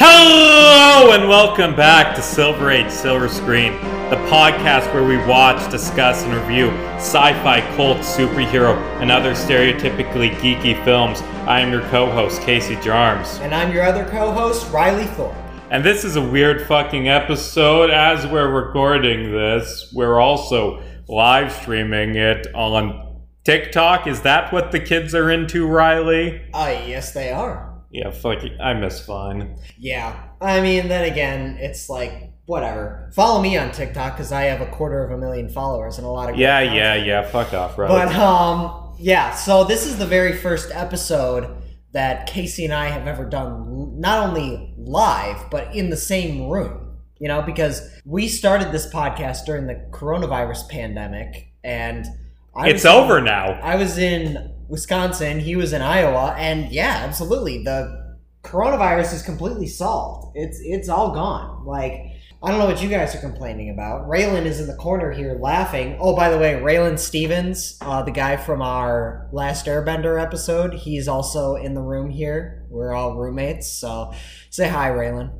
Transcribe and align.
Hello 0.00 1.12
and 1.12 1.28
welcome 1.28 1.74
back 1.74 2.14
to 2.14 2.22
Silver 2.22 2.70
Age 2.70 2.88
Silver 2.90 3.28
Screen, 3.28 3.72
the 4.10 4.16
podcast 4.30 4.92
where 4.94 5.04
we 5.04 5.16
watch, 5.26 5.70
discuss, 5.72 6.22
and 6.22 6.32
review 6.34 6.68
sci-fi, 6.98 7.60
cult, 7.74 7.98
superhero, 7.98 8.76
and 9.00 9.10
other 9.10 9.32
stereotypically 9.32 10.30
geeky 10.36 10.82
films. 10.84 11.20
I 11.48 11.60
am 11.60 11.72
your 11.72 11.82
co-host 11.90 12.40
Casey 12.42 12.76
Jarms, 12.76 13.40
And 13.40 13.52
I'm 13.54 13.72
your 13.72 13.84
other 13.84 14.04
co 14.04 14.30
host, 14.30 14.70
Riley 14.72 15.06
Thorpe. 15.06 15.34
and 15.70 15.84
this 15.84 16.04
is 16.04 16.14
a 16.16 16.22
weird 16.22 16.66
fucking 16.68 17.08
episode. 17.08 17.90
As 17.90 18.24
we're 18.26 18.50
recording 18.50 19.32
this, 19.32 19.92
we're 19.92 20.20
also 20.20 20.80
live 21.08 21.50
streaming 21.52 22.14
it 22.14 22.46
on 22.54 23.22
TikTok. 23.44 24.06
Is 24.06 24.20
that 24.22 24.52
what 24.52 24.70
the 24.70 24.78
kids 24.80 25.14
are 25.14 25.30
into, 25.30 25.66
Riley? 25.66 26.42
Uh, 26.54 26.82
yes, 26.86 27.12
they 27.12 27.32
are. 27.32 27.67
Yeah, 27.90 28.10
fuck 28.10 28.44
it. 28.44 28.60
I 28.60 28.74
miss 28.74 29.04
Vine. 29.06 29.56
Yeah. 29.78 30.28
I 30.40 30.60
mean, 30.60 30.88
then 30.88 31.10
again, 31.10 31.56
it's 31.58 31.88
like, 31.88 32.32
whatever. 32.46 33.10
Follow 33.14 33.42
me 33.42 33.56
on 33.58 33.72
TikTok 33.72 34.14
because 34.14 34.32
I 34.32 34.44
have 34.44 34.60
a 34.60 34.66
quarter 34.66 35.04
of 35.04 35.10
a 35.10 35.18
million 35.18 35.48
followers 35.48 35.98
and 35.98 36.06
a 36.06 36.10
lot 36.10 36.30
of 36.30 36.36
Yeah, 36.36 36.60
yeah, 36.60 36.94
yeah. 36.94 37.22
Fuck 37.22 37.52
off, 37.52 37.76
Riley. 37.78 37.94
But, 37.94 38.14
um, 38.16 38.94
yeah, 38.98 39.34
so 39.34 39.64
this 39.64 39.86
is 39.86 39.98
the 39.98 40.06
very 40.06 40.36
first 40.36 40.70
episode 40.72 41.62
that 41.92 42.26
Casey 42.26 42.64
and 42.64 42.74
I 42.74 42.88
have 42.88 43.06
ever 43.06 43.24
done, 43.24 44.00
not 44.00 44.28
only 44.28 44.74
live, 44.76 45.50
but 45.50 45.74
in 45.74 45.90
the 45.90 45.96
same 45.96 46.48
room. 46.48 46.96
You 47.20 47.28
know, 47.28 47.42
because 47.42 47.82
we 48.04 48.28
started 48.28 48.70
this 48.70 48.92
podcast 48.92 49.44
during 49.44 49.66
the 49.66 49.74
coronavirus 49.90 50.68
pandemic, 50.68 51.52
and 51.64 52.06
I 52.54 52.68
it's 52.68 52.84
in- 52.84 52.90
over 52.92 53.20
now. 53.20 53.58
I 53.60 53.74
was 53.74 53.98
in 53.98 54.54
Wisconsin, 54.68 55.40
he 55.40 55.56
was 55.56 55.72
in 55.72 55.82
Iowa, 55.82 56.34
and 56.38 56.70
yeah, 56.70 57.02
absolutely. 57.04 57.64
The 57.64 58.16
coronavirus 58.42 59.14
is 59.14 59.22
completely 59.22 59.66
solved. 59.66 60.36
It's 60.36 60.60
it's 60.62 60.88
all 60.88 61.12
gone. 61.12 61.64
Like 61.64 62.18
I 62.40 62.50
don't 62.50 62.60
know 62.60 62.66
what 62.66 62.80
you 62.80 62.88
guys 62.88 63.14
are 63.16 63.20
complaining 63.20 63.70
about. 63.70 64.08
Raylan 64.08 64.44
is 64.44 64.60
in 64.60 64.68
the 64.68 64.76
corner 64.76 65.10
here 65.10 65.36
laughing. 65.40 65.96
Oh, 65.98 66.14
by 66.14 66.28
the 66.28 66.38
way, 66.38 66.52
Raylan 66.52 66.96
Stevens, 66.96 67.76
uh, 67.80 68.02
the 68.02 68.12
guy 68.12 68.36
from 68.36 68.62
our 68.62 69.28
last 69.32 69.66
Airbender 69.66 70.22
episode, 70.22 70.74
he's 70.74 71.08
also 71.08 71.56
in 71.56 71.74
the 71.74 71.82
room 71.82 72.10
here. 72.10 72.64
We're 72.70 72.92
all 72.92 73.16
roommates, 73.16 73.72
so 73.72 74.12
say 74.50 74.68
hi, 74.68 74.90
Raylan. 74.90 75.32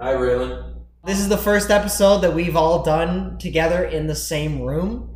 Hi, 0.00 0.14
Raylan. 0.14 0.76
This 1.04 1.18
is 1.20 1.28
the 1.28 1.36
first 1.36 1.70
episode 1.70 2.20
that 2.20 2.34
we've 2.34 2.56
all 2.56 2.82
done 2.82 3.36
together 3.38 3.84
in 3.84 4.06
the 4.06 4.14
same 4.14 4.62
room. 4.62 5.14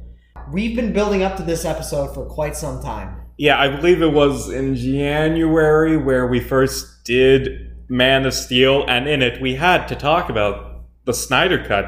We've 0.53 0.77
been 0.77 0.93
building 0.93 1.23
up 1.23 1.37
to 1.39 1.43
this 1.43 1.65
episode 1.65 2.13
for 2.13 2.27
quite 2.27 2.55
some 2.55 2.83
time. 2.83 3.20
Yeah, 3.41 3.59
I 3.59 3.69
believe 3.75 4.03
it 4.03 4.13
was 4.13 4.51
in 4.51 4.77
January 4.77 5.97
where 5.97 6.27
we 6.27 6.41
first 6.41 7.05
did 7.05 7.73
Man 7.89 8.27
of 8.27 8.35
Steel, 8.35 8.85
and 8.87 9.09
in 9.09 9.23
it 9.23 9.41
we 9.41 9.55
had 9.55 9.87
to 9.89 9.97
talk 9.97 10.29
about 10.29 10.83
the 11.07 11.15
Snyder 11.15 11.65
Cut 11.65 11.87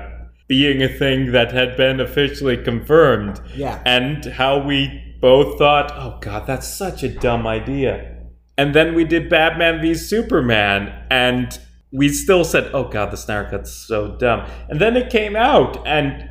being 0.48 0.82
a 0.82 0.88
thing 0.88 1.32
that 1.32 1.52
had 1.52 1.76
been 1.76 2.00
officially 2.00 2.56
confirmed, 2.56 3.38
Yeah. 3.54 3.82
and 3.84 4.24
how 4.24 4.64
we 4.66 5.14
both 5.20 5.58
thought, 5.58 5.92
oh 5.94 6.16
god, 6.22 6.46
that's 6.46 6.66
such 6.66 7.02
a 7.02 7.10
dumb 7.10 7.46
idea. 7.46 8.16
And 8.56 8.74
then 8.74 8.94
we 8.94 9.04
did 9.04 9.28
Batman 9.28 9.82
v 9.82 9.94
Superman, 9.94 11.04
and 11.10 11.58
we 11.92 12.08
still 12.08 12.44
said, 12.44 12.70
oh 12.72 12.84
god, 12.88 13.10
the 13.10 13.18
Snyder 13.18 13.50
Cut's 13.50 13.72
so 13.72 14.16
dumb. 14.16 14.48
And 14.70 14.80
then 14.80 14.96
it 14.96 15.10
came 15.10 15.36
out 15.36 15.86
and 15.86 16.26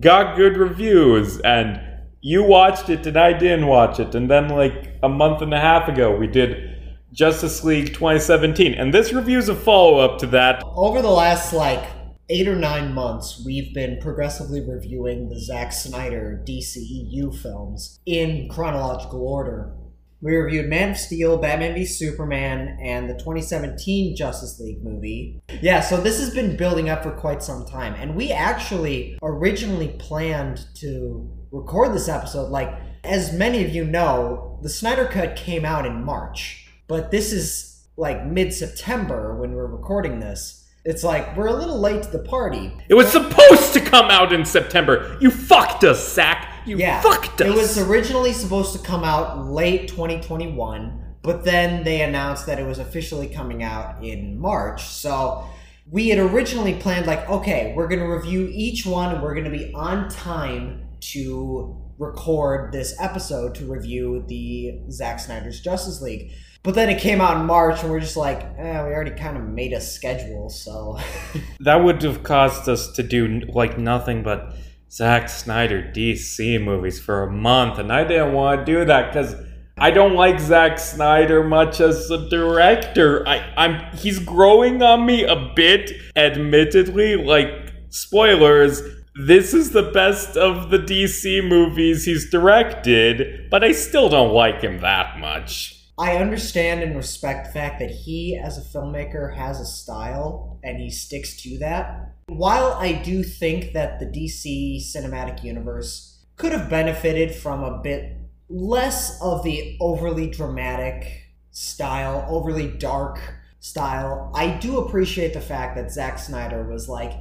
got 0.00 0.36
good 0.36 0.56
reviews, 0.56 1.38
and 1.42 1.80
you 2.26 2.42
watched 2.42 2.88
it 2.88 3.06
and 3.06 3.18
I 3.18 3.34
didn't 3.34 3.66
watch 3.66 4.00
it. 4.00 4.14
And 4.14 4.30
then, 4.30 4.48
like 4.48 4.94
a 5.02 5.10
month 5.10 5.42
and 5.42 5.52
a 5.52 5.60
half 5.60 5.90
ago, 5.90 6.16
we 6.16 6.26
did 6.26 6.74
Justice 7.12 7.62
League 7.62 7.88
2017. 7.88 8.72
And 8.72 8.94
this 8.94 9.12
review's 9.12 9.50
a 9.50 9.54
follow 9.54 9.98
up 9.98 10.18
to 10.20 10.26
that. 10.28 10.62
Over 10.64 11.02
the 11.02 11.10
last 11.10 11.52
like 11.52 11.84
eight 12.30 12.48
or 12.48 12.56
nine 12.56 12.94
months, 12.94 13.42
we've 13.44 13.74
been 13.74 14.00
progressively 14.00 14.62
reviewing 14.62 15.28
the 15.28 15.38
Zack 15.38 15.70
Snyder 15.70 16.42
DCEU 16.48 17.36
films 17.42 18.00
in 18.06 18.48
chronological 18.48 19.20
order. 19.20 19.74
We 20.22 20.34
reviewed 20.34 20.70
Man 20.70 20.92
of 20.92 20.96
Steel, 20.96 21.36
Batman 21.36 21.74
v 21.74 21.84
Superman, 21.84 22.78
and 22.80 23.10
the 23.10 23.14
2017 23.14 24.16
Justice 24.16 24.58
League 24.58 24.82
movie. 24.82 25.42
Yeah, 25.60 25.82
so 25.82 25.98
this 25.98 26.18
has 26.18 26.32
been 26.32 26.56
building 26.56 26.88
up 26.88 27.02
for 27.02 27.10
quite 27.10 27.42
some 27.42 27.66
time. 27.66 27.92
And 27.96 28.16
we 28.16 28.32
actually 28.32 29.18
originally 29.20 29.88
planned 29.98 30.64
to 30.76 31.30
record 31.54 31.94
this 31.94 32.08
episode. 32.08 32.50
Like, 32.50 32.72
as 33.04 33.32
many 33.32 33.64
of 33.64 33.70
you 33.74 33.84
know, 33.84 34.58
the 34.62 34.68
Snyder 34.68 35.06
Cut 35.06 35.36
came 35.36 35.64
out 35.64 35.86
in 35.86 36.04
March, 36.04 36.66
but 36.88 37.10
this 37.10 37.32
is 37.32 37.84
like 37.96 38.24
mid 38.26 38.52
September 38.52 39.36
when 39.36 39.52
we're 39.52 39.66
recording 39.66 40.20
this. 40.20 40.60
It's 40.84 41.02
like 41.04 41.34
we're 41.36 41.46
a 41.46 41.52
little 41.54 41.78
late 41.78 42.02
to 42.02 42.10
the 42.10 42.18
party. 42.18 42.72
It 42.88 42.94
was 42.94 43.10
supposed 43.10 43.72
to 43.72 43.80
come 43.80 44.10
out 44.10 44.32
in 44.32 44.44
September. 44.44 45.16
You 45.20 45.30
fucked 45.30 45.84
us, 45.84 46.12
Zack. 46.12 46.50
You 46.66 46.76
Yeah, 46.78 47.00
fucked 47.00 47.40
us. 47.40 47.46
it 47.48 47.54
was 47.54 47.78
originally 47.78 48.32
supposed 48.32 48.72
to 48.74 48.78
come 48.78 49.04
out 49.04 49.46
late 49.46 49.88
2021, 49.88 51.16
but 51.22 51.44
then 51.44 51.84
they 51.84 52.02
announced 52.02 52.46
that 52.46 52.58
it 52.58 52.66
was 52.66 52.78
officially 52.78 53.28
coming 53.28 53.62
out 53.62 54.02
in 54.04 54.38
March. 54.38 54.82
So 54.84 55.46
we 55.90 56.08
had 56.08 56.18
originally 56.18 56.74
planned 56.74 57.06
like, 57.06 57.28
okay, 57.28 57.72
we're 57.76 57.88
going 57.88 58.00
to 58.00 58.06
review 58.06 58.48
each 58.52 58.84
one 58.86 59.14
and 59.14 59.22
we're 59.22 59.34
going 59.34 59.50
to 59.50 59.56
be 59.56 59.72
on 59.74 60.08
time 60.10 60.83
to 61.12 61.80
record 61.98 62.72
this 62.72 62.94
episode 63.00 63.54
to 63.56 63.66
review 63.66 64.24
the 64.26 64.80
Zack 64.90 65.20
Snyder's 65.20 65.60
Justice 65.60 66.00
League. 66.00 66.32
But 66.62 66.74
then 66.74 66.88
it 66.88 67.00
came 67.00 67.20
out 67.20 67.40
in 67.40 67.46
March 67.46 67.82
and 67.82 67.90
we're 67.90 68.00
just 68.00 68.16
like, 68.16 68.40
eh, 68.58 68.84
we 68.84 68.92
already 68.92 69.10
kind 69.10 69.36
of 69.36 69.44
made 69.44 69.72
a 69.72 69.80
schedule, 69.80 70.48
so 70.48 70.98
that 71.60 71.76
would 71.76 72.02
have 72.02 72.22
caused 72.22 72.68
us 72.68 72.90
to 72.92 73.02
do 73.02 73.40
like 73.52 73.78
nothing 73.78 74.22
but 74.22 74.56
Zack 74.90 75.28
Snyder 75.28 75.82
DC 75.94 76.62
movies 76.62 77.00
for 77.00 77.24
a 77.24 77.30
month, 77.30 77.78
and 77.78 77.92
I 77.92 78.04
didn't 78.04 78.32
want 78.32 78.64
to 78.64 78.64
do 78.64 78.84
that 78.84 79.12
because 79.12 79.34
I 79.76 79.90
don't 79.90 80.14
like 80.14 80.38
Zack 80.38 80.78
Snyder 80.78 81.42
much 81.42 81.80
as 81.80 82.10
a 82.10 82.28
director. 82.28 83.26
I, 83.28 83.52
I'm 83.56 83.96
he's 83.96 84.20
growing 84.20 84.82
on 84.82 85.04
me 85.04 85.24
a 85.24 85.52
bit, 85.56 85.90
admittedly. 86.14 87.16
Like 87.16 87.48
spoilers, 87.88 88.82
this 89.14 89.54
is 89.54 89.70
the 89.70 89.90
best 89.92 90.36
of 90.36 90.70
the 90.70 90.78
DC 90.78 91.46
movies 91.48 92.04
he's 92.04 92.28
directed, 92.30 93.48
but 93.48 93.62
I 93.62 93.72
still 93.72 94.08
don't 94.08 94.32
like 94.32 94.60
him 94.60 94.80
that 94.80 95.18
much. 95.18 95.80
I 95.96 96.16
understand 96.16 96.82
and 96.82 96.96
respect 96.96 97.46
the 97.46 97.52
fact 97.52 97.78
that 97.78 97.90
he, 97.90 98.36
as 98.36 98.58
a 98.58 98.60
filmmaker, 98.60 99.36
has 99.36 99.60
a 99.60 99.64
style 99.64 100.58
and 100.64 100.80
he 100.80 100.90
sticks 100.90 101.40
to 101.42 101.58
that. 101.58 102.14
While 102.26 102.72
I 102.72 102.92
do 102.92 103.22
think 103.22 103.72
that 103.74 104.00
the 104.00 104.06
DC 104.06 104.78
cinematic 104.82 105.44
universe 105.44 106.24
could 106.34 106.50
have 106.50 106.68
benefited 106.68 107.32
from 107.32 107.62
a 107.62 107.80
bit 107.80 108.16
less 108.48 109.20
of 109.22 109.44
the 109.44 109.76
overly 109.80 110.28
dramatic 110.28 111.22
style, 111.52 112.26
overly 112.28 112.66
dark 112.66 113.20
style, 113.60 114.32
I 114.34 114.48
do 114.58 114.78
appreciate 114.78 115.34
the 115.34 115.40
fact 115.40 115.76
that 115.76 115.92
Zack 115.92 116.18
Snyder 116.18 116.64
was 116.64 116.88
like, 116.88 117.12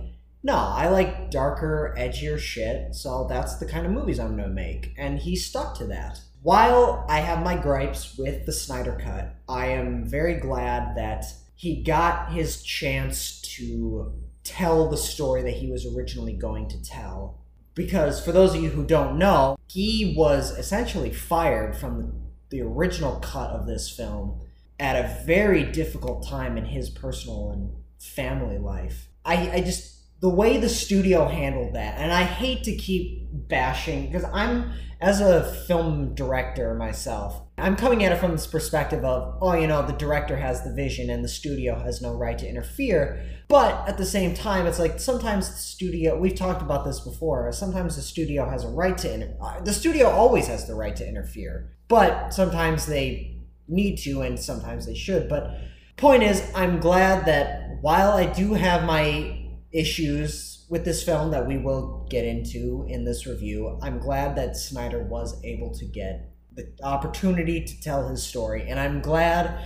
no, 0.43 0.55
I 0.55 0.89
like 0.89 1.31
darker, 1.31 1.95
edgier 1.97 2.37
shit, 2.37 2.93
so 2.93 3.25
that's 3.29 3.55
the 3.55 3.65
kind 3.65 3.85
of 3.85 3.91
movies 3.91 4.19
I'm 4.19 4.35
gonna 4.35 4.49
make. 4.49 4.93
And 4.97 5.19
he 5.19 5.35
stuck 5.35 5.77
to 5.77 5.85
that. 5.85 6.19
While 6.41 7.05
I 7.07 7.21
have 7.21 7.41
my 7.41 7.55
gripes 7.55 8.17
with 8.17 8.45
the 8.45 8.51
Snyder 8.51 8.99
Cut, 9.01 9.35
I 9.47 9.67
am 9.67 10.05
very 10.05 10.35
glad 10.35 10.97
that 10.97 11.25
he 11.55 11.81
got 11.81 12.33
his 12.33 12.61
chance 12.61 13.41
to 13.55 14.11
tell 14.43 14.89
the 14.89 14.97
story 14.97 15.41
that 15.43 15.53
he 15.53 15.71
was 15.71 15.85
originally 15.85 16.33
going 16.33 16.67
to 16.67 16.83
tell. 16.83 17.39
Because 17.73 18.23
for 18.23 18.33
those 18.33 18.53
of 18.53 18.61
you 18.61 18.69
who 18.69 18.85
don't 18.85 19.17
know, 19.17 19.57
he 19.69 20.13
was 20.17 20.51
essentially 20.57 21.11
fired 21.11 21.77
from 21.77 22.21
the, 22.49 22.61
original 22.61 23.15
cut 23.15 23.49
of 23.49 23.65
this 23.65 23.89
film 23.89 24.39
at 24.79 24.95
a 24.95 25.23
very 25.25 25.63
difficult 25.63 26.27
time 26.27 26.55
in 26.55 26.65
his 26.65 26.89
personal 26.89 27.49
and 27.49 27.71
family 27.97 28.59
life. 28.59 29.07
I, 29.25 29.49
I 29.49 29.61
just 29.61 29.92
the 30.23 30.29
way 30.29 30.55
the 30.55 30.69
studio 30.69 31.27
handled 31.27 31.73
that, 31.75 31.97
and 31.97 32.09
I 32.09 32.23
hate 32.23 32.63
to 32.63 32.73
keep 32.77 33.27
bashing 33.29 34.05
because 34.05 34.23
I'm 34.31 34.71
as 35.01 35.19
a 35.19 35.53
film 35.67 36.15
director 36.15 36.73
myself, 36.75 37.41
I'm 37.57 37.75
coming 37.75 38.05
at 38.05 38.13
it 38.13 38.19
from 38.19 38.31
this 38.31 38.47
perspective 38.47 39.03
of, 39.03 39.37
oh, 39.41 39.53
you 39.53 39.67
know, 39.67 39.85
the 39.85 39.91
director 39.91 40.37
has 40.37 40.63
the 40.63 40.73
vision 40.73 41.09
and 41.09 41.25
the 41.25 41.27
studio 41.27 41.77
has 41.77 42.01
no 42.01 42.13
right 42.15 42.37
to 42.37 42.47
interfere. 42.47 43.21
But 43.49 43.85
at 43.85 43.97
the 43.97 44.05
same 44.05 44.33
time, 44.33 44.65
it's 44.65 44.79
like 44.79 44.97
sometimes 44.97 45.49
the 45.49 45.57
studio, 45.57 46.17
we've 46.17 46.35
talked 46.35 46.61
about 46.61 46.85
this 46.85 47.01
before, 47.01 47.51
sometimes 47.51 47.97
the 47.97 48.01
studio 48.01 48.49
has 48.49 48.63
a 48.63 48.69
right 48.69 48.97
to, 48.99 49.13
inter- 49.13 49.35
uh, 49.41 49.59
the 49.59 49.73
studio 49.73 50.07
always 50.07 50.47
has 50.47 50.67
the 50.67 50.73
right 50.73 50.95
to 50.95 51.05
interfere. 51.05 51.75
But 51.89 52.33
sometimes 52.33 52.85
they 52.85 53.41
need 53.67 53.97
to 54.03 54.21
and 54.21 54.39
sometimes 54.39 54.85
they 54.85 54.95
should. 54.95 55.27
But 55.27 55.51
point 55.97 56.23
is, 56.23 56.49
I'm 56.55 56.79
glad 56.79 57.25
that 57.25 57.79
while 57.81 58.13
I 58.13 58.25
do 58.25 58.53
have 58.53 58.85
my 58.85 59.42
issues 59.73 60.65
with 60.69 60.85
this 60.85 61.03
film 61.03 61.31
that 61.31 61.47
we 61.47 61.57
will 61.57 62.07
get 62.09 62.25
into 62.25 62.85
in 62.87 63.03
this 63.03 63.25
review, 63.25 63.79
I'm 63.81 63.99
glad 63.99 64.35
that 64.37 64.55
Snyder 64.55 65.03
was 65.03 65.43
able 65.43 65.73
to 65.75 65.85
get 65.85 66.31
the 66.55 66.71
opportunity 66.83 67.63
to 67.63 67.81
tell 67.81 68.07
his 68.07 68.23
story. 68.23 68.69
And 68.69 68.79
I'm 68.79 69.01
glad 69.01 69.63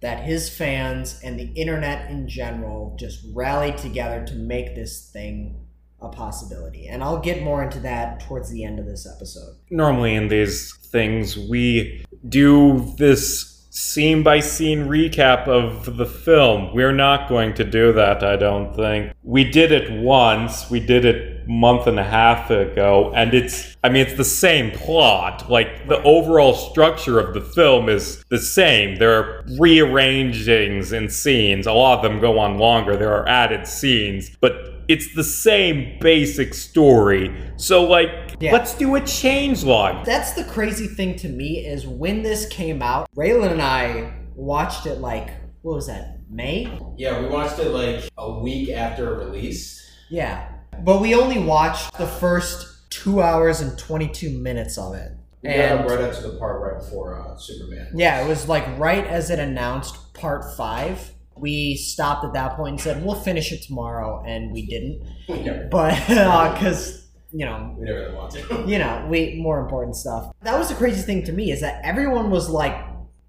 that 0.00 0.24
his 0.24 0.48
fans 0.48 1.20
and 1.24 1.40
the 1.40 1.52
internet 1.54 2.10
in 2.10 2.28
general 2.28 2.96
just 2.98 3.24
rallied 3.34 3.78
together 3.78 4.24
to 4.26 4.34
make 4.34 4.74
this 4.74 5.10
thing 5.10 5.66
a 6.00 6.08
possibility. 6.08 6.88
And 6.88 7.02
I'll 7.02 7.20
get 7.20 7.42
more 7.42 7.62
into 7.62 7.80
that 7.80 8.20
towards 8.20 8.50
the 8.50 8.64
end 8.64 8.78
of 8.78 8.86
this 8.86 9.06
episode. 9.06 9.56
Normally, 9.70 10.14
in 10.14 10.28
these 10.28 10.76
things, 10.76 11.38
we 11.38 12.04
do 12.28 12.94
this 12.98 13.55
scene 13.76 14.22
by 14.22 14.40
scene 14.40 14.86
recap 14.86 15.46
of 15.46 15.98
the 15.98 16.06
film. 16.06 16.72
We're 16.74 16.94
not 16.94 17.28
going 17.28 17.52
to 17.54 17.64
do 17.64 17.92
that, 17.92 18.24
I 18.24 18.36
don't 18.36 18.74
think. 18.74 19.12
We 19.22 19.44
did 19.44 19.70
it 19.70 19.92
once, 20.00 20.70
we 20.70 20.80
did 20.80 21.04
it 21.04 21.46
month 21.46 21.86
and 21.86 22.00
a 22.00 22.02
half 22.02 22.50
ago, 22.50 23.12
and 23.14 23.34
it's, 23.34 23.76
I 23.84 23.90
mean, 23.90 24.06
it's 24.06 24.16
the 24.16 24.24
same 24.24 24.70
plot. 24.70 25.50
Like, 25.50 25.88
the 25.88 26.02
overall 26.04 26.54
structure 26.54 27.20
of 27.20 27.34
the 27.34 27.42
film 27.42 27.90
is 27.90 28.24
the 28.30 28.38
same. 28.38 28.96
There 28.96 29.12
are 29.12 29.44
rearrangings 29.58 30.92
in 30.92 31.10
scenes, 31.10 31.66
a 31.66 31.72
lot 31.72 31.98
of 31.98 32.02
them 32.02 32.18
go 32.18 32.38
on 32.38 32.56
longer, 32.56 32.96
there 32.96 33.12
are 33.12 33.28
added 33.28 33.66
scenes, 33.66 34.34
but 34.40 34.72
it's 34.88 35.14
the 35.14 35.24
same 35.24 35.98
basic 36.00 36.54
story. 36.54 37.34
So, 37.56 37.84
like, 37.84 38.25
Yeah. 38.40 38.52
let's 38.52 38.74
do 38.74 38.94
a 38.96 39.00
change 39.00 39.64
log. 39.64 40.04
That's 40.04 40.32
the 40.32 40.44
crazy 40.44 40.86
thing 40.86 41.16
to 41.16 41.28
me 41.28 41.66
is 41.66 41.86
when 41.86 42.22
this 42.22 42.46
came 42.48 42.82
out, 42.82 43.08
Raylan 43.16 43.52
and 43.52 43.62
I 43.62 44.12
watched 44.34 44.86
it 44.86 45.00
like, 45.00 45.30
what 45.62 45.74
was 45.76 45.86
that, 45.86 46.18
May? 46.30 46.78
Yeah, 46.96 47.20
we 47.20 47.28
watched 47.28 47.58
it 47.58 47.70
like 47.70 48.10
a 48.18 48.38
week 48.38 48.70
after 48.70 49.14
it 49.20 49.24
released. 49.24 49.82
Yeah. 50.10 50.48
But 50.84 51.00
we 51.00 51.14
only 51.14 51.38
watched 51.38 51.96
the 51.96 52.06
first 52.06 52.90
two 52.90 53.22
hours 53.22 53.60
and 53.60 53.78
22 53.78 54.30
minutes 54.30 54.76
of 54.78 54.94
it. 54.94 55.12
We 55.42 55.50
And 55.50 55.80
up 55.80 55.88
right 55.88 56.00
up 56.00 56.14
to 56.14 56.22
the 56.22 56.38
part 56.38 56.60
right 56.60 56.78
before 56.80 57.18
uh, 57.20 57.36
Superman. 57.36 57.88
yeah, 57.94 58.24
it 58.24 58.28
was 58.28 58.48
like 58.48 58.66
right 58.78 59.06
as 59.06 59.30
it 59.30 59.38
announced 59.38 60.14
part 60.14 60.44
five. 60.56 61.12
We 61.38 61.76
stopped 61.76 62.24
at 62.24 62.32
that 62.32 62.56
point 62.56 62.72
and 62.72 62.80
said, 62.80 63.04
we'll 63.04 63.20
finish 63.20 63.52
it 63.52 63.62
tomorrow. 63.62 64.22
And 64.26 64.52
we 64.52 64.66
didn't. 64.66 65.02
We 65.28 65.50
But, 65.70 65.98
because, 66.08 67.05
you 67.36 67.44
know, 67.44 67.74
we 67.78 67.84
never 67.84 67.98
really 67.98 68.14
want 68.14 68.30
to. 68.32 68.64
you 68.66 68.78
know, 68.78 69.06
we 69.10 69.34
more 69.34 69.60
important 69.60 69.94
stuff. 69.94 70.32
That 70.40 70.58
was 70.58 70.70
the 70.70 70.74
crazy 70.74 71.02
thing 71.02 71.22
to 71.24 71.32
me 71.32 71.52
is 71.52 71.60
that 71.60 71.84
everyone 71.84 72.30
was 72.30 72.48
like 72.48 72.74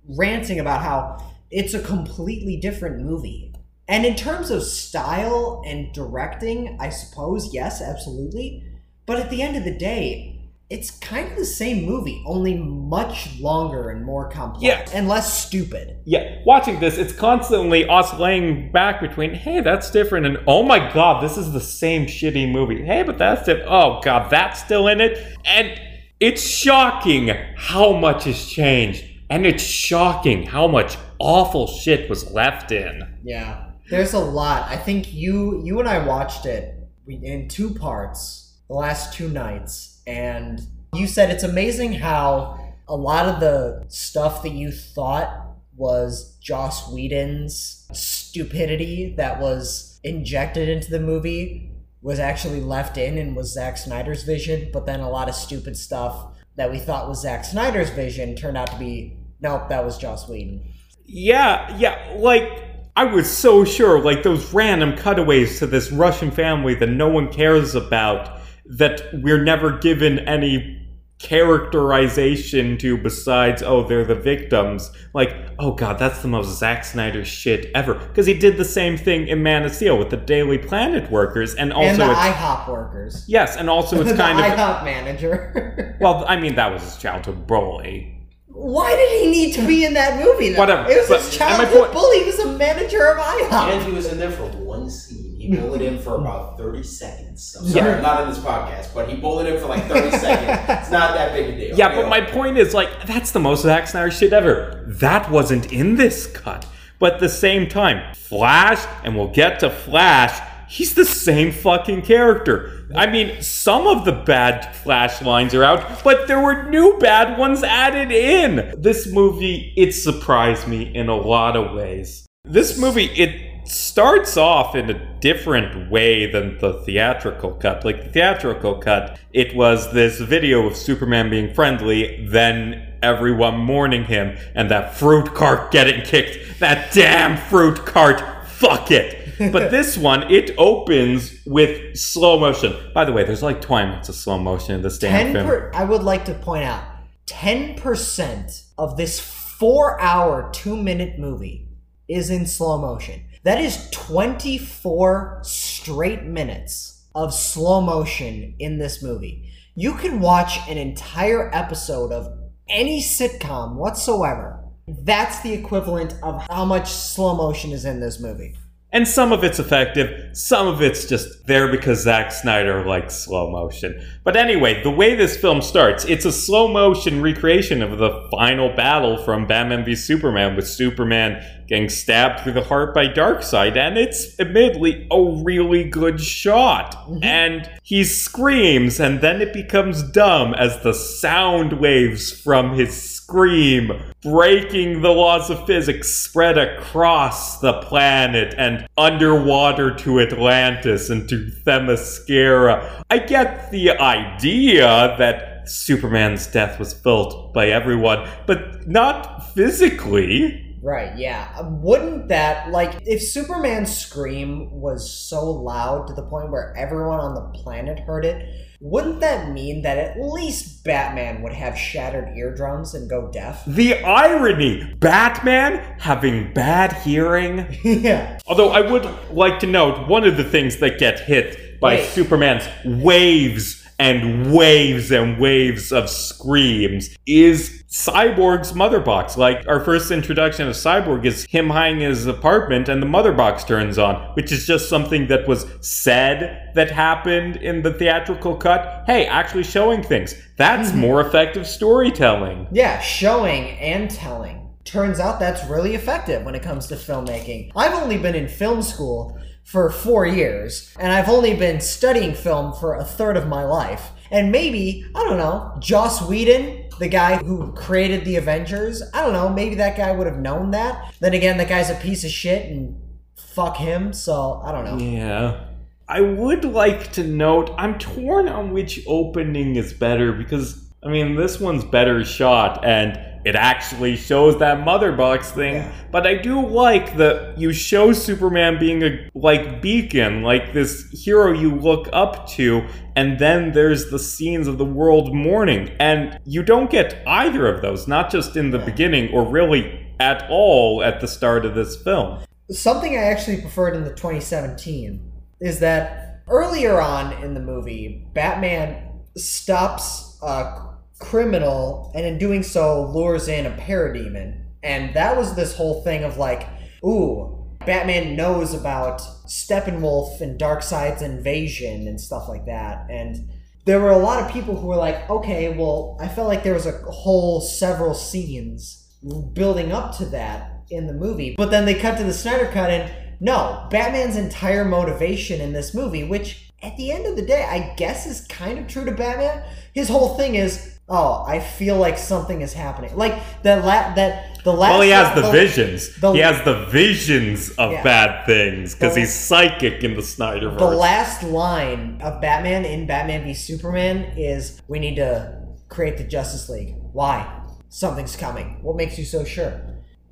ranting 0.07 0.61
about 0.61 0.81
how 0.81 1.33
it's 1.51 1.73
a 1.73 1.81
completely 1.81 2.55
different 2.55 3.01
movie. 3.01 3.53
And 3.89 4.05
in 4.05 4.15
terms 4.15 4.49
of 4.49 4.63
style 4.63 5.61
and 5.65 5.93
directing, 5.93 6.77
I 6.79 6.87
suppose 6.87 7.53
yes, 7.53 7.81
absolutely. 7.81 8.63
But 9.05 9.19
at 9.19 9.29
the 9.29 9.41
end 9.41 9.57
of 9.57 9.65
the 9.65 9.77
day, 9.77 10.36
it's 10.69 10.91
kind 10.91 11.31
of 11.31 11.37
the 11.37 11.45
same 11.45 11.85
movie, 11.85 12.21
only 12.25 12.55
much 12.55 13.39
longer 13.39 13.89
and 13.89 14.05
more 14.05 14.29
complex 14.29 14.63
Yeah. 14.63 14.85
and 14.97 15.07
less 15.07 15.45
stupid. 15.45 15.97
Yeah, 16.05 16.39
watching 16.45 16.79
this, 16.79 16.97
it's 16.97 17.13
constantly 17.13 17.87
oscillating 17.87 18.71
back 18.73 18.99
between, 18.99 19.33
hey, 19.33 19.61
that's 19.61 19.89
different, 19.91 20.25
and 20.25 20.37
oh 20.45 20.63
my 20.63 20.91
god, 20.93 21.23
this 21.23 21.37
is 21.37 21.53
the 21.53 21.61
same 21.61 22.05
shitty 22.05 22.51
movie. 22.51 22.83
Hey, 22.83 23.03
but 23.03 23.17
that's 23.17 23.43
different. 23.45 23.69
Oh 23.71 24.01
god, 24.03 24.29
that's 24.29 24.59
still 24.61 24.87
in 24.87 24.99
it. 24.99 25.17
And 25.45 25.79
it's 26.19 26.41
shocking 26.41 27.29
how 27.55 27.93
much 27.93 28.25
has 28.25 28.45
changed. 28.45 29.05
And 29.29 29.45
it's 29.45 29.63
shocking 29.63 30.43
how 30.45 30.67
much 30.67 30.97
awful 31.19 31.67
shit 31.67 32.09
was 32.09 32.31
left 32.31 32.71
in. 32.71 33.01
Yeah, 33.23 33.71
there's 33.89 34.13
a 34.13 34.19
lot. 34.19 34.69
I 34.69 34.77
think 34.77 35.13
you 35.13 35.61
you 35.65 35.79
and 35.79 35.87
I 35.87 36.05
watched 36.05 36.45
it 36.45 36.75
in 37.07 37.47
two 37.49 37.71
parts 37.73 38.57
the 38.69 38.73
last 38.75 39.13
two 39.13 39.29
nights, 39.29 39.96
and 40.07 40.61
you 40.93 41.05
said 41.05 41.29
it's 41.29 41.43
amazing 41.43 41.93
how 41.93 42.57
a 42.87 42.95
lot 42.95 43.27
of 43.27 43.39
the 43.39 43.85
stuff 43.89 44.41
that 44.41 44.53
you 44.53 44.71
thought 44.71 45.45
was 45.75 46.37
Joss 46.41 46.91
Whedon's 46.91 47.87
stupidity 47.93 49.13
that 49.17 49.39
was 49.39 49.99
injected 50.03 50.69
into 50.69 50.89
the 50.89 50.99
movie 50.99 51.71
was 52.01 52.19
actually 52.19 52.61
left 52.61 52.97
in 52.97 53.17
and 53.17 53.35
was 53.35 53.53
Zack 53.53 53.77
Snyder's 53.77 54.23
vision, 54.23 54.69
but 54.71 54.85
then 54.85 55.01
a 55.01 55.09
lot 55.09 55.27
of 55.27 55.35
stupid 55.35 55.75
stuff 55.75 56.33
that 56.55 56.71
we 56.71 56.79
thought 56.79 57.09
was 57.09 57.21
Zack 57.21 57.43
Snyder's 57.43 57.89
vision 57.89 58.35
turned 58.35 58.57
out 58.57 58.71
to 58.71 58.79
be 58.79 59.17
nope, 59.41 59.69
that 59.69 59.83
was 59.83 59.97
Joss 59.97 60.27
Whedon. 60.27 60.63
Yeah, 61.05 61.75
yeah, 61.77 62.15
like 62.17 62.63
I 62.95 63.03
was 63.03 63.29
so 63.29 63.63
sure, 63.63 64.01
like 64.01 64.23
those 64.23 64.53
random 64.53 64.95
cutaways 64.95 65.59
to 65.59 65.67
this 65.67 65.91
Russian 65.91 66.31
family 66.31 66.73
that 66.75 66.87
no 66.87 67.09
one 67.09 67.31
cares 67.31 67.75
about, 67.75 68.41
that 68.69 69.01
we're 69.13 69.43
never 69.43 69.77
given 69.77 70.19
any 70.19 70.83
characterization 71.19 72.77
to 72.77 72.97
besides, 72.97 73.63
oh, 73.63 73.87
they're 73.87 74.05
the 74.05 74.15
victims. 74.15 74.91
Like, 75.13 75.35
oh 75.59 75.71
god, 75.73 75.97
that's 75.99 76.21
the 76.21 76.27
most 76.27 76.57
Zack 76.59 76.85
Snyder 76.85 77.25
shit 77.25 77.71
ever. 77.73 77.95
Because 77.95 78.25
he 78.25 78.33
did 78.33 78.57
the 78.57 78.65
same 78.65 78.97
thing 78.97 79.27
in 79.27 79.41
Man 79.43 79.63
of 79.63 79.73
Steel 79.73 79.97
with 79.97 80.09
the 80.09 80.17
Daily 80.17 80.57
Planet 80.57 81.09
workers, 81.11 81.55
and 81.55 81.73
also 81.73 81.89
and 81.89 81.99
the 82.01 82.11
it's 82.11 82.19
IHOP 82.19 82.69
workers. 82.69 83.25
yes, 83.27 83.55
and 83.57 83.69
also 83.69 83.99
it's 84.01 84.11
the 84.11 84.17
kind 84.17 84.39
of 84.39 84.45
IHOP 84.45 84.83
manager. 84.83 85.97
well, 86.01 86.23
I 86.27 86.39
mean 86.39 86.55
that 86.55 86.71
was 86.71 86.83
his 86.83 86.97
childhood 86.97 87.47
bully. 87.47 88.13
Why 88.47 88.95
did 88.95 89.21
he 89.23 89.29
need 89.31 89.53
to 89.53 89.67
be 89.67 89.85
in 89.85 89.93
that 89.93 90.23
movie? 90.23 90.49
Though? 90.49 90.59
Whatever, 90.59 90.89
It 90.89 90.97
was 90.97 91.09
but- 91.09 91.21
his 91.21 91.37
childhood 91.37 91.77
point- 91.79 91.93
bully. 91.93 92.19
He 92.19 92.25
was 92.25 92.39
a 92.39 92.57
manager 92.57 93.05
of 93.11 93.17
IHOP. 93.17 93.71
And 93.73 93.83
he 93.85 93.91
was 93.91 94.11
in 94.11 94.17
there 94.17 94.31
for 94.31 94.45
one 94.47 94.89
scene. 94.89 95.26
He 95.55 95.85
him 95.85 95.97
for 95.99 96.15
about 96.15 96.57
30 96.57 96.83
seconds. 96.83 97.55
I'm 97.59 97.67
sorry, 97.67 97.91
Yeah. 97.91 98.01
Not 98.01 98.23
in 98.23 98.29
this 98.29 98.39
podcast, 98.39 98.93
but 98.93 99.09
he 99.09 99.15
bullied 99.15 99.47
him 99.47 99.59
for 99.59 99.67
like 99.67 99.85
30 99.85 100.11
seconds. 100.17 100.81
It's 100.81 100.91
not 100.91 101.13
that 101.13 101.33
big 101.33 101.53
a 101.53 101.57
deal. 101.57 101.77
Yeah, 101.77 101.89
but 101.95 102.03
know? 102.03 102.09
my 102.09 102.21
point 102.21 102.57
is 102.57 102.73
like 102.73 103.05
that's 103.05 103.31
the 103.31 103.39
most 103.39 103.61
Zack 103.63 103.87
Snyder 103.87 104.11
shit 104.11 104.33
ever. 104.33 104.83
That 104.87 105.31
wasn't 105.31 105.71
in 105.71 105.95
this 105.95 106.27
cut. 106.27 106.65
But 106.99 107.15
at 107.15 107.19
the 107.19 107.29
same 107.29 107.67
time, 107.69 108.13
Flash, 108.15 108.83
and 109.03 109.15
we'll 109.15 109.31
get 109.31 109.59
to 109.59 109.69
Flash, 109.69 110.41
he's 110.67 110.95
the 110.95 111.05
same 111.05 111.51
fucking 111.51 112.01
character. 112.01 112.87
I 112.95 113.05
mean, 113.07 113.41
some 113.41 113.85
of 113.85 114.03
the 114.03 114.13
bad 114.13 114.75
Flash 114.77 115.21
lines 115.21 115.53
are 115.53 115.63
out, 115.63 116.03
but 116.03 116.27
there 116.27 116.41
were 116.41 116.63
new 116.69 116.97
bad 116.99 117.37
ones 117.37 117.61
added 117.63 118.11
in. 118.11 118.73
This 118.81 119.11
movie, 119.11 119.73
it 119.77 119.91
surprised 119.91 120.67
me 120.67 120.91
in 120.95 121.07
a 121.07 121.15
lot 121.15 121.55
of 121.55 121.75
ways. 121.75 122.25
This 122.43 122.79
movie, 122.79 123.05
it 123.05 123.46
starts 123.69 124.37
off 124.37 124.75
in 124.75 124.89
a 124.89 125.19
different 125.19 125.89
way 125.89 126.29
than 126.29 126.57
the 126.59 126.73
theatrical 126.85 127.51
cut. 127.51 127.83
Like 127.85 128.03
the 128.03 128.09
theatrical 128.09 128.75
cut, 128.75 129.19
it 129.33 129.55
was 129.55 129.91
this 129.93 130.19
video 130.19 130.65
of 130.67 130.75
Superman 130.75 131.29
being 131.29 131.53
friendly, 131.53 132.25
then 132.27 132.93
everyone 133.01 133.57
mourning 133.57 134.05
him, 134.05 134.37
and 134.55 134.71
that 134.71 134.95
fruit 134.95 135.33
cart 135.33 135.71
getting 135.71 136.01
kicked. 136.03 136.59
That 136.59 136.93
damn 136.93 137.37
fruit 137.37 137.85
cart! 137.85 138.21
Fuck 138.47 138.91
it! 138.91 139.23
But 139.51 139.69
this 139.69 139.99
one, 139.99 140.31
it 140.31 140.55
opens 140.57 141.43
with 141.45 141.95
slow 141.95 142.39
motion. 142.39 142.75
By 142.95 143.05
the 143.05 143.13
way, 143.13 143.23
there's 143.23 143.43
like 143.43 143.61
20 143.61 143.87
minutes 143.87 144.09
of 144.09 144.15
slow 144.15 144.39
motion 144.39 144.73
in 144.73 144.81
this 144.81 144.97
damn 144.97 145.31
film. 145.31 145.45
per, 145.45 145.71
I 145.75 145.83
would 145.83 146.01
like 146.01 146.25
to 146.25 146.33
point 146.33 146.63
out, 146.63 146.83
ten 147.27 147.75
percent 147.75 148.63
of 148.79 148.97
this 148.97 149.19
four-hour, 149.19 150.49
two-minute 150.53 151.19
movie 151.19 151.67
is 152.07 152.31
in 152.31 152.47
slow 152.47 152.79
motion. 152.79 153.26
That 153.43 153.61
is 153.61 153.89
twenty-four 153.91 155.39
straight 155.43 156.23
minutes 156.23 157.05
of 157.15 157.33
slow 157.33 157.81
motion 157.81 158.55
in 158.59 158.77
this 158.79 159.01
movie. 159.01 159.51
You 159.75 159.93
can 159.93 160.19
watch 160.19 160.59
an 160.67 160.77
entire 160.77 161.53
episode 161.53 162.11
of 162.11 162.37
any 162.67 163.01
sitcom 163.01 163.75
whatsoever. 163.75 164.63
That's 164.87 165.39
the 165.41 165.53
equivalent 165.53 166.15
of 166.23 166.45
how 166.49 166.65
much 166.65 166.89
slow 166.91 167.35
motion 167.35 167.71
is 167.71 167.85
in 167.85 167.99
this 167.99 168.19
movie. 168.19 168.55
And 168.93 169.05
some 169.05 169.33
of 169.33 169.43
it's 169.43 169.59
effective, 169.59 170.35
some 170.35 170.65
of 170.65 170.81
it's 170.81 171.05
just 171.05 171.45
there 171.45 171.69
because 171.69 172.03
Zack 172.03 172.31
Snyder 172.31 172.85
likes 172.85 173.15
slow 173.15 173.51
motion. 173.51 174.01
But 174.23 174.37
anyway, 174.37 174.81
the 174.81 174.89
way 174.89 175.13
this 175.13 175.35
film 175.35 175.61
starts, 175.61 176.05
it's 176.05 176.23
a 176.23 176.31
slow 176.31 176.69
motion 176.69 177.21
recreation 177.21 177.83
of 177.83 177.97
the 177.97 178.27
final 178.31 178.73
battle 178.75 179.21
from 179.25 179.45
Batman 179.45 179.83
v 179.83 179.93
Superman 179.93 180.55
with 180.55 180.67
Superman 180.67 181.43
getting 181.67 181.89
stabbed 181.89 182.39
through 182.39 182.53
the 182.53 182.63
heart 182.63 182.93
by 182.93 183.07
Darkseid, 183.07 183.75
and 183.75 183.97
it's 183.97 184.39
admittedly 184.39 185.05
a 185.11 185.21
really 185.43 185.83
good 185.83 186.21
shot. 186.21 186.95
Mm-hmm. 186.95 187.23
And 187.23 187.69
he 187.83 188.05
screams, 188.05 189.01
and 189.01 189.19
then 189.19 189.41
it 189.41 189.51
becomes 189.51 190.01
dumb 190.01 190.53
as 190.53 190.81
the 190.81 190.93
sound 190.93 191.73
waves 191.73 192.31
from 192.31 192.77
his 192.77 193.16
scream, 193.27 193.91
breaking 194.23 195.01
the 195.01 195.09
laws 195.09 195.49
of 195.49 195.65
physics, 195.65 196.13
spread 196.13 196.57
across 196.57 197.59
the 197.59 197.73
planet 197.81 198.55
and 198.57 198.87
underwater 198.97 199.93
to 199.93 200.21
Atlantis 200.21 201.09
and 201.09 201.27
to 201.27 201.51
Themyscira. 201.65 203.03
I 203.09 203.17
get 203.17 203.69
the 203.69 203.91
idea 203.99 205.13
that 205.19 205.69
Superman's 205.69 206.47
death 206.47 206.79
was 206.79 206.93
felt 206.93 207.53
by 207.53 207.67
everyone, 207.67 208.29
but 208.45 208.87
not 208.87 209.53
physically. 209.53 210.77
Right, 210.81 211.17
yeah. 211.17 211.53
Uh, 211.57 211.67
Wouldn't 211.69 212.29
that, 212.29 212.69
like, 212.69 212.93
if 213.05 213.21
Superman's 213.21 213.93
scream 213.93 214.71
was 214.71 215.11
so 215.11 215.51
loud 215.51 216.07
to 216.07 216.13
the 216.13 216.23
point 216.23 216.49
where 216.49 216.73
everyone 216.77 217.19
on 217.19 217.35
the 217.35 217.59
planet 217.59 217.99
heard 217.99 218.23
it, 218.23 218.66
wouldn't 218.79 219.21
that 219.21 219.51
mean 219.51 219.81
that 219.81 219.97
at 219.97 220.19
least 220.19 220.83
Batman 220.83 221.41
would 221.41 221.53
have 221.53 221.77
shattered 221.77 222.37
eardrums 222.37 222.93
and 222.93 223.09
go 223.09 223.31
deaf? 223.31 223.63
The 223.65 224.03
irony 224.03 224.93
Batman 224.99 225.99
having 225.99 226.53
bad 226.53 226.93
hearing. 226.93 227.65
yeah. 227.83 228.37
Although 228.45 228.69
I 228.69 228.81
would 228.81 229.07
like 229.31 229.59
to 229.59 229.67
note 229.67 230.07
one 230.07 230.25
of 230.25 230.37
the 230.37 230.43
things 230.43 230.77
that 230.77 230.99
get 230.99 231.19
hit 231.19 231.79
by 231.79 231.95
Wait. 231.95 232.05
Superman's 232.09 232.67
waves 232.85 233.86
and 233.99 234.53
waves 234.53 235.11
and 235.11 235.39
waves 235.39 235.91
of 235.91 236.09
screams 236.09 237.15
is 237.25 237.83
Cyborg's 237.89 238.73
mother 238.73 238.99
box. 238.99 239.37
Like 239.37 239.67
our 239.67 239.79
first 239.79 240.11
introduction 240.11 240.67
of 240.67 240.75
Cyborg 240.75 241.25
is 241.25 241.45
him 241.45 241.69
hiding 241.69 242.01
in 242.01 242.09
his 242.09 242.27
apartment 242.27 242.89
and 242.89 243.01
the 243.01 243.07
mother 243.07 243.33
box 243.33 243.63
turns 243.63 243.97
on, 243.97 244.15
which 244.35 244.51
is 244.51 244.67
just 244.67 244.89
something 244.89 245.27
that 245.27 245.47
was 245.47 245.65
said 245.81 246.71
that 246.75 246.91
happened 246.91 247.55
in 247.57 247.81
the 247.81 247.93
theatrical 247.93 248.55
cut. 248.55 249.03
Hey, 249.07 249.25
actually 249.25 249.63
showing 249.63 250.03
things. 250.03 250.35
That's 250.57 250.91
mhm. 250.91 250.97
more 250.97 251.21
effective 251.21 251.65
storytelling. 251.65 252.67
Yeah, 252.71 252.99
showing 252.99 253.71
and 253.79 254.09
telling. 254.09 254.69
Turns 254.83 255.19
out 255.19 255.39
that's 255.39 255.65
really 255.69 255.95
effective 255.95 256.45
when 256.45 256.55
it 256.55 256.63
comes 256.63 256.87
to 256.87 256.95
filmmaking. 256.95 257.71
I've 257.75 257.93
only 257.93 258.17
been 258.17 258.35
in 258.35 258.47
film 258.47 258.81
school 258.81 259.37
for 259.67 259.89
four 259.89 260.25
years, 260.25 260.95
and 260.97 261.11
I've 261.11 261.27
only 261.27 261.53
been 261.53 261.81
studying 261.81 262.33
film 262.33 262.71
for 262.71 262.95
a 262.95 263.03
third 263.03 263.35
of 263.35 263.49
my 263.49 263.65
life. 263.65 264.11
And 264.31 264.49
maybe, 264.49 265.05
I 265.13 265.25
don't 265.25 265.37
know, 265.37 265.75
Joss 265.79 266.25
Whedon, 266.25 266.85
the 266.99 267.09
guy 267.09 267.35
who 267.35 267.73
created 267.73 268.23
the 268.23 268.37
Avengers, 268.37 269.03
I 269.13 269.21
don't 269.21 269.33
know, 269.33 269.49
maybe 269.49 269.75
that 269.75 269.97
guy 269.97 270.13
would 270.13 270.25
have 270.25 270.39
known 270.39 270.71
that. 270.71 271.13
Then 271.19 271.33
again, 271.33 271.57
that 271.57 271.67
guy's 271.67 271.89
a 271.89 271.95
piece 271.95 272.23
of 272.23 272.31
shit 272.31 272.71
and 272.71 272.97
fuck 273.35 273.75
him, 273.75 274.13
so 274.13 274.61
I 274.63 274.71
don't 274.71 274.85
know. 274.85 275.05
Yeah. 275.05 275.65
I 276.07 276.21
would 276.21 276.63
like 276.63 277.11
to 277.13 277.23
note 277.25 277.69
I'm 277.77 277.99
torn 277.99 278.47
on 278.47 278.71
which 278.71 279.03
opening 279.05 279.75
is 279.75 279.91
better 279.91 280.31
because 280.31 280.81
I 281.03 281.09
mean 281.09 281.35
this 281.35 281.59
one's 281.59 281.83
better 281.83 282.23
shot 282.23 282.85
and 282.85 283.19
it 283.47 283.55
actually 283.55 284.15
shows 284.17 284.59
that 284.59 284.83
mother 284.83 285.11
box 285.11 285.51
thing, 285.51 285.75
Yeah. 285.75 285.91
but 286.11 286.27
I 286.27 286.35
do 286.35 286.65
like 286.65 287.15
that 287.17 287.57
you 287.57 287.71
show 287.71 288.11
Superman 288.11 288.77
being 288.79 289.01
a 289.03 289.29
like 289.33 289.81
beacon, 289.81 290.43
like 290.43 290.73
this 290.73 291.09
hero 291.11 291.53
you 291.53 291.73
look 291.75 292.09
up 292.11 292.47
to, 292.49 292.83
and 293.15 293.39
then 293.39 293.71
there's 293.71 294.09
the 294.11 294.19
scenes 294.19 294.67
of 294.67 294.77
the 294.77 294.85
world 294.85 295.33
mourning, 295.33 295.91
and 295.99 296.37
you 296.45 296.61
don't 296.61 296.89
get 296.89 297.21
either 297.25 297.67
of 297.67 297.81
those, 297.81 298.07
not 298.07 298.29
just 298.29 298.55
in 298.57 298.71
the 298.71 298.79
Yeah. 298.79 298.85
beginning 298.85 299.33
or 299.33 299.43
really 299.43 300.05
at 300.19 300.45
all 300.49 301.01
at 301.03 301.21
the 301.21 301.27
start 301.27 301.65
of 301.65 301.73
this 301.75 301.95
film. 301.95 302.39
Something 302.69 303.13
I 303.13 303.23
actually 303.23 303.61
preferred 303.61 303.95
in 303.95 304.03
the 304.03 304.13
2017 304.13 305.21
is 305.61 305.79
that 305.79 306.41
earlier 306.49 306.99
on 306.99 307.31
in 307.43 307.53
the 307.53 307.59
movie, 307.61 308.25
Batman 308.33 308.97
stops 309.37 310.37
a 310.41 310.96
criminal 311.19 312.11
and 312.15 312.25
in 312.25 312.37
doing 312.37 312.63
so 312.63 313.09
lures 313.11 313.47
in 313.47 313.65
a 313.65 313.71
parademon. 313.71 314.63
And 314.83 315.13
that 315.15 315.35
was 315.35 315.55
this 315.55 315.75
whole 315.75 316.03
thing 316.03 316.23
of 316.23 316.37
like, 316.37 316.67
ooh, 317.03 317.65
Batman 317.85 318.35
knows 318.35 318.73
about 318.73 319.21
Steppenwolf 319.47 320.41
and 320.41 320.59
Darkseid's 320.59 321.21
invasion 321.21 322.07
and 322.07 322.19
stuff 322.19 322.47
like 322.47 322.65
that. 322.65 323.07
And 323.09 323.49
there 323.85 324.01
were 324.01 324.11
a 324.11 324.17
lot 324.17 324.43
of 324.43 324.51
people 324.51 324.75
who 324.75 324.87
were 324.87 324.97
like, 324.97 325.29
okay, 325.29 325.75
well, 325.75 326.17
I 326.19 326.27
felt 326.27 326.47
like 326.47 326.63
there 326.63 326.73
was 326.73 326.85
a 326.85 326.91
whole 326.91 327.61
several 327.61 328.13
scenes 328.13 329.07
building 329.53 329.91
up 329.91 330.15
to 330.17 330.25
that 330.25 330.83
in 330.89 331.07
the 331.07 331.13
movie. 331.13 331.55
But 331.57 331.71
then 331.71 331.85
they 331.85 331.95
cut 331.95 332.17
to 332.17 332.23
the 332.23 332.33
Snyder 332.33 332.67
Cut, 332.67 332.89
and 332.89 333.11
no, 333.39 333.87
Batman's 333.89 334.35
entire 334.35 334.83
motivation 334.83 335.61
in 335.61 335.73
this 335.73 335.93
movie, 335.93 336.23
which 336.23 336.71
at 336.83 336.97
the 336.97 337.11
end 337.11 337.25
of 337.25 337.35
the 337.35 337.45
day, 337.45 337.63
I 337.63 337.95
guess 337.95 338.25
is 338.25 338.45
kind 338.47 338.77
of 338.77 338.87
true 338.87 339.05
to 339.05 339.11
Batman. 339.11 339.63
His 339.93 340.09
whole 340.09 340.37
thing 340.37 340.55
is, 340.55 340.96
oh, 341.09 341.43
I 341.47 341.59
feel 341.59 341.97
like 341.97 342.17
something 342.17 342.61
is 342.61 342.73
happening. 342.73 343.15
Like 343.15 343.41
that, 343.63 343.83
la- 343.85 344.13
that 344.15 344.63
the 344.63 344.73
last. 344.73 344.91
Well, 344.91 345.01
he 345.01 345.09
has 345.11 345.35
the, 345.35 345.49
visions. 345.51 346.15
the- 346.19 346.33
he 346.33 346.39
has 346.39 346.63
the 346.65 346.85
visions 346.87 347.69
of 347.71 347.91
Yeah. 347.93 348.03
bad 348.03 348.45
things 348.45 348.93
because 348.93 349.15
he's 349.15 349.33
psychic 349.33 350.03
in 350.03 350.15
the 350.15 350.21
Snyderverse. 350.21 350.77
The 350.79 350.85
last 350.85 351.43
line 351.43 352.19
of 352.21 352.41
Batman 352.41 352.85
in 352.85 353.07
Batman 353.07 353.43
v 353.45 353.53
Superman 353.53 354.33
is 354.37 354.81
We 354.87 354.99
need 354.99 355.15
to 355.15 355.61
create 355.89 356.17
the 356.17 356.23
Justice 356.25 356.67
League. 356.69 356.95
Why? 357.13 357.61
Something's 357.89 358.35
coming. 358.35 358.79
What 358.81 358.95
makes 358.97 359.17
you 359.17 359.23
so 359.25 359.43
sure? 359.45 359.81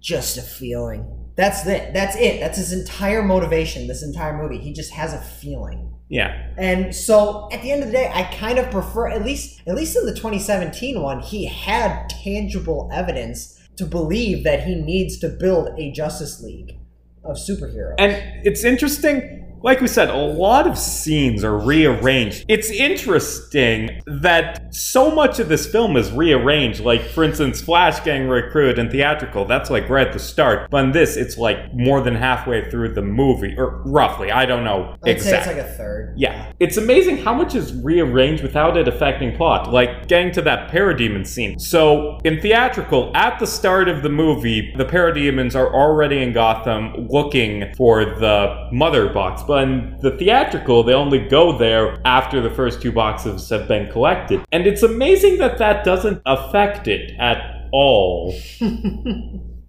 Just 0.02 0.38
a 0.38 0.42
feeling. 0.42 1.06
That's 1.36 1.66
it. 1.66 1.94
That's 1.94 2.16
it. 2.18 2.40
That's 2.40 2.58
his 2.58 2.72
entire 2.74 3.24
motivation, 3.24 3.88
this 3.88 4.04
entire 4.04 4.38
movie. 4.42 4.58
He 4.58 4.72
just 4.74 4.92
has 4.94 5.14
a 5.14 5.20
feeling. 5.20 5.94
Yeah, 6.08 6.52
And 6.58 6.94
so 6.94 7.50
at 7.52 7.62
the 7.64 7.72
end 7.72 7.82
of 7.82 7.88
the 7.88 7.94
day, 7.94 8.12
I 8.14 8.24
kind 8.36 8.60
of 8.60 8.70
prefer 8.70 9.10
at 9.10 9.26
least 9.26 9.62
at 9.66 9.76
least 9.76 9.98
in 9.98 10.06
the 10.06 10.14
2017 10.14 11.02
one, 11.02 11.20
he 11.20 11.46
had 11.46 12.10
tangible 12.10 12.90
evidence 12.94 13.60
to 13.78 13.86
believe 13.86 14.44
that 14.44 14.64
he 14.64 14.76
needs 14.76 15.18
to 15.20 15.30
build 15.30 15.70
a 15.80 15.92
Justice 15.92 16.42
League 16.42 16.78
of 17.24 17.38
superheroes. 17.38 17.96
and 17.98 18.12
it's 18.46 18.64
interesting. 18.64 19.42
Like 19.64 19.82
we 19.82 19.88
said, 19.88 20.10
a 20.10 20.18
lot 20.18 20.68
of 20.68 20.78
scenes 20.78 21.44
are 21.44 21.58
rearranged. 21.58 22.46
It's 22.48 22.70
interesting 22.70 24.00
that 24.06 24.65
so 24.76 25.10
much 25.12 25.40
of 25.40 25.50
this 25.50 25.66
film 25.66 25.98
is 25.98 26.12
rearranged. 26.12 26.82
Like, 26.82 27.02
for 27.04 27.24
instance, 27.24 27.62
Flash 27.62 28.04
Gang 28.04 28.28
recruited 28.28 28.80
in 28.80 28.90
theatrical, 28.90 29.46
that's 29.46 29.70
like 29.70 29.90
right 29.90 30.08
at 30.08 30.14
the 30.14 30.20
start. 30.20 30.70
But 30.70 30.86
in 30.86 30.92
this, 30.92 31.16
it's 31.16 31.38
like 31.38 31.74
more 31.74 32.02
than 32.02 32.16
halfway 32.16 32.70
through 32.70 32.94
the 32.94 33.02
movie, 33.02 33.56
or 33.58 33.82
roughly. 33.86 34.32
I 34.32 34.46
don't 34.46 34.64
know 34.64 34.96
I'd 35.04 35.06
say 35.06 35.12
it's 35.12 35.24
exactly. 35.24 35.56
like 35.56 35.66
a 35.66 35.74
third. 35.74 36.14
Yeah. 36.18 36.52
It's 36.60 36.78
amazing 36.78 37.18
how 37.18 37.34
much 37.34 37.56
is 37.56 37.74
rearranged 37.74 38.44
without 38.44 38.78
it 38.78 38.88
affecting 38.88 39.36
plot. 39.36 39.72
Like 39.72 40.08
getting 40.08 40.32
to 40.34 40.42
that 40.44 40.72
parademon 40.72 41.26
scene. 41.26 41.60
So 41.60 42.20
in 42.24 42.42
theatrical, 42.42 43.12
at 43.16 43.40
the 43.40 43.48
start 43.48 43.88
of 43.88 44.04
the 44.04 44.10
movie, 44.10 44.74
the 44.76 44.86
parademons 44.86 45.56
are 45.56 45.74
already 45.74 46.22
in 46.22 46.34
Gotham 46.34 47.08
looking 47.10 47.74
for 47.76 48.06
the 48.06 48.70
mother 48.72 49.10
box. 49.10 49.44
But 49.44 49.64
in 49.64 49.98
the 50.02 50.12
theatrical, 50.18 50.84
they 50.84 50.94
only 50.94 51.20
go 51.20 51.58
there 51.58 52.00
after 52.06 52.42
the 52.42 52.50
first 52.50 52.82
two 52.82 52.92
boxes 52.92 53.50
have 53.50 53.68
been 53.68 53.92
collected. 53.92 54.42
And 54.52 54.65
it's 54.68 54.84
amazing 54.84 55.38
that 55.40 55.58
that 55.60 55.84
doesn't 55.84 56.22
affect 56.26 56.88
it 56.88 57.12
at 57.20 57.68
all. 57.72 58.34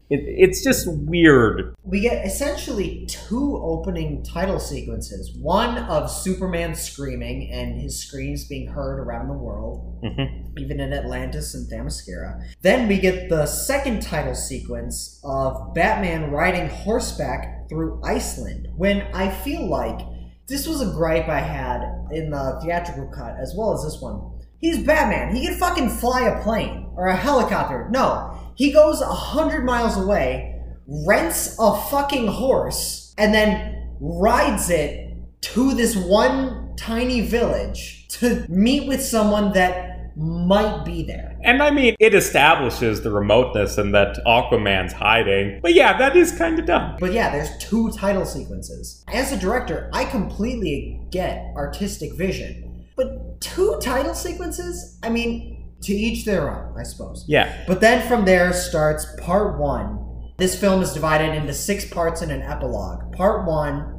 It, 0.08 0.20
it's 0.24 0.62
just 0.62 0.86
weird. 0.88 1.74
We 1.82 1.98
get 1.98 2.24
essentially 2.24 3.06
two 3.08 3.56
opening 3.60 4.22
title 4.22 4.60
sequences. 4.60 5.36
One 5.36 5.78
of 5.78 6.08
Superman 6.08 6.76
screaming 6.76 7.50
and 7.50 7.80
his 7.80 8.00
screams 8.06 8.44
being 8.46 8.68
heard 8.68 9.00
around 9.00 9.26
the 9.26 9.34
world, 9.34 10.00
Mhm. 10.04 10.56
even 10.60 10.78
in 10.78 10.92
Atlantis 10.92 11.56
and 11.56 11.68
Themyscira. 11.68 12.40
Then 12.62 12.86
we 12.86 12.98
get 13.00 13.28
the 13.28 13.46
second 13.46 14.00
title 14.00 14.36
sequence 14.36 15.20
of 15.24 15.74
Batman 15.74 16.30
riding 16.30 16.68
horseback 16.68 17.68
through 17.68 18.00
Iceland. 18.04 18.68
When 18.76 19.02
I 19.12 19.28
feel 19.28 19.66
like 19.68 19.98
this 20.46 20.68
was 20.68 20.80
a 20.80 20.92
gripe 20.92 21.28
I 21.28 21.40
had 21.40 21.82
in 22.12 22.30
the 22.30 22.60
theatrical 22.62 23.08
cut 23.08 23.34
as 23.40 23.56
well 23.58 23.74
as 23.74 23.82
this 23.82 24.00
one. 24.00 24.20
He's 24.66 24.82
Batman. 24.82 25.32
He 25.32 25.46
can 25.46 25.56
fucking 25.56 25.90
fly 25.90 26.22
a 26.22 26.42
plane 26.42 26.90
or 26.96 27.06
a 27.06 27.14
helicopter. 27.14 27.86
No, 27.92 28.36
he 28.56 28.72
goes 28.72 29.00
a 29.00 29.06
hundred 29.06 29.64
miles 29.64 29.96
away, 29.96 30.60
rents 31.06 31.54
a 31.60 31.80
fucking 31.82 32.26
horse, 32.26 33.14
and 33.16 33.32
then 33.32 33.96
rides 34.00 34.68
it 34.68 35.14
to 35.42 35.72
this 35.72 35.94
one 35.94 36.74
tiny 36.76 37.20
village 37.20 38.08
to 38.08 38.44
meet 38.48 38.88
with 38.88 39.00
someone 39.00 39.52
that 39.52 40.16
might 40.16 40.84
be 40.84 41.04
there. 41.04 41.38
And 41.44 41.62
I 41.62 41.70
mean, 41.70 41.94
it 42.00 42.12
establishes 42.12 43.02
the 43.02 43.12
remoteness 43.12 43.78
and 43.78 43.94
that 43.94 44.18
Aquaman's 44.26 44.92
hiding. 44.92 45.60
But 45.62 45.74
yeah, 45.74 45.96
that 45.98 46.16
is 46.16 46.32
kind 46.32 46.58
of 46.58 46.66
dumb. 46.66 46.96
But 46.98 47.12
yeah, 47.12 47.30
there's 47.30 47.56
two 47.58 47.92
title 47.92 48.24
sequences. 48.24 49.04
As 49.12 49.30
a 49.30 49.38
director, 49.38 49.88
I 49.92 50.06
completely 50.06 51.00
get 51.10 51.52
artistic 51.54 52.14
vision. 52.14 52.65
But 52.96 53.40
two 53.40 53.78
title 53.80 54.14
sequences? 54.14 54.98
I 55.02 55.10
mean, 55.10 55.72
to 55.82 55.92
each 55.92 56.24
their 56.24 56.50
own, 56.50 56.78
I 56.78 56.82
suppose. 56.82 57.24
Yeah. 57.28 57.64
But 57.66 57.80
then 57.80 58.06
from 58.08 58.24
there 58.24 58.52
starts 58.52 59.06
part 59.20 59.58
one. 59.58 60.02
This 60.38 60.58
film 60.58 60.82
is 60.82 60.92
divided 60.92 61.34
into 61.34 61.54
six 61.54 61.84
parts 61.86 62.22
and 62.22 62.30
an 62.30 62.42
epilogue. 62.42 63.12
Part 63.12 63.46
one, 63.46 63.95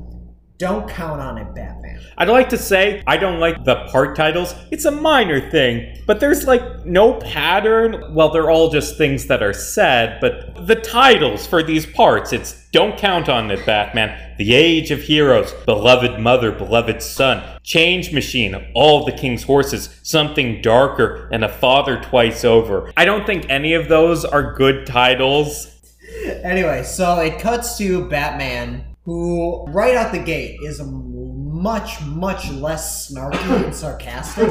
don't 0.57 0.89
count 0.89 1.21
on 1.21 1.37
it, 1.37 1.53
Batman. 1.53 2.01
I'd 2.17 2.29
like 2.29 2.49
to 2.49 2.57
say 2.57 3.03
I 3.05 3.17
don't 3.17 3.39
like 3.39 3.63
the 3.63 3.87
part 3.91 4.15
titles. 4.15 4.55
It's 4.71 4.85
a 4.85 4.91
minor 4.91 5.51
thing, 5.51 6.01
but 6.07 6.19
there's 6.19 6.45
like 6.45 6.83
no 6.83 7.13
pattern. 7.13 8.15
Well, 8.15 8.31
they're 8.31 8.49
all 8.49 8.71
just 8.71 8.97
things 8.97 9.27
that 9.27 9.43
are 9.43 9.53
said, 9.53 10.19
but 10.19 10.65
the 10.65 10.75
titles 10.75 11.45
for 11.45 11.61
these 11.61 11.85
parts, 11.85 12.33
it's 12.33 12.67
Don't 12.71 12.97
Count 12.97 13.29
on 13.29 13.51
It, 13.51 13.63
Batman, 13.67 14.35
The 14.39 14.55
Age 14.55 14.89
of 14.89 15.03
Heroes, 15.03 15.53
Beloved 15.65 16.19
Mother, 16.19 16.51
Beloved 16.51 17.03
Son, 17.03 17.43
Change 17.61 18.11
Machine, 18.11 18.55
All 18.73 19.05
the 19.05 19.11
King's 19.11 19.43
Horses, 19.43 19.99
Something 20.01 20.63
Darker, 20.63 21.29
and 21.31 21.43
A 21.45 21.49
Father 21.49 22.01
Twice 22.01 22.43
Over. 22.43 22.91
I 22.97 23.05
don't 23.05 23.27
think 23.27 23.45
any 23.47 23.75
of 23.75 23.89
those 23.89 24.25
are 24.25 24.55
good 24.55 24.87
titles. 24.87 25.71
anyway, 26.43 26.81
so 26.81 27.19
it 27.19 27.37
cuts 27.39 27.77
to 27.77 28.09
Batman, 28.09 28.86
who 29.07 29.65
right 29.69 29.95
out 29.95 30.11
the 30.11 30.19
gate 30.19 30.59
is 30.63 30.81
much, 30.83 32.01
much 32.01 32.51
less 32.51 33.09
snarky 33.09 33.63
and 33.63 33.73
sarcastic 33.83 34.49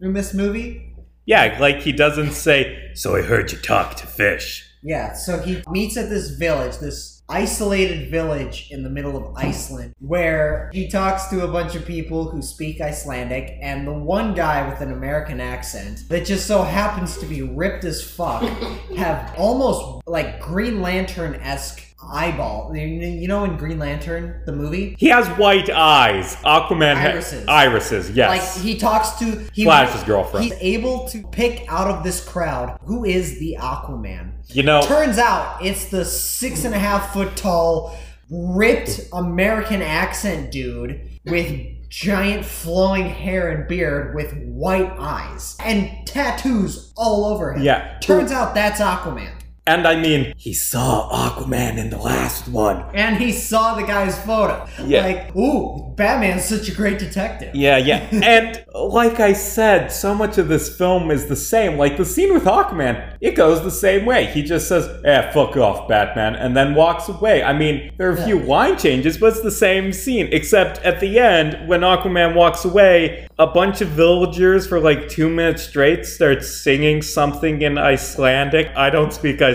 in 0.00 0.14
this 0.14 0.32
movie. 0.32 0.94
Yeah, 1.26 1.58
like 1.60 1.80
he 1.80 1.92
doesn't 1.92 2.32
say, 2.32 2.92
So 2.94 3.14
I 3.14 3.20
heard 3.20 3.52
you 3.52 3.58
talk 3.58 3.96
to 3.96 4.06
fish. 4.06 4.66
Yeah, 4.82 5.12
so 5.12 5.38
he 5.38 5.62
meets 5.68 5.98
at 5.98 6.08
this 6.08 6.30
village, 6.30 6.78
this 6.78 7.22
isolated 7.28 8.10
village 8.10 8.68
in 8.70 8.82
the 8.82 8.88
middle 8.88 9.18
of 9.18 9.36
Iceland, 9.36 9.92
where 9.98 10.70
he 10.72 10.88
talks 10.88 11.26
to 11.28 11.44
a 11.44 11.48
bunch 11.48 11.74
of 11.74 11.84
people 11.84 12.30
who 12.30 12.40
speak 12.40 12.80
Icelandic, 12.80 13.58
and 13.60 13.86
the 13.86 13.92
one 13.92 14.32
guy 14.32 14.66
with 14.66 14.80
an 14.80 14.92
American 14.92 15.42
accent 15.42 16.08
that 16.08 16.24
just 16.24 16.46
so 16.46 16.62
happens 16.62 17.18
to 17.18 17.26
be 17.26 17.42
ripped 17.42 17.84
as 17.84 18.02
fuck 18.02 18.42
have 18.96 19.34
almost 19.36 20.02
like 20.06 20.40
Green 20.40 20.80
Lantern 20.80 21.34
esque 21.34 21.89
eyeball. 22.02 22.74
You- 22.74 23.28
know, 23.28 23.44
in 23.44 23.56
Green 23.56 23.78
Lantern, 23.78 24.42
the 24.46 24.52
movie? 24.52 24.96
He 24.98 25.08
has 25.08 25.26
white 25.38 25.70
eyes. 25.70 26.36
Aquaman 26.36 26.96
ha- 26.96 27.08
Irises. 27.10 27.46
irises, 27.48 28.10
yes. 28.10 28.56
Like 28.56 28.64
he 28.64 28.76
talks 28.76 29.10
to 29.20 29.46
he 29.52 29.64
Flash's 29.64 30.02
girlfriend. 30.04 30.44
He's 30.46 30.54
able 30.60 31.08
to 31.08 31.22
pick 31.28 31.64
out 31.68 31.88
of 31.88 32.02
this 32.02 32.24
crowd 32.26 32.78
who 32.84 33.04
is 33.04 33.38
the 33.38 33.56
Aquaman. 33.60 34.32
you 34.48 34.62
know, 34.62 34.80
Turns 34.82 35.18
out 35.18 35.64
it's 35.64 35.86
the 35.86 36.04
six 36.04 36.64
and 36.64 36.74
a 36.74 36.78
half 36.78 37.12
foot 37.12 37.36
tall, 37.36 37.96
ripped 38.30 39.00
American 39.12 39.82
accent 39.82 40.50
dude 40.50 41.00
with 41.24 41.54
giant 41.88 42.44
flowing 42.44 43.06
hair 43.08 43.50
and 43.50 43.66
beard 43.68 44.14
with 44.14 44.32
white 44.44 44.92
eyes 44.98 45.56
and 45.64 45.90
tattoos 46.06 46.92
all 46.96 47.24
over 47.24 47.52
him. 47.54 47.62
Yeah. 47.62 47.98
Turns 48.00 48.30
out 48.30 48.54
that's 48.54 48.80
Aquaman. 48.80 49.32
And 49.66 49.86
I 49.86 50.00
mean, 50.00 50.32
he 50.36 50.54
saw 50.54 51.08
Aquaman 51.10 51.76
in 51.76 51.90
the 51.90 51.98
last 51.98 52.48
one. 52.48 52.84
And 52.94 53.16
he 53.16 53.32
saw 53.32 53.74
the 53.74 53.82
guy's 53.82 54.18
photo. 54.24 54.66
Yeah. 54.84 55.02
Like, 55.02 55.36
ooh, 55.36 55.94
Batman's 55.96 56.44
such 56.44 56.68
a 56.68 56.74
great 56.74 56.98
detective. 56.98 57.54
Yeah, 57.54 57.76
yeah. 57.76 58.08
and 58.10 58.64
like 58.74 59.20
I 59.20 59.34
said, 59.34 59.92
so 59.92 60.14
much 60.14 60.38
of 60.38 60.48
this 60.48 60.76
film 60.76 61.10
is 61.10 61.26
the 61.26 61.36
same. 61.36 61.78
Like 61.78 61.98
the 61.98 62.04
scene 62.04 62.32
with 62.32 62.44
Aquaman, 62.44 63.16
it 63.20 63.36
goes 63.36 63.62
the 63.62 63.70
same 63.70 64.06
way. 64.06 64.26
He 64.26 64.42
just 64.42 64.66
says, 64.66 64.88
eh, 65.04 65.30
fuck 65.32 65.56
off, 65.56 65.86
Batman, 65.88 66.36
and 66.36 66.56
then 66.56 66.74
walks 66.74 67.08
away. 67.08 67.42
I 67.42 67.52
mean, 67.52 67.92
there 67.98 68.10
are 68.10 68.14
a 68.14 68.24
few 68.24 68.40
line 68.40 68.78
changes, 68.78 69.18
but 69.18 69.26
it's 69.26 69.42
the 69.42 69.50
same 69.50 69.92
scene. 69.92 70.28
Except 70.32 70.78
at 70.78 71.00
the 71.00 71.18
end, 71.18 71.68
when 71.68 71.80
Aquaman 71.82 72.34
walks 72.34 72.64
away, 72.64 73.28
a 73.38 73.46
bunch 73.46 73.80
of 73.80 73.88
villagers 73.88 74.66
for 74.66 74.80
like 74.80 75.08
two 75.08 75.28
minutes 75.28 75.62
straight 75.62 76.04
start 76.04 76.44
singing 76.44 77.02
something 77.02 77.62
in 77.62 77.78
Icelandic. 77.78 78.68
I 78.76 78.90
don't 78.90 79.12
speak 79.12 79.40
Icelandic. 79.40 79.49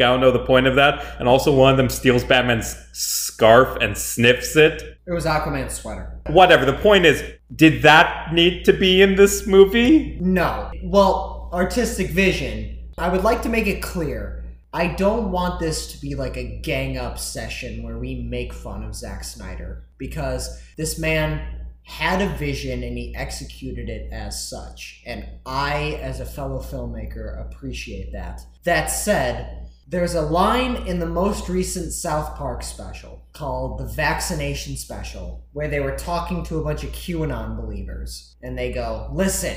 I 0.00 0.08
don't 0.08 0.20
know 0.20 0.30
the 0.30 0.44
point 0.44 0.66
of 0.66 0.76
that. 0.76 1.18
And 1.18 1.28
also, 1.28 1.54
one 1.54 1.70
of 1.72 1.76
them 1.76 1.88
steals 1.88 2.24
Batman's 2.24 2.76
scarf 2.92 3.78
and 3.80 3.96
sniffs 3.96 4.56
it 4.56 4.98
It 5.06 5.12
was 5.12 5.24
Aquaman's 5.24 5.74
sweater. 5.74 6.20
whatever. 6.28 6.64
The 6.64 6.74
point 6.74 7.06
is, 7.06 7.22
did 7.54 7.82
that 7.82 8.32
need 8.32 8.64
to 8.64 8.72
be 8.72 9.02
in 9.02 9.16
this 9.16 9.46
movie? 9.46 10.18
No. 10.20 10.70
Well, 10.82 11.50
artistic 11.52 12.10
vision. 12.10 12.78
I 12.98 13.08
would 13.08 13.24
like 13.24 13.42
to 13.42 13.48
make 13.48 13.66
it 13.66 13.82
clear. 13.82 14.44
I 14.72 14.88
don't 14.88 15.32
want 15.32 15.58
this 15.58 15.92
to 15.92 16.00
be 16.00 16.14
like 16.14 16.36
a 16.36 16.60
gang 16.60 16.96
up 16.96 17.18
session 17.18 17.82
where 17.82 17.98
we 17.98 18.22
make 18.22 18.52
fun 18.52 18.84
of 18.84 18.94
Zack 18.94 19.24
Snyder 19.24 19.84
because 19.98 20.60
this 20.76 20.98
man 20.98 21.59
had 21.90 22.22
a 22.22 22.28
vision 22.36 22.84
and 22.84 22.96
he 22.96 23.14
executed 23.16 23.88
it 23.88 24.12
as 24.12 24.48
such. 24.48 25.02
And 25.04 25.26
I, 25.44 25.98
as 26.00 26.20
a 26.20 26.24
fellow 26.24 26.60
filmmaker, 26.60 27.40
appreciate 27.40 28.12
that. 28.12 28.40
That 28.64 28.86
said, 28.86 29.68
there's 29.88 30.14
a 30.14 30.22
line 30.22 30.86
in 30.86 31.00
the 31.00 31.06
most 31.06 31.48
recent 31.48 31.92
South 31.92 32.36
Park 32.36 32.62
special 32.62 33.26
called 33.32 33.80
the 33.80 33.92
Vaccination 33.92 34.76
Special 34.76 35.44
where 35.52 35.66
they 35.66 35.80
were 35.80 35.96
talking 35.96 36.44
to 36.44 36.58
a 36.60 36.64
bunch 36.64 36.84
of 36.84 36.92
QAnon 36.92 37.56
believers. 37.56 38.36
And 38.40 38.56
they 38.56 38.72
go, 38.72 39.10
Listen, 39.12 39.56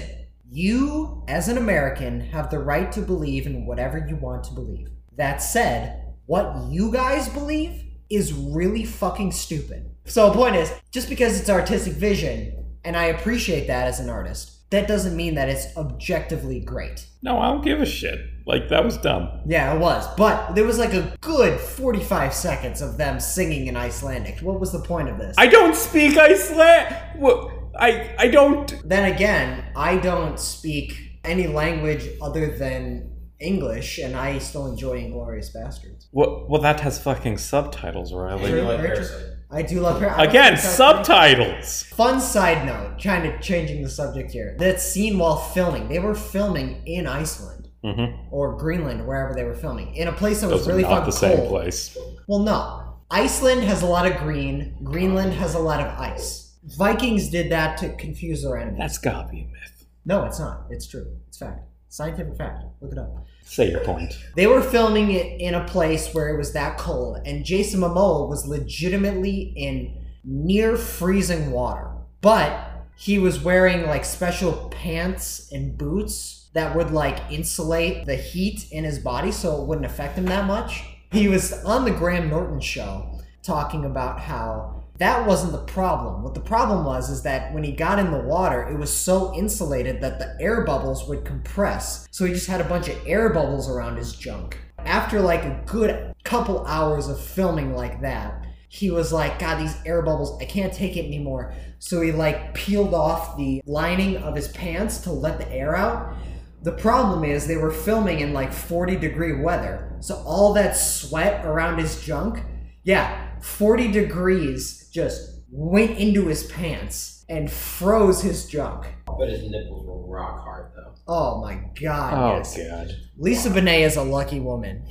you, 0.49 1.23
as 1.27 1.47
an 1.49 1.57
American, 1.59 2.19
have 2.19 2.49
the 2.49 2.59
right 2.59 2.91
to 2.93 3.01
believe 3.01 3.45
in 3.45 3.67
whatever 3.67 4.03
you 4.09 4.15
want 4.15 4.43
to 4.45 4.55
believe. 4.55 4.89
That 5.15 5.37
said, 5.37 6.15
what 6.25 6.67
you 6.69 6.91
guys 6.91 7.29
believe 7.29 7.83
is 8.09 8.33
really 8.33 8.85
fucking 8.85 9.33
stupid. 9.33 9.92
So, 10.05 10.29
the 10.29 10.35
point 10.35 10.55
is, 10.55 10.71
just 10.91 11.09
because 11.09 11.39
it's 11.39 11.49
artistic 11.49 11.93
vision, 11.93 12.65
and 12.83 12.97
I 12.97 13.05
appreciate 13.05 13.67
that 13.67 13.87
as 13.87 13.99
an 13.99 14.09
artist, 14.09 14.69
that 14.71 14.87
doesn't 14.87 15.15
mean 15.15 15.35
that 15.35 15.49
it's 15.49 15.67
objectively 15.77 16.59
great. 16.59 17.05
No, 17.21 17.39
I 17.39 17.47
don't 17.51 17.63
give 17.63 17.79
a 17.79 17.85
shit. 17.85 18.19
Like, 18.45 18.67
that 18.69 18.83
was 18.83 18.97
dumb. 18.97 19.29
Yeah, 19.45 19.73
it 19.73 19.79
was. 19.79 20.05
But 20.17 20.55
there 20.55 20.65
was 20.65 20.77
like 20.77 20.93
a 20.93 21.15
good 21.21 21.59
45 21.59 22.33
seconds 22.33 22.81
of 22.81 22.97
them 22.97 23.19
singing 23.19 23.67
in 23.67 23.77
Icelandic. 23.77 24.39
What 24.39 24.59
was 24.59 24.71
the 24.73 24.79
point 24.81 25.07
of 25.09 25.17
this? 25.17 25.35
I 25.37 25.47
don't 25.47 25.75
speak 25.75 26.17
Iceland. 26.17 26.95
Wha- 27.15 27.51
I 27.79 28.13
I 28.19 28.27
don't. 28.27 28.87
then 28.87 29.11
again, 29.11 29.63
I 29.75 29.97
don't 29.97 30.39
speak 30.39 30.95
any 31.23 31.47
language 31.47 32.07
other 32.21 32.55
than 32.57 33.09
English, 33.39 33.97
and 33.99 34.15
I 34.15 34.37
still 34.39 34.67
enjoy 34.67 35.01
Inglourious 35.01 35.55
Basterds. 35.55 36.07
Well, 36.11 36.45
well, 36.49 36.61
that 36.61 36.81
has 36.81 36.99
fucking 37.01 37.37
subtitles, 37.37 38.13
Riley. 38.13 38.49
True. 38.51 38.61
like 38.61 38.81
very 38.81 38.97
true. 38.97 39.07
Parasite. 39.07 39.32
I 39.53 39.61
do 39.61 39.79
love 39.81 40.01
her. 40.01 40.09
I 40.09 40.25
Again, 40.25 40.57
subtitles. 40.57 41.83
Fun 41.83 42.19
side 42.19 42.65
note, 42.65 43.01
kind 43.01 43.25
of 43.25 43.39
changing 43.41 43.83
the 43.83 43.89
subject 43.89 44.31
here. 44.31 44.55
That 44.59 44.81
scene 44.81 45.17
while 45.19 45.37
filming, 45.37 45.87
they 45.89 45.99
were 45.99 46.15
filming 46.15 46.81
in 46.85 47.07
Iceland 47.07 47.59
Mm-hmm. 47.83 48.33
or 48.33 48.55
Greenland, 48.57 49.05
wherever 49.05 49.35
they 49.35 49.43
were 49.43 49.53
filming, 49.55 49.93
in 49.95 50.07
a 50.07 50.13
place 50.13 50.39
that 50.39 50.49
was 50.49 50.61
Those 50.61 50.67
are 50.69 50.71
really 50.71 50.83
not 50.83 50.89
fucking 50.99 51.05
the 51.05 51.11
same 51.11 51.47
place. 51.49 51.97
Well, 52.27 52.39
no. 52.39 52.95
Iceland 53.11 53.63
has 53.63 53.81
a 53.81 53.85
lot 53.85 54.09
of 54.09 54.17
green. 54.19 54.77
Greenland 54.83 55.33
has 55.33 55.53
a 55.53 55.59
lot 55.59 55.81
of 55.81 55.87
ice. 55.99 56.55
Vikings 56.77 57.27
did 57.29 57.51
that 57.51 57.77
to 57.79 57.89
confuse 57.97 58.43
their 58.43 58.55
enemies. 58.55 58.79
That's 58.79 58.97
gotta 58.97 59.27
be 59.29 59.41
a 59.41 59.45
myth. 59.47 59.85
no, 60.05 60.23
it's 60.23 60.39
not. 60.39 60.67
It's 60.69 60.87
true. 60.87 61.17
It's 61.27 61.37
fact. 61.37 61.59
Scientific 61.89 62.37
fact. 62.37 62.63
Look 62.79 62.93
it 62.93 62.97
up. 62.97 63.25
Say 63.43 63.71
your 63.71 63.81
point. 63.81 64.17
They 64.35 64.47
were 64.47 64.61
filming 64.61 65.11
it 65.11 65.39
in 65.39 65.53
a 65.53 65.65
place 65.65 66.13
where 66.13 66.29
it 66.29 66.37
was 66.37 66.53
that 66.53 66.77
cold, 66.77 67.19
and 67.25 67.45
Jason 67.45 67.81
Momoa 67.81 68.27
was 68.27 68.47
legitimately 68.47 69.53
in 69.55 70.05
near 70.23 70.77
freezing 70.77 71.51
water. 71.51 71.91
But 72.21 72.69
he 72.95 73.19
was 73.19 73.43
wearing 73.43 73.85
like 73.85 74.05
special 74.05 74.69
pants 74.69 75.51
and 75.51 75.77
boots 75.77 76.49
that 76.53 76.75
would 76.75 76.91
like 76.91 77.31
insulate 77.31 78.05
the 78.05 78.15
heat 78.15 78.67
in 78.71 78.83
his 78.83 78.99
body 78.99 79.31
so 79.31 79.61
it 79.61 79.67
wouldn't 79.67 79.85
affect 79.85 80.17
him 80.17 80.25
that 80.25 80.45
much. 80.45 80.83
He 81.11 81.27
was 81.27 81.63
on 81.63 81.85
the 81.85 81.91
Graham 81.91 82.29
Norton 82.29 82.59
show 82.59 83.19
talking 83.41 83.85
about 83.85 84.19
how 84.19 84.82
that 85.03 85.27
wasn't 85.27 85.51
the 85.51 85.57
problem. 85.73 86.23
What 86.23 86.33
the 86.33 86.39
problem 86.39 86.85
was 86.85 87.09
is 87.09 87.23
that 87.23 87.53
when 87.53 87.61
he 87.61 87.73
got 87.73 87.99
in 87.99 88.09
the 88.09 88.19
water, 88.19 88.69
it 88.69 88.79
was 88.79 88.89
so 88.89 89.35
insulated 89.35 89.99
that 89.99 90.17
the 90.17 90.33
air 90.39 90.61
bubbles 90.61 91.09
would 91.09 91.25
compress. 91.25 92.07
So 92.09 92.23
he 92.23 92.31
just 92.31 92.47
had 92.47 92.61
a 92.61 92.69
bunch 92.69 92.87
of 92.87 92.95
air 93.05 93.27
bubbles 93.27 93.69
around 93.69 93.97
his 93.97 94.13
junk. 94.13 94.57
After 94.79 95.19
like 95.19 95.43
a 95.43 95.61
good 95.65 96.15
couple 96.23 96.65
hours 96.65 97.09
of 97.09 97.19
filming 97.19 97.75
like 97.75 97.99
that, 97.99 98.45
he 98.69 98.91
was 98.91 99.11
like, 99.11 99.39
God, 99.39 99.59
these 99.59 99.75
air 99.85 100.01
bubbles, 100.03 100.41
I 100.41 100.45
can't 100.45 100.73
take 100.73 100.95
it 100.95 101.03
anymore. 101.05 101.53
So 101.79 101.99
he 101.99 102.13
like 102.13 102.53
peeled 102.53 102.93
off 102.93 103.35
the 103.35 103.61
lining 103.65 104.15
of 104.15 104.37
his 104.37 104.47
pants 104.47 104.99
to 104.99 105.11
let 105.11 105.37
the 105.37 105.51
air 105.51 105.75
out. 105.75 106.15
The 106.61 106.71
problem 106.71 107.25
is 107.25 107.45
they 107.45 107.57
were 107.57 107.71
filming 107.71 108.21
in 108.21 108.31
like 108.31 108.53
40 108.53 108.95
degree 108.95 109.41
weather. 109.41 109.97
So 109.99 110.23
all 110.25 110.53
that 110.53 110.77
sweat 110.77 111.45
around 111.45 111.79
his 111.79 112.01
junk, 112.01 112.41
yeah, 112.83 113.32
40 113.43 113.91
degrees 113.91 114.89
just 114.93 115.41
went 115.51 115.97
into 115.97 116.27
his 116.27 116.45
pants 116.45 117.25
and 117.29 117.51
froze 117.51 118.21
his 118.21 118.47
junk. 118.47 118.87
But 119.05 119.29
his 119.29 119.43
nipples 119.43 119.85
were 119.85 120.07
rock 120.07 120.43
hard 120.43 120.71
though. 120.75 120.93
Oh 121.07 121.41
my 121.41 121.59
god, 121.81 122.13
Oh 122.13 122.37
yes. 122.37 122.57
god. 122.57 122.91
Lisa 123.17 123.49
Bonet 123.49 123.81
is 123.81 123.97
a 123.97 124.03
lucky 124.03 124.39
woman. 124.39 124.85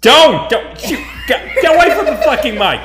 Don't 0.00 0.48
don't 0.50 0.78
shoot, 0.78 1.00
get, 1.26 1.54
get 1.60 1.74
away 1.74 1.94
from 1.96 2.06
the 2.06 2.16
fucking 2.22 2.58
mic. 2.58 2.80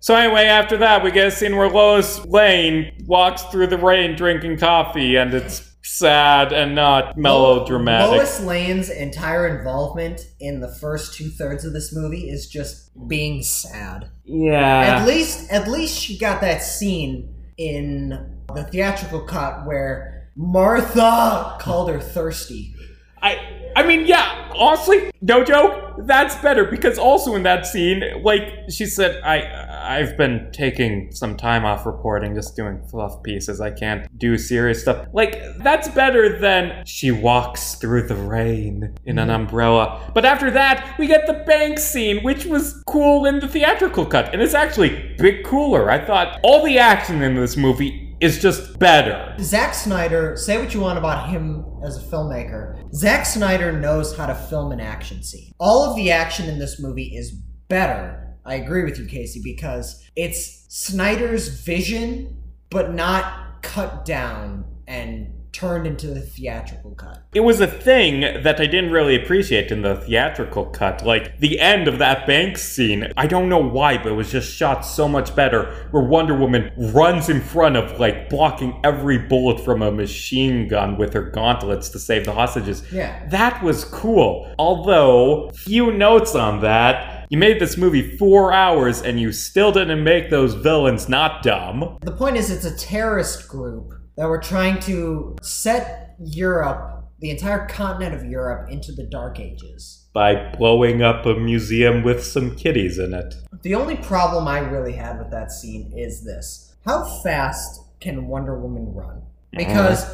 So 0.00 0.14
anyway, 0.14 0.44
after 0.46 0.78
that, 0.78 1.04
we 1.04 1.10
get 1.10 1.26
a 1.28 1.30
scene 1.30 1.56
where 1.56 1.68
Lois 1.68 2.24
Lane 2.24 2.92
walks 3.06 3.42
through 3.44 3.66
the 3.66 3.76
rain 3.76 4.16
drinking 4.16 4.56
coffee, 4.58 5.16
and 5.16 5.34
it's 5.34 5.69
sad 5.82 6.52
and 6.52 6.74
not 6.74 7.16
melodramatic. 7.16 8.18
Lois 8.18 8.40
Lane's 8.40 8.90
entire 8.90 9.46
involvement 9.58 10.20
in 10.38 10.60
the 10.60 10.68
first 10.68 11.14
two 11.14 11.28
thirds 11.28 11.64
of 11.64 11.72
this 11.72 11.94
movie 11.94 12.28
is 12.28 12.46
just 12.46 12.90
being 13.08 13.42
sad. 13.42 14.10
Yeah. 14.24 14.98
At 14.98 15.06
least, 15.06 15.50
at 15.50 15.68
least 15.68 15.98
she 15.98 16.18
got 16.18 16.40
that 16.42 16.62
scene 16.62 17.34
in 17.56 18.40
the 18.54 18.64
theatrical 18.64 19.20
cut 19.20 19.66
where 19.66 20.30
Martha 20.36 21.56
called 21.60 21.90
her 21.90 22.00
thirsty. 22.00 22.74
I 23.22 23.38
I 23.76 23.86
mean, 23.86 24.06
yeah, 24.06 24.50
honestly, 24.54 25.10
no 25.20 25.44
joke, 25.44 25.94
that's 25.98 26.34
better 26.36 26.64
because 26.64 26.98
also 26.98 27.34
in 27.34 27.44
that 27.44 27.66
scene, 27.66 28.02
like 28.22 28.42
she 28.68 28.86
said, 28.86 29.22
I 29.22 29.38
I've 29.80 30.16
been 30.16 30.50
taking 30.52 31.12
some 31.12 31.36
time 31.36 31.64
off 31.64 31.86
reporting, 31.86 32.34
just 32.34 32.56
doing 32.56 32.82
fluff 32.88 33.22
pieces. 33.22 33.60
I 33.60 33.70
can't 33.70 34.06
do 34.18 34.36
serious 34.36 34.82
stuff. 34.82 35.08
Like, 35.12 35.40
that's 35.58 35.88
better 35.88 36.38
than 36.38 36.84
she 36.84 37.10
walks 37.10 37.74
through 37.76 38.06
the 38.08 38.16
rain 38.16 38.94
in 39.04 39.18
an 39.18 39.28
mm. 39.28 39.34
umbrella. 39.34 40.10
But 40.14 40.24
after 40.24 40.50
that, 40.52 40.96
we 40.98 41.06
get 41.06 41.26
the 41.26 41.44
bank 41.46 41.78
scene, 41.78 42.22
which 42.22 42.44
was 42.44 42.82
cool 42.86 43.26
in 43.26 43.40
the 43.40 43.48
theatrical 43.48 44.06
cut. 44.06 44.32
And 44.32 44.42
it's 44.42 44.54
actually 44.54 45.14
big 45.18 45.44
cooler. 45.44 45.90
I 45.90 46.04
thought 46.04 46.40
all 46.42 46.64
the 46.64 46.78
action 46.78 47.22
in 47.22 47.34
this 47.34 47.56
movie 47.56 48.16
is 48.20 48.38
just 48.38 48.78
better. 48.78 49.34
Zack 49.40 49.72
Snyder, 49.74 50.36
say 50.36 50.58
what 50.58 50.74
you 50.74 50.80
want 50.80 50.98
about 50.98 51.30
him 51.30 51.64
as 51.82 51.96
a 51.96 52.06
filmmaker. 52.06 52.78
Zack 52.94 53.24
Snyder 53.24 53.72
knows 53.72 54.14
how 54.14 54.26
to 54.26 54.34
film 54.34 54.72
an 54.72 54.80
action 54.80 55.22
scene. 55.22 55.52
All 55.58 55.84
of 55.84 55.96
the 55.96 56.10
action 56.10 56.48
in 56.48 56.58
this 56.58 56.78
movie 56.78 57.16
is 57.16 57.32
better. 57.68 58.29
I 58.50 58.54
agree 58.54 58.84
with 58.84 58.98
you, 58.98 59.06
Casey, 59.06 59.40
because 59.42 60.04
it's 60.16 60.66
Snyder's 60.68 61.48
vision, 61.48 62.36
but 62.68 62.92
not 62.92 63.62
cut 63.62 64.04
down 64.04 64.64
and 64.86 65.34
turned 65.52 65.86
into 65.86 66.06
the 66.06 66.20
theatrical 66.20 66.92
cut. 66.92 67.24
It 67.34 67.40
was 67.40 67.60
a 67.60 67.66
thing 67.66 68.20
that 68.20 68.60
I 68.60 68.66
didn't 68.66 68.92
really 68.92 69.20
appreciate 69.20 69.72
in 69.72 69.82
the 69.82 69.96
theatrical 69.96 70.66
cut. 70.66 71.04
Like 71.04 71.38
the 71.40 71.58
end 71.58 71.88
of 71.88 71.98
that 71.98 72.26
bank 72.26 72.56
scene, 72.56 73.12
I 73.16 73.26
don't 73.26 73.48
know 73.48 73.58
why, 73.58 73.98
but 73.98 74.12
it 74.12 74.14
was 74.14 74.30
just 74.30 74.52
shot 74.52 74.82
so 74.82 75.08
much 75.08 75.34
better. 75.34 75.88
Where 75.90 76.04
Wonder 76.04 76.36
Woman 76.36 76.70
runs 76.76 77.28
in 77.28 77.40
front 77.40 77.76
of, 77.76 77.98
like, 77.98 78.28
blocking 78.28 78.80
every 78.84 79.18
bullet 79.18 79.60
from 79.60 79.82
a 79.82 79.90
machine 79.90 80.68
gun 80.68 80.96
with 80.96 81.12
her 81.14 81.22
gauntlets 81.22 81.88
to 81.90 81.98
save 81.98 82.24
the 82.24 82.32
hostages. 82.32 82.84
Yeah. 82.92 83.28
That 83.28 83.62
was 83.62 83.84
cool. 83.84 84.54
Although, 84.58 85.50
few 85.50 85.92
notes 85.92 86.34
on 86.34 86.60
that. 86.60 87.19
You 87.30 87.38
made 87.38 87.60
this 87.60 87.76
movie 87.76 88.16
four 88.16 88.52
hours 88.52 89.02
and 89.02 89.20
you 89.20 89.30
still 89.30 89.70
didn't 89.70 90.02
make 90.02 90.30
those 90.30 90.54
villains 90.54 91.08
not 91.08 91.44
dumb. 91.44 91.98
The 92.02 92.10
point 92.10 92.36
is, 92.36 92.50
it's 92.50 92.64
a 92.64 92.76
terrorist 92.76 93.46
group 93.48 93.92
that 94.16 94.28
were 94.28 94.40
trying 94.40 94.80
to 94.80 95.36
set 95.40 96.16
Europe, 96.18 97.04
the 97.20 97.30
entire 97.30 97.68
continent 97.68 98.16
of 98.16 98.24
Europe, 98.24 98.68
into 98.68 98.90
the 98.90 99.04
Dark 99.04 99.38
Ages. 99.38 100.08
By 100.12 100.50
blowing 100.58 101.02
up 101.02 101.24
a 101.24 101.36
museum 101.36 102.02
with 102.02 102.24
some 102.24 102.56
kitties 102.56 102.98
in 102.98 103.14
it. 103.14 103.36
The 103.62 103.76
only 103.76 103.94
problem 103.94 104.48
I 104.48 104.58
really 104.58 104.94
had 104.94 105.20
with 105.20 105.30
that 105.30 105.52
scene 105.52 105.92
is 105.96 106.24
this 106.24 106.74
How 106.84 107.04
fast 107.22 107.80
can 108.00 108.26
Wonder 108.26 108.58
Woman 108.58 108.92
run? 108.92 109.22
Because 109.52 110.04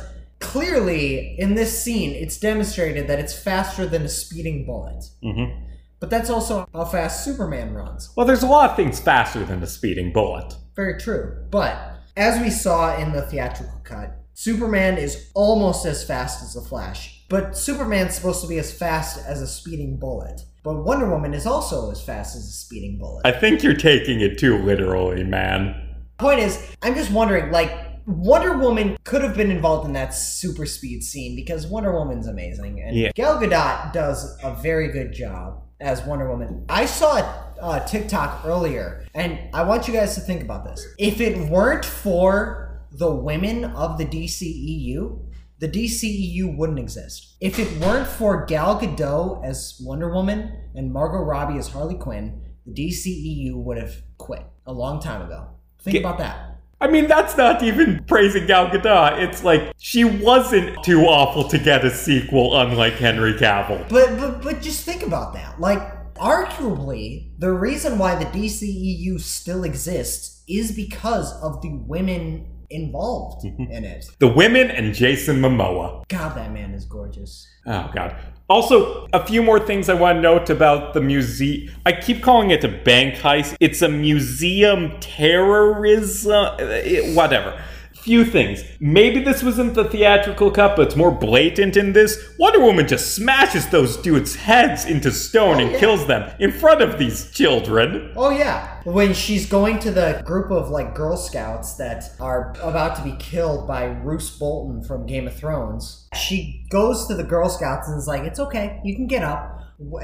clearly, 0.40 1.34
in 1.38 1.54
this 1.54 1.82
scene, 1.82 2.12
it's 2.12 2.38
demonstrated 2.38 3.06
that 3.08 3.18
it's 3.18 3.32
faster 3.32 3.86
than 3.86 4.02
a 4.02 4.08
speeding 4.10 4.66
bullet. 4.66 5.02
hmm 5.22 5.62
But 6.06 6.18
that's 6.18 6.30
also 6.30 6.68
how 6.72 6.84
fast 6.84 7.24
Superman 7.24 7.74
runs. 7.74 8.10
Well, 8.14 8.26
there's 8.26 8.44
a 8.44 8.46
lot 8.46 8.70
of 8.70 8.76
things 8.76 9.00
faster 9.00 9.44
than 9.44 9.60
a 9.60 9.66
speeding 9.66 10.12
bullet. 10.12 10.54
Very 10.76 11.00
true. 11.00 11.44
But 11.50 11.76
as 12.16 12.40
we 12.40 12.48
saw 12.48 12.96
in 12.96 13.10
the 13.10 13.22
theatrical 13.22 13.80
cut, 13.82 14.16
Superman 14.32 14.98
is 14.98 15.32
almost 15.34 15.84
as 15.84 16.04
fast 16.04 16.44
as 16.44 16.54
the 16.54 16.60
Flash. 16.60 17.24
But 17.28 17.58
Superman's 17.58 18.14
supposed 18.14 18.40
to 18.42 18.46
be 18.46 18.56
as 18.58 18.72
fast 18.72 19.18
as 19.26 19.42
a 19.42 19.48
speeding 19.48 19.96
bullet. 19.96 20.42
But 20.62 20.84
Wonder 20.84 21.10
Woman 21.10 21.34
is 21.34 21.44
also 21.44 21.90
as 21.90 22.00
fast 22.00 22.36
as 22.36 22.42
a 22.42 22.52
speeding 22.52 23.00
bullet. 23.00 23.26
I 23.26 23.32
think 23.32 23.64
you're 23.64 23.74
taking 23.74 24.20
it 24.20 24.38
too 24.38 24.58
literally, 24.58 25.24
man. 25.24 25.74
Point 26.18 26.38
is, 26.38 26.64
I'm 26.82 26.94
just 26.94 27.10
wondering, 27.10 27.50
like, 27.50 27.72
Wonder 28.06 28.56
Woman 28.58 28.96
could 29.02 29.24
have 29.24 29.36
been 29.36 29.50
involved 29.50 29.84
in 29.88 29.92
that 29.94 30.14
super 30.14 30.66
speed 30.66 31.02
scene 31.02 31.34
because 31.34 31.66
Wonder 31.66 31.92
Woman's 31.92 32.28
amazing. 32.28 32.80
And 32.80 32.94
Yeah. 32.94 33.10
Gal 33.16 33.40
Gadot 33.40 33.92
does 33.92 34.38
a 34.44 34.54
very 34.54 34.92
good 34.92 35.12
job 35.12 35.64
as 35.80 36.02
Wonder 36.02 36.28
Woman. 36.28 36.64
I 36.68 36.86
saw 36.86 37.16
uh, 37.60 37.80
TikTok 37.86 38.44
earlier, 38.44 39.06
and 39.14 39.38
I 39.54 39.62
want 39.64 39.88
you 39.88 39.94
guys 39.94 40.14
to 40.14 40.20
think 40.20 40.42
about 40.42 40.64
this. 40.64 40.86
If 40.98 41.20
it 41.20 41.50
weren't 41.50 41.84
for 41.84 42.82
the 42.92 43.14
women 43.14 43.64
of 43.64 43.98
the 43.98 44.06
DCEU, 44.06 45.22
the 45.58 45.68
DCEU 45.68 46.56
wouldn't 46.56 46.78
exist. 46.78 47.36
If 47.40 47.58
it 47.58 47.80
weren't 47.80 48.06
for 48.06 48.44
Gal 48.46 48.78
Gadot 48.78 49.44
as 49.44 49.80
Wonder 49.82 50.12
Woman 50.12 50.52
and 50.74 50.92
Margot 50.92 51.22
Robbie 51.22 51.58
as 51.58 51.68
Harley 51.68 51.94
Quinn, 51.94 52.42
the 52.66 52.72
DCEU 52.72 53.54
would 53.54 53.78
have 53.78 54.02
quit 54.18 54.44
a 54.66 54.72
long 54.72 55.00
time 55.00 55.22
ago. 55.22 55.48
Think 55.78 55.94
Ga- 55.94 56.00
about 56.00 56.18
that. 56.18 56.45
I 56.80 56.88
mean, 56.88 57.06
that's 57.06 57.36
not 57.36 57.62
even 57.62 58.04
praising 58.04 58.46
Gal 58.46 58.68
Gadot. 58.68 59.18
It's 59.18 59.42
like 59.42 59.72
she 59.78 60.04
wasn't 60.04 60.82
too 60.84 61.02
awful 61.02 61.48
to 61.48 61.58
get 61.58 61.84
a 61.84 61.90
sequel, 61.90 62.58
unlike 62.58 62.94
Henry 62.94 63.32
Cavill. 63.32 63.88
But 63.88 64.18
but 64.18 64.42
but 64.42 64.60
just 64.60 64.84
think 64.84 65.02
about 65.02 65.32
that. 65.34 65.58
Like 65.58 65.80
arguably, 66.16 67.30
the 67.38 67.52
reason 67.52 67.98
why 67.98 68.16
the 68.16 68.26
DCEU 68.26 69.20
still 69.20 69.64
exists 69.64 70.42
is 70.48 70.72
because 70.72 71.32
of 71.42 71.62
the 71.62 71.70
women 71.86 72.46
involved 72.68 73.44
mm-hmm. 73.44 73.70
in 73.70 73.84
it. 73.84 74.06
The 74.18 74.28
women 74.28 74.70
and 74.70 74.94
Jason 74.94 75.40
Momoa. 75.40 76.06
God, 76.08 76.36
that 76.36 76.52
man 76.52 76.74
is 76.74 76.84
gorgeous. 76.84 77.46
Oh 77.66 77.90
god. 77.94 78.16
Also, 78.48 79.08
a 79.12 79.26
few 79.26 79.42
more 79.42 79.58
things 79.58 79.88
I 79.88 79.94
want 79.94 80.18
to 80.18 80.20
note 80.22 80.50
about 80.50 80.94
the 80.94 81.00
museum. 81.00 81.72
I 81.84 81.92
keep 81.92 82.22
calling 82.22 82.50
it 82.50 82.62
a 82.62 82.68
bank 82.68 83.16
heist. 83.16 83.56
It's 83.58 83.82
a 83.82 83.88
museum 83.88 84.92
terrorism. 85.00 86.54
it- 86.60 87.16
whatever. 87.16 87.60
Few 88.06 88.24
things. 88.24 88.62
Maybe 88.78 89.20
this 89.20 89.42
wasn't 89.42 89.74
the 89.74 89.82
theatrical 89.84 90.52
cut, 90.52 90.76
but 90.76 90.86
it's 90.86 90.94
more 90.94 91.10
blatant 91.10 91.76
in 91.76 91.92
this. 91.92 92.16
Wonder 92.38 92.60
Woman 92.60 92.86
just 92.86 93.16
smashes 93.16 93.66
those 93.68 93.96
dudes' 93.96 94.36
heads 94.36 94.84
into 94.84 95.10
stone 95.10 95.56
Oh, 95.56 95.58
and 95.58 95.72
yeah. 95.72 95.78
kills 95.80 96.06
them 96.06 96.30
in 96.38 96.52
front 96.52 96.82
of 96.82 97.00
these 97.00 97.32
children. 97.32 98.12
Oh 98.16 98.30
yeah, 98.30 98.80
when 98.84 99.12
she's 99.12 99.48
going 99.48 99.80
to 99.80 99.90
the 99.90 100.22
group 100.24 100.52
of 100.52 100.70
like 100.70 100.94
Girl 100.94 101.16
Scouts 101.16 101.74
that 101.78 102.04
are 102.20 102.54
about 102.62 102.94
to 102.94 103.02
be 103.02 103.16
killed 103.18 103.66
by 103.66 103.86
Roose 103.86 104.30
Bolton 104.38 104.84
from 104.84 105.04
Game 105.06 105.26
of 105.26 105.34
Thrones, 105.34 106.08
she 106.14 106.64
goes 106.70 107.08
to 107.08 107.14
the 107.16 107.24
Girl 107.24 107.48
Scouts 107.48 107.88
and 107.88 107.98
is 107.98 108.06
like, 108.06 108.22
"It's 108.22 108.38
okay, 108.38 108.80
you 108.84 108.94
can 108.94 109.08
get 109.08 109.24
up." 109.24 109.52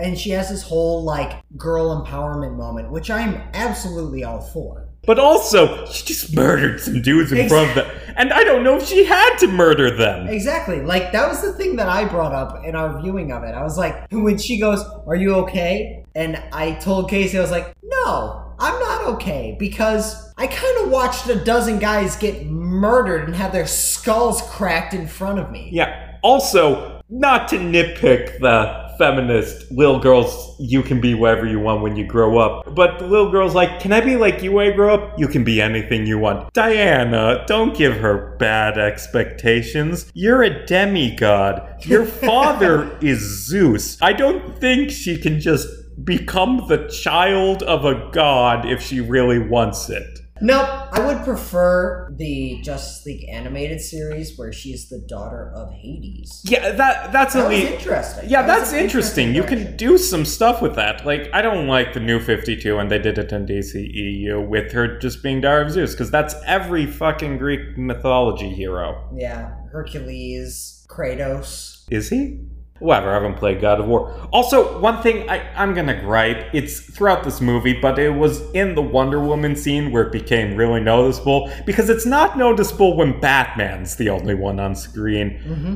And 0.01 0.19
she 0.19 0.31
has 0.31 0.51
this 0.51 0.63
whole 0.65 1.05
like 1.05 1.41
girl 1.57 2.05
empowerment 2.05 2.57
moment, 2.57 2.91
which 2.91 3.11
I'm 3.13 3.41
absolutely 3.55 4.25
all 4.25 4.41
for. 4.41 4.82
But 5.05 5.19
also, 5.19 5.85
she 5.87 6.05
just 6.07 6.35
murdered 6.35 6.81
some 6.81 7.03
dudes 7.03 7.33
in 7.33 7.49
front 7.49 7.71
of 7.71 7.75
them. 7.75 7.91
And 8.17 8.33
I 8.33 8.45
don't 8.45 8.63
know 8.63 8.77
if 8.77 8.87
she 8.87 9.05
had 9.05 9.37
to 9.39 9.49
murder 9.49 9.97
them. 9.97 10.29
Exactly. 10.29 10.81
Like 10.81 11.13
that 11.13 11.29
was 11.29 11.43
the 11.43 11.53
thing 11.55 11.77
that 11.77 11.89
I 11.89 12.05
brought 12.05 12.33
up 12.33 12.65
in 12.65 12.77
our 12.77 13.01
viewing 13.01 13.33
of 13.33 13.43
it. 13.43 13.55
I 13.55 13.63
was 13.63 13.77
like, 13.77 14.07
when 14.13 14.39
she 14.39 14.61
goes, 14.61 14.85
"Are 15.07 15.17
you 15.17 15.35
okay?" 15.37 16.05
and 16.15 16.41
I 16.53 16.73
told 16.75 17.09
Casey, 17.09 17.39
I 17.39 17.41
was 17.41 17.51
like, 17.51 17.75
"No, 17.83 18.55
I'm 18.59 18.79
not 18.79 19.07
okay," 19.15 19.57
because 19.59 20.33
I 20.37 20.47
kind 20.47 20.85
of 20.85 20.91
watched 20.91 21.27
a 21.29 21.43
dozen 21.43 21.79
guys 21.79 22.17
get 22.17 22.47
murdered 22.47 23.25
and 23.25 23.35
have 23.35 23.53
their 23.53 23.67
skulls 23.67 24.43
cracked 24.43 24.95
in 24.95 25.07
front 25.09 25.39
of 25.39 25.51
me. 25.51 25.71
Yeah. 25.73 26.19
Also, 26.23 27.03
not 27.09 27.49
to 27.49 27.57
nitpick 27.57 28.39
the 28.41 28.82
feminist 28.99 29.71
little 29.71 29.99
girls, 29.99 30.57
you 30.59 30.83
can 30.83 31.01
be 31.01 31.15
whatever 31.15 31.47
you 31.47 31.59
want 31.61 31.83
when 31.83 31.97
you 31.97 32.07
grow 32.07 32.39
up. 32.39 32.75
But 32.75 32.99
the 32.99 33.07
little 33.07 33.31
girl's 33.31 33.55
like, 33.55 33.81
can 33.81 33.93
I 33.93 34.01
be 34.01 34.17
like 34.17 34.43
you 34.43 34.53
when 34.53 34.73
I 34.73 34.75
grow 34.75 34.95
up? 34.95 35.19
You 35.19 35.29
can 35.29 35.45
be 35.45 35.61
anything 35.61 36.07
you 36.07 36.19
want. 36.19 36.53
Diana, 36.53 37.45
don't 37.47 37.77
give 37.77 37.97
her 37.97 38.37
bad 38.39 38.79
expectations. 38.79 40.11
You're 40.15 40.43
a 40.43 40.67
demigod. 40.67 41.85
Your 41.85 42.05
father 42.07 42.99
is 43.01 43.21
Zeus. 43.47 44.01
I 44.01 44.13
don't 44.13 44.59
think 44.59 44.91
she 44.91 45.19
can 45.19 45.41
just 45.41 45.69
become 46.05 46.67
the 46.69 46.89
child 46.89 47.63
of 47.63 47.85
a 47.85 48.11
god 48.13 48.67
if 48.67 48.83
she 48.83 49.01
really 49.01 49.39
wants 49.39 49.89
it. 49.91 50.21
Nope. 50.41 50.69
I 50.93 51.07
would 51.07 51.25
prefer 51.25 52.02
the 52.17 52.61
Justice 52.63 53.05
League 53.07 53.29
animated 53.29 53.81
series 53.81 54.37
where 54.39 54.53
she's 54.53 54.89
the 54.89 54.99
daughter 55.09 55.53
of 55.55 55.73
Hades. 55.73 56.43
Yeah, 56.45 56.73
that 56.73 57.13
that's 57.13 57.35
That 57.35 57.49
least 57.49 57.73
interesting. 57.73 58.29
Yeah, 58.29 58.43
That 58.43 58.59
that's 58.59 58.73
an 58.73 58.79
interesting. 58.79 59.35
You 59.35 59.43
can 59.43 59.77
do 59.77 59.99
some 59.99 60.25
stuff 60.25 60.63
with 60.63 60.75
that. 60.77 61.05
Like, 61.07 61.31
I 61.33 61.43
don't 61.43 61.67
like 61.67 61.93
the 61.93 62.01
new 62.01 62.21
52 62.21 62.79
and 62.79 62.91
they 62.91 62.99
did 62.99 63.19
it 63.19 63.33
in 63.33 63.47
DCEU 63.47 64.47
with 64.49 64.73
her 64.73 64.99
just 64.99 65.23
being 65.23 65.41
Daughter 65.41 65.63
of 65.63 65.71
Zeus, 65.71 65.93
because 65.93 66.11
that's 66.11 66.35
every 66.47 66.87
fucking 66.87 67.39
Greek 67.39 67.77
mythology 67.77 68.51
hero. 68.51 69.09
Yeah, 69.15 69.55
Hercules, 69.71 70.87
Kratos. 70.89 71.85
Is 71.91 72.11
he? 72.11 72.41
Whatever, 72.83 73.11
I 73.11 73.15
haven't 73.15 73.37
played 73.37 73.61
God 73.61 73.81
of 73.81 73.87
War. 73.87 74.13
Also, 74.33 74.81
one 74.81 75.03
thing 75.03 75.31
I, 75.31 75.49
I'm 75.55 75.73
gonna 75.73 76.01
gripe, 76.01 76.53
it's 76.53 76.81
throughout 76.81 77.23
this 77.23 77.41
movie, 77.41 77.81
but 77.81 77.99
it 77.99 78.11
was 78.11 78.41
in 78.53 78.75
the 78.75 78.83
Wonder 78.83 79.21
Woman 79.21 79.55
scene 79.55 79.93
where 79.93 80.03
it 80.03 80.13
became 80.13 80.57
really 80.57 80.81
noticeable, 80.81 81.51
because 81.65 81.89
it's 81.89 82.07
not 82.07 82.37
noticeable 82.37 82.97
when 82.97 83.21
Batman's 83.21 83.97
the 83.97 84.11
only 84.11 84.35
one 84.35 84.59
on 84.59 84.75
screen. 84.75 85.41
Mm-hmm. 85.47 85.75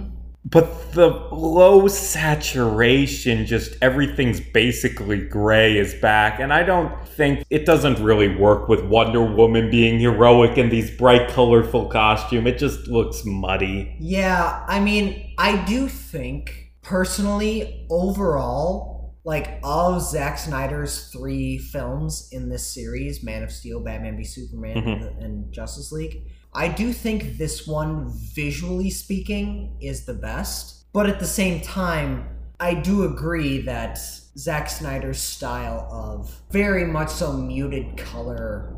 But 0.49 0.93
the 0.93 1.09
low 1.33 1.89
saturation, 1.89 3.47
just 3.47 3.77
everything's 3.83 4.39
basically 4.39 5.19
gray 5.19 5.77
is 5.77 5.95
back. 5.95 6.39
And 6.39 6.53
I 6.53 6.63
don't 6.63 6.93
think 7.09 7.45
it 7.51 7.67
doesn't 7.67 7.99
really 7.99 8.37
work 8.37 8.69
with 8.69 8.85
Wonder 8.85 9.25
Woman 9.25 9.71
being 9.73 9.99
heroic 9.99 10.57
in 10.57 10.69
these 10.69 10.89
bright, 10.89 11.29
colorful 11.31 11.87
costume. 11.87 12.47
It 12.47 12.59
just 12.59 12.87
looks 12.87 13.25
muddy. 13.25 13.97
Yeah, 13.99 14.65
I 14.69 14.79
mean, 14.79 15.35
I 15.37 15.65
do 15.65 15.89
think 15.89 16.66
personally, 16.87 17.87
overall, 17.91 19.15
like 19.25 19.59
of 19.65 20.01
Zack 20.03 20.39
Snyder's 20.39 21.09
three 21.09 21.59
films 21.59 22.29
in 22.31 22.49
this 22.49 22.67
series, 22.67 23.25
Man 23.25 23.43
of 23.43 23.51
Steel, 23.51 23.81
Batman 23.81 24.17
v 24.17 24.25
Superman, 24.25 24.77
Mhm. 24.77 25.25
and 25.25 25.53
Justice 25.53 25.91
League, 25.91 26.23
I 26.55 26.69
do 26.69 26.93
think 26.93 27.39
this 27.39 27.67
one, 27.67 28.13
visually 28.35 28.89
speaking, 28.89 29.77
is 29.81 30.05
the 30.07 30.15
best. 30.15 30.85
But 30.93 31.09
at 31.09 31.19
the 31.19 31.27
same 31.27 31.61
time, 31.61 32.29
I 32.61 32.75
do 32.75 33.03
agree 33.03 33.61
that 33.63 33.99
Zack 34.39 34.71
Snyder's 34.71 35.19
style 35.19 35.89
of 35.91 36.41
very 36.53 36.87
much 36.87 37.11
so 37.11 37.33
muted 37.33 37.97
color 37.97 38.73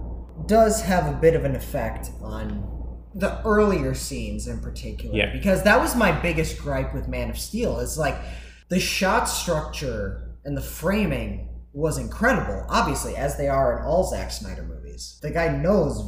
does 0.46 0.80
have 0.80 1.06
a 1.06 1.16
bit 1.18 1.34
of 1.34 1.44
an 1.44 1.54
effect 1.54 2.10
on 2.22 2.64
the 3.18 3.42
earlier 3.44 3.94
scenes 3.94 4.46
in 4.46 4.60
particular. 4.60 5.16
Yeah. 5.16 5.32
Because 5.32 5.64
that 5.64 5.80
was 5.80 5.96
my 5.96 6.12
biggest 6.12 6.58
gripe 6.58 6.94
with 6.94 7.08
Man 7.08 7.30
of 7.30 7.38
Steel. 7.38 7.78
Is 7.80 7.98
like 7.98 8.16
the 8.68 8.78
shot 8.80 9.24
structure 9.24 10.36
and 10.44 10.56
the 10.56 10.62
framing 10.62 11.48
was 11.72 11.98
incredible, 11.98 12.64
obviously, 12.68 13.16
as 13.16 13.36
they 13.36 13.48
are 13.48 13.78
in 13.78 13.84
all 13.84 14.04
Zack 14.04 14.30
Snyder 14.30 14.62
movies. 14.62 15.18
The 15.22 15.30
guy 15.30 15.56
knows 15.56 16.00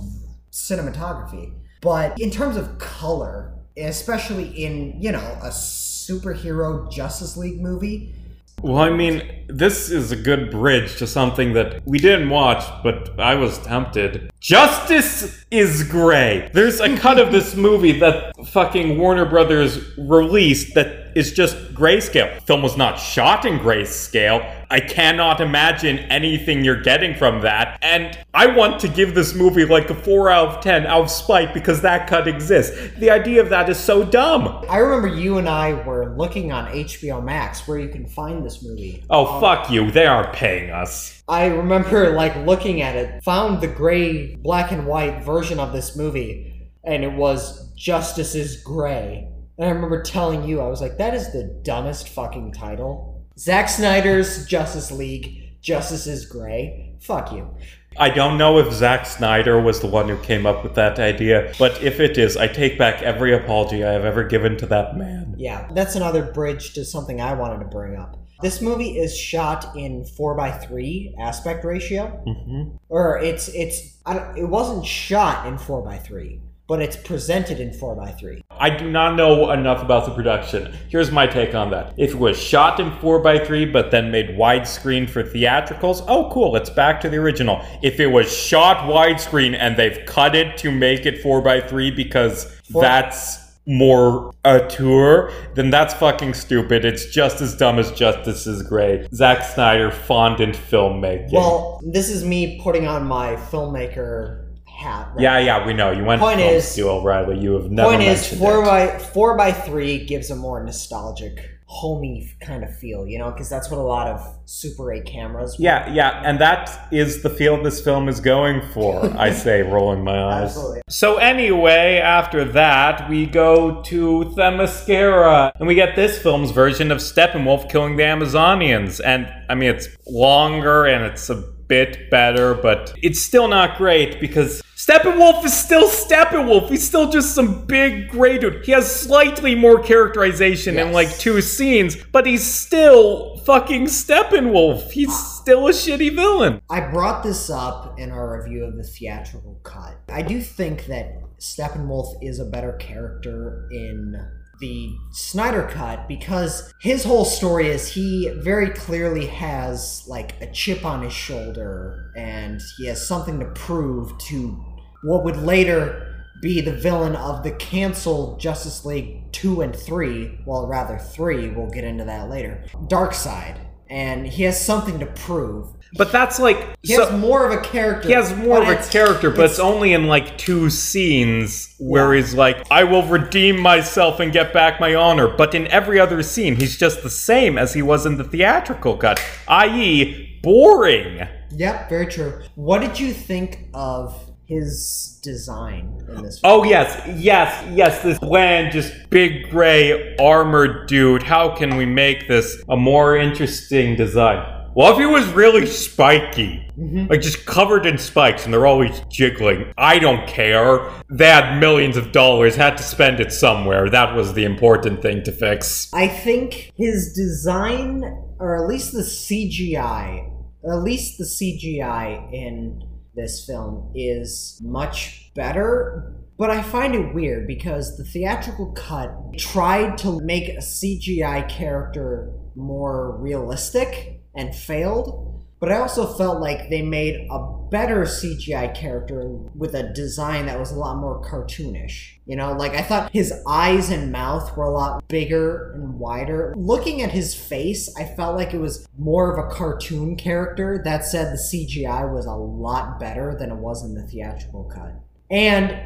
cinematography. 0.52 1.54
But 1.80 2.18
in 2.20 2.30
terms 2.30 2.56
of 2.56 2.78
color, 2.78 3.54
especially 3.76 4.48
in, 4.64 5.00
you 5.00 5.12
know, 5.12 5.38
a 5.42 5.48
superhero 5.48 6.90
Justice 6.90 7.36
League 7.36 7.60
movie, 7.60 8.14
Well, 8.62 8.76
I 8.76 8.90
mean, 8.90 9.46
this 9.48 9.90
is 9.90 10.12
a 10.12 10.16
good 10.16 10.50
bridge 10.50 10.96
to 10.98 11.06
something 11.06 11.54
that 11.54 11.80
we 11.86 11.98
didn't 11.98 12.28
watch, 12.28 12.62
but 12.82 13.18
I 13.18 13.34
was 13.34 13.58
tempted. 13.60 14.30
Justice 14.38 15.46
is 15.50 15.82
Gray. 15.84 16.50
There's 16.52 16.78
a 16.78 16.94
cut 16.98 17.18
of 17.18 17.32
this 17.32 17.56
movie 17.56 17.98
that 18.00 18.34
fucking 18.48 18.98
Warner 18.98 19.24
Brothers 19.24 19.96
released 19.96 20.74
that 20.74 21.09
is 21.14 21.32
just 21.32 21.56
grayscale. 21.74 22.40
Film 22.42 22.62
was 22.62 22.76
not 22.76 22.96
shot 22.96 23.44
in 23.44 23.58
grayscale. 23.58 24.56
I 24.70 24.78
cannot 24.78 25.40
imagine 25.40 25.98
anything 25.98 26.64
you're 26.64 26.80
getting 26.80 27.16
from 27.16 27.40
that. 27.40 27.78
And 27.82 28.16
I 28.32 28.46
want 28.46 28.80
to 28.80 28.88
give 28.88 29.14
this 29.14 29.34
movie 29.34 29.64
like 29.64 29.90
a 29.90 29.94
4 29.94 30.30
out 30.30 30.48
of 30.48 30.62
10 30.62 30.86
out 30.86 31.02
of 31.02 31.10
spite 31.10 31.52
because 31.52 31.80
that 31.82 32.06
cut 32.06 32.28
exists. 32.28 32.76
The 32.98 33.10
idea 33.10 33.42
of 33.42 33.48
that 33.48 33.68
is 33.68 33.78
so 33.78 34.04
dumb. 34.04 34.64
I 34.68 34.78
remember 34.78 35.08
you 35.08 35.38
and 35.38 35.48
I 35.48 35.72
were 35.84 36.14
looking 36.16 36.52
on 36.52 36.70
HBO 36.72 37.22
Max 37.22 37.66
where 37.66 37.78
you 37.78 37.88
can 37.88 38.06
find 38.06 38.46
this 38.46 38.62
movie. 38.62 39.02
Oh, 39.10 39.26
um, 39.26 39.40
fuck 39.40 39.70
you. 39.70 39.90
They 39.90 40.06
aren't 40.06 40.32
paying 40.32 40.70
us. 40.70 41.22
I 41.28 41.46
remember 41.46 42.10
like 42.10 42.36
looking 42.46 42.82
at 42.82 42.96
it, 42.96 43.22
found 43.24 43.60
the 43.60 43.68
gray, 43.68 44.36
black 44.36 44.72
and 44.72 44.86
white 44.86 45.24
version 45.24 45.58
of 45.58 45.72
this 45.72 45.96
movie, 45.96 46.70
and 46.84 47.04
it 47.04 47.12
was 47.12 47.70
Justice 47.74 48.34
is 48.34 48.62
Gray. 48.62 49.29
And 49.60 49.68
I 49.68 49.72
remember 49.72 50.02
telling 50.02 50.42
you, 50.44 50.62
I 50.62 50.68
was 50.68 50.80
like, 50.80 50.96
that 50.96 51.12
is 51.12 51.32
the 51.34 51.44
dumbest 51.44 52.08
fucking 52.08 52.52
title. 52.52 53.26
Zack 53.38 53.68
Snyder's 53.68 54.46
Justice 54.46 54.90
League, 54.90 55.60
Justice 55.60 56.06
is 56.06 56.24
Gray. 56.24 56.96
Fuck 57.02 57.30
you. 57.30 57.54
I 57.98 58.08
don't 58.08 58.38
know 58.38 58.56
if 58.56 58.72
Zack 58.72 59.04
Snyder 59.04 59.60
was 59.60 59.80
the 59.80 59.86
one 59.86 60.08
who 60.08 60.16
came 60.22 60.46
up 60.46 60.62
with 60.62 60.76
that 60.76 60.98
idea, 60.98 61.52
but 61.58 61.82
if 61.82 62.00
it 62.00 62.16
is, 62.16 62.38
I 62.38 62.48
take 62.48 62.78
back 62.78 63.02
every 63.02 63.34
apology 63.34 63.84
I 63.84 63.92
have 63.92 64.06
ever 64.06 64.24
given 64.24 64.56
to 64.56 64.66
that 64.66 64.96
man. 64.96 65.34
Yeah, 65.36 65.68
that's 65.74 65.94
another 65.94 66.32
bridge 66.32 66.72
to 66.72 66.84
something 66.86 67.20
I 67.20 67.34
wanted 67.34 67.58
to 67.58 67.66
bring 67.66 67.96
up. 67.96 68.16
This 68.40 68.62
movie 68.62 68.96
is 68.96 69.14
shot 69.14 69.76
in 69.76 70.04
4x3 70.04 71.18
aspect 71.20 71.66
ratio. 71.66 72.06
hmm 72.26 72.76
or 72.88 73.18
it's 73.18 73.48
it's 73.48 73.98
I 74.06 74.14
don't, 74.14 74.38
it 74.38 74.48
wasn't 74.48 74.86
shot 74.86 75.46
in 75.46 75.58
4x3 75.58 76.40
but 76.66 76.80
it's 76.80 76.96
presented 76.96 77.58
in 77.58 77.70
4x3 77.70 78.42
I 78.60 78.68
do 78.68 78.90
not 78.90 79.16
know 79.16 79.50
enough 79.52 79.82
about 79.82 80.04
the 80.04 80.12
production. 80.12 80.76
Here's 80.90 81.10
my 81.10 81.26
take 81.26 81.54
on 81.54 81.70
that. 81.70 81.94
If 81.96 82.10
it 82.10 82.18
was 82.18 82.38
shot 82.38 82.78
in 82.78 82.90
4x3 82.90 83.72
but 83.72 83.90
then 83.90 84.10
made 84.10 84.36
widescreen 84.36 85.08
for 85.08 85.22
theatricals, 85.22 86.02
oh 86.06 86.30
cool, 86.30 86.54
it's 86.56 86.68
back 86.68 87.00
to 87.00 87.08
the 87.08 87.16
original. 87.16 87.64
If 87.82 87.98
it 88.00 88.08
was 88.08 88.30
shot 88.30 88.86
widescreen 88.86 89.56
and 89.58 89.78
they've 89.78 90.04
cut 90.04 90.36
it 90.36 90.58
to 90.58 90.70
make 90.70 91.06
it 91.06 91.22
4x3 91.24 91.96
because 91.96 92.44
Four- 92.70 92.82
that's 92.82 93.38
more 93.66 94.34
auteur, 94.44 95.32
then 95.54 95.70
that's 95.70 95.94
fucking 95.94 96.34
stupid. 96.34 96.84
It's 96.84 97.06
just 97.06 97.40
as 97.40 97.56
dumb 97.56 97.78
as 97.78 97.90
Justice 97.92 98.46
is 98.46 98.62
Gray. 98.62 99.06
Zack 99.14 99.42
Snyder 99.42 99.90
fondant 99.90 100.54
filmmaking. 100.56 101.32
well 101.32 101.80
this 101.82 102.10
is 102.10 102.24
me 102.24 102.60
putting 102.62 102.86
on 102.86 103.06
my 103.06 103.36
filmmaker 103.36 104.49
hat 104.80 105.08
right 105.14 105.22
yeah, 105.22 105.38
yeah, 105.38 105.66
we 105.66 105.72
know. 105.72 105.90
You 105.90 106.04
went 106.04 106.20
Point 106.20 106.38
to 106.38 106.44
film 106.44 106.56
is- 106.56 106.72
school, 106.72 107.02
Riley. 107.04 107.38
You 107.38 107.52
have 107.54 107.70
never 107.70 107.90
point 107.90 108.02
is 108.02 108.26
four 108.38 108.62
it. 108.62 108.66
by 108.66 108.98
four 108.98 109.36
by 109.36 109.52
three 109.52 110.04
gives 110.04 110.30
a 110.30 110.36
more 110.36 110.62
nostalgic 110.64 111.34
homey 111.72 112.28
kind 112.40 112.64
of 112.64 112.76
feel 112.78 113.06
you 113.06 113.16
know 113.16 113.30
because 113.30 113.48
that's 113.48 113.70
what 113.70 113.78
a 113.78 113.82
lot 113.96 114.08
of 114.08 114.20
super 114.44 114.92
8 114.92 115.04
cameras 115.04 115.54
Yeah, 115.56 115.92
yeah, 115.92 116.20
and 116.24 116.40
that 116.40 116.88
is 116.90 117.22
the 117.22 117.30
feel 117.30 117.62
this 117.62 117.80
film 117.80 118.08
is 118.08 118.18
going 118.18 118.60
for, 118.74 119.04
I 119.16 119.30
say, 119.46 119.62
rolling 119.62 120.02
my 120.02 120.20
eyes. 120.20 120.48
Absolutely. 120.50 120.80
So, 120.88 121.18
anyway, 121.18 121.98
after 122.02 122.44
that, 122.46 123.08
we 123.08 123.26
go 123.26 123.80
to 123.82 124.34
Themyscira, 124.36 125.52
and 125.56 125.68
we 125.68 125.74
get 125.76 125.94
this 125.96 126.18
film's 126.20 126.50
version 126.50 126.90
of 126.90 126.98
Steppenwolf 126.98 127.70
killing 127.70 127.96
the 127.96 128.02
Amazonians. 128.02 129.00
And, 129.04 129.28
I 129.48 129.54
mean, 129.54 129.70
it's 129.70 129.88
longer 130.08 130.86
and 130.86 131.04
it's 131.04 131.30
a 131.30 131.36
bit 131.36 132.10
better, 132.10 132.54
but 132.54 132.92
it's 133.02 133.20
still 133.20 133.46
not 133.46 133.78
great 133.78 134.20
because 134.20 134.62
Steppenwolf 134.80 135.44
is 135.44 135.52
still 135.52 135.90
Steppenwolf. 135.90 136.70
He's 136.70 136.86
still 136.86 137.10
just 137.10 137.34
some 137.34 137.66
big 137.66 138.08
gray 138.08 138.38
dude. 138.38 138.64
He 138.64 138.72
has 138.72 138.90
slightly 138.90 139.54
more 139.54 139.82
characterization 139.82 140.78
in 140.78 140.90
like 140.92 141.18
two 141.18 141.42
scenes, 141.42 141.98
but 142.12 142.24
he's 142.24 142.42
still 142.42 143.36
fucking 143.44 143.84
Steppenwolf. 143.84 144.90
He's 144.90 145.14
still 145.14 145.68
a 145.68 145.72
shitty 145.72 146.14
villain. 146.14 146.62
I 146.70 146.80
brought 146.80 147.22
this 147.22 147.50
up 147.50 148.00
in 148.00 148.10
our 148.10 148.40
review 148.40 148.64
of 148.64 148.74
the 148.74 148.82
theatrical 148.82 149.60
cut. 149.64 149.98
I 150.08 150.22
do 150.22 150.40
think 150.40 150.86
that 150.86 151.12
Steppenwolf 151.38 152.14
is 152.22 152.38
a 152.38 152.46
better 152.46 152.72
character 152.72 153.68
in 153.70 154.16
the 154.60 154.94
Snyder 155.10 155.66
cut 155.70 156.06
because 156.06 156.72
his 156.80 157.02
whole 157.02 157.24
story 157.24 157.68
is 157.68 157.88
he 157.88 158.30
very 158.36 158.70
clearly 158.70 159.26
has 159.26 160.04
like 160.06 160.40
a 160.40 160.52
chip 160.52 160.84
on 160.84 161.02
his 161.02 161.12
shoulder 161.12 162.12
and 162.16 162.60
he 162.76 162.86
has 162.86 163.06
something 163.06 163.40
to 163.40 163.46
prove 163.46 164.16
to 164.18 164.62
what 165.02 165.24
would 165.24 165.36
later 165.36 166.06
be 166.42 166.60
the 166.60 166.72
villain 166.72 167.14
of 167.16 167.42
the 167.42 167.50
canceled 167.52 168.40
Justice 168.40 168.84
League 168.84 169.30
2 169.32 169.60
and 169.60 169.76
3, 169.76 170.40
well 170.46 170.66
rather 170.66 170.98
3, 170.98 171.50
we'll 171.50 171.68
get 171.70 171.84
into 171.84 172.04
that 172.04 172.30
later. 172.30 172.64
Darkseid. 172.88 173.56
And 173.90 174.26
he 174.26 174.44
has 174.44 174.64
something 174.64 175.00
to 175.00 175.06
prove. 175.06 175.66
But 175.98 176.12
that's 176.12 176.38
like 176.38 176.56
He 176.82 176.94
so- 176.94 177.06
has 177.10 177.20
more 177.20 177.44
of 177.44 177.52
a 177.52 177.60
character. 177.60 178.06
He 178.08 178.14
has 178.14 178.32
more 178.36 178.62
of 178.62 178.68
a 178.68 178.76
character, 178.76 179.30
but 179.30 179.46
it's, 179.46 179.58
only 179.58 179.92
in 179.92 180.06
like 180.06 180.38
two 180.38 180.70
scenes 180.70 181.74
where 181.80 182.14
Yeah. 182.14 182.20
he's 182.22 182.32
like, 182.34 182.64
I 182.70 182.84
will 182.84 183.02
redeem 183.02 183.60
myself 183.60 184.20
and 184.20 184.32
get 184.32 184.52
back 184.52 184.78
my 184.80 184.94
honor. 184.94 185.26
But 185.26 185.54
in 185.56 185.66
every 185.66 185.98
other 185.98 186.22
scene, 186.22 186.54
he's 186.56 186.76
just 186.78 187.02
the 187.02 187.10
same 187.10 187.58
as 187.58 187.74
he 187.74 187.82
was 187.82 188.06
in 188.06 188.16
the 188.16 188.24
theatrical 188.24 188.96
cut, 188.96 189.20
i.e., 189.48 190.38
boring. 190.42 191.26
Yep, 191.50 191.88
very 191.88 192.06
true. 192.06 192.40
What 192.54 192.80
did 192.80 193.00
you 193.00 193.12
think 193.12 193.68
of 193.74 194.29
his 194.50 195.20
design 195.22 196.04
in 196.08 196.24
this? 196.24 196.40
Oh, 196.42 196.64
yes, 196.64 197.00
yes, 197.16 197.64
yes, 197.72 198.02
this 198.02 198.18
bland, 198.18 198.72
just 198.72 198.92
big 199.08 199.48
gray 199.48 200.16
armored 200.16 200.88
dude. 200.88 201.22
How 201.22 201.54
can 201.54 201.76
we 201.76 201.86
make 201.86 202.26
this 202.26 202.60
a 202.68 202.76
more 202.76 203.16
interesting 203.16 203.94
design? 203.94 204.56
Well, 204.74 204.92
if 204.92 204.98
he 204.98 205.06
was 205.06 205.26
really 205.32 205.66
spiky, 205.66 206.68
mm-hmm. 206.76 207.06
like 207.06 207.20
just 207.20 207.46
covered 207.46 207.86
in 207.86 207.96
spikes 207.96 208.44
and 208.44 208.52
they're 208.52 208.66
always 208.66 209.00
jiggling, 209.08 209.72
I 209.78 209.98
don't 210.00 210.26
care. 210.28 210.80
They 211.08 211.26
had 211.26 211.58
millions 211.58 211.96
of 211.96 212.10
dollars, 212.10 212.56
had 212.56 212.76
to 212.76 212.82
spend 212.82 213.20
it 213.20 213.32
somewhere. 213.32 213.88
That 213.88 214.14
was 214.16 214.34
the 214.34 214.44
important 214.44 215.00
thing 215.00 215.22
to 215.24 215.32
fix. 215.32 215.92
I 215.92 216.08
think 216.08 216.72
his 216.76 217.12
design, 217.12 218.02
or 218.38 218.62
at 218.62 218.68
least 218.68 218.92
the 218.92 219.02
CGI, 219.02 220.28
at 220.64 220.82
least 220.82 221.18
the 221.18 221.24
CGI 221.24 222.32
in 222.32 222.82
this 223.14 223.44
film 223.44 223.92
is 223.94 224.60
much 224.62 225.30
better. 225.34 226.14
But 226.38 226.50
I 226.50 226.62
find 226.62 226.94
it 226.94 227.14
weird 227.14 227.46
because 227.46 227.96
the 227.96 228.04
theatrical 228.04 228.72
cut 228.72 229.14
tried 229.36 229.98
to 229.98 230.20
make 230.22 230.48
a 230.48 230.62
CGI 230.62 231.48
character 231.48 232.32
more 232.56 233.16
realistic 233.18 234.22
and 234.34 234.54
failed. 234.54 235.29
But 235.60 235.70
I 235.70 235.78
also 235.78 236.14
felt 236.14 236.40
like 236.40 236.70
they 236.70 236.80
made 236.80 237.28
a 237.30 237.38
better 237.70 238.02
CGI 238.04 238.74
character 238.74 239.28
with 239.54 239.74
a 239.74 239.92
design 239.92 240.46
that 240.46 240.58
was 240.58 240.72
a 240.72 240.78
lot 240.78 240.96
more 240.96 241.22
cartoonish. 241.22 242.14
You 242.24 242.36
know, 242.36 242.52
like 242.52 242.72
I 242.72 242.80
thought 242.80 243.12
his 243.12 243.32
eyes 243.46 243.90
and 243.90 244.10
mouth 244.10 244.56
were 244.56 244.64
a 244.64 244.72
lot 244.72 245.06
bigger 245.06 245.72
and 245.74 245.98
wider. 245.98 246.54
Looking 246.56 247.02
at 247.02 247.12
his 247.12 247.34
face, 247.34 247.94
I 247.94 248.04
felt 248.04 248.36
like 248.36 248.54
it 248.54 248.60
was 248.60 248.88
more 248.98 249.30
of 249.30 249.38
a 249.38 249.54
cartoon 249.54 250.16
character. 250.16 250.80
That 250.82 251.04
said, 251.04 251.32
the 251.32 251.36
CGI 251.38 252.10
was 252.10 252.24
a 252.24 252.34
lot 252.34 252.98
better 252.98 253.36
than 253.38 253.50
it 253.50 253.56
was 253.56 253.84
in 253.84 253.94
the 253.94 254.02
theatrical 254.02 254.64
cut. 254.64 254.94
And 255.30 255.76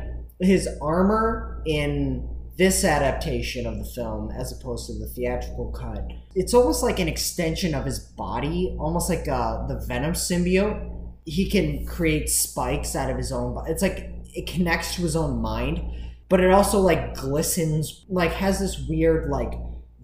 his 0.40 0.68
armor 0.80 1.62
in 1.66 2.28
this 2.56 2.84
adaptation 2.84 3.66
of 3.66 3.78
the 3.78 3.84
film 3.84 4.30
as 4.30 4.52
opposed 4.52 4.86
to 4.86 4.98
the 4.98 5.08
theatrical 5.08 5.72
cut, 5.72 6.06
it's 6.34 6.54
almost 6.54 6.82
like 6.82 6.98
an 6.98 7.08
extension 7.08 7.74
of 7.74 7.84
his 7.84 7.98
body, 7.98 8.76
almost 8.78 9.08
like 9.08 9.28
uh, 9.28 9.66
the 9.66 9.84
Venom 9.86 10.12
symbiote. 10.12 10.90
He 11.24 11.48
can 11.48 11.86
create 11.86 12.28
spikes 12.28 12.94
out 12.96 13.10
of 13.10 13.16
his 13.16 13.32
own 13.32 13.54
body. 13.54 13.70
It's 13.70 13.82
like 13.82 14.10
it 14.34 14.46
connects 14.46 14.94
to 14.96 15.02
his 15.02 15.16
own 15.16 15.40
mind, 15.40 15.80
but 16.28 16.40
it 16.40 16.50
also 16.50 16.80
like 16.80 17.14
glistens, 17.14 18.04
like 18.08 18.32
has 18.32 18.58
this 18.58 18.84
weird 18.88 19.30
like 19.30 19.54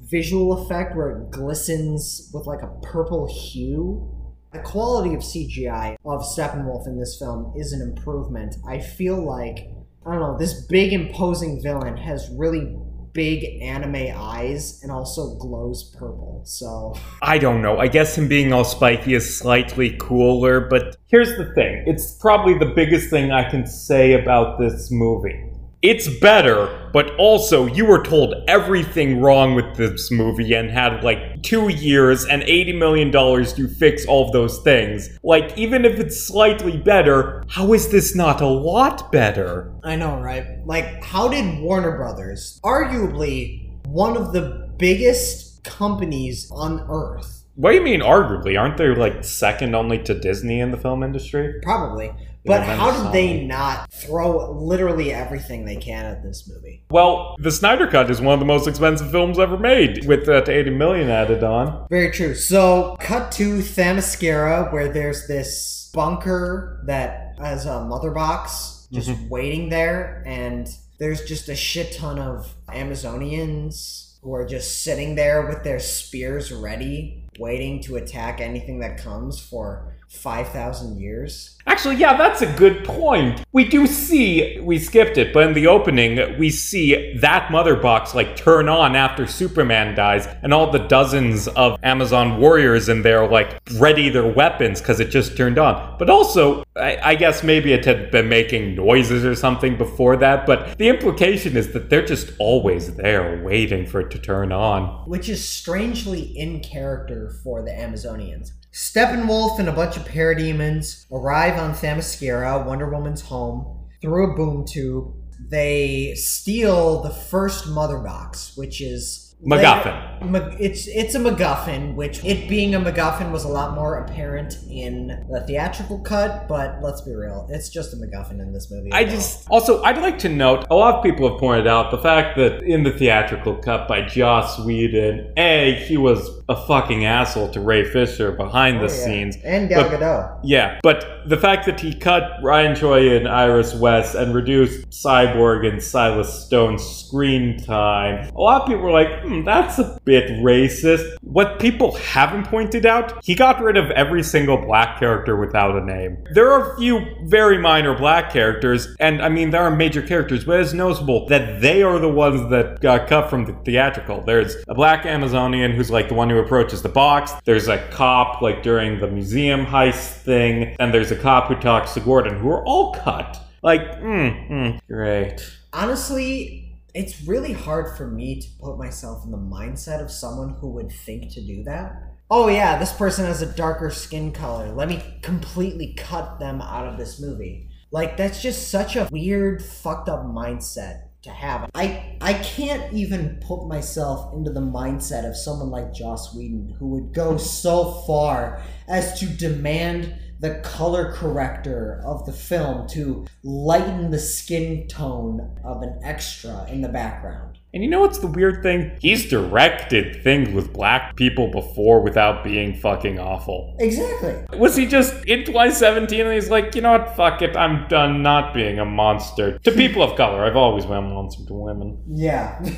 visual 0.00 0.64
effect 0.64 0.96
where 0.96 1.10
it 1.10 1.30
glistens 1.30 2.30
with 2.32 2.46
like 2.46 2.62
a 2.62 2.80
purple 2.82 3.26
hue. 3.26 4.16
The 4.52 4.60
quality 4.60 5.14
of 5.14 5.20
CGI 5.20 5.96
of 6.04 6.22
Steppenwolf 6.22 6.86
in 6.86 6.98
this 6.98 7.18
film 7.18 7.52
is 7.56 7.72
an 7.72 7.82
improvement. 7.82 8.56
I 8.66 8.80
feel 8.80 9.24
like 9.24 9.68
I 10.06 10.12
don't 10.12 10.20
know, 10.20 10.38
this 10.38 10.66
big 10.66 10.92
imposing 10.92 11.62
villain 11.62 11.96
has 11.96 12.30
really 12.30 12.78
big 13.12 13.60
anime 13.62 14.08
eyes 14.14 14.80
and 14.82 14.92
also 14.92 15.34
glows 15.36 15.94
purple. 15.96 16.42
So 16.44 16.94
I 17.22 17.38
don't 17.38 17.62
know. 17.62 17.78
I 17.78 17.88
guess 17.88 18.16
him 18.16 18.28
being 18.28 18.52
all 18.52 18.64
spiky 18.64 19.14
is 19.14 19.38
slightly 19.38 19.96
cooler, 19.98 20.60
but 20.60 20.96
here's 21.06 21.36
the 21.36 21.52
thing. 21.54 21.84
It's 21.86 22.14
probably 22.14 22.58
the 22.58 22.72
biggest 22.74 23.10
thing 23.10 23.32
I 23.32 23.48
can 23.48 23.66
say 23.66 24.12
about 24.12 24.58
this 24.58 24.90
movie. 24.90 25.49
It's 25.82 26.08
better, 26.18 26.90
but 26.92 27.16
also 27.16 27.64
you 27.64 27.86
were 27.86 28.02
told 28.02 28.34
everything 28.48 29.18
wrong 29.22 29.54
with 29.54 29.76
this 29.76 30.10
movie 30.10 30.52
and 30.52 30.70
had 30.70 31.02
like 31.02 31.42
two 31.42 31.68
years 31.68 32.26
and 32.26 32.42
$80 32.42 32.76
million 32.78 33.10
to 33.10 33.66
fix 33.66 34.04
all 34.04 34.26
of 34.26 34.32
those 34.32 34.58
things. 34.58 35.08
Like, 35.22 35.56
even 35.56 35.86
if 35.86 35.98
it's 35.98 36.22
slightly 36.22 36.76
better, 36.76 37.42
how 37.48 37.72
is 37.72 37.88
this 37.88 38.14
not 38.14 38.42
a 38.42 38.46
lot 38.46 39.10
better? 39.10 39.72
I 39.82 39.96
know, 39.96 40.20
right? 40.20 40.44
Like, 40.66 41.02
how 41.02 41.28
did 41.28 41.60
Warner 41.62 41.96
Brothers, 41.96 42.60
arguably 42.62 43.70
one 43.86 44.18
of 44.18 44.34
the 44.34 44.68
biggest 44.76 45.64
companies 45.64 46.50
on 46.50 46.86
earth, 46.90 47.44
What 47.54 47.70
do 47.70 47.76
you 47.76 47.82
mean, 47.82 48.00
arguably? 48.00 48.58
Aren't 48.60 48.76
they 48.76 48.88
like 48.94 49.24
second 49.24 49.74
only 49.74 49.98
to 50.04 50.14
Disney 50.14 50.60
in 50.60 50.72
the 50.72 50.76
film 50.76 51.02
industry? 51.02 51.54
probably, 51.62 52.10
but 52.44 52.62
how 52.62 53.02
did 53.02 53.12
they 53.12 53.44
not 53.44 53.92
throw 53.92 54.50
literally 54.52 55.12
everything 55.12 55.64
they 55.64 55.76
can 55.76 56.04
at 56.04 56.22
this 56.22 56.48
movie? 56.48 56.84
Well, 56.90 57.36
the 57.38 57.50
Snyder 57.50 57.86
Cut 57.86 58.10
is 58.10 58.20
one 58.20 58.34
of 58.34 58.40
the 58.40 58.46
most 58.46 58.66
expensive 58.66 59.10
films 59.10 59.38
ever 59.38 59.58
made, 59.58 60.06
with 60.06 60.28
uh, 60.28 60.40
that 60.40 60.48
80 60.48 60.70
million 60.70 61.10
added 61.10 61.44
on. 61.44 61.86
Very 61.90 62.10
true. 62.10 62.34
So, 62.34 62.96
cut 63.00 63.32
to 63.32 63.58
Themyscira, 63.58 64.72
where 64.72 64.92
there's 64.92 65.26
this 65.26 65.90
bunker 65.92 66.82
that 66.86 67.36
has 67.38 67.66
a 67.66 67.84
mother 67.84 68.10
box 68.10 68.88
just 68.92 69.10
waiting 69.28 69.68
there, 69.68 70.22
and 70.26 70.68
there's 70.98 71.24
just 71.24 71.48
a 71.48 71.54
shit 71.54 71.92
ton 71.96 72.18
of 72.18 72.54
Amazonians 72.68 74.18
who 74.22 74.34
are 74.34 74.46
just 74.46 74.82
sitting 74.82 75.14
there 75.14 75.46
with 75.46 75.64
their 75.64 75.80
spears 75.80 76.52
ready, 76.52 77.24
waiting 77.38 77.82
to 77.82 77.96
attack 77.96 78.40
anything 78.40 78.80
that 78.80 78.98
comes 78.98 79.40
for 79.40 79.89
5,000 80.10 81.00
years. 81.00 81.56
Actually, 81.68 81.94
yeah, 81.94 82.16
that's 82.16 82.42
a 82.42 82.52
good 82.56 82.84
point. 82.84 83.44
We 83.52 83.64
do 83.64 83.86
see, 83.86 84.58
we 84.60 84.76
skipped 84.78 85.16
it, 85.16 85.32
but 85.32 85.46
in 85.46 85.54
the 85.54 85.68
opening, 85.68 86.36
we 86.36 86.50
see 86.50 87.14
that 87.18 87.52
mother 87.52 87.76
box 87.76 88.12
like 88.12 88.34
turn 88.34 88.68
on 88.68 88.96
after 88.96 89.24
Superman 89.28 89.94
dies, 89.94 90.26
and 90.42 90.52
all 90.52 90.72
the 90.72 90.80
dozens 90.80 91.46
of 91.48 91.78
Amazon 91.84 92.40
warriors 92.40 92.88
in 92.88 93.02
there 93.02 93.24
like 93.28 93.60
ready 93.74 94.08
their 94.08 94.26
weapons 94.26 94.80
because 94.80 94.98
it 94.98 95.10
just 95.10 95.36
turned 95.36 95.58
on. 95.58 95.96
But 95.96 96.10
also, 96.10 96.64
I, 96.76 96.98
I 97.02 97.14
guess 97.14 97.44
maybe 97.44 97.72
it 97.72 97.84
had 97.84 98.10
been 98.10 98.28
making 98.28 98.74
noises 98.74 99.24
or 99.24 99.36
something 99.36 99.78
before 99.78 100.16
that, 100.16 100.44
but 100.44 100.76
the 100.76 100.88
implication 100.88 101.56
is 101.56 101.72
that 101.72 101.88
they're 101.88 102.04
just 102.04 102.32
always 102.40 102.96
there 102.96 103.40
waiting 103.44 103.86
for 103.86 104.00
it 104.00 104.10
to 104.10 104.18
turn 104.18 104.50
on. 104.50 105.08
which 105.08 105.28
is 105.28 105.46
strangely 105.46 106.22
in 106.36 106.60
character 106.60 107.30
for 107.44 107.62
the 107.62 107.70
Amazonians. 107.70 108.50
Steppenwolf 108.72 109.58
and 109.58 109.68
a 109.68 109.72
bunch 109.72 109.96
of 109.96 110.04
parademons 110.04 111.06
arrive 111.10 111.58
on 111.58 111.74
Themyscira, 111.74 112.64
Wonder 112.64 112.88
Woman's 112.88 113.22
home, 113.22 113.88
through 114.00 114.32
a 114.32 114.36
boom 114.36 114.64
tube. 114.66 115.12
They 115.48 116.14
steal 116.14 117.02
the 117.02 117.10
first 117.10 117.66
mother 117.68 117.98
box, 117.98 118.52
which 118.56 118.80
is 118.80 119.34
MacGuffin. 119.44 120.30
Ma- 120.30 120.54
It's 120.60 120.86
it's 120.86 121.14
a 121.14 121.18
MacGuffin, 121.18 121.94
which 121.94 122.22
it 122.24 122.46
being 122.48 122.74
a 122.74 122.80
MacGuffin 122.80 123.32
was 123.32 123.44
a 123.44 123.48
lot 123.48 123.74
more 123.74 124.04
apparent 124.04 124.58
in 124.70 125.26
the 125.30 125.40
theatrical 125.46 125.98
cut. 126.00 126.46
But 126.46 126.80
let's 126.82 127.00
be 127.00 127.14
real, 127.14 127.48
it's 127.50 127.70
just 127.70 127.94
a 127.94 127.96
MacGuffin 127.96 128.38
in 128.38 128.52
this 128.52 128.70
movie. 128.70 128.92
I 128.92 129.04
just 129.04 129.48
also 129.48 129.82
I'd 129.82 129.96
like 129.98 130.18
to 130.20 130.28
note 130.28 130.66
a 130.70 130.74
lot 130.74 130.96
of 130.96 131.02
people 131.02 131.28
have 131.30 131.40
pointed 131.40 131.66
out 131.66 131.90
the 131.90 131.98
fact 131.98 132.36
that 132.36 132.62
in 132.62 132.82
the 132.82 132.92
theatrical 132.92 133.56
cut 133.56 133.88
by 133.88 134.02
Joss 134.02 134.58
Whedon, 134.60 135.32
a 135.38 135.74
he 135.88 135.96
was 135.96 136.39
a 136.50 136.66
fucking 136.66 137.04
asshole 137.06 137.48
to 137.52 137.60
Ray 137.60 137.84
Fisher 137.84 138.32
behind 138.32 138.78
Oh, 138.78 138.86
the 138.88 138.92
yeah. 138.94 139.04
scenes. 139.04 139.36
and 139.44 139.68
Gal 139.68 139.88
but- 139.88 140.00
Gadot. 140.00 140.38
Yeah, 140.42 140.78
but 140.82 141.06
the 141.26 141.36
fact 141.36 141.64
that 141.66 141.78
he 141.80 141.94
cut 141.94 142.24
Ryan 142.42 142.74
Choi 142.74 143.16
and 143.16 143.28
Iris 143.28 143.74
West 143.74 144.14
and 144.16 144.34
reduced 144.34 144.90
Cyborg 144.90 145.66
and 145.66 145.80
Silas 145.82 146.32
Stone's 146.44 146.82
screen 146.84 147.56
time, 147.58 148.28
a 148.34 148.40
lot 148.40 148.62
of 148.62 148.66
people 148.68 148.82
were 148.82 148.90
like, 148.90 149.22
hmm, 149.22 149.44
that's 149.44 149.78
a 149.78 149.98
bit 150.04 150.28
racist. 150.42 151.16
What 151.22 151.60
people 151.60 151.94
haven't 151.96 152.46
pointed 152.48 152.84
out, 152.84 153.24
he 153.24 153.34
got 153.34 153.62
rid 153.62 153.76
of 153.76 153.90
every 153.92 154.22
single 154.24 154.56
black 154.56 154.98
character 154.98 155.36
without 155.36 155.76
a 155.76 155.84
name. 155.84 156.18
There 156.32 156.50
are 156.52 156.74
a 156.74 156.78
few 156.78 157.00
very 157.24 157.58
minor 157.58 157.96
black 157.96 158.32
characters, 158.32 158.88
and 158.98 159.22
I 159.22 159.28
mean, 159.28 159.50
there 159.50 159.62
are 159.62 159.70
major 159.70 160.02
characters, 160.02 160.44
but 160.44 160.58
it's 160.58 160.72
noticeable 160.72 161.26
that 161.28 161.60
they 161.60 161.82
are 161.84 161.98
the 162.00 162.08
ones 162.08 162.50
that 162.50 162.80
got 162.80 163.06
cut 163.06 163.30
from 163.30 163.44
the 163.44 163.52
theatrical. 163.64 164.22
There's 164.22 164.56
a 164.68 164.74
black 164.74 165.06
Amazonian 165.06 165.72
who's 165.72 165.90
like 165.92 166.08
the 166.08 166.14
one 166.14 166.28
who 166.30 166.39
approaches 166.40 166.82
the 166.82 166.88
box, 166.88 167.32
there's 167.44 167.68
a 167.68 167.78
cop 167.88 168.42
like 168.42 168.62
during 168.62 169.00
the 169.00 169.08
museum 169.08 169.64
heist 169.66 170.22
thing, 170.22 170.76
and 170.78 170.92
there's 170.92 171.10
a 171.10 171.16
cop 171.16 171.48
who 171.48 171.54
talks 171.56 171.94
to 171.94 172.00
Gordon, 172.00 172.38
who 172.38 172.50
are 172.50 172.64
all 172.64 172.94
cut. 172.94 173.38
Like, 173.62 173.82
mm, 174.00 174.50
mm, 174.50 174.80
great. 174.88 175.40
honestly, 175.72 176.78
it's 176.94 177.22
really 177.22 177.52
hard 177.52 177.96
for 177.96 178.06
me 178.06 178.40
to 178.40 178.48
put 178.58 178.78
myself 178.78 179.24
in 179.24 179.30
the 179.30 179.38
mindset 179.38 180.02
of 180.02 180.10
someone 180.10 180.56
who 180.60 180.70
would 180.70 180.90
think 180.90 181.32
to 181.34 181.40
do 181.40 181.62
that. 181.64 181.92
Oh, 182.30 182.48
yeah, 182.48 182.78
this 182.78 182.92
person 182.92 183.26
has 183.26 183.42
a 183.42 183.46
darker 183.46 183.90
skin 183.90 184.32
color. 184.32 184.72
Let 184.72 184.88
me 184.88 185.02
completely 185.22 185.94
cut 185.94 186.38
them 186.38 186.62
out 186.62 186.86
of 186.86 186.96
this 186.96 187.20
movie. 187.20 187.68
Like, 187.90 188.16
that's 188.16 188.40
just 188.40 188.70
such 188.70 188.96
a 188.96 189.08
weird, 189.10 189.64
fucked 189.64 190.08
up 190.08 190.24
mindset 190.24 191.09
to 191.22 191.30
have. 191.30 191.70
I, 191.74 192.16
I 192.20 192.34
can't 192.34 192.92
even 192.92 193.40
put 193.46 193.66
myself 193.66 194.34
into 194.34 194.50
the 194.50 194.60
mindset 194.60 195.28
of 195.28 195.36
someone 195.36 195.70
like 195.70 195.92
Joss 195.92 196.34
Whedon 196.34 196.76
who 196.78 196.88
would 196.88 197.12
go 197.12 197.36
so 197.36 198.02
far 198.06 198.62
as 198.88 199.18
to 199.20 199.26
demand 199.26 200.14
the 200.40 200.60
color 200.60 201.12
corrector 201.12 202.02
of 202.04 202.24
the 202.24 202.32
film 202.32 202.88
to 202.88 203.26
lighten 203.42 204.10
the 204.10 204.18
skin 204.18 204.88
tone 204.88 205.58
of 205.62 205.82
an 205.82 206.00
extra 206.02 206.66
in 206.70 206.80
the 206.80 206.88
background. 206.88 207.59
And 207.72 207.84
you 207.84 207.88
know 207.90 208.00
what's 208.00 208.18
the 208.18 208.26
weird 208.26 208.62
thing? 208.62 208.90
He's 209.00 209.28
directed 209.28 210.22
things 210.24 210.52
with 210.52 210.72
black 210.72 211.14
people 211.16 211.48
before 211.52 212.00
without 212.02 212.42
being 212.42 212.74
fucking 212.74 213.18
awful. 213.20 213.76
Exactly. 213.78 214.58
Was 214.58 214.74
he 214.74 214.86
just 214.86 215.14
in 215.26 215.44
2017 215.44 216.20
and 216.26 216.32
he's 216.34 216.50
like, 216.50 216.74
you 216.74 216.80
know 216.82 216.92
what, 216.92 217.14
fuck 217.16 217.42
it, 217.42 217.56
I'm 217.56 217.86
done 217.88 218.22
not 218.22 218.54
being 218.54 218.78
a 218.80 218.84
monster. 218.84 219.58
To 219.60 219.70
people 219.72 220.02
of 220.02 220.16
color, 220.16 220.44
I've 220.44 220.56
always 220.56 220.84
been 220.84 220.96
a 220.96 221.02
monster 221.02 221.44
to 221.46 221.54
women. 221.54 222.02
Yeah. 222.08 222.60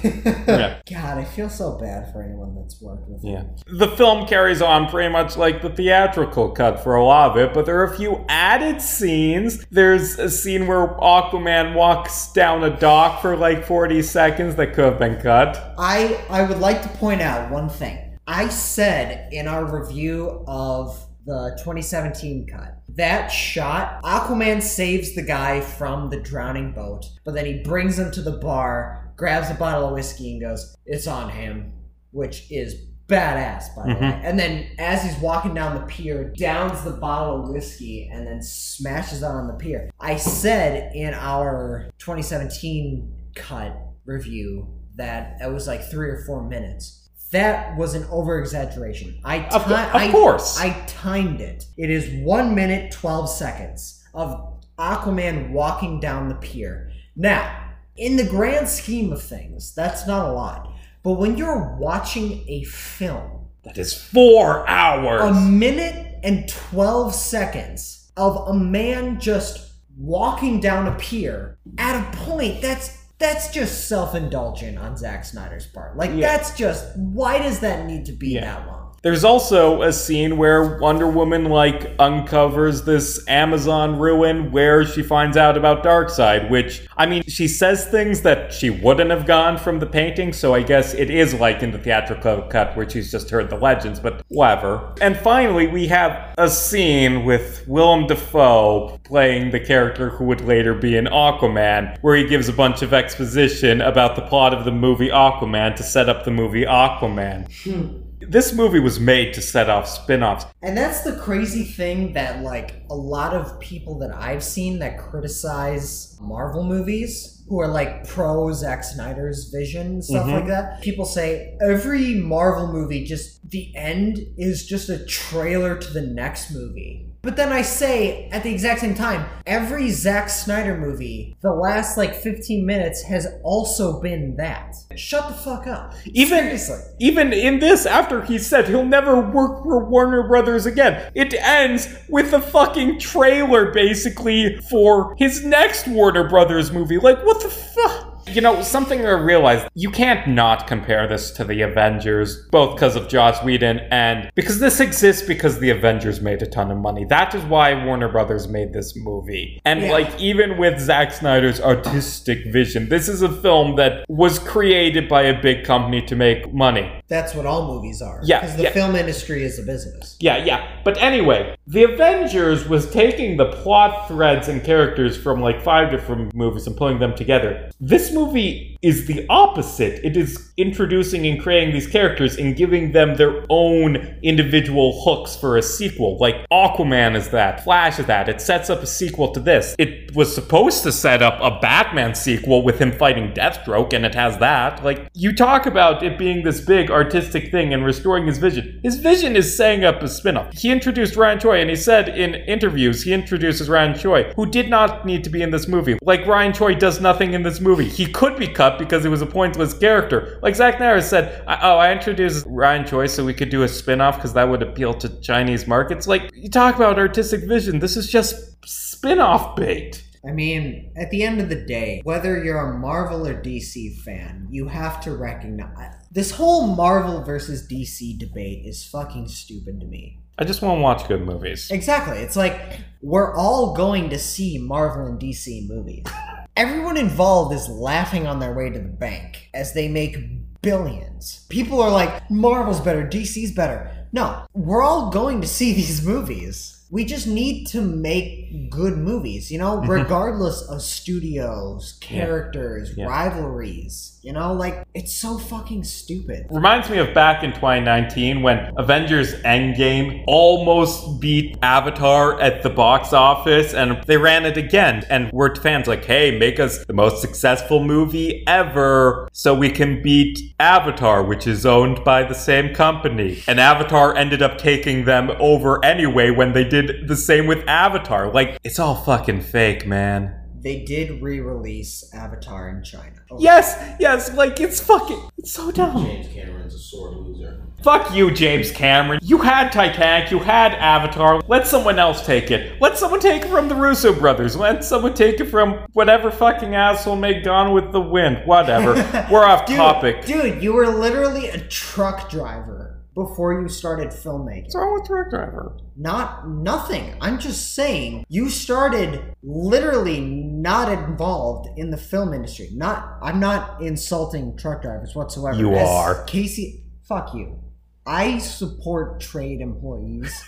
Yeah. 0.52 0.80
God, 0.90 1.18
I 1.18 1.24
feel 1.24 1.48
so 1.48 1.78
bad 1.78 2.12
for 2.12 2.22
anyone 2.22 2.54
that's 2.54 2.80
worked 2.80 3.08
with 3.08 3.22
Yeah. 3.24 3.42
him. 3.42 3.56
The 3.78 3.88
film 3.88 4.26
carries 4.26 4.60
on 4.60 4.88
pretty 4.88 5.10
much 5.10 5.36
like 5.36 5.62
the 5.62 5.70
theatrical 5.70 6.50
cut 6.50 6.82
for 6.82 6.96
a 6.96 7.04
lot 7.04 7.30
of 7.30 7.36
it, 7.38 7.54
but 7.54 7.64
there 7.64 7.78
are 7.80 7.84
a 7.84 7.96
few 7.96 8.24
added 8.28 8.82
scenes. 8.82 9.64
There's 9.70 10.18
a 10.18 10.28
scene 10.28 10.66
where 10.66 10.88
Aquaman 10.88 11.74
walks 11.74 12.32
down 12.32 12.62
a 12.64 12.76
dock 12.76 13.22
for 13.22 13.36
like 13.36 13.64
40 13.64 14.02
seconds 14.02 14.56
that 14.56 14.74
could 14.74 14.81
have 14.82 14.98
been 14.98 15.20
cut. 15.20 15.74
I 15.78 16.24
I 16.28 16.42
would 16.42 16.58
like 16.58 16.82
to 16.82 16.88
point 16.88 17.20
out 17.20 17.50
one 17.50 17.68
thing. 17.68 18.18
I 18.26 18.48
said 18.48 19.32
in 19.32 19.48
our 19.48 19.64
review 19.64 20.44
of 20.46 21.06
the 21.24 21.56
2017 21.58 22.46
cut 22.48 22.78
that 22.96 23.28
shot 23.28 24.02
Aquaman 24.02 24.60
saves 24.60 25.14
the 25.14 25.22
guy 25.22 25.60
from 25.60 26.10
the 26.10 26.20
drowning 26.20 26.72
boat, 26.72 27.06
but 27.24 27.34
then 27.34 27.46
he 27.46 27.62
brings 27.62 27.98
him 27.98 28.10
to 28.12 28.22
the 28.22 28.32
bar, 28.32 29.12
grabs 29.16 29.50
a 29.50 29.54
bottle 29.54 29.86
of 29.86 29.92
whiskey, 29.94 30.32
and 30.32 30.40
goes, 30.42 30.76
"It's 30.84 31.06
on 31.06 31.30
him," 31.30 31.72
which 32.10 32.50
is 32.50 32.74
badass 33.08 33.74
by 33.76 33.86
the 33.86 33.94
Mhm. 33.94 34.00
way. 34.00 34.20
And 34.24 34.38
then 34.38 34.66
as 34.78 35.02
he's 35.02 35.16
walking 35.18 35.54
down 35.54 35.74
the 35.74 35.86
pier, 35.86 36.32
downs 36.36 36.82
the 36.82 36.92
bottle 36.92 37.42
of 37.42 37.50
whiskey 37.50 38.08
and 38.12 38.26
then 38.26 38.40
smashes 38.40 39.22
it 39.22 39.26
on 39.26 39.48
the 39.48 39.54
pier. 39.54 39.90
I 40.00 40.16
said 40.16 40.92
in 40.94 41.12
our 41.12 41.86
2017 41.98 43.12
cut 43.34 43.76
review 44.04 44.68
that 44.96 45.36
it 45.40 45.50
was 45.52 45.66
like 45.66 45.82
three 45.90 46.08
or 46.10 46.22
four 46.26 46.42
minutes. 46.46 47.08
That 47.30 47.76
was 47.78 47.94
an 47.94 48.04
over 48.10 48.38
exaggeration. 48.38 49.18
I 49.24 49.38
ti- 49.40 49.44
Of, 49.56 49.62
of 49.62 49.72
I- 49.72 50.10
course. 50.12 50.58
I 50.60 50.70
timed 50.86 51.40
it. 51.40 51.64
It 51.78 51.88
is 51.90 52.08
one 52.24 52.54
minute 52.54 52.92
twelve 52.92 53.28
seconds 53.30 54.02
of 54.14 54.58
Aquaman 54.78 55.50
walking 55.52 56.00
down 56.00 56.28
the 56.28 56.34
pier. 56.34 56.90
Now, 57.16 57.58
In 57.94 58.16
the 58.16 58.24
grand 58.24 58.68
scheme 58.70 59.12
of 59.12 59.22
things, 59.22 59.74
that's 59.74 60.06
not 60.06 60.26
a 60.26 60.32
lot. 60.32 60.72
But 61.02 61.12
when 61.18 61.36
you're 61.36 61.76
watching 61.78 62.42
a 62.48 62.64
film, 62.64 63.48
That 63.64 63.76
is 63.76 63.92
four 63.92 64.66
hours. 64.66 65.20
a 65.36 65.38
minute 65.38 66.18
and 66.24 66.48
12 66.48 67.14
seconds 67.14 68.10
of 68.16 68.48
a 68.48 68.54
man 68.54 69.20
just 69.20 69.72
walking 69.98 70.58
down 70.58 70.86
a 70.88 70.94
pier 70.94 71.58
at 71.76 71.94
a 72.00 72.16
point 72.16 72.62
that's 72.62 73.01
that's 73.22 73.48
just 73.50 73.88
self-indulgent 73.88 74.78
on 74.78 74.96
Zack 74.96 75.24
Snyder's 75.24 75.66
part. 75.66 75.96
Like 75.96 76.10
Yeah. 76.14 76.36
that's 76.36 76.56
just 76.56 76.96
why 76.96 77.38
does 77.38 77.60
that 77.60 77.86
need 77.86 78.04
to 78.06 78.12
be 78.12 78.30
Yeah. 78.34 78.40
that 78.42 78.66
long? 78.66 78.81
There's 79.02 79.24
also 79.24 79.82
a 79.82 79.92
scene 79.92 80.36
where 80.36 80.78
Wonder 80.78 81.08
Woman 81.08 81.46
like 81.46 81.92
uncovers 81.98 82.82
this 82.82 83.26
Amazon 83.26 83.98
ruin 83.98 84.52
where 84.52 84.84
she 84.84 85.02
finds 85.02 85.36
out 85.36 85.56
about 85.56 85.82
Darkseid, 85.82 86.48
which 86.48 86.86
I 86.96 87.06
mean, 87.06 87.24
she 87.24 87.48
says 87.48 87.84
things 87.84 88.20
that 88.22 88.52
she 88.52 88.70
wouldn't 88.70 89.10
have 89.10 89.26
gone 89.26 89.58
from 89.58 89.80
the 89.80 89.86
painting, 89.86 90.32
so 90.32 90.54
I 90.54 90.62
guess 90.62 90.94
it 90.94 91.10
is 91.10 91.34
like 91.34 91.64
in 91.64 91.72
the 91.72 91.78
theatrical 91.78 92.42
cut 92.42 92.76
where 92.76 92.88
she's 92.88 93.10
just 93.10 93.28
heard 93.28 93.50
the 93.50 93.56
legends, 93.56 93.98
but 93.98 94.22
whatever. 94.28 94.94
And 95.00 95.16
finally, 95.16 95.66
we 95.66 95.88
have 95.88 96.32
a 96.38 96.48
scene 96.48 97.24
with 97.24 97.64
Willem 97.66 98.06
Dafoe 98.06 99.00
playing 99.02 99.50
the 99.50 99.58
character 99.58 100.10
who 100.10 100.26
would 100.26 100.42
later 100.42 100.74
be 100.74 100.96
in 100.96 101.06
Aquaman, 101.06 101.98
where 102.02 102.14
he 102.14 102.28
gives 102.28 102.48
a 102.48 102.52
bunch 102.52 102.82
of 102.82 102.94
exposition 102.94 103.80
about 103.80 104.14
the 104.14 104.22
plot 104.22 104.54
of 104.54 104.64
the 104.64 104.70
movie 104.70 105.08
Aquaman 105.08 105.74
to 105.74 105.82
set 105.82 106.08
up 106.08 106.24
the 106.24 106.30
movie 106.30 106.64
Aquaman. 106.64 107.50
Hmm. 107.64 108.01
This 108.28 108.52
movie 108.52 108.80
was 108.80 108.98
made 109.00 109.32
to 109.34 109.42
set 109.42 109.68
off 109.70 109.88
spin 109.88 110.22
offs. 110.22 110.46
And 110.62 110.76
that's 110.76 111.02
the 111.02 111.16
crazy 111.16 111.64
thing 111.64 112.12
that 112.14 112.42
like 112.42 112.82
a 112.90 112.94
lot 112.94 113.34
of 113.34 113.58
people 113.60 113.98
that 114.00 114.14
I've 114.14 114.42
seen 114.44 114.78
that 114.80 114.98
criticize 114.98 116.16
Marvel 116.20 116.62
movies 116.64 117.42
who 117.48 117.60
are 117.60 117.68
like 117.68 118.06
pro 118.08 118.52
Zack 118.52 118.84
Snyder's 118.84 119.50
vision 119.52 119.86
and 119.86 120.04
stuff 120.04 120.26
Mhm. 120.26 120.32
like 120.32 120.46
that. 120.46 120.80
People 120.80 121.04
say 121.04 121.56
every 121.60 122.14
Marvel 122.14 122.72
movie 122.72 123.04
just 123.04 123.40
the 123.50 123.72
end 123.76 124.20
is 124.38 124.64
just 124.64 124.88
a 124.88 125.04
trailer 125.04 125.76
to 125.76 125.92
the 125.92 126.00
next 126.02 126.50
movie. 126.52 127.08
But 127.22 127.36
then 127.36 127.52
I 127.52 127.62
say 127.62 128.28
at 128.32 128.42
the 128.42 128.50
exact 128.50 128.80
same 128.80 128.96
time, 128.96 129.24
every 129.46 129.90
Zack 129.90 130.28
Snyder 130.28 130.76
movie, 130.76 131.36
the 131.40 131.52
last 131.52 131.96
like 131.96 132.16
15 132.16 132.66
minutes 132.66 133.02
has 133.02 133.28
also 133.44 134.00
been 134.00 134.34
that. 134.36 134.74
Shut 134.96 135.28
the 135.28 135.34
fuck 135.34 135.68
up. 135.68 135.94
Even 136.06 136.40
Seriously. 136.40 136.80
even 136.98 137.32
in 137.32 137.60
this, 137.60 137.86
after 137.86 138.22
he 138.24 138.38
said 138.38 138.66
he'll 138.66 138.84
never 138.84 139.20
work 139.20 139.62
for 139.62 139.84
Warner 139.84 140.26
Brothers 140.26 140.66
again, 140.66 141.12
it 141.14 141.32
ends 141.34 141.88
with 142.08 142.32
a 142.32 142.40
fucking 142.40 142.98
trailer 142.98 143.70
basically 143.72 144.56
for 144.68 145.14
his 145.16 145.44
next 145.44 145.86
Warner 145.86 146.28
Brothers 146.28 146.72
movie. 146.72 146.98
Like, 146.98 147.24
what 147.24 147.40
the 147.40 147.50
fuck? 147.50 148.11
You 148.26 148.40
know, 148.40 148.62
something 148.62 149.04
I 149.04 149.10
realized 149.10 149.66
you 149.74 149.90
can't 149.90 150.28
not 150.28 150.66
compare 150.66 151.06
this 151.08 151.30
to 151.32 151.44
the 151.44 151.62
Avengers, 151.62 152.46
both 152.50 152.76
because 152.76 152.96
of 152.96 153.08
Joss 153.08 153.42
Whedon 153.42 153.80
and 153.90 154.30
because 154.34 154.58
this 154.58 154.80
exists 154.80 155.26
because 155.26 155.58
the 155.58 155.70
Avengers 155.70 156.20
made 156.20 156.40
a 156.42 156.46
ton 156.46 156.70
of 156.70 156.78
money. 156.78 157.04
That 157.04 157.34
is 157.34 157.42
why 157.44 157.84
Warner 157.84 158.08
Brothers 158.08 158.48
made 158.48 158.72
this 158.72 158.94
movie. 158.96 159.60
And 159.64 159.82
Yeah. 159.82 159.92
like 159.92 160.20
even 160.20 160.56
with 160.56 160.78
Zack 160.80 161.12
Snyder's 161.12 161.60
artistic 161.60 162.46
vision, 162.52 162.88
this 162.88 163.08
is 163.08 163.22
a 163.22 163.28
film 163.28 163.76
that 163.76 164.04
was 164.08 164.38
created 164.38 165.08
by 165.08 165.22
a 165.22 165.40
big 165.40 165.64
company 165.64 166.02
to 166.02 166.16
make 166.16 166.52
money. 166.54 166.90
That's 167.08 167.34
what 167.34 167.44
all 167.46 167.66
movies 167.74 168.00
are. 168.00 168.20
Yeah, 168.22 168.40
Because 168.40 168.56
the 168.56 168.62
yeah. 168.64 168.70
film 168.70 168.94
industry 168.96 169.42
is 169.42 169.58
a 169.58 169.62
business. 169.62 170.16
Yeah, 170.20 170.38
yeah. 170.44 170.66
But 170.84 170.96
anyway, 171.02 171.56
The 171.66 171.84
Avengers 171.84 172.68
was 172.68 172.90
taking 172.90 173.36
the 173.36 173.46
plot 173.46 174.06
threads 174.08 174.48
and 174.48 174.62
characters 174.62 175.16
from 175.16 175.40
like 175.40 175.62
five 175.62 175.90
different 175.90 176.34
movies 176.34 176.66
and 176.66 176.76
pulling 176.76 176.98
them 176.98 177.14
together. 177.14 177.70
This 177.80 178.11
movie 178.12 178.78
is 178.82 179.06
the 179.06 179.24
opposite. 179.28 180.04
It 180.04 180.16
is 180.16 180.52
introducing 180.56 181.26
and 181.26 181.40
creating 181.40 181.72
these 181.72 181.86
characters 181.86 182.36
and 182.36 182.56
giving 182.56 182.92
them 182.92 183.14
their 183.14 183.44
own 183.48 183.96
individual 184.22 185.02
hooks 185.04 185.36
for 185.36 185.56
a 185.56 185.62
sequel. 185.62 186.18
Like 186.18 186.48
Aquaman 186.50 187.14
is 187.16 187.30
that, 187.30 187.62
Flash 187.62 187.98
is 187.98 188.06
that. 188.06 188.28
It 188.28 188.40
sets 188.40 188.70
up 188.70 188.82
a 188.82 188.86
sequel 188.86 189.32
to 189.32 189.40
this. 189.40 189.76
It 189.78 190.14
was 190.14 190.34
supposed 190.34 190.82
to 190.82 190.92
set 190.92 191.22
up 191.22 191.38
a 191.40 191.60
Batman 191.60 192.14
sequel 192.14 192.62
with 192.62 192.80
him 192.80 192.92
fighting 192.92 193.32
Deathstroke, 193.32 193.92
and 193.92 194.04
it 194.04 194.14
has 194.14 194.36
that. 194.38 194.84
Like, 194.84 195.08
you 195.14 195.34
talk 195.34 195.66
about 195.66 196.02
it 196.02 196.18
being 196.18 196.42
this 196.42 196.60
big 196.60 196.90
artistic 196.90 197.50
thing 197.50 197.72
and 197.72 197.84
restoring 197.84 198.26
his 198.26 198.38
vision. 198.38 198.80
His 198.82 198.98
vision 198.98 199.36
is 199.36 199.56
setting 199.56 199.84
up 199.84 200.02
a 200.02 200.08
spin 200.08 200.36
off. 200.36 200.52
He 200.58 200.70
introduced 200.70 201.16
Ryan 201.16 201.38
Choi, 201.38 201.60
and 201.60 201.70
he 201.70 201.76
said 201.76 202.08
in 202.08 202.34
interviews, 202.34 203.04
he 203.04 203.12
introduces 203.12 203.68
Ryan 203.68 203.96
Choi, 203.96 204.32
who 204.34 204.46
did 204.46 204.68
not 204.68 205.06
need 205.06 205.22
to 205.24 205.30
be 205.30 205.42
in 205.42 205.50
this 205.50 205.68
movie. 205.68 205.98
Like, 206.02 206.26
Ryan 206.26 206.52
Choi 206.52 206.74
does 206.74 207.00
nothing 207.00 207.32
in 207.32 207.42
this 207.42 207.60
movie. 207.60 207.88
He 207.88 208.01
could 208.06 208.36
be 208.36 208.48
cut 208.48 208.78
because 208.78 209.02
he 209.02 209.08
was 209.08 209.22
a 209.22 209.26
pointless 209.26 209.74
character. 209.74 210.38
Like, 210.42 210.54
Zack 210.54 210.76
Snyder 210.78 211.00
said, 211.00 211.42
"I- 211.46 211.58
Oh, 211.62 211.78
I 211.78 211.92
introduced 211.92 212.44
Ryan 212.48 212.86
Choi 212.86 213.06
so 213.06 213.24
we 213.24 213.34
could 213.34 213.50
do 213.50 213.62
a 213.62 213.68
spin 213.68 214.00
off 214.00 214.16
because 214.16 214.32
that 214.34 214.48
would 214.48 214.62
appeal 214.62 214.94
to 214.94 215.08
Chinese 215.20 215.66
markets. 215.66 216.06
Like, 216.06 216.30
you 216.34 216.48
talk 216.48 216.76
about 216.76 216.98
artistic 216.98 217.44
vision. 217.48 217.78
This 217.78 217.96
is 217.96 218.08
just 218.10 218.34
spin 218.66 219.18
off 219.18 219.56
bait. 219.56 220.02
I 220.26 220.30
mean, 220.30 220.92
at 220.96 221.10
the 221.10 221.24
end 221.24 221.40
of 221.40 221.48
the 221.48 221.64
day, 221.64 222.00
whether 222.04 222.42
you're 222.42 222.70
a 222.70 222.78
Marvel 222.78 223.26
or 223.26 223.34
DC 223.34 224.00
fan, 224.02 224.46
you 224.50 224.68
have 224.68 225.00
to 225.02 225.16
recognize 225.16 225.94
this 226.12 226.30
whole 226.30 226.66
Marvel 226.76 227.22
versus 227.24 227.66
DC 227.66 228.18
debate 228.18 228.64
is 228.64 228.84
fucking 228.84 229.26
stupid 229.28 229.80
to 229.80 229.86
me. 229.86 230.20
I 230.38 230.44
just 230.44 230.62
want 230.62 230.78
to 230.78 230.82
watch 230.82 231.08
good 231.08 231.22
movies. 231.26 231.70
Exactly. 231.70 232.18
It's 232.18 232.36
like 232.36 232.60
we're 233.00 233.34
all 233.34 233.74
going 233.74 234.10
to 234.10 234.18
see 234.18 234.58
Marvel 234.58 235.06
and 235.06 235.18
DC 235.20 235.68
movies. 235.68 236.04
Everyone 236.56 236.98
involved 236.98 237.54
is 237.54 237.68
laughing 237.68 238.26
on 238.26 238.38
their 238.38 238.52
way 238.52 238.68
to 238.68 238.78
the 238.78 238.88
bank 238.88 239.48
as 239.54 239.72
they 239.72 239.88
make 239.88 240.18
billions. 240.60 241.46
People 241.48 241.80
are 241.80 241.90
like, 241.90 242.30
Marvel's 242.30 242.80
better, 242.80 243.06
DC's 243.06 243.52
better. 243.52 243.90
No, 244.12 244.44
we're 244.52 244.82
all 244.82 245.10
going 245.10 245.40
to 245.40 245.46
see 245.48 245.72
these 245.74 246.04
movies. 246.04 246.78
We 246.90 247.06
just 247.06 247.26
need 247.26 247.68
to 247.68 247.80
make 247.80 248.70
good 248.70 248.98
movies, 248.98 249.50
you 249.50 249.56
know, 249.56 249.78
mm-hmm. 249.78 249.90
regardless 249.90 250.60
of 250.68 250.82
studios, 250.82 251.98
characters, 252.02 252.92
Yeah. 252.94 253.06
rivalries. 253.06 254.20
You 254.22 254.32
know, 254.32 254.52
like, 254.52 254.86
it's 254.94 255.12
so 255.12 255.36
fucking 255.36 255.82
stupid. 255.82 256.46
Reminds 256.48 256.88
me 256.88 256.98
of 256.98 257.12
back 257.12 257.42
in 257.42 257.52
2019 257.52 258.40
when 258.40 258.72
Avengers 258.78 259.34
Endgame 259.42 260.22
almost 260.28 261.20
beat 261.20 261.58
Avatar 261.60 262.40
at 262.40 262.62
the 262.62 262.70
box 262.70 263.12
office 263.12 263.74
and 263.74 264.00
they 264.06 264.16
ran 264.16 264.46
it 264.46 264.56
again. 264.56 265.04
And 265.10 265.28
we're 265.32 265.52
fans 265.56 265.88
like, 265.88 266.04
hey, 266.04 266.38
make 266.38 266.60
us 266.60 266.84
the 266.84 266.92
most 266.92 267.20
successful 267.20 267.82
movie 267.82 268.44
ever 268.46 269.28
so 269.32 269.56
we 269.56 269.70
can 269.70 270.00
beat 270.02 270.38
Avatar, 270.60 271.24
which 271.24 271.48
is 271.48 271.66
owned 271.66 272.04
by 272.04 272.22
the 272.22 272.34
same 272.34 272.72
company. 272.72 273.42
And 273.48 273.58
Avatar 273.58 274.14
ended 274.14 274.40
up 274.40 274.56
taking 274.56 275.04
them 275.04 275.32
over 275.40 275.84
anyway 275.84 276.30
when 276.30 276.52
they 276.52 276.64
did 276.64 277.08
the 277.08 277.16
same 277.16 277.48
with 277.48 277.66
Avatar. 277.66 278.32
Like, 278.32 278.60
it's 278.62 278.78
all 278.78 278.94
fucking 278.94 279.40
fake, 279.40 279.84
man. 279.84 280.38
They 280.62 280.84
did 280.84 281.20
re 281.20 281.40
release 281.40 282.08
Avatar 282.14 282.68
in 282.68 282.84
China. 282.84 283.21
Yes, 283.38 283.96
yes, 283.98 284.34
like 284.34 284.60
it's 284.60 284.80
fucking, 284.80 285.30
it's 285.38 285.52
so 285.52 285.70
dumb. 285.70 286.04
James 286.04 286.28
Cameron's 286.28 286.74
a 286.74 286.78
sore 286.78 287.10
loser. 287.10 287.62
Fuck 287.82 288.14
you, 288.14 288.30
James 288.30 288.70
Cameron. 288.70 289.18
You 289.22 289.38
had 289.38 289.72
Titanic, 289.72 290.30
you 290.30 290.38
had 290.38 290.72
Avatar. 290.74 291.42
Let 291.48 291.66
someone 291.66 291.98
else 291.98 292.24
take 292.24 292.52
it. 292.52 292.80
Let 292.80 292.96
someone 292.96 293.18
take 293.18 293.42
it 293.42 293.48
from 293.48 293.68
the 293.68 293.74
Russo 293.74 294.12
brothers. 294.12 294.54
Let 294.54 294.84
someone 294.84 295.14
take 295.14 295.40
it 295.40 295.46
from 295.46 295.84
whatever 295.92 296.30
fucking 296.30 296.76
asshole 296.76 297.16
made 297.16 297.44
Gone 297.44 297.72
with 297.72 297.90
the 297.90 298.00
Wind. 298.00 298.42
Whatever. 298.44 298.94
We're 299.32 299.44
off 299.44 299.66
Dude, 299.66 299.76
topic. 299.76 300.24
Dude, 300.24 300.62
you 300.62 300.72
were 300.74 300.86
literally 300.86 301.48
a 301.48 301.58
truck 301.58 302.30
driver 302.30 302.81
before 303.14 303.60
you 303.60 303.68
started 303.68 304.08
filmmaking. 304.08 304.62
What's 304.64 304.74
wrong 304.74 304.94
with 304.94 305.06
Truck 305.06 305.30
Driver? 305.30 305.76
Not 305.96 306.48
nothing. 306.48 307.14
I'm 307.20 307.38
just 307.38 307.74
saying 307.74 308.24
you 308.28 308.48
started 308.48 309.34
literally 309.42 310.20
not 310.20 310.90
involved 310.90 311.68
in 311.78 311.90
the 311.90 311.96
film 311.96 312.32
industry. 312.32 312.68
Not 312.72 313.18
I'm 313.22 313.40
not 313.40 313.82
insulting 313.82 314.56
truck 314.56 314.82
drivers 314.82 315.14
whatsoever. 315.14 315.58
You 315.58 315.74
As 315.74 315.88
are. 315.88 316.24
Casey, 316.24 316.84
fuck 317.06 317.34
you. 317.34 317.58
I 318.06 318.38
support 318.38 319.20
trade 319.20 319.60
employees 319.60 320.42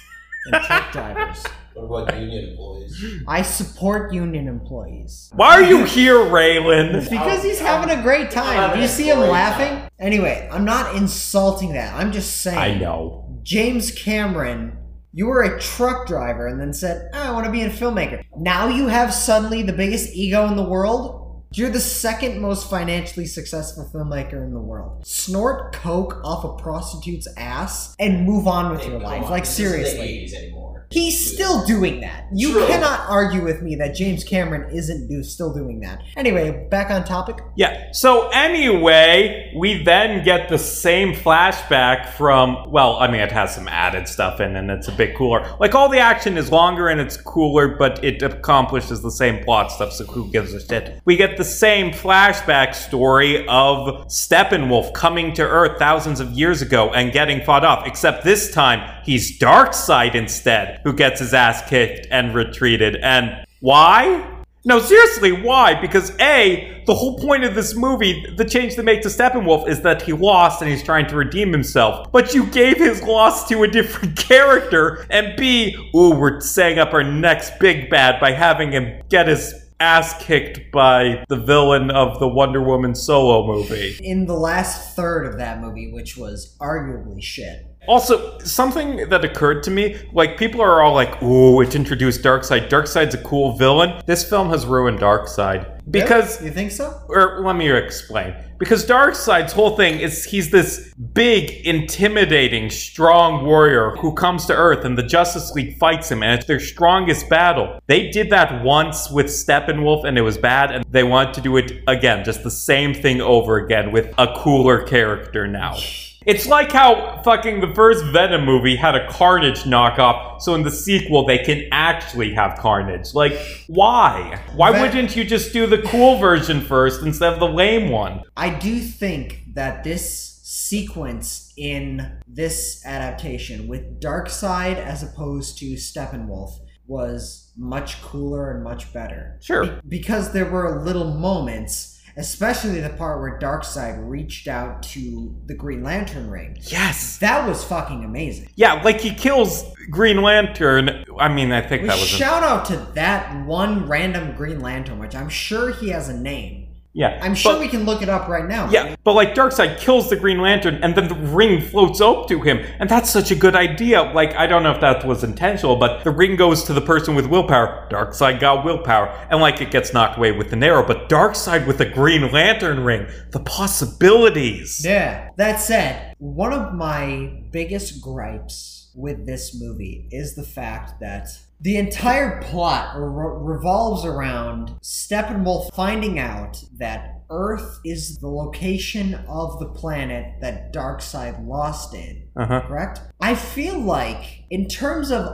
and 0.46 0.64
truck 0.64 0.92
drivers. 0.92 1.44
What 1.74 2.02
about 2.04 2.20
union 2.20 2.50
employees? 2.50 3.04
I 3.26 3.42
support 3.42 4.12
union 4.12 4.46
employees. 4.48 5.30
Why 5.34 5.54
are 5.54 5.62
you 5.62 5.84
here, 5.84 6.14
Raylan? 6.16 7.08
Because 7.10 7.42
he's 7.42 7.58
having 7.58 7.96
a 7.96 8.00
great 8.02 8.30
time. 8.30 8.54
having 8.56 8.80
You 8.82 8.88
see 8.88 9.08
him 9.10 9.18
laughing? 9.20 9.82
Anyway, 9.98 10.48
I'm 10.52 10.64
not 10.64 10.94
insulting 10.96 11.72
that. 11.72 11.92
I'm 11.94 12.12
just 12.12 12.42
saying. 12.42 12.58
I 12.58 12.74
know. 12.78 13.38
James 13.42 13.90
Cameron, 13.90 14.76
you 15.12 15.26
were 15.26 15.42
a 15.42 15.60
truck 15.60 16.06
driver 16.06 16.46
and 16.46 16.60
then 16.60 16.72
said, 16.72 17.10
"Oh, 17.12 17.22
I 17.22 17.30
want 17.32 17.46
to 17.46 17.52
be 17.52 17.62
a 17.62 17.70
filmmaker. 17.70 18.22
Now 18.36 18.68
you 18.68 18.86
have 18.88 19.12
suddenly 19.12 19.62
the 19.62 19.72
biggest 19.72 20.14
ego 20.14 20.46
in 20.46 20.56
the 20.56 20.62
world. 20.64 21.20
You're 21.52 21.70
the 21.70 21.78
second 21.80 22.40
most 22.40 22.68
financially 22.68 23.26
successful 23.26 23.88
filmmaker 23.92 24.42
in 24.44 24.52
the 24.54 24.60
world. 24.60 25.06
Snort 25.06 25.72
coke 25.72 26.20
off 26.24 26.44
a 26.44 26.60
prostitute's 26.60 27.28
ass 27.36 27.94
and 28.00 28.26
move 28.26 28.48
on 28.48 28.72
with 28.72 28.80
Hey, 28.80 28.90
your 28.90 29.00
come 29.00 29.08
life. 29.10 29.22
on, 29.24 29.30
Like 29.30 29.44
this 29.44 29.58
isn't 29.60 29.70
seriously. 29.72 29.98
the 29.98 30.24
80s 30.26 30.34
anymore. 30.34 30.73
He's 30.90 31.32
still 31.32 31.64
doing 31.66 32.00
that. 32.00 32.26
You 32.32 32.52
True. 32.52 32.66
cannot 32.66 33.08
argue 33.08 33.42
with 33.44 33.62
me 33.62 33.76
that 33.76 33.94
James 33.94 34.24
Cameron 34.24 34.74
isn't 34.74 35.08
do, 35.08 35.22
still 35.22 35.52
doing 35.52 35.80
that. 35.80 36.02
Anyway, 36.16 36.68
back 36.70 36.90
on 36.90 37.04
topic. 37.04 37.38
Yeah. 37.56 37.92
So 37.92 38.28
anyway, 38.28 39.52
we 39.56 39.82
then 39.82 40.24
get 40.24 40.48
the 40.48 40.58
same 40.58 41.12
flashback 41.14 42.10
from 42.10 42.70
well, 42.70 42.96
I 42.96 43.10
mean 43.10 43.20
it 43.20 43.32
has 43.32 43.54
some 43.54 43.68
added 43.68 44.08
stuff 44.08 44.40
in 44.40 44.56
and 44.56 44.70
it's 44.70 44.88
a 44.88 44.92
bit 44.92 45.16
cooler. 45.16 45.56
Like 45.60 45.74
all 45.74 45.88
the 45.88 45.98
action 45.98 46.36
is 46.36 46.50
longer 46.50 46.88
and 46.88 47.00
it's 47.00 47.16
cooler, 47.16 47.68
but 47.76 48.02
it 48.04 48.22
accomplishes 48.22 49.02
the 49.02 49.10
same 49.10 49.44
plot 49.44 49.70
stuff, 49.70 49.92
so 49.92 50.04
who 50.04 50.30
gives 50.30 50.52
a 50.54 50.60
shit? 50.66 51.00
We 51.04 51.16
get 51.16 51.36
the 51.36 51.44
same 51.44 51.92
flashback 51.92 52.74
story 52.74 53.46
of 53.48 54.06
Steppenwolf 54.06 54.92
coming 54.94 55.32
to 55.34 55.42
Earth 55.42 55.78
thousands 55.78 56.20
of 56.20 56.32
years 56.32 56.62
ago 56.62 56.90
and 56.90 57.12
getting 57.12 57.42
fought 57.44 57.64
off, 57.64 57.86
except 57.86 58.24
this 58.24 58.52
time 58.52 59.02
he's 59.04 59.38
Darkseid 59.38 60.14
instead, 60.14 60.73
who 60.82 60.92
gets 60.92 61.20
his 61.20 61.34
ass 61.34 61.68
kicked 61.68 62.06
and 62.10 62.34
retreated. 62.34 62.96
And 62.96 63.46
why? 63.60 64.30
No, 64.66 64.80
seriously, 64.80 65.30
why? 65.30 65.78
Because 65.78 66.18
A, 66.20 66.82
the 66.86 66.94
whole 66.94 67.18
point 67.18 67.44
of 67.44 67.54
this 67.54 67.74
movie, 67.74 68.24
the 68.36 68.46
change 68.46 68.76
they 68.76 68.82
make 68.82 69.02
to 69.02 69.08
Steppenwolf 69.08 69.68
is 69.68 69.82
that 69.82 70.00
he 70.00 70.14
lost 70.14 70.62
and 70.62 70.70
he's 70.70 70.82
trying 70.82 71.06
to 71.08 71.16
redeem 71.16 71.52
himself. 71.52 72.10
But 72.10 72.32
you 72.32 72.46
gave 72.46 72.78
his 72.78 73.02
loss 73.02 73.46
to 73.48 73.62
a 73.62 73.68
different 73.68 74.16
character. 74.28 75.06
And 75.10 75.36
B, 75.36 75.76
ooh, 75.94 76.14
we're 76.14 76.40
setting 76.40 76.78
up 76.78 76.94
our 76.94 77.04
next 77.04 77.58
big 77.58 77.90
bad 77.90 78.18
by 78.20 78.32
having 78.32 78.72
him 78.72 79.02
get 79.10 79.28
his 79.28 79.54
ass 79.80 80.14
kicked 80.22 80.72
by 80.72 81.24
the 81.28 81.36
villain 81.36 81.90
of 81.90 82.18
the 82.18 82.28
Wonder 82.28 82.62
Woman 82.62 82.94
solo 82.94 83.46
movie. 83.46 83.98
In 84.02 84.24
the 84.24 84.34
last 84.34 84.96
third 84.96 85.26
of 85.26 85.36
that 85.38 85.60
movie, 85.60 85.92
which 85.92 86.16
was 86.16 86.56
arguably 86.58 87.22
shit. 87.22 87.66
Also, 87.86 88.38
something 88.40 89.08
that 89.08 89.24
occurred 89.24 89.62
to 89.64 89.70
me, 89.70 89.96
like 90.12 90.36
people 90.36 90.60
are 90.60 90.82
all 90.82 90.94
like, 90.94 91.22
"Ooh, 91.22 91.60
it 91.60 91.74
introduced 91.74 92.22
Darkseid. 92.22 92.68
Darkseid's 92.68 93.14
a 93.14 93.18
cool 93.18 93.56
villain." 93.56 94.02
This 94.06 94.28
film 94.28 94.50
has 94.50 94.66
ruined 94.66 95.00
Darkseid 95.00 95.74
because 95.90 96.42
you 96.42 96.50
think 96.50 96.70
so? 96.70 97.02
or 97.08 97.40
let 97.40 97.56
me 97.56 97.70
explain. 97.70 98.34
Because 98.58 98.86
Darkseid's 98.86 99.52
whole 99.52 99.76
thing 99.76 100.00
is 100.00 100.24
he's 100.24 100.50
this 100.50 100.94
big, 100.94 101.50
intimidating, 101.66 102.70
strong 102.70 103.44
warrior 103.44 103.90
who 103.96 104.14
comes 104.14 104.46
to 104.46 104.54
Earth 104.54 104.84
and 104.84 104.96
the 104.96 105.02
Justice 105.02 105.52
League 105.52 105.76
fights 105.78 106.10
him 106.10 106.22
and 106.22 106.38
it's 106.38 106.46
their 106.46 106.60
strongest 106.60 107.28
battle. 107.28 107.80
They 107.86 108.10
did 108.10 108.30
that 108.30 108.64
once 108.64 109.10
with 109.10 109.26
Steppenwolf 109.26 110.04
and 110.04 110.16
it 110.16 110.22
was 110.22 110.38
bad 110.38 110.70
and 110.70 110.84
they 110.88 111.04
want 111.04 111.34
to 111.34 111.40
do 111.40 111.56
it 111.56 111.82
again, 111.88 112.24
just 112.24 112.42
the 112.42 112.50
same 112.50 112.94
thing 112.94 113.20
over 113.20 113.56
again 113.56 113.92
with 113.92 114.14
a 114.16 114.34
cooler 114.36 114.82
character 114.82 115.46
now. 115.46 115.76
It's 116.26 116.46
like 116.46 116.72
how 116.72 117.20
fucking 117.22 117.60
the 117.60 117.74
first 117.74 118.04
Venom 118.06 118.44
movie 118.44 118.76
had 118.76 118.94
a 118.94 119.06
Carnage 119.08 119.64
knockoff, 119.64 120.40
so 120.40 120.54
in 120.54 120.62
the 120.62 120.70
sequel 120.70 121.26
they 121.26 121.38
can 121.38 121.68
actually 121.70 122.32
have 122.34 122.58
Carnage. 122.58 123.14
Like, 123.14 123.38
why? 123.66 124.40
Why 124.54 124.72
Ven- 124.72 124.80
wouldn't 124.82 125.16
you 125.16 125.24
just 125.24 125.52
do 125.52 125.66
the 125.66 125.82
cool 125.82 126.18
version 126.18 126.60
first 126.60 127.02
instead 127.02 127.32
of 127.32 127.40
the 127.40 127.48
lame 127.48 127.90
one? 127.90 128.22
I 128.36 128.50
do 128.50 128.80
think 128.80 129.42
that 129.54 129.84
this 129.84 130.40
sequence 130.42 131.52
in 131.56 132.20
this 132.26 132.84
adaptation 132.86 133.68
with 133.68 134.00
Darkseid 134.00 134.76
as 134.76 135.02
opposed 135.02 135.58
to 135.58 135.74
Steppenwolf 135.74 136.58
was 136.86 137.52
much 137.56 138.02
cooler 138.02 138.50
and 138.50 138.62
much 138.64 138.92
better. 138.92 139.38
Sure. 139.42 139.64
Be- 139.66 139.80
because 139.88 140.32
there 140.32 140.50
were 140.50 140.82
little 140.82 141.12
moments, 141.14 141.93
especially 142.16 142.80
the 142.80 142.90
part 142.90 143.20
where 143.20 143.38
Darkseid 143.38 144.08
reached 144.08 144.46
out 144.48 144.82
to 144.84 145.34
the 145.46 145.54
Green 145.54 145.82
Lantern 145.82 146.30
ring. 146.30 146.56
Yes. 146.62 147.18
That 147.18 147.48
was 147.48 147.64
fucking 147.64 148.04
amazing. 148.04 148.48
Yeah, 148.54 148.74
like 148.82 149.00
he 149.00 149.12
kills 149.14 149.64
Green 149.90 150.22
Lantern. 150.22 151.04
I 151.18 151.28
mean, 151.28 151.52
I 151.52 151.60
think 151.60 151.82
We 151.82 151.88
that 151.88 151.94
was. 151.94 152.04
a- 152.04 152.16
shout 152.16 152.42
out 152.42 152.64
to 152.66 152.76
that 152.94 153.44
one 153.46 153.88
random 153.88 154.34
Green 154.36 154.60
Lantern, 154.60 154.98
which 154.98 155.14
I'm 155.14 155.28
sure 155.28 155.72
he 155.72 155.88
has 155.90 156.08
a 156.08 156.16
name. 156.16 156.63
Yeah, 156.94 157.18
I'm 157.20 157.34
sure 157.34 157.54
but- 157.54 157.60
we 157.60 157.68
can 157.68 157.84
look 157.84 158.02
it 158.02 158.08
up 158.08 158.28
right 158.28 158.46
now. 158.46 158.70
Yeah, 158.70 158.94
but 159.02 159.14
like 159.14 159.34
Darkseid 159.34 159.78
kills 159.78 160.08
the 160.08 160.16
Green 160.16 160.38
Lantern 160.40 160.76
and 160.82 160.94
then 160.94 161.08
the 161.08 161.14
ring 161.16 161.60
floats 161.60 162.00
up 162.00 162.28
to 162.28 162.40
him. 162.40 162.64
And 162.78 162.88
that's 162.88 163.10
such 163.10 163.32
a 163.32 163.34
good 163.34 163.56
idea. 163.56 164.00
Like, 164.02 164.34
I 164.36 164.46
don't 164.46 164.62
know 164.62 164.70
if 164.70 164.80
that 164.80 165.04
was 165.04 165.24
intentional, 165.24 165.74
but 165.76 166.04
the 166.04 166.12
ring 166.12 166.36
goes 166.36 166.62
to 166.64 166.72
the 166.72 166.80
person 166.80 167.16
with 167.16 167.26
willpower. 167.26 167.88
Darkseid 167.90 168.38
got 168.38 168.64
willpower. 168.64 169.08
And 169.28 169.40
like 169.40 169.60
it 169.60 169.72
gets 169.72 169.92
knocked 169.92 170.18
away 170.18 170.30
with 170.30 170.52
an 170.52 170.62
arrow, 170.62 170.86
but 170.86 171.08
Darkseid 171.08 171.66
with 171.66 171.78
the 171.78 171.86
Green 171.86 172.30
Lantern 172.30 172.84
ring. 172.84 173.08
The 173.32 173.40
possibilities. 173.40 174.82
Yeah. 174.84 175.30
That 175.36 175.60
said, 175.60 176.14
one 176.18 176.52
of 176.52 176.74
my 176.74 177.42
biggest 177.50 178.00
gripes 178.00 178.92
with 178.94 179.26
this 179.26 179.60
movie 179.60 180.06
is 180.12 180.36
the 180.36 180.44
fact 180.44 181.00
that 181.00 181.28
the 181.64 181.78
entire 181.78 182.42
plot 182.42 182.94
re- 182.94 183.54
revolves 183.54 184.04
around 184.04 184.76
Steppenwolf 184.82 185.72
finding 185.74 186.18
out 186.18 186.62
that 186.76 187.22
Earth 187.30 187.80
is 187.86 188.18
the 188.18 188.28
location 188.28 189.14
of 189.26 189.58
the 189.58 189.68
planet 189.68 190.34
that 190.42 190.74
Darkseid 190.74 191.48
lost 191.48 191.94
in. 191.94 192.28
Uh-huh. 192.36 192.60
Correct? 192.68 193.00
I 193.18 193.34
feel 193.34 193.78
like, 193.78 194.44
in 194.50 194.68
terms 194.68 195.10
of 195.10 195.24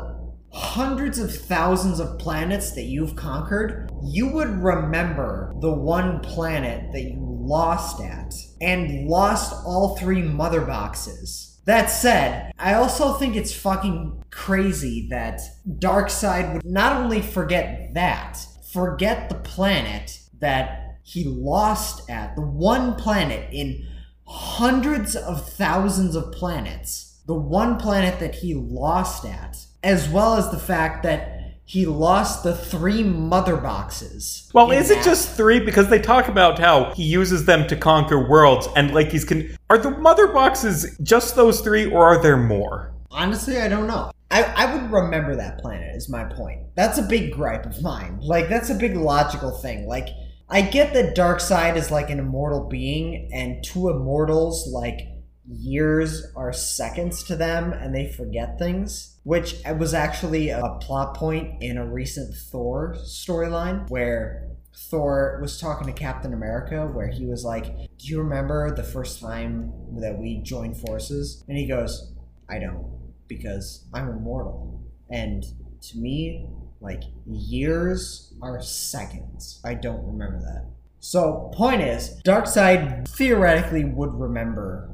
hundreds 0.53 1.19
of 1.19 1.35
thousands 1.35 1.99
of 1.99 2.21
planets 2.21 2.73
that 2.73 2.85
you've 2.85 3.17
conquered, 3.17 3.91
you 4.05 4.29
would 4.29 4.51
remember 4.51 5.53
the 5.61 5.73
one 5.73 6.21
planet 6.21 6.93
that 6.93 7.03
you 7.03 7.19
lost 7.19 8.01
at 8.01 8.33
and 8.61 9.09
lost 9.09 9.53
all 9.67 9.97
three 9.97 10.23
mother 10.23 10.61
boxes. 10.61 11.50
That 11.65 11.87
said, 11.87 12.53
I 12.59 12.75
also 12.75 13.15
think 13.15 13.37
it's 13.37 13.55
fucking 13.55 14.25
crazy 14.31 15.09
that 15.11 15.41
Darkseid 15.69 16.55
would 16.55 16.65
not 16.65 16.97
only 16.97 17.21
forget 17.21 17.95
that, 17.95 18.39
forget 18.73 19.29
the 19.29 19.35
planet 19.37 20.21
that 20.41 20.99
he 21.03 21.25
lost 21.25 22.09
at, 22.09 22.35
the 22.37 22.43
one 22.43 22.95
planet 22.95 23.49
in 23.53 23.87
hundreds 24.27 25.17
of 25.17 25.49
thousands 25.51 26.15
of 26.15 26.33
planets, 26.33 27.21
the 27.27 27.35
one 27.35 27.77
planet 27.77 28.21
that 28.21 28.37
he 28.37 28.55
lost 28.55 29.25
at, 29.25 29.67
as 29.83 30.09
well 30.09 30.37
as 30.37 30.51
the 30.51 30.59
fact 30.59 31.03
that 31.03 31.30
he 31.71 31.87
lost 31.87 32.43
the 32.43 32.53
three 32.53 33.05
mother 33.05 33.57
boxes. 33.57 34.51
Well, 34.53 34.73
is 34.73 34.91
it 34.91 35.05
just 35.05 35.37
three? 35.37 35.61
Because 35.61 35.89
they 35.89 36.01
talk 36.01 36.27
about 36.27 36.59
how 36.59 36.93
he 36.95 37.05
uses 37.05 37.45
them 37.45 37.69
to 37.69 37.77
conquer 37.77 38.29
worlds, 38.29 38.67
and 38.75 38.93
like 38.93 39.13
he's 39.13 39.25
con- 39.25 39.57
are 39.71 39.79
the 39.79 39.93
mother 39.93 40.27
boxes 40.27 40.99
just 41.01 41.37
those 41.37 41.61
three, 41.61 41.89
or 41.89 42.05
are 42.05 42.21
there 42.21 42.37
more? 42.37 42.93
Honestly, 43.13 43.61
I 43.61 43.69
don't 43.69 43.87
know. 43.87 44.11
I, 44.33 44.43
I 44.43 44.75
would 44.75 44.91
remember 44.91 45.37
that 45.37 45.61
planet, 45.61 45.95
is 45.95 46.09
my 46.09 46.25
point. 46.25 46.75
That's 46.75 46.99
a 46.99 47.03
big 47.03 47.31
gripe 47.31 47.67
of 47.67 47.81
mine. 47.81 48.19
Like, 48.21 48.49
that's 48.49 48.71
a 48.71 48.75
big 48.75 48.97
logical 48.97 49.53
thing. 49.53 49.87
Like, 49.87 50.09
I 50.49 50.63
get 50.63 50.93
that 50.95 51.17
Darkseid 51.17 51.77
is 51.77 51.93
like 51.93 52.11
an 52.11 52.19
immortal 52.19 52.67
being, 52.69 53.31
and 53.33 53.63
two 53.63 53.91
immortals, 53.91 54.67
like, 54.73 55.03
years 55.51 56.27
are 56.37 56.53
seconds 56.53 57.23
to 57.25 57.37
them, 57.37 57.73
and 57.73 57.95
they 57.95 58.11
forget 58.13 58.59
things. 58.59 59.17
Which 59.23 59.57
was 59.79 59.93
actually 59.93 60.49
a 60.49 60.79
plot 60.81 61.15
point 61.15 61.63
in 61.63 61.77
a 61.77 61.85
recent 61.85 62.35
Thor 62.35 62.97
storyline 62.99 63.89
where 63.91 64.49
Thor 64.75 65.39
was 65.43 65.61
talking 65.61 65.87
to 65.87 65.93
Captain 65.93 66.33
America, 66.33 66.87
where 66.87 67.09
he 67.09 67.27
was 67.27 67.45
like, 67.45 67.67
Do 67.67 68.07
you 68.07 68.23
remember 68.23 68.75
the 68.75 68.83
first 68.83 69.21
time 69.21 69.73
that 69.99 70.19
we 70.19 70.39
joined 70.39 70.79
forces? 70.79 71.45
And 71.49 71.59
he 71.59 71.67
goes, 71.67 72.13
I 72.49 72.59
don't, 72.59 73.13
because 73.29 73.87
I'm 73.93 74.09
immortal. 74.09 74.81
And 75.11 75.45
to 75.83 75.99
me, 75.99 76.49
like, 76.81 77.03
years 77.27 78.33
are 78.43 78.63
seconds. 78.63 79.61
I 79.65 79.75
don't 79.75 80.07
remember 80.07 80.41
that. 80.41 80.67
So, 80.99 81.51
point 81.55 81.83
is, 81.83 82.21
Darkseid 82.25 83.09
theoretically 83.09 83.85
would 83.85 84.15
remember 84.15 84.90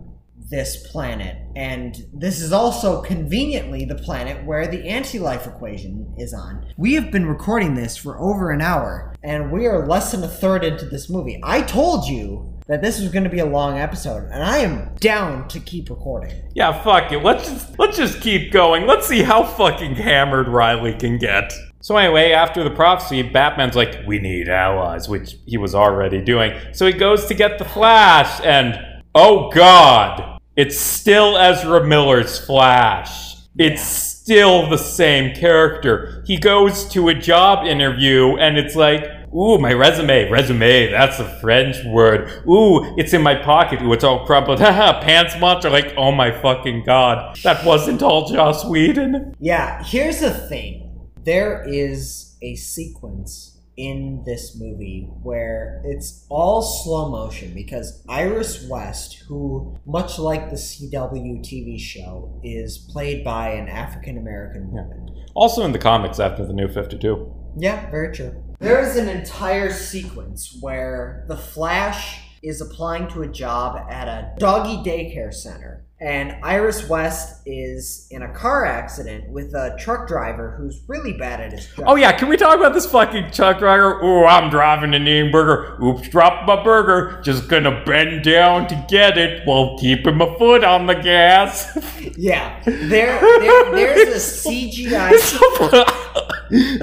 this 0.49 0.87
planet, 0.89 1.37
and 1.57 2.07
this 2.13 2.41
is 2.41 2.53
also 2.53 3.03
conveniently 3.03 3.85
the 3.85 3.95
planet 3.97 4.45
where 4.45 4.67
the 4.67 4.87
anti 4.89 5.19
life 5.19 5.47
equation 5.47 6.15
is 6.17 6.33
on. 6.33 6.67
We 6.77 6.95
have 6.95 7.11
been 7.11 7.27
recording 7.27 7.75
this 7.75 7.97
for 7.97 8.19
over 8.21 8.51
an 8.51 8.61
hour, 8.61 9.15
and 9.23 9.51
we 9.51 9.67
are 9.67 9.87
less 9.87 10.13
than 10.13 10.23
a 10.23 10.29
third 10.29 10.65
into 10.65 10.87
this 10.87 11.11
movie. 11.11 11.41
I 11.43 11.63
told 11.63 12.07
you 12.07 12.57
that 12.67 12.83
this 12.83 13.01
was 13.01 13.11
going 13.11 13.25
to 13.25 13.31
be 13.31 13.39
a 13.39 13.47
long 13.47 13.79
episode, 13.79 14.29
and 14.31 14.43
I 14.43 14.59
am 14.59 14.95
down 14.97 15.49
to 15.49 15.61
keep 15.61 15.89
recording. 15.89 16.51
Yeah, 16.55 16.83
fuck 16.83 17.13
it. 17.13 17.23
Let's 17.23 17.49
just 17.49 17.79
let's 17.79 17.97
just 17.97 18.21
keep 18.21 18.53
going. 18.53 18.87
Let's 18.87 19.07
see 19.07 19.23
how 19.23 19.45
fucking 19.45 19.97
hammered 19.97 20.49
Riley 20.49 20.95
can 20.95 21.19
get. 21.19 21.53
So 21.81 21.97
anyway, 21.97 22.33
after 22.33 22.65
the 22.65 22.71
prophecy, 22.71 23.23
Batman's 23.23 23.77
like, 23.77 24.01
"We 24.07 24.19
need 24.19 24.49
allies," 24.49 25.09
which 25.09 25.37
he 25.47 25.57
was 25.57 25.75
already 25.75 26.21
doing. 26.21 26.53
So 26.73 26.87
he 26.87 26.93
goes 26.93 27.27
to 27.27 27.35
get 27.35 27.59
the 27.59 27.65
Flash, 27.65 28.41
and 28.45 28.79
oh 29.15 29.51
god, 29.51 30.36
it's 30.57 30.79
still 30.79 31.37
Ezra 31.37 31.87
Miller's 31.87 32.39
Flash. 32.39 33.37
It's 33.59 33.83
still 33.83 34.69
the 34.69 34.79
same 34.79 35.35
character. 35.35 36.25
He 36.27 36.39
goes 36.39 36.87
to 36.91 37.09
a 37.09 37.15
job 37.15 37.67
interview, 37.67 38.37
and 38.37 38.59
it's 38.59 38.75
like, 38.75 39.05
Ooh, 39.35 39.59
my 39.59 39.73
resume. 39.73 40.31
Resume, 40.31 40.91
that's 40.91 41.19
a 41.19 41.29
French 41.41 41.77
word. 41.85 42.43
Ooh, 42.49 42.97
it's 42.97 43.13
in 43.13 43.21
my 43.21 43.35
pocket. 43.35 43.83
Ooh, 43.83 43.93
it's 43.93 44.05
all 44.05 44.25
crumpled. 44.25 44.61
Haha, 44.63 45.03
pants 45.03 45.39
monster. 45.39 45.69
Like, 45.69 45.93
oh 45.99 46.11
my 46.11 46.31
fucking 46.31 46.85
god. 46.85 47.37
That 47.43 47.63
wasn't 47.65 48.03
all 48.03 48.33
Joss 48.33 48.65
Whedon. 48.65 49.37
Yeah, 49.39 49.85
here's 49.85 50.21
the 50.21 50.33
thing. 50.33 51.11
There 51.25 51.63
is 51.69 52.37
a 52.41 52.55
sequence 52.55 53.56
in 53.77 54.23
this 54.25 54.57
movie 54.59 55.09
where 55.23 55.83
it's 55.85 56.27
all 56.29 56.63
slow 56.63 57.11
motion 57.11 57.53
because 57.55 58.03
Iris 58.09 58.67
West, 58.69 59.25
who, 59.29 59.77
much 59.87 60.19
like 60.19 60.51
the 60.51 60.57
CW 60.57 61.41
TV 61.41 61.79
show, 61.79 62.41
is 62.43 62.79
played 62.79 63.23
by 63.23 63.51
an 63.51 63.69
African 63.69 64.17
American 64.17 64.71
woman. 64.71 65.11
Also 65.35 65.63
in 65.63 65.73
the 65.73 65.79
comics 65.79 66.19
after 66.19 66.47
the 66.47 66.55
New 66.55 66.69
52. 66.69 67.33
Yeah, 67.59 67.91
very 67.91 68.15
true. 68.15 68.43
There 68.59 68.81
is 68.81 68.97
an 68.97 69.09
entire 69.09 69.71
sequence 69.71 70.57
where 70.61 71.25
the 71.29 71.37
Flash 71.37 72.21
is 72.47 72.61
applying 72.61 73.09
to 73.09 73.23
a 73.23 73.29
job 73.29 73.77
at 73.91 74.07
a 74.07 74.33
doggy 74.39 74.77
daycare 74.89 75.35
center. 75.35 75.83
And 75.99 76.37
Iris 76.45 76.87
West 76.91 77.41
is 77.47 78.07
in 78.11 78.21
a 78.21 78.31
car 78.35 78.67
accident 78.67 79.31
with 79.31 79.55
a 79.55 79.75
truck 79.79 80.07
driver 80.07 80.55
who's 80.59 80.83
really 80.87 81.15
bad 81.15 81.41
at 81.41 81.53
his 81.53 81.67
job. 81.69 81.87
Oh 81.89 81.95
yeah, 81.97 82.13
can 82.13 82.29
we 82.29 82.37
talk 82.37 82.55
about 82.59 82.75
this 82.75 82.85
fucking 82.85 83.31
truck 83.31 83.59
driver? 83.59 83.99
Ooh, 84.03 84.27
I'm 84.27 84.51
driving 84.51 84.93
an 84.93 85.09
eating 85.09 85.33
burger. 85.33 85.83
Oops, 85.83 86.07
dropped 86.11 86.47
my 86.47 86.63
burger. 86.63 87.23
Just 87.23 87.49
gonna 87.49 87.83
bend 87.87 88.25
down 88.25 88.69
to 88.69 88.87
get 88.91 89.17
it 89.17 89.47
while 89.47 89.79
keeping 89.79 90.19
my 90.19 90.37
foot 90.37 90.65
on 90.65 90.87
the 90.87 90.95
gas. 90.95 91.77
Yeah, 92.19 92.63
there, 92.65 93.21
there 93.21 93.73
there's 93.73 94.47
a 94.47 94.49
CGI. 94.49 95.19
So 95.19 95.85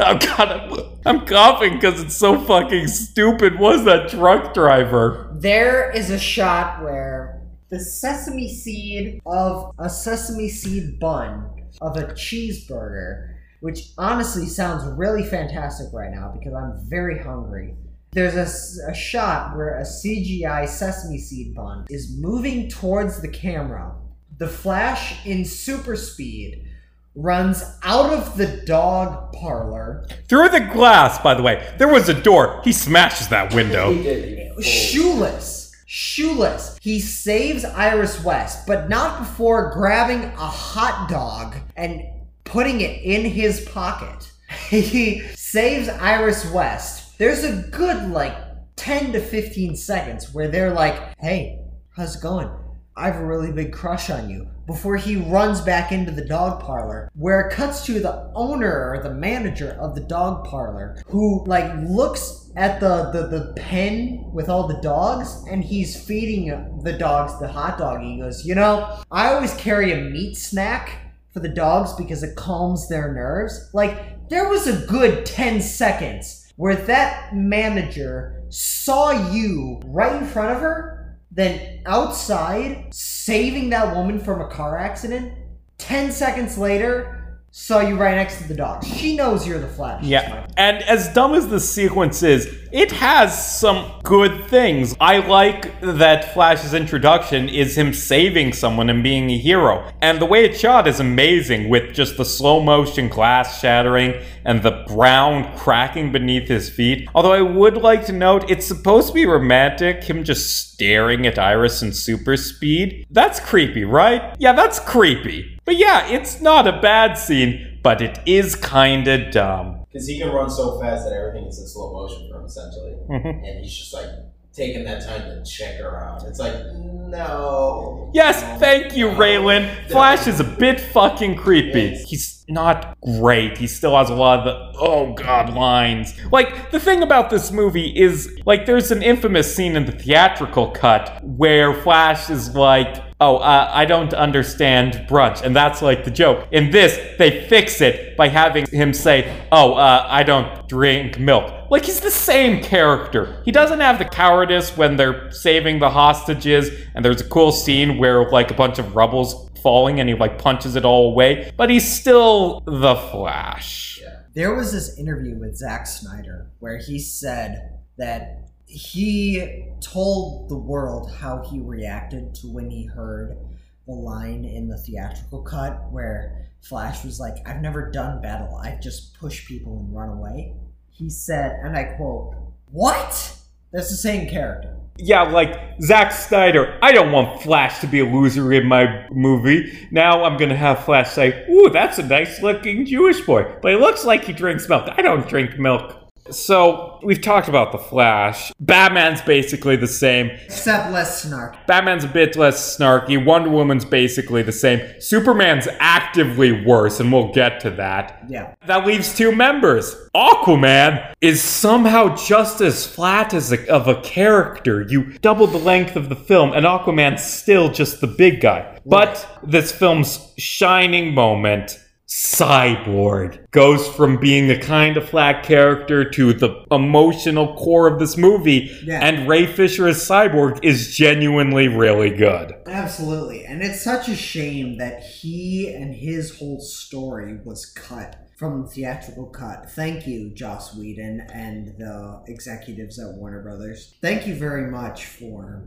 I'm, 0.04 0.20
God, 0.20 0.40
I'm, 0.52 0.80
I'm 1.06 1.26
coughing 1.26 1.76
because 1.76 2.02
it's 2.02 2.16
so 2.16 2.40
fucking 2.40 2.88
stupid. 2.88 3.58
Was 3.58 3.86
that 3.86 4.10
truck 4.10 4.54
driver? 4.54 5.33
There 5.44 5.92
is 5.92 6.10
a 6.10 6.18
shot 6.18 6.82
where 6.82 7.42
the 7.68 7.78
sesame 7.78 8.48
seed 8.48 9.20
of 9.26 9.74
a 9.78 9.90
sesame 9.90 10.48
seed 10.48 11.02
bun 11.02 11.66
of 11.82 11.98
a 11.98 12.14
cheeseburger, 12.14 13.36
which 13.60 13.90
honestly 13.98 14.46
sounds 14.46 14.86
really 14.98 15.26
fantastic 15.26 15.88
right 15.92 16.12
now 16.12 16.32
because 16.34 16.54
I'm 16.54 16.80
very 16.88 17.20
hungry. 17.20 17.76
There's 18.14 18.38
a 18.38 18.94
shot 18.94 19.58
where 19.58 19.78
a 19.78 19.84
CGI 19.84 20.66
sesame 20.66 21.18
seed 21.18 21.54
bun 21.54 21.88
is 21.90 22.18
moving 22.18 22.70
towards 22.70 23.22
the 23.22 23.28
camera. 23.28 23.96
The 24.38 24.48
Flash 24.48 25.26
in 25.26 25.44
super 25.44 25.98
speed 25.98 26.70
runs 27.16 27.64
out 27.84 28.12
of 28.12 28.38
the 28.38 28.64
dog 28.66 29.34
parlor 29.34 30.06
Through 30.28 30.50
the 30.50 30.60
glass, 30.60 31.20
by 31.20 31.34
the 31.34 31.44
way. 31.44 31.74
There 31.78 31.88
was 31.88 32.10
a 32.10 32.14
door. 32.14 32.62
He 32.64 32.72
smashes 32.72 33.28
that 33.30 33.54
window. 33.54 33.94
He 33.94 34.04
did. 34.04 34.40
He 34.40 34.50
fully- 34.50 34.64
shoeless. 34.64 35.72
Shoeless. 35.86 36.78
He 36.82 37.00
saves 37.00 37.64
Iris 37.66 38.24
West, 38.24 38.66
but 38.66 38.90
not 38.90 39.20
before 39.20 39.72
grabbing 39.74 40.24
a 40.24 40.48
hot 40.48 41.08
dog 41.08 41.56
and 41.76 42.02
putting 42.46 42.82
it 42.82 43.02
in 43.04 43.26
his 43.26 43.62
pocket. 43.62 44.32
He 44.70 45.22
saves 45.36 45.90
Iris 45.90 46.50
West. 46.52 47.18
There's 47.18 47.44
a 47.44 47.64
good 47.72 48.12
like 48.12 48.36
10 48.76 49.14
to 49.14 49.20
15 49.20 49.76
seconds 49.76 50.34
where 50.34 50.48
they're 50.48 50.74
like, 50.74 50.96
hey, 51.20 51.60
how's 51.96 52.16
it 52.16 52.22
going? 52.22 52.50
I 52.96 53.08
have 53.08 53.16
a 53.16 53.26
really 53.26 53.52
big 53.52 53.74
crush 53.74 54.10
on 54.10 54.30
you. 54.30 54.48
Before 54.66 54.96
he 54.96 55.18
runs 55.18 55.60
back 55.60 55.92
into 55.92 56.12
the 56.12 56.26
dog 56.26 56.62
parlor, 56.62 57.12
where 57.16 57.42
it 57.42 57.54
cuts 57.54 57.86
to 57.86 58.00
the 58.00 58.32
owner 58.34 58.92
or 58.92 59.04
the 59.04 59.14
manager 59.14 59.78
of 59.80 59.94
the 59.94 60.02
dog 60.02 60.46
parlor, 60.46 60.96
who 61.08 61.44
like 61.46 61.70
looks 61.86 62.52
at 62.56 62.80
the, 62.80 63.12
the, 63.12 63.28
the 63.28 63.54
pen 63.58 64.24
with 64.32 64.48
all 64.48 64.68
the 64.68 64.80
dogs 64.82 65.44
and 65.50 65.64
he's 65.64 66.02
feeding 66.02 66.80
the 66.84 66.94
dogs 66.94 67.38
the 67.40 67.48
hot 67.48 67.78
dog. 67.78 68.02
He 68.02 68.20
goes, 68.20 68.46
You 68.46 68.56
know, 68.56 69.02
I 69.12 69.34
always 69.34 69.54
carry 69.56 69.92
a 69.92 70.10
meat 70.10 70.36
snack 70.36 70.98
for 71.34 71.40
the 71.40 71.50
dogs 71.50 71.94
because 71.94 72.24
it 72.24 72.36
calms 72.36 72.88
their 72.88 73.14
nerves. 73.14 73.70
Like, 73.74 74.30
there 74.30 74.48
was 74.48 74.68
a 74.68 74.86
good 74.86 75.26
10 75.26 75.62
seconds 75.62 76.54
where 76.56 76.76
that 76.76 77.36
manager 77.36 78.44
saw 78.50 79.32
you 79.32 79.82
right 79.86 80.22
in 80.22 80.28
front 80.28 80.52
of 80.52 80.62
her, 80.62 81.03
then 81.34 81.82
outside 81.86 82.94
saving 82.94 83.70
that 83.72 83.96
woman 83.96 84.20
from 84.20 84.42
a 84.42 84.50
car 84.50 84.78
accident. 84.78 85.34
10 85.80 86.12
seconds 86.12 86.58
later, 86.58 87.23
saw 87.56 87.82
you 87.82 87.96
right 87.96 88.16
next 88.16 88.40
to 88.40 88.48
the 88.48 88.56
dog. 88.56 88.84
She 88.84 89.16
knows 89.16 89.46
you're 89.46 89.60
the 89.60 89.68
Flash. 89.68 90.04
Yeah, 90.04 90.48
and 90.58 90.78
as 90.86 91.14
dumb 91.14 91.36
as 91.36 91.48
the 91.48 91.60
sequence 91.60 92.24
is, 92.24 92.48
it 92.72 92.92
has 92.94 93.60
some 93.60 93.92
good 94.02 94.46
things. 94.46 94.96
I 95.00 95.20
like 95.20 95.80
that 95.82 96.34
Flash's 96.34 96.74
introduction 96.74 97.48
is 97.48 97.78
him 97.78 97.94
saving 97.94 98.54
someone 98.54 98.90
and 98.90 99.04
being 99.04 99.30
a 99.30 99.38
hero. 99.38 99.88
And 100.02 100.20
the 100.20 100.26
way 100.26 100.46
it's 100.46 100.60
shot 100.60 100.88
is 100.88 101.00
amazing 101.00 101.70
with 101.70 101.94
just 101.94 102.18
the 102.18 102.26
slow 102.26 102.60
motion 102.60 103.08
glass 103.08 103.60
shattering 103.62 104.20
and 104.46 104.64
the 104.64 104.84
ground 104.88 105.56
cracking 105.56 106.12
beneath 106.12 106.48
his 106.48 106.72
feet. 106.72 107.08
Although 107.14 107.34
I 107.34 107.42
would 107.44 107.78
like 107.78 108.04
to 108.08 108.14
note, 108.14 108.50
it's 108.50 108.66
supposed 108.66 109.10
to 109.10 109.14
be 109.14 109.28
romantic, 109.28 110.04
him 110.04 110.24
just 110.24 110.74
staring 110.74 111.28
at 111.28 111.38
Iris 111.38 111.84
in 111.84 111.94
super 111.94 112.36
speed. 112.36 113.06
That's 113.12 113.40
creepy, 113.40 113.84
right? 113.84 114.36
Yeah, 114.40 114.54
that's 114.54 114.80
creepy. 114.80 115.53
But 115.66 115.78
yeah, 115.78 116.08
it's 116.08 116.42
not 116.42 116.68
a 116.68 116.82
bad 116.82 117.18
scene, 117.18 117.80
but 117.84 118.02
it 118.02 118.20
is 118.26 118.56
kinda 118.56 119.32
dumb. 119.32 119.86
Because 119.92 120.08
he 120.08 120.20
can 120.20 120.30
run 120.30 120.50
so 120.50 120.80
fast 120.80 121.06
that 121.06 121.14
everything 121.14 121.46
is 121.48 121.60
in 121.60 121.68
slow 121.68 121.94
motion 121.94 122.28
for 122.30 122.40
him, 122.40 122.46
essentially. 122.46 122.96
Mhm. 123.10 123.48
And 123.48 123.64
he's 123.64 123.76
just 123.78 123.94
like 123.94 124.10
taking 124.54 124.84
that 124.86 125.04
time 125.06 125.22
to 125.22 125.44
check 125.50 125.80
around. 125.80 126.24
It's 126.28 126.40
like, 126.40 126.56
no. 126.76 128.12
Yes, 128.14 128.42
no, 128.42 128.58
thank 128.60 128.96
you, 128.96 129.12
no. 129.12 129.18
Raylan. 129.18 129.70
Flash 129.90 130.28
is 130.28 130.40
a 130.40 130.44
bit 130.44 130.80
fucking 130.80 131.36
creepy. 131.36 131.96
He's 132.08 132.43
not 132.48 132.98
great. 133.02 133.58
He 133.58 133.68
still 133.68 133.98
has 133.98 134.10
a 134.10 134.16
lot 134.16 134.40
of 134.40 134.46
the 134.46 134.80
oh 134.80 135.14
god 135.14 135.54
lines. 135.54 136.14
Like 136.32 136.72
the 136.72 136.80
thing 136.80 137.04
about 137.04 137.30
this 137.30 137.52
movie 137.52 137.90
is 137.90 138.38
like 138.46 138.66
there's 138.66 138.92
an 138.92 139.02
infamous 139.02 139.54
scene 139.54 139.76
in 139.76 139.86
the 139.86 139.92
theatrical 139.92 140.72
cut 140.72 141.24
where 141.24 141.74
Flash 141.74 142.30
is 142.30 142.54
like, 142.56 143.02
"Oh, 143.20 143.38
uh, 143.38 143.70
I 143.74 143.86
don't 143.86 144.14
understand 144.14 145.06
brunch," 145.10 145.42
and 145.42 145.56
that's 145.56 145.82
like 145.82 146.04
the 146.04 146.12
joke. 146.12 146.48
In 146.52 146.72
this, 146.72 147.00
they 147.18 147.48
fix 147.48 147.82
it 147.82 148.18
by 148.18 148.28
having 148.28 148.66
him 148.68 148.94
say, 148.94 149.34
"Oh, 149.52 149.74
uh, 149.74 150.06
I 150.10 150.24
don't 150.24 150.68
drink 150.68 151.20
milk." 151.20 151.52
Like 151.70 151.86
he's 151.86 152.02
the 152.02 152.12
same 152.12 152.62
character. 152.62 153.42
He 153.46 153.52
doesn't 153.52 153.80
have 153.80 154.00
the 154.00 154.06
cowardice 154.06 154.76
when 154.78 154.98
they're 154.98 155.32
saving 155.32 155.80
the 155.80 155.90
hostages, 155.90 156.70
and 156.94 157.04
there's 157.04 157.22
a 157.22 157.30
cool 157.30 157.52
scene 157.52 157.98
where 157.98 158.30
like 158.30 158.52
a 158.52 158.56
bunch 158.56 158.80
of 158.80 158.96
rubble's 158.96 159.50
falling 159.64 160.00
and 160.00 160.08
he 160.08 160.16
like 160.16 160.38
punches 160.38 160.76
it 160.76 160.86
all 160.86 161.12
away, 161.12 161.52
but 161.58 161.70
he's 161.70 161.92
still 161.92 162.62
the 162.66 162.96
Flash. 162.96 164.02
There 164.36 164.54
was 164.54 164.72
this 164.72 164.98
interview 164.98 165.40
with 165.40 165.56
Zack 165.56 165.88
Snyder 165.88 166.52
where 166.60 166.78
he 166.78 167.00
said 167.00 167.80
that 167.98 168.50
he 168.66 169.70
told 169.80 170.50
the 170.50 170.58
world 170.58 171.12
how 171.12 171.44
he 171.50 171.60
reacted 171.60 172.34
to 172.36 172.48
when 172.48 172.70
he 172.70 172.86
heard 172.86 173.38
the 173.86 173.94
line 173.94 174.46
in 174.46 174.68
the 174.68 174.78
theatrical 174.78 175.44
cut 175.44 175.92
where 175.92 176.48
Flash 176.62 177.04
was 177.04 177.20
like, 177.20 177.36
I've 177.46 177.62
never 177.62 177.92
done 177.92 178.22
battle, 178.22 178.56
I've 178.56 178.82
just 178.82 179.20
pushed 179.20 179.48
people 179.48 179.80
and 179.80 179.96
run 179.96 180.10
away. 180.10 180.56
He 180.90 181.10
said, 181.10 181.60
and 181.64 181.76
I 181.76 181.84
quote, 181.96 182.36
What? 182.72 183.38
That's 183.72 183.90
the 183.90 183.98
same 183.98 184.30
character. 184.30 184.73
Yeah, 184.98 185.24
like 185.24 185.82
Zack 185.82 186.12
Snyder, 186.12 186.78
I 186.82 186.92
don't 186.92 187.12
want 187.12 187.42
Flash 187.42 187.80
to 187.80 187.88
be 187.88 188.00
a 188.00 188.06
loser 188.06 188.54
in 188.54 188.68
my 188.68 189.08
movie. 189.12 189.88
Now 189.90 190.24
I'm 190.24 190.38
gonna 190.38 190.56
have 190.56 190.86
Flash 190.86 191.12
say, 191.12 191.46
Ooh, 191.50 191.70
that's 191.72 191.98
a 191.98 192.04
nice 192.04 192.42
looking 192.44 192.86
Jewish 192.86 193.22
boy, 193.22 193.56
but 193.62 193.72
he 193.72 193.78
looks 193.78 194.06
like 194.06 194.24
he 194.24 194.34
drinks 194.34 194.70
milk. 194.70 194.88
I 194.96 195.02
don't 195.02 195.28
drink 195.28 195.58
milk. 195.58 196.03
So, 196.30 197.00
we've 197.04 197.22
talked 197.22 197.50
about 197.50 197.72
the 197.72 197.78
Flash. 197.78 198.52
Batman's 198.60 199.22
basically 199.22 199.76
the 199.76 199.88
same. 199.88 200.28
Except 200.46 200.92
less 200.92 201.22
snark. 201.22 201.58
Batman's 201.68 202.06
a 202.06 202.08
bit 202.08 202.36
less 202.38 202.78
snarky. 202.78 203.24
Wonder 203.24 203.50
Woman's 203.50 203.84
basically 203.84 204.42
the 204.42 204.52
same. 204.52 204.82
Superman's 205.02 205.68
actively 205.80 206.66
worse, 206.66 207.00
and 207.00 207.12
we'll 207.12 207.34
get 207.34 207.60
to 207.62 207.72
that. 207.72 208.24
Yeah. 208.30 208.56
That 208.66 208.88
leaves 208.88 209.16
two 209.16 209.36
members. 209.36 209.96
Aquaman 210.16 211.14
is 211.20 211.42
somehow 211.42 212.16
just 212.16 212.62
as 212.62 212.88
flat 212.88 213.34
as 213.34 213.52
a, 213.52 213.68
of 213.70 213.88
a 213.88 214.00
character. 214.02 214.86
You 214.88 215.18
double 215.20 215.48
the 215.48 215.58
length 215.58 215.96
of 215.96 216.08
the 216.08 216.16
film, 216.16 216.54
and 216.54 216.66
Aquaman's 216.66 217.24
still 217.24 217.70
just 217.70 218.00
the 218.00 218.08
big 218.08 218.40
guy. 218.40 218.80
But 218.86 219.28
this 219.44 219.72
film's 219.72 220.34
shining 220.38 221.14
moment 221.14 221.80
Cyborg 222.14 223.50
goes 223.50 223.88
from 223.88 224.18
being 224.20 224.52
a 224.52 224.60
kind 224.60 224.98
of 224.98 225.10
flat 225.10 225.44
character 225.44 226.08
to 226.12 226.32
the 226.32 226.64
emotional 226.70 227.56
core 227.56 227.88
of 227.88 227.98
this 228.00 228.18
movie, 228.18 228.72
Yeah. 228.84 229.00
and 229.04 229.28
Ray 229.28 229.48
Fisher 229.48 229.88
as 229.88 229.98
Cyborg 229.98 230.60
is 230.64 230.96
genuinely 230.96 231.68
really 231.68 232.12
good. 232.12 232.54
Absolutely. 232.68 233.46
And 233.46 233.64
it's 233.64 233.82
such 233.82 234.10
a 234.10 234.16
shame 234.16 234.78
that 234.78 235.02
he 235.02 235.74
and 235.74 235.96
his 235.96 236.38
whole 236.38 236.60
story 236.60 237.40
was 237.44 237.66
cut 237.66 238.16
from 238.38 238.62
the 238.62 238.68
theatrical 238.68 239.28
cut. 239.28 239.72
Thank 239.72 240.06
you, 240.06 240.30
Joss 240.36 240.76
Whedon 240.76 241.22
and 241.34 241.76
the 241.80 242.22
executives 242.28 243.00
at 243.00 243.16
Warner 243.16 243.42
Brothers. 243.42 243.96
Thank 244.02 244.28
you 244.28 244.36
very 244.36 244.70
much 244.70 245.06
for 245.06 245.64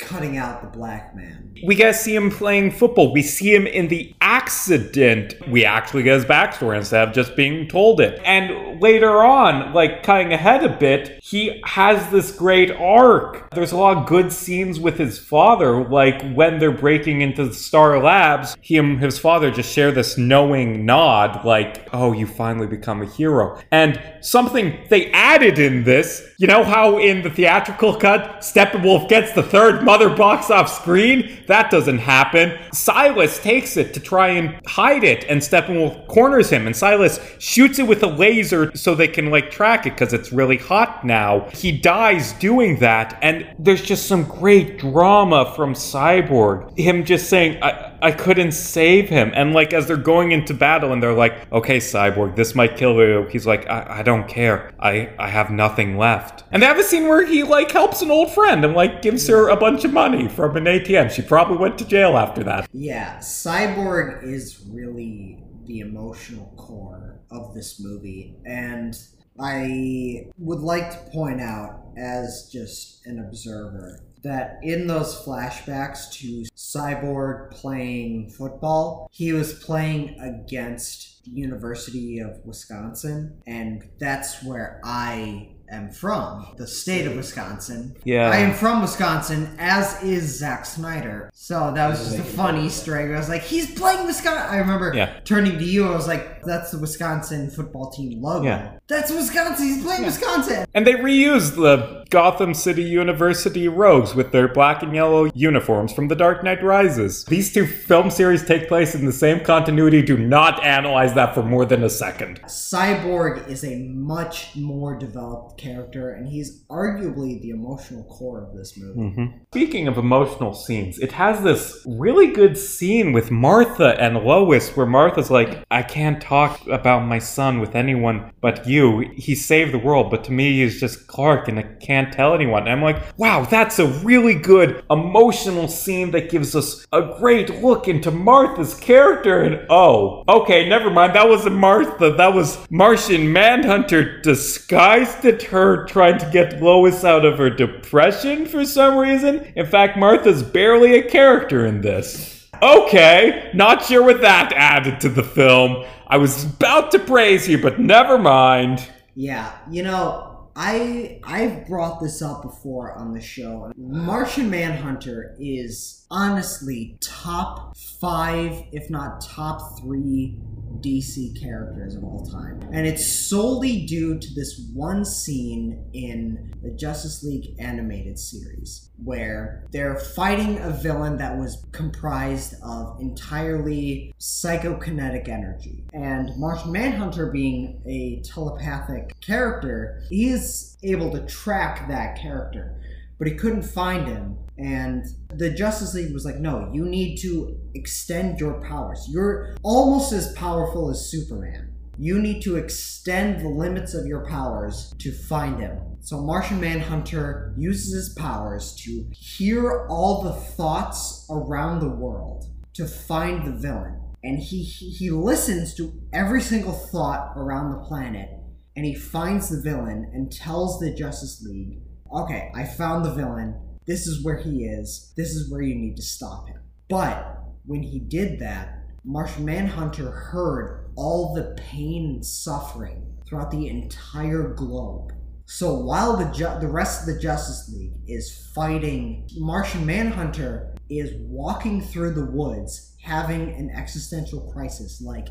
cutting 0.00 0.36
out 0.36 0.62
the 0.62 0.68
black 0.68 1.14
man. 1.14 1.54
We 1.66 1.74
get 1.74 1.92
to 1.92 1.94
see 1.94 2.14
him 2.14 2.30
playing 2.30 2.72
football. 2.72 3.12
We 3.12 3.22
see 3.22 3.54
him 3.54 3.66
in 3.66 3.88
the 3.88 4.14
accident. 4.20 5.34
We 5.48 5.64
actually 5.64 6.04
get 6.04 6.14
his 6.14 6.24
backstory 6.24 6.76
instead 6.76 7.06
of 7.06 7.14
just 7.14 7.36
being 7.36 7.68
told 7.68 8.00
it. 8.00 8.20
And 8.24 8.80
later 8.80 9.22
on, 9.22 9.74
like 9.74 10.02
cutting 10.02 10.32
ahead 10.32 10.64
a 10.64 10.76
bit, 10.76 11.18
he 11.22 11.60
has 11.64 12.10
this 12.10 12.32
great 12.32 12.70
arc. 12.70 13.50
There's 13.50 13.72
a 13.72 13.76
lot 13.76 13.98
of 13.98 14.06
good 14.06 14.32
scenes 14.32 14.80
with 14.80 14.96
his 14.96 15.18
father, 15.18 15.86
like 15.86 16.32
when 16.32 16.58
they're 16.58 16.70
breaking 16.70 17.20
into 17.20 17.44
the 17.44 17.54
Star 17.54 18.02
Labs, 18.02 18.56
he 18.62 18.78
and 18.78 19.00
his 19.00 19.18
father 19.18 19.50
just 19.50 19.72
share 19.72 19.92
this 19.92 20.16
knowing 20.16 20.86
nod, 20.86 21.44
like, 21.44 21.88
oh, 21.92 22.12
you 22.12 22.26
finally 22.26 22.66
become 22.66 23.02
a 23.02 23.06
hero. 23.06 23.60
And 23.70 24.00
something 24.20 24.78
they 24.88 25.10
added 25.12 25.58
in 25.58 25.84
this, 25.84 26.29
you 26.40 26.46
know 26.46 26.64
how 26.64 26.96
in 26.96 27.20
the 27.20 27.28
theatrical 27.28 27.94
cut, 27.96 28.40
Steppenwolf 28.40 29.10
gets 29.10 29.32
the 29.32 29.42
third 29.42 29.82
mother 29.84 30.08
box 30.08 30.50
off 30.50 30.72
screen? 30.72 31.36
That 31.48 31.70
doesn't 31.70 31.98
happen. 31.98 32.58
Silas 32.72 33.38
takes 33.40 33.76
it 33.76 33.92
to 33.92 34.00
try 34.00 34.28
and 34.28 34.58
hide 34.66 35.04
it, 35.04 35.24
and 35.28 35.42
Steppenwolf 35.42 36.06
corners 36.08 36.48
him, 36.48 36.66
and 36.66 36.74
Silas 36.74 37.20
shoots 37.38 37.78
it 37.78 37.86
with 37.86 38.02
a 38.02 38.06
laser 38.06 38.74
so 38.74 38.94
they 38.94 39.06
can 39.06 39.30
like 39.30 39.50
track 39.50 39.84
it 39.84 39.90
because 39.90 40.14
it's 40.14 40.32
really 40.32 40.56
hot 40.56 41.04
now. 41.04 41.46
He 41.52 41.72
dies 41.72 42.32
doing 42.32 42.78
that, 42.78 43.18
and 43.20 43.46
there's 43.58 43.82
just 43.82 44.06
some 44.06 44.24
great 44.24 44.78
drama 44.78 45.52
from 45.54 45.74
Cyborg. 45.74 46.74
Him 46.78 47.04
just 47.04 47.28
saying, 47.28 47.62
I, 47.62 47.98
I 48.02 48.12
couldn't 48.12 48.52
save 48.52 49.08
him. 49.08 49.30
And 49.34 49.52
like 49.52 49.72
as 49.72 49.86
they're 49.86 49.96
going 49.96 50.32
into 50.32 50.54
battle 50.54 50.92
and 50.92 51.02
they're 51.02 51.12
like, 51.12 51.52
okay, 51.52 51.78
Cyborg, 51.78 52.34
this 52.36 52.54
might 52.54 52.76
kill 52.76 52.94
you. 52.94 53.26
He's 53.30 53.46
like, 53.46 53.68
I, 53.68 53.98
I 53.98 54.02
don't 54.02 54.26
care. 54.26 54.72
I, 54.80 55.12
I 55.18 55.28
have 55.28 55.50
nothing 55.50 55.98
left. 55.98 56.29
And 56.52 56.62
they 56.62 56.66
have 56.66 56.78
a 56.78 56.82
scene 56.82 57.08
where 57.08 57.24
he 57.24 57.42
like 57.42 57.70
helps 57.70 58.02
an 58.02 58.10
old 58.10 58.32
friend 58.32 58.64
and 58.64 58.74
like 58.74 59.02
gives 59.02 59.26
her 59.28 59.48
a 59.48 59.56
bunch 59.56 59.84
of 59.84 59.92
money 59.92 60.28
from 60.28 60.56
an 60.56 60.64
ATM. 60.64 61.10
She 61.10 61.22
probably 61.22 61.56
went 61.56 61.78
to 61.78 61.84
jail 61.84 62.16
after 62.16 62.42
that. 62.44 62.68
Yeah, 62.72 63.18
Cyborg 63.18 64.24
is 64.24 64.64
really 64.68 65.42
the 65.66 65.80
emotional 65.80 66.52
core 66.56 67.20
of 67.30 67.54
this 67.54 67.80
movie. 67.80 68.36
And 68.44 68.96
I 69.38 70.26
would 70.38 70.60
like 70.60 70.90
to 70.90 71.10
point 71.10 71.40
out, 71.40 71.80
as 71.96 72.50
just 72.52 73.06
an 73.06 73.20
observer, 73.20 74.00
that 74.22 74.58
in 74.62 74.86
those 74.86 75.16
flashbacks 75.24 76.12
to 76.12 76.44
Cyborg 76.54 77.50
playing 77.52 78.30
football, 78.30 79.08
he 79.12 79.32
was 79.32 79.54
playing 79.54 80.18
against 80.20 81.24
the 81.24 81.30
University 81.30 82.18
of 82.18 82.44
Wisconsin, 82.44 83.40
and 83.46 83.88
that's 83.98 84.42
where 84.42 84.80
I 84.84 85.50
am 85.70 85.90
from, 85.90 86.46
the 86.56 86.66
state 86.66 87.06
of 87.06 87.16
Wisconsin. 87.16 87.96
Yeah. 88.04 88.28
I 88.30 88.36
am 88.38 88.52
from 88.54 88.82
Wisconsin, 88.82 89.54
as 89.58 90.02
is 90.02 90.38
Zack 90.38 90.66
Snyder. 90.66 91.30
So 91.32 91.72
that 91.74 91.88
was 91.88 91.98
just 91.98 92.18
a 92.18 92.22
fun 92.22 92.58
Easter 92.58 92.96
egg. 92.98 93.10
I 93.10 93.16
was 93.18 93.28
like, 93.28 93.42
he's 93.42 93.72
playing 93.74 94.06
Wisconsin. 94.06 94.46
I 94.50 94.56
remember 94.58 94.92
Yeah. 94.94 95.20
turning 95.24 95.58
to 95.58 95.64
you, 95.64 95.86
I 95.90 95.94
was 95.94 96.06
like, 96.08 96.42
that's 96.44 96.70
the 96.72 96.78
Wisconsin 96.78 97.50
football 97.50 97.90
team 97.90 98.20
logo. 98.20 98.44
Yeah. 98.44 98.72
That's 98.88 99.12
Wisconsin. 99.12 99.66
He's 99.66 99.82
playing 99.82 100.04
Wisconsin. 100.04 100.66
And 100.74 100.86
they 100.86 100.94
reused 100.94 101.54
the 101.56 101.99
Gotham 102.10 102.54
City 102.54 102.82
University 102.82 103.68
Rogues 103.68 104.16
with 104.16 104.32
their 104.32 104.48
black 104.48 104.82
and 104.82 104.92
yellow 104.92 105.30
uniforms 105.32 105.92
from 105.92 106.08
The 106.08 106.16
Dark 106.16 106.42
Knight 106.42 106.60
Rises. 106.60 107.24
These 107.26 107.54
two 107.54 107.64
film 107.64 108.10
series 108.10 108.44
take 108.44 108.66
place 108.66 108.96
in 108.96 109.06
the 109.06 109.12
same 109.12 109.44
continuity. 109.44 110.02
Do 110.02 110.18
not 110.18 110.64
analyze 110.64 111.14
that 111.14 111.34
for 111.34 111.44
more 111.44 111.64
than 111.64 111.84
a 111.84 111.88
second. 111.88 112.42
Cyborg 112.46 113.46
is 113.48 113.62
a 113.62 113.78
much 113.94 114.56
more 114.56 114.98
developed 114.98 115.56
character, 115.56 116.10
and 116.10 116.26
he's 116.26 116.64
arguably 116.64 117.40
the 117.40 117.50
emotional 117.50 118.02
core 118.02 118.42
of 118.42 118.56
this 118.56 118.76
movie. 118.76 118.98
Mm-hmm. 118.98 119.38
Speaking 119.52 119.86
of 119.86 119.96
emotional 119.96 120.52
scenes, 120.52 120.98
it 120.98 121.12
has 121.12 121.44
this 121.44 121.86
really 121.86 122.32
good 122.32 122.58
scene 122.58 123.12
with 123.12 123.30
Martha 123.30 123.94
and 124.00 124.16
Lois 124.16 124.76
where 124.76 124.86
Martha's 124.86 125.30
like, 125.30 125.62
I 125.70 125.84
can't 125.84 126.20
talk 126.20 126.66
about 126.66 127.06
my 127.06 127.20
son 127.20 127.60
with 127.60 127.76
anyone 127.76 128.32
but 128.40 128.66
you. 128.66 129.12
He 129.14 129.36
saved 129.36 129.72
the 129.72 129.78
world, 129.78 130.10
but 130.10 130.24
to 130.24 130.32
me, 130.32 130.60
he's 130.60 130.80
just 130.80 131.06
Clark 131.06 131.46
and 131.46 131.60
I 131.60 131.62
can't 131.62 131.99
tell 132.06 132.34
anyone. 132.34 132.62
And 132.62 132.70
I'm 132.70 132.82
like, 132.82 133.18
wow, 133.18 133.44
that's 133.44 133.78
a 133.78 133.86
really 133.86 134.34
good 134.34 134.84
emotional 134.90 135.68
scene 135.68 136.10
that 136.12 136.30
gives 136.30 136.54
us 136.54 136.86
a 136.92 137.14
great 137.18 137.62
look 137.62 137.88
into 137.88 138.10
Martha's 138.10 138.74
character. 138.74 139.42
And 139.42 139.66
oh, 139.70 140.24
okay, 140.28 140.68
never 140.68 140.90
mind. 140.90 141.14
That 141.14 141.28
wasn't 141.28 141.56
Martha. 141.56 142.12
That 142.12 142.34
was 142.34 142.58
Martian 142.70 143.32
Manhunter 143.32 144.20
disguised 144.20 145.24
as 145.24 145.42
her 145.44 145.86
trying 145.86 146.18
to 146.18 146.30
get 146.30 146.62
Lois 146.62 147.04
out 147.04 147.24
of 147.24 147.38
her 147.38 147.50
depression 147.50 148.46
for 148.46 148.64
some 148.64 148.96
reason. 148.96 149.52
In 149.56 149.66
fact, 149.66 149.98
Martha's 149.98 150.42
barely 150.42 150.98
a 150.98 151.02
character 151.02 151.66
in 151.66 151.80
this. 151.80 152.48
Okay, 152.62 153.50
not 153.54 153.84
sure 153.84 154.02
what 154.02 154.20
that 154.20 154.52
added 154.52 155.00
to 155.00 155.08
the 155.08 155.22
film. 155.22 155.84
I 156.06 156.18
was 156.18 156.44
about 156.44 156.90
to 156.90 156.98
praise 156.98 157.48
you, 157.48 157.56
but 157.56 157.80
never 157.80 158.18
mind. 158.18 158.86
Yeah, 159.14 159.56
you 159.70 159.82
know, 159.82 160.29
I 160.56 161.20
I've 161.24 161.66
brought 161.66 162.00
this 162.00 162.22
up 162.22 162.42
before 162.42 162.92
on 162.92 163.12
the 163.12 163.20
show. 163.20 163.72
Martian 163.76 164.50
Manhunter 164.50 165.36
is 165.38 165.99
honestly 166.10 166.96
top 167.00 167.76
five, 167.76 168.64
if 168.72 168.90
not 168.90 169.20
top 169.20 169.78
three 169.80 170.38
DC 170.80 171.38
characters 171.40 171.94
of 171.94 172.04
all 172.04 172.26
time. 172.26 172.60
And 172.72 172.86
it's 172.86 173.06
solely 173.06 173.84
due 173.86 174.18
to 174.18 174.34
this 174.34 174.60
one 174.72 175.04
scene 175.04 175.84
in 175.92 176.54
the 176.62 176.70
Justice 176.70 177.22
League 177.22 177.54
animated 177.58 178.18
series 178.18 178.90
where 179.02 179.66
they're 179.72 179.96
fighting 179.96 180.58
a 180.58 180.70
villain 180.70 181.18
that 181.18 181.36
was 181.36 181.64
comprised 181.72 182.54
of 182.62 183.00
entirely 183.00 184.14
psychokinetic 184.18 185.28
energy. 185.28 185.84
And 185.92 186.30
Martian 186.36 186.72
Manhunter, 186.72 187.30
being 187.30 187.82
a 187.86 188.22
telepathic 188.22 189.18
character, 189.20 190.02
he 190.08 190.30
is 190.30 190.76
able 190.82 191.10
to 191.12 191.20
track 191.26 191.88
that 191.88 192.18
character. 192.18 192.79
But 193.20 193.28
he 193.28 193.34
couldn't 193.34 193.62
find 193.62 194.08
him. 194.08 194.38
And 194.56 195.04
the 195.28 195.50
Justice 195.50 195.92
League 195.92 196.14
was 196.14 196.24
like, 196.24 196.36
no, 196.36 196.70
you 196.72 196.86
need 196.86 197.18
to 197.18 197.56
extend 197.74 198.40
your 198.40 198.60
powers. 198.62 199.06
You're 199.10 199.54
almost 199.62 200.12
as 200.12 200.32
powerful 200.32 200.90
as 200.90 201.10
Superman. 201.10 201.74
You 201.98 202.18
need 202.18 202.40
to 202.42 202.56
extend 202.56 203.40
the 203.40 203.48
limits 203.48 203.92
of 203.92 204.06
your 204.06 204.26
powers 204.26 204.94
to 205.00 205.12
find 205.12 205.60
him. 205.60 205.78
So 206.00 206.22
Martian 206.22 206.60
Manhunter 206.60 207.52
uses 207.58 207.92
his 207.92 208.14
powers 208.14 208.74
to 208.86 209.06
hear 209.12 209.86
all 209.88 210.22
the 210.22 210.32
thoughts 210.32 211.26
around 211.28 211.80
the 211.80 211.90
world 211.90 212.46
to 212.72 212.86
find 212.86 213.46
the 213.46 213.52
villain. 213.52 214.00
And 214.24 214.38
he, 214.38 214.62
he, 214.62 214.88
he 214.92 215.10
listens 215.10 215.74
to 215.74 215.92
every 216.14 216.40
single 216.40 216.72
thought 216.72 217.34
around 217.36 217.70
the 217.70 217.84
planet 217.84 218.30
and 218.76 218.86
he 218.86 218.94
finds 218.94 219.50
the 219.50 219.60
villain 219.60 220.10
and 220.14 220.32
tells 220.32 220.80
the 220.80 220.94
Justice 220.94 221.42
League, 221.42 221.82
okay, 222.12 222.50
I 222.54 222.64
found 222.64 223.04
the 223.04 223.14
villain. 223.14 223.56
This 223.86 224.06
is 224.06 224.24
where 224.24 224.36
he 224.36 224.64
is. 224.64 225.12
This 225.16 225.30
is 225.30 225.50
where 225.50 225.62
you 225.62 225.74
need 225.74 225.96
to 225.96 226.02
stop 226.02 226.48
him. 226.48 226.60
But 226.88 227.38
when 227.64 227.82
he 227.82 227.98
did 227.98 228.38
that, 228.40 228.84
Martian 229.04 229.44
Manhunter 229.44 230.10
heard 230.10 230.90
all 230.96 231.34
the 231.34 231.56
pain 231.56 232.06
and 232.06 232.26
suffering 232.26 233.16
throughout 233.26 233.50
the 233.50 233.68
entire 233.68 234.54
globe. 234.54 235.12
So 235.46 235.74
while 235.74 236.16
the 236.16 236.30
ju- 236.32 236.60
the 236.60 236.68
rest 236.68 237.00
of 237.00 237.14
the 237.14 237.20
Justice 237.20 237.72
League 237.74 237.94
is 238.06 238.50
fighting, 238.54 239.28
Martian 239.36 239.84
Manhunter 239.86 240.74
is 240.88 241.12
walking 241.22 241.80
through 241.80 242.14
the 242.14 242.26
woods 242.26 242.94
having 243.02 243.50
an 243.54 243.70
existential 243.70 244.52
crisis 244.52 245.00
like 245.00 245.28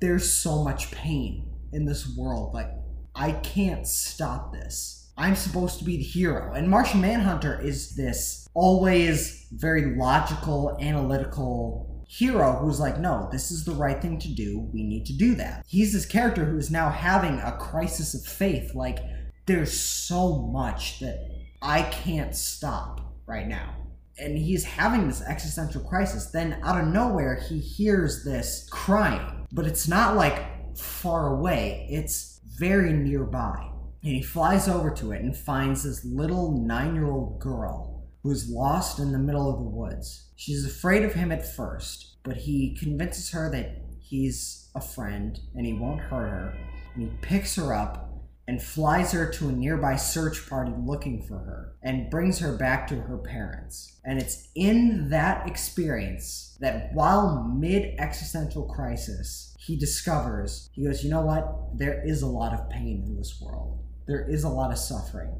there's 0.00 0.32
so 0.32 0.62
much 0.62 0.90
pain 0.92 1.50
in 1.72 1.84
this 1.84 2.16
world 2.16 2.54
like 2.54 2.70
I 3.14 3.32
can't 3.32 3.86
stop 3.86 4.52
this. 4.52 4.99
I'm 5.20 5.36
supposed 5.36 5.78
to 5.78 5.84
be 5.84 5.98
the 5.98 6.02
hero. 6.02 6.54
And 6.54 6.68
Martian 6.70 7.00
Manhunter 7.02 7.60
is 7.60 7.94
this 7.94 8.48
always 8.54 9.46
very 9.52 9.94
logical, 9.96 10.78
analytical 10.80 12.04
hero 12.08 12.56
who's 12.60 12.80
like, 12.80 12.98
no, 12.98 13.28
this 13.30 13.50
is 13.50 13.64
the 13.64 13.72
right 13.84 14.00
thing 14.00 14.18
to 14.18 14.34
do. 14.34 14.68
We 14.72 14.82
need 14.82 15.04
to 15.06 15.16
do 15.16 15.34
that. 15.34 15.62
He's 15.68 15.92
this 15.92 16.06
character 16.06 16.44
who 16.46 16.56
is 16.56 16.70
now 16.70 16.88
having 16.88 17.38
a 17.38 17.52
crisis 17.58 18.14
of 18.14 18.22
faith. 18.24 18.74
Like, 18.74 18.98
there's 19.46 19.78
so 19.78 20.38
much 20.38 21.00
that 21.00 21.18
I 21.60 21.82
can't 21.82 22.34
stop 22.34 23.00
right 23.26 23.46
now. 23.46 23.76
and 24.20 24.36
he's 24.36 24.64
having 24.64 25.08
this 25.08 25.22
existential 25.22 25.80
crisis. 25.82 26.26
Then 26.26 26.60
out 26.62 26.80
of 26.80 26.88
nowhere, 26.88 27.36
he 27.48 27.58
hears 27.58 28.22
this 28.24 28.68
crying, 28.70 29.46
but 29.52 29.66
it's 29.66 29.88
not 29.88 30.16
like 30.16 30.76
far 30.76 31.34
away, 31.34 31.86
it's 31.90 32.40
very 32.58 32.92
nearby. 32.92 33.69
And 34.02 34.12
he 34.12 34.22
flies 34.22 34.66
over 34.66 34.90
to 34.92 35.12
it 35.12 35.22
and 35.22 35.36
finds 35.36 35.82
this 35.82 36.04
little 36.04 36.52
nine 36.52 36.94
year 36.94 37.06
old 37.06 37.38
girl 37.38 38.08
who's 38.22 38.48
lost 38.48 38.98
in 38.98 39.12
the 39.12 39.18
middle 39.18 39.50
of 39.50 39.58
the 39.58 39.68
woods. 39.68 40.30
She's 40.36 40.64
afraid 40.64 41.04
of 41.04 41.14
him 41.14 41.30
at 41.32 41.54
first, 41.54 42.16
but 42.22 42.36
he 42.36 42.76
convinces 42.78 43.30
her 43.30 43.50
that 43.50 43.82
he's 43.98 44.70
a 44.74 44.80
friend 44.80 45.38
and 45.54 45.66
he 45.66 45.74
won't 45.74 46.00
hurt 46.00 46.28
her. 46.28 46.54
And 46.94 47.04
he 47.04 47.16
picks 47.20 47.56
her 47.56 47.74
up 47.74 48.10
and 48.48 48.60
flies 48.60 49.12
her 49.12 49.30
to 49.30 49.48
a 49.48 49.52
nearby 49.52 49.96
search 49.96 50.48
party 50.48 50.72
looking 50.76 51.22
for 51.22 51.38
her 51.38 51.74
and 51.82 52.10
brings 52.10 52.40
her 52.40 52.56
back 52.56 52.88
to 52.88 52.96
her 52.96 53.18
parents. 53.18 54.00
And 54.04 54.18
it's 54.18 54.48
in 54.54 55.10
that 55.10 55.46
experience 55.46 56.56
that 56.60 56.90
while 56.92 57.44
mid 57.44 57.94
existential 57.98 58.64
crisis, 58.64 59.54
he 59.60 59.76
discovers, 59.76 60.68
he 60.72 60.84
goes, 60.84 61.04
you 61.04 61.10
know 61.10 61.20
what? 61.20 61.78
There 61.78 62.02
is 62.04 62.22
a 62.22 62.26
lot 62.26 62.52
of 62.52 62.68
pain 62.70 63.04
in 63.06 63.16
this 63.16 63.40
world. 63.40 63.84
There 64.10 64.28
is 64.28 64.42
a 64.42 64.48
lot 64.48 64.72
of 64.72 64.78
suffering. 64.78 65.32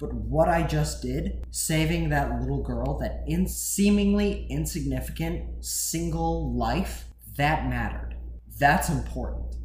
But 0.00 0.14
what 0.14 0.48
I 0.48 0.62
just 0.62 1.02
did, 1.02 1.44
saving 1.50 2.08
that 2.08 2.40
little 2.40 2.62
girl, 2.62 2.96
that 3.00 3.22
in 3.26 3.46
seemingly 3.46 4.46
insignificant 4.48 5.62
single 5.62 6.56
life, 6.56 7.04
that 7.36 7.68
mattered. 7.68 8.16
That's 8.58 8.88
important. 8.88 9.56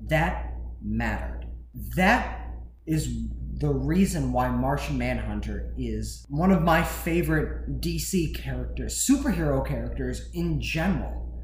That 0.00 0.54
mattered. 0.80 1.44
That 1.94 2.54
is 2.86 3.06
the 3.58 3.74
reason 3.74 4.32
why 4.32 4.48
Martian 4.48 4.96
Manhunter 4.96 5.74
is 5.76 6.24
one 6.30 6.52
of 6.52 6.62
my 6.62 6.82
favorite 6.82 7.82
DC 7.82 8.34
characters, 8.34 9.06
superhero 9.06 9.62
characters 9.66 10.30
in 10.32 10.58
general. 10.58 11.38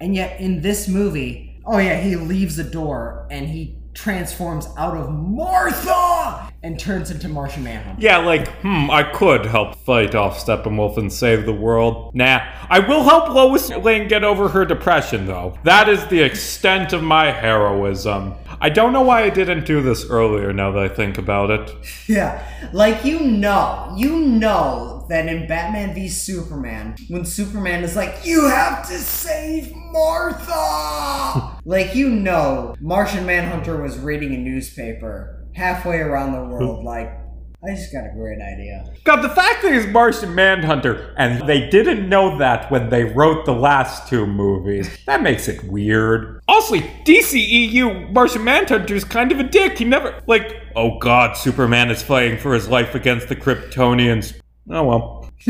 And 0.00 0.12
yet 0.12 0.40
in 0.40 0.60
this 0.60 0.88
movie, 0.88 1.62
oh 1.64 1.78
yeah, 1.78 2.00
he 2.00 2.16
leaves 2.16 2.56
the 2.56 2.64
door 2.64 3.28
and 3.30 3.46
he 3.46 3.78
transforms 3.94 4.68
out 4.76 4.96
of 4.96 5.10
Martha 5.10 6.15
and 6.62 6.78
turns 6.78 7.10
into 7.10 7.28
Martian 7.28 7.64
Manhunter. 7.64 8.00
Yeah, 8.00 8.18
like, 8.18 8.48
hmm, 8.60 8.90
I 8.90 9.02
could 9.02 9.46
help 9.46 9.76
fight 9.76 10.14
off 10.14 10.44
Steppenwolf 10.44 10.96
and 10.96 11.12
save 11.12 11.46
the 11.46 11.52
world. 11.52 12.14
Nah, 12.14 12.40
I 12.68 12.80
will 12.80 13.04
help 13.04 13.28
Lois 13.28 13.70
Lane 13.70 14.08
get 14.08 14.24
over 14.24 14.48
her 14.48 14.64
depression, 14.64 15.26
though. 15.26 15.58
That 15.64 15.88
is 15.88 16.06
the 16.06 16.22
extent 16.22 16.92
of 16.92 17.02
my 17.02 17.30
heroism. 17.30 18.34
I 18.60 18.70
don't 18.70 18.92
know 18.92 19.02
why 19.02 19.24
I 19.24 19.30
didn't 19.30 19.66
do 19.66 19.82
this 19.82 20.08
earlier 20.08 20.52
now 20.52 20.72
that 20.72 20.82
I 20.82 20.88
think 20.88 21.18
about 21.18 21.50
it. 21.50 21.72
Yeah, 22.08 22.46
like 22.72 23.04
you 23.04 23.18
know, 23.18 23.92
you 23.96 24.20
know 24.20 25.06
that 25.08 25.26
in 25.26 25.48
Batman 25.48 25.92
v 25.92 26.08
Superman, 26.08 26.94
when 27.08 27.24
Superman 27.24 27.82
is 27.82 27.96
like, 27.96 28.24
"You 28.24 28.48
have 28.48 28.86
to 28.88 28.98
save 28.98 29.74
Martha," 29.74 31.58
like 31.64 31.96
you 31.96 32.08
know, 32.08 32.76
Martian 32.80 33.26
Manhunter 33.26 33.82
was 33.82 33.98
reading 33.98 34.34
a 34.34 34.38
newspaper 34.38 35.35
halfway 35.56 35.98
around 35.98 36.32
the 36.32 36.44
world, 36.44 36.84
like. 36.84 37.10
I 37.64 37.74
just 37.74 37.90
got 37.90 38.04
a 38.04 38.10
great 38.14 38.38
idea. 38.40 38.84
God, 39.02 39.22
the 39.22 39.30
fact 39.30 39.62
that 39.62 39.72
he's 39.72 39.86
Martian 39.86 40.34
Manhunter, 40.34 41.14
and 41.16 41.48
they 41.48 41.68
didn't 41.68 42.08
know 42.08 42.38
that 42.38 42.70
when 42.70 42.90
they 42.90 43.04
wrote 43.04 43.44
the 43.44 43.54
last 43.54 44.08
two 44.08 44.24
movies, 44.26 44.88
that 45.06 45.22
makes 45.22 45.48
it 45.48 45.64
weird. 45.64 46.42
Also, 46.46 46.76
DCEU 46.76 48.12
Martian 48.12 48.44
Manhunter 48.44 48.94
is 48.94 49.04
kind 49.04 49.32
of 49.32 49.40
a 49.40 49.42
dick. 49.42 49.78
He 49.78 49.84
never, 49.84 50.22
like, 50.28 50.54
oh 50.76 50.98
god, 50.98 51.36
Superman 51.36 51.90
is 51.90 52.02
fighting 52.02 52.38
for 52.38 52.54
his 52.54 52.68
life 52.68 52.94
against 52.94 53.28
the 53.28 53.34
Kryptonians. 53.34 54.38
Oh 54.70 54.84
well. 54.84 55.30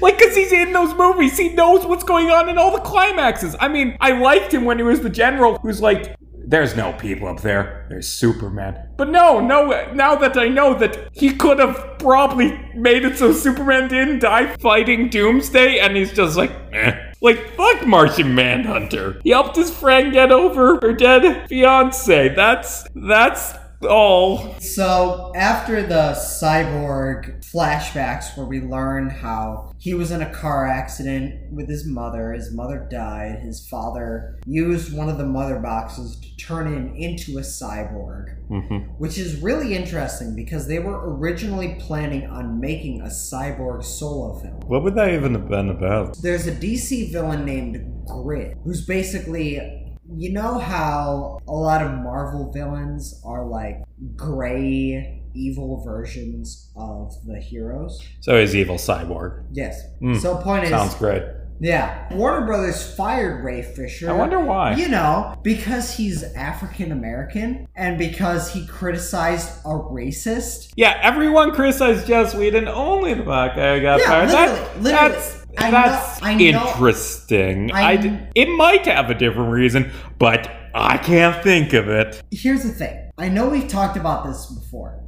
like, 0.00 0.18
because 0.18 0.34
he's 0.36 0.52
in 0.52 0.72
those 0.72 0.94
movies, 0.94 1.36
he 1.36 1.50
knows 1.50 1.84
what's 1.84 2.04
going 2.04 2.30
on 2.30 2.48
in 2.48 2.58
all 2.58 2.72
the 2.72 2.82
climaxes. 2.82 3.56
I 3.60 3.68
mean, 3.68 3.96
I 4.00 4.12
liked 4.12 4.54
him 4.54 4.64
when 4.64 4.78
he 4.78 4.84
was 4.84 5.00
the 5.00 5.10
general 5.10 5.58
who's 5.58 5.82
like, 5.82 6.16
there's 6.50 6.74
no 6.74 6.92
people 6.94 7.28
up 7.28 7.40
there. 7.42 7.86
There's 7.88 8.08
Superman. 8.08 8.88
But 8.96 9.08
no, 9.08 9.38
no, 9.38 9.92
now 9.92 10.16
that 10.16 10.36
I 10.36 10.48
know 10.48 10.74
that 10.74 11.08
he 11.12 11.32
could 11.32 11.60
have 11.60 11.98
probably 12.00 12.58
made 12.74 13.04
it 13.04 13.16
so 13.16 13.32
Superman 13.32 13.88
didn't 13.88 14.18
die 14.18 14.56
fighting 14.56 15.08
Doomsday, 15.08 15.78
and 15.78 15.96
he's 15.96 16.12
just 16.12 16.36
like, 16.36 16.50
eh. 16.72 17.12
Like, 17.22 17.54
fuck 17.54 17.86
Martian 17.86 18.34
Manhunter. 18.34 19.20
He 19.22 19.30
helped 19.30 19.54
his 19.54 19.70
friend 19.70 20.12
get 20.12 20.32
over 20.32 20.80
her 20.80 20.92
dead 20.92 21.48
fiance. 21.48 22.34
That's, 22.34 22.84
that's 22.94 23.54
all. 23.88 24.58
So, 24.60 25.32
after 25.34 25.82
the 25.82 26.12
cyborg 26.12 27.44
flashbacks 27.44 28.36
where 28.36 28.46
we 28.46 28.60
learn 28.60 29.10
how 29.10 29.72
he 29.78 29.94
was 29.94 30.10
in 30.10 30.22
a 30.22 30.32
car 30.32 30.66
accident 30.66 31.52
with 31.52 31.68
his 31.68 31.86
mother, 31.86 32.32
his 32.32 32.52
mother 32.52 32.86
died, 32.90 33.40
his 33.40 33.66
father 33.66 34.38
used 34.46 34.96
one 34.96 35.08
of 35.08 35.18
the 35.18 35.26
mother 35.26 35.58
boxes 35.58 36.16
to 36.20 36.36
turn 36.36 36.66
him 36.66 36.94
into 36.94 37.38
a 37.38 37.42
cyborg, 37.42 38.36
Mm-hmm. 38.50 38.78
which 38.98 39.16
is 39.16 39.40
really 39.40 39.74
interesting 39.76 40.34
because 40.34 40.66
they 40.66 40.80
were 40.80 41.16
originally 41.16 41.76
planning 41.78 42.26
on 42.26 42.60
making 42.60 43.00
a 43.00 43.04
cyborg 43.04 43.84
solo 43.84 44.34
film. 44.40 44.58
What 44.66 44.82
would 44.82 44.96
that 44.96 45.14
even 45.14 45.34
have 45.34 45.48
been 45.48 45.68
about? 45.68 46.20
There's 46.20 46.48
a 46.48 46.52
DC 46.52 47.12
villain 47.12 47.44
named 47.44 48.06
Grid, 48.06 48.56
who's 48.64 48.84
basically. 48.84 49.79
You 50.16 50.32
know 50.32 50.58
how 50.58 51.38
a 51.46 51.52
lot 51.52 51.82
of 51.82 51.92
Marvel 51.92 52.50
villains 52.52 53.20
are 53.24 53.46
like 53.46 53.82
gray, 54.16 55.22
evil 55.34 55.82
versions 55.84 56.70
of 56.76 57.12
the 57.26 57.40
heroes? 57.40 58.00
So 58.20 58.38
he's 58.40 58.54
evil 58.56 58.76
cyborg. 58.76 59.44
Yes. 59.52 59.82
Hmm. 60.00 60.14
So, 60.14 60.36
point 60.36 60.64
is. 60.64 60.70
Sounds 60.70 60.94
great. 60.94 61.22
Yeah. 61.62 62.12
Warner 62.14 62.46
Brothers 62.46 62.94
fired 62.96 63.44
Ray 63.44 63.60
Fisher. 63.60 64.08
I 64.08 64.14
wonder 64.14 64.40
why. 64.40 64.76
You 64.76 64.88
know, 64.88 65.36
because 65.42 65.94
he's 65.94 66.22
African 66.34 66.90
American 66.90 67.68
and 67.76 67.98
because 67.98 68.50
he 68.50 68.66
criticized 68.66 69.50
a 69.66 69.68
racist. 69.68 70.72
Yeah, 70.76 70.98
everyone 71.02 71.50
criticized 71.52 72.06
Joss 72.06 72.34
Whedon. 72.34 72.66
Only 72.66 73.12
the 73.12 73.24
black 73.24 73.56
guy 73.56 73.78
got 73.80 74.00
Yeah, 74.00 74.06
fired. 74.06 74.28
literally, 74.30 74.58
That- 74.58 74.82
literally. 74.82 75.12
That's 75.14 75.39
I 75.58 75.70
know- 75.70 75.76
that's 75.76 76.22
I 76.22 76.38
interesting. 76.38 77.72
I 77.72 77.92
I 77.92 78.28
it 78.34 78.48
might 78.56 78.86
have 78.86 79.10
a 79.10 79.14
different 79.14 79.50
reason, 79.50 79.90
but 80.18 80.50
I 80.74 80.98
can't 80.98 81.42
think 81.42 81.72
of 81.72 81.88
it. 81.88 82.22
Here's 82.30 82.62
the 82.62 82.70
thing. 82.70 83.10
I 83.18 83.28
know 83.28 83.48
we've 83.48 83.68
talked 83.68 83.96
about 83.96 84.24
this 84.26 84.46
before, 84.46 85.02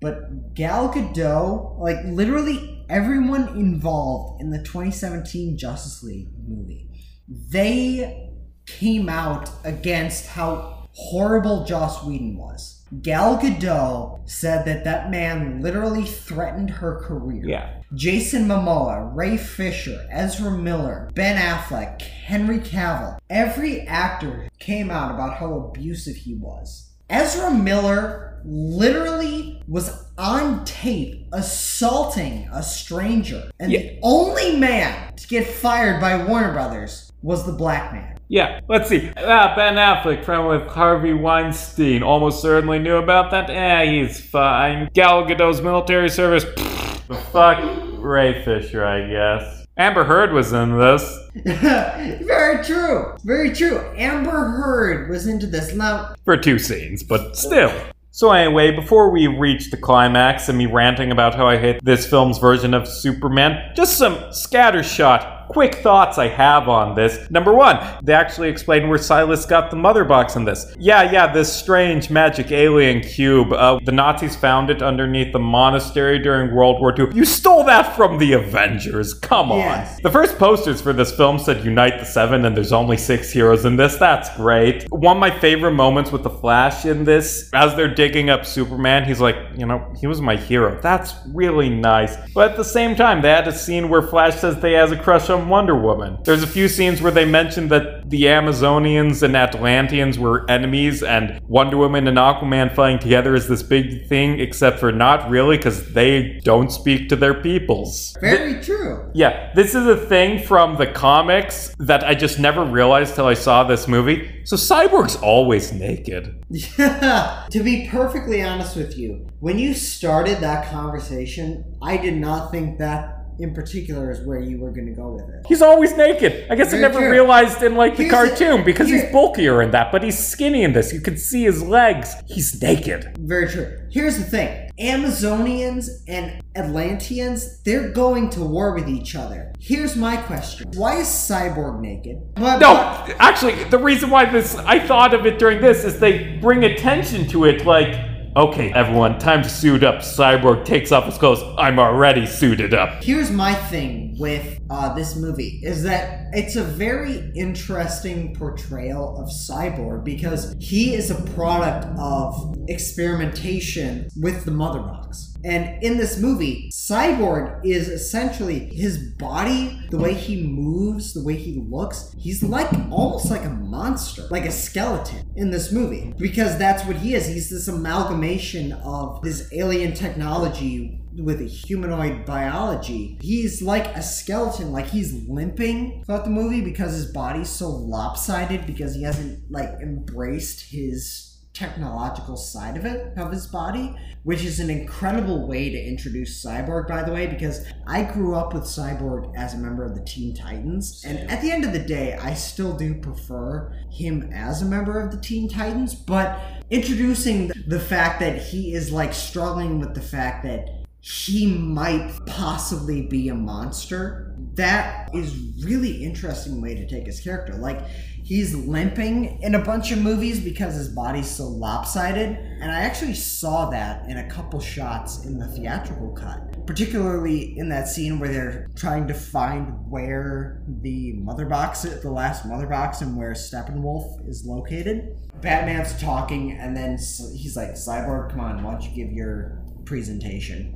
but 0.00 0.54
Gal 0.54 0.92
Gadot, 0.92 1.78
like 1.78 1.98
literally 2.04 2.84
everyone 2.88 3.48
involved 3.48 4.40
in 4.40 4.50
the 4.50 4.58
2017 4.58 5.58
Justice 5.58 6.02
League 6.02 6.28
movie, 6.46 6.88
they 7.28 8.30
came 8.66 9.08
out 9.08 9.50
against 9.64 10.26
how 10.26 10.86
horrible 10.92 11.64
Joss 11.64 12.04
Whedon 12.04 12.36
was. 12.36 12.77
Gal 13.02 13.38
Gadot 13.38 14.28
said 14.28 14.64
that 14.64 14.84
that 14.84 15.10
man 15.10 15.60
literally 15.60 16.04
threatened 16.04 16.70
her 16.70 17.00
career. 17.00 17.44
Yeah. 17.46 17.70
Jason 17.94 18.46
Momoa, 18.46 19.10
Ray 19.14 19.36
Fisher, 19.36 20.06
Ezra 20.10 20.50
Miller, 20.50 21.10
Ben 21.14 21.36
Affleck, 21.36 22.02
Henry 22.02 22.58
Cavill. 22.58 23.18
Every 23.30 23.82
actor 23.82 24.48
came 24.58 24.90
out 24.90 25.14
about 25.14 25.38
how 25.38 25.54
abusive 25.54 26.16
he 26.16 26.34
was. 26.34 26.90
Ezra 27.08 27.50
Miller 27.50 28.40
literally 28.44 29.62
was 29.66 30.04
on 30.16 30.64
tape 30.64 31.26
assaulting 31.32 32.48
a 32.52 32.62
stranger. 32.62 33.50
And 33.58 33.72
Yeah. 33.72 33.80
the 33.80 33.98
only 34.02 34.56
man 34.58 35.14
to 35.16 35.28
get 35.28 35.46
fired 35.46 36.00
by 36.00 36.22
Warner 36.24 36.52
Brothers 36.52 37.10
was 37.22 37.44
the 37.46 37.52
black 37.52 37.92
man. 37.92 38.17
Yeah, 38.28 38.60
let's 38.68 38.88
see. 38.88 39.10
Ah, 39.16 39.54
Ben 39.56 39.76
Affleck, 39.76 40.22
friend 40.22 40.46
with 40.48 40.66
Harvey 40.68 41.14
Weinstein, 41.14 42.02
almost 42.02 42.42
certainly 42.42 42.78
knew 42.78 42.96
about 42.96 43.30
that. 43.30 43.48
Eh, 43.48 43.90
he's 43.90 44.20
fine. 44.20 44.90
Gal 44.92 45.24
Gadot's 45.24 45.62
military 45.62 46.10
service. 46.10 46.44
Pfft, 46.44 47.16
fuck 47.32 47.58
Ray 47.98 48.44
Fisher, 48.44 48.84
I 48.84 49.08
guess. 49.08 49.66
Amber 49.78 50.04
Heard 50.04 50.32
was 50.32 50.52
in 50.52 50.76
this. 50.76 51.18
Very 51.44 52.64
true. 52.64 53.16
Very 53.24 53.54
true. 53.54 53.78
Amber 53.96 54.50
Heard 54.50 55.08
was 55.08 55.26
into 55.26 55.46
this. 55.46 55.72
Now, 55.72 56.14
for 56.24 56.36
two 56.36 56.58
scenes, 56.58 57.02
but 57.02 57.36
still. 57.36 57.72
So 58.10 58.32
anyway, 58.32 58.72
before 58.72 59.10
we 59.10 59.28
reach 59.28 59.70
the 59.70 59.76
climax 59.76 60.48
and 60.48 60.58
me 60.58 60.66
ranting 60.66 61.12
about 61.12 61.36
how 61.36 61.46
I 61.46 61.56
hate 61.56 61.78
this 61.84 62.04
film's 62.04 62.38
version 62.38 62.74
of 62.74 62.88
Superman, 62.88 63.72
just 63.76 63.96
some 63.96 64.16
scattershot 64.30 65.37
quick 65.48 65.76
thoughts 65.76 66.18
I 66.18 66.28
have 66.28 66.68
on 66.68 66.94
this. 66.94 67.30
Number 67.30 67.54
one, 67.54 67.78
they 68.02 68.12
actually 68.12 68.48
explain 68.48 68.88
where 68.88 68.98
Silas 68.98 69.46
got 69.46 69.70
the 69.70 69.76
mother 69.76 70.04
box 70.04 70.36
in 70.36 70.44
this. 70.44 70.74
Yeah, 70.78 71.10
yeah, 71.10 71.32
this 71.32 71.52
strange 71.52 72.10
magic 72.10 72.52
alien 72.52 73.00
cube. 73.00 73.52
Uh, 73.52 73.80
the 73.84 73.92
Nazis 73.92 74.36
found 74.36 74.70
it 74.70 74.82
underneath 74.82 75.32
the 75.32 75.38
monastery 75.38 76.18
during 76.18 76.54
World 76.54 76.80
War 76.80 76.94
II. 76.98 77.14
You 77.14 77.24
stole 77.24 77.64
that 77.64 77.96
from 77.96 78.18
the 78.18 78.34
Avengers. 78.34 79.14
Come 79.14 79.52
on. 79.52 79.58
Yes. 79.58 79.98
The 80.02 80.10
first 80.10 80.38
posters 80.38 80.80
for 80.80 80.92
this 80.92 81.14
film 81.14 81.38
said 81.38 81.64
Unite 81.64 81.98
the 81.98 82.04
Seven, 82.04 82.44
and 82.44 82.56
there's 82.56 82.72
only 82.72 82.96
six 82.96 83.30
heroes 83.32 83.64
in 83.64 83.76
this. 83.76 83.96
That's 83.96 84.34
great. 84.36 84.84
One 84.90 85.16
of 85.16 85.20
my 85.20 85.30
favorite 85.30 85.72
moments 85.72 86.12
with 86.12 86.22
the 86.22 86.30
Flash 86.30 86.84
in 86.84 87.04
this, 87.04 87.50
as 87.54 87.74
they're 87.74 87.94
digging 87.94 88.30
up 88.30 88.44
Superman, 88.44 89.04
he's 89.04 89.20
like, 89.20 89.36
you 89.56 89.66
know, 89.66 89.92
he 90.00 90.06
was 90.06 90.20
my 90.20 90.36
hero. 90.36 90.78
That's 90.80 91.14
really 91.28 91.68
nice. 91.68 92.16
But 92.34 92.50
at 92.50 92.56
the 92.56 92.64
same 92.64 92.94
time, 92.94 93.22
they 93.22 93.30
had 93.30 93.48
a 93.48 93.52
scene 93.52 93.88
where 93.88 94.02
Flash 94.02 94.36
says 94.36 94.60
they 94.60 94.72
has 94.72 94.92
a 94.92 94.96
crush 94.96 95.30
on 95.30 95.37
Wonder 95.46 95.76
Woman. 95.76 96.18
There's 96.24 96.42
a 96.42 96.46
few 96.46 96.68
scenes 96.68 97.00
where 97.00 97.12
they 97.12 97.24
mentioned 97.24 97.70
that 97.70 98.08
the 98.10 98.24
Amazonians 98.24 99.22
and 99.22 99.36
Atlanteans 99.36 100.18
were 100.18 100.48
enemies, 100.50 101.02
and 101.02 101.40
Wonder 101.46 101.76
Woman 101.76 102.08
and 102.08 102.16
Aquaman 102.16 102.74
fighting 102.74 102.98
together 102.98 103.34
is 103.34 103.48
this 103.48 103.62
big 103.62 104.06
thing, 104.08 104.40
except 104.40 104.78
for 104.78 104.90
not 104.90 105.30
really, 105.30 105.56
because 105.56 105.92
they 105.92 106.40
don't 106.42 106.70
speak 106.70 107.08
to 107.10 107.16
their 107.16 107.34
peoples. 107.34 108.16
Very 108.20 108.62
true. 108.62 109.10
Yeah, 109.14 109.52
this 109.54 109.74
is 109.74 109.86
a 109.86 109.96
thing 109.96 110.44
from 110.44 110.76
the 110.76 110.86
comics 110.86 111.74
that 111.78 112.04
I 112.04 112.14
just 112.14 112.38
never 112.38 112.64
realized 112.64 113.14
till 113.14 113.26
I 113.26 113.34
saw 113.34 113.64
this 113.64 113.86
movie. 113.86 114.42
So 114.44 114.56
Cyborg's 114.56 115.16
always 115.16 115.72
naked. 115.72 116.44
Yeah. 116.48 117.46
to 117.50 117.62
be 117.62 117.88
perfectly 117.88 118.42
honest 118.42 118.76
with 118.76 118.96
you, 118.96 119.26
when 119.40 119.58
you 119.58 119.74
started 119.74 120.38
that 120.38 120.70
conversation, 120.70 121.76
I 121.82 121.96
did 121.96 122.16
not 122.16 122.50
think 122.50 122.78
that 122.78 123.17
in 123.38 123.54
particular 123.54 124.10
is 124.10 124.20
where 124.26 124.40
you 124.40 124.58
were 124.58 124.70
going 124.72 124.86
to 124.86 124.92
go 124.92 125.12
with 125.12 125.28
it. 125.28 125.46
He's 125.46 125.62
always 125.62 125.96
naked. 125.96 126.46
I 126.50 126.54
guess 126.56 126.74
I 126.74 126.78
never 126.78 126.98
true. 126.98 127.10
realized 127.10 127.62
in 127.62 127.74
like 127.76 127.96
the 127.96 128.04
Here's 128.04 128.30
the- 128.30 128.44
cartoon 128.44 128.64
because 128.64 128.88
he's 128.88 129.04
bulkier 129.12 129.62
in 129.62 129.70
that, 129.70 129.92
but 129.92 130.02
he's 130.02 130.18
skinny 130.18 130.62
in 130.64 130.72
this. 130.72 130.92
You 130.92 131.00
can 131.00 131.16
see 131.16 131.44
his 131.44 131.62
legs. 131.62 132.14
He's 132.26 132.60
naked. 132.60 133.16
Very 133.20 133.48
true. 133.48 133.78
Here's 133.90 134.18
the 134.18 134.24
thing 134.24 134.70
Amazonians 134.80 135.88
and 136.08 136.40
Atlanteans, 136.56 137.62
they're 137.62 137.90
going 137.90 138.30
to 138.30 138.40
war 138.40 138.74
with 138.74 138.88
each 138.88 139.14
other. 139.14 139.52
Here's 139.60 139.96
my 139.96 140.16
question 140.16 140.68
Why 140.74 140.96
is 140.96 141.06
Cyborg 141.06 141.80
naked? 141.80 142.16
No, 142.38 142.58
but- 142.58 143.16
actually, 143.18 143.64
the 143.64 143.78
reason 143.78 144.10
why 144.10 144.24
this 144.30 144.56
I 144.56 144.78
thought 144.78 145.14
of 145.14 145.26
it 145.26 145.38
during 145.38 145.60
this 145.60 145.84
is 145.84 145.98
they 146.00 146.38
bring 146.40 146.64
attention 146.64 147.26
to 147.28 147.44
it 147.44 147.64
like, 147.64 147.94
okay, 148.36 148.72
everyone, 148.72 149.18
time 149.18 149.42
to 149.42 149.48
suit 149.48 149.82
up. 149.82 149.96
Cyborg 149.96 150.64
takes 150.64 150.92
off 150.92 151.06
his 151.06 151.18
clothes. 151.18 151.42
I'm 151.58 151.78
already 151.78 152.26
suited 152.26 152.74
up. 152.74 153.02
Here's 153.02 153.30
my 153.30 153.54
thing 153.54 154.07
with 154.18 154.60
uh, 154.70 154.94
this 154.94 155.16
movie 155.16 155.60
is 155.62 155.82
that 155.84 156.28
it's 156.32 156.56
a 156.56 156.64
very 156.64 157.30
interesting 157.34 158.34
portrayal 158.34 159.18
of 159.18 159.28
Cyborg 159.28 160.04
because 160.04 160.54
he 160.58 160.94
is 160.94 161.10
a 161.10 161.22
product 161.32 161.86
of 161.98 162.56
experimentation 162.68 164.08
with 164.20 164.44
the 164.44 164.50
mother 164.50 164.80
box. 164.80 165.34
And 165.44 165.82
in 165.82 165.96
this 165.96 166.18
movie, 166.18 166.68
Cyborg 166.72 167.64
is 167.64 167.88
essentially 167.88 168.58
his 168.74 168.98
body, 169.12 169.80
the 169.90 169.98
way 169.98 170.12
he 170.12 170.46
moves, 170.48 171.14
the 171.14 171.22
way 171.22 171.36
he 171.36 171.62
looks. 171.68 172.12
He's 172.18 172.42
like 172.42 172.70
almost 172.90 173.30
like 173.30 173.44
a 173.44 173.50
monster, 173.50 174.22
like 174.30 174.44
a 174.44 174.50
skeleton 174.50 175.30
in 175.36 175.50
this 175.50 175.70
movie 175.70 176.12
because 176.18 176.58
that's 176.58 176.84
what 176.84 176.96
he 176.96 177.14
is. 177.14 177.26
He's 177.26 177.50
this 177.50 177.68
amalgamation 177.68 178.72
of 178.72 179.22
this 179.22 179.48
alien 179.52 179.94
technology 179.94 181.00
with 181.18 181.40
a 181.40 181.44
humanoid 181.44 182.24
biology. 182.24 183.18
He's 183.20 183.62
like 183.62 183.86
a 183.96 184.02
skeleton, 184.02 184.72
like 184.72 184.86
he's 184.86 185.28
limping 185.28 186.04
throughout 186.04 186.24
the 186.24 186.30
movie 186.30 186.60
because 186.60 186.92
his 186.92 187.12
body's 187.12 187.50
so 187.50 187.68
lopsided 187.68 188.66
because 188.66 188.94
he 188.94 189.02
hasn't 189.02 189.50
like 189.50 189.70
embraced 189.82 190.70
his 190.70 191.28
technological 191.58 192.36
side 192.36 192.76
of 192.76 192.84
it 192.84 193.18
of 193.18 193.32
his 193.32 193.46
body, 193.48 193.94
which 194.22 194.44
is 194.44 194.60
an 194.60 194.70
incredible 194.70 195.48
way 195.48 195.68
to 195.68 195.78
introduce 195.78 196.44
Cyborg 196.44 196.86
by 196.86 197.02
the 197.02 197.12
way 197.12 197.26
because 197.26 197.66
I 197.86 198.04
grew 198.04 198.36
up 198.36 198.54
with 198.54 198.62
Cyborg 198.62 199.32
as 199.36 199.54
a 199.54 199.58
member 199.58 199.84
of 199.84 199.96
the 199.96 200.04
Teen 200.04 200.36
Titans 200.36 201.02
and 201.04 201.18
at 201.30 201.42
the 201.42 201.50
end 201.50 201.64
of 201.64 201.72
the 201.72 201.80
day 201.80 202.16
I 202.20 202.34
still 202.34 202.76
do 202.76 202.94
prefer 203.00 203.74
him 203.90 204.30
as 204.32 204.62
a 204.62 204.66
member 204.66 205.00
of 205.00 205.10
the 205.10 205.20
Teen 205.20 205.48
Titans, 205.48 205.94
but 205.96 206.38
introducing 206.70 207.50
the 207.66 207.80
fact 207.80 208.20
that 208.20 208.40
he 208.40 208.72
is 208.74 208.92
like 208.92 209.12
struggling 209.12 209.80
with 209.80 209.94
the 209.94 210.00
fact 210.00 210.44
that 210.44 210.77
he 211.08 211.46
might 211.46 212.20
possibly 212.26 213.00
be 213.00 213.30
a 213.30 213.34
monster. 213.34 214.34
That 214.56 215.08
is 215.14 215.54
really 215.64 216.04
interesting 216.04 216.60
way 216.60 216.74
to 216.74 216.86
take 216.86 217.06
his 217.06 217.18
character. 217.20 217.54
Like 217.54 217.80
he's 218.22 218.54
limping 218.54 219.40
in 219.40 219.54
a 219.54 219.58
bunch 219.58 219.90
of 219.90 220.00
movies 220.00 220.38
because 220.38 220.74
his 220.74 220.90
body's 220.90 221.30
so 221.30 221.44
lopsided, 221.44 222.36
and 222.36 222.70
I 222.70 222.80
actually 222.80 223.14
saw 223.14 223.70
that 223.70 224.06
in 224.10 224.18
a 224.18 224.28
couple 224.28 224.60
shots 224.60 225.24
in 225.24 225.38
the 225.38 225.46
theatrical 225.46 226.12
cut. 226.12 226.66
Particularly 226.66 227.56
in 227.56 227.70
that 227.70 227.88
scene 227.88 228.18
where 228.18 228.30
they're 228.30 228.68
trying 228.76 229.06
to 229.08 229.14
find 229.14 229.90
where 229.90 230.62
the 230.82 231.14
mother 231.14 231.46
box 231.46 231.82
the 231.82 232.10
last 232.10 232.44
mother 232.44 232.66
box, 232.66 233.00
and 233.00 233.16
where 233.16 233.32
Steppenwolf 233.32 234.28
is 234.28 234.44
located. 234.44 235.16
Batman's 235.40 235.98
talking, 235.98 236.52
and 236.52 236.76
then 236.76 236.98
he's 236.98 237.56
like, 237.56 237.70
"Cyborg, 237.70 238.30
come 238.30 238.40
on, 238.40 238.62
why 238.62 238.72
don't 238.72 238.82
you 238.82 238.90
give 238.90 239.10
your 239.10 239.62
presentation?" 239.86 240.74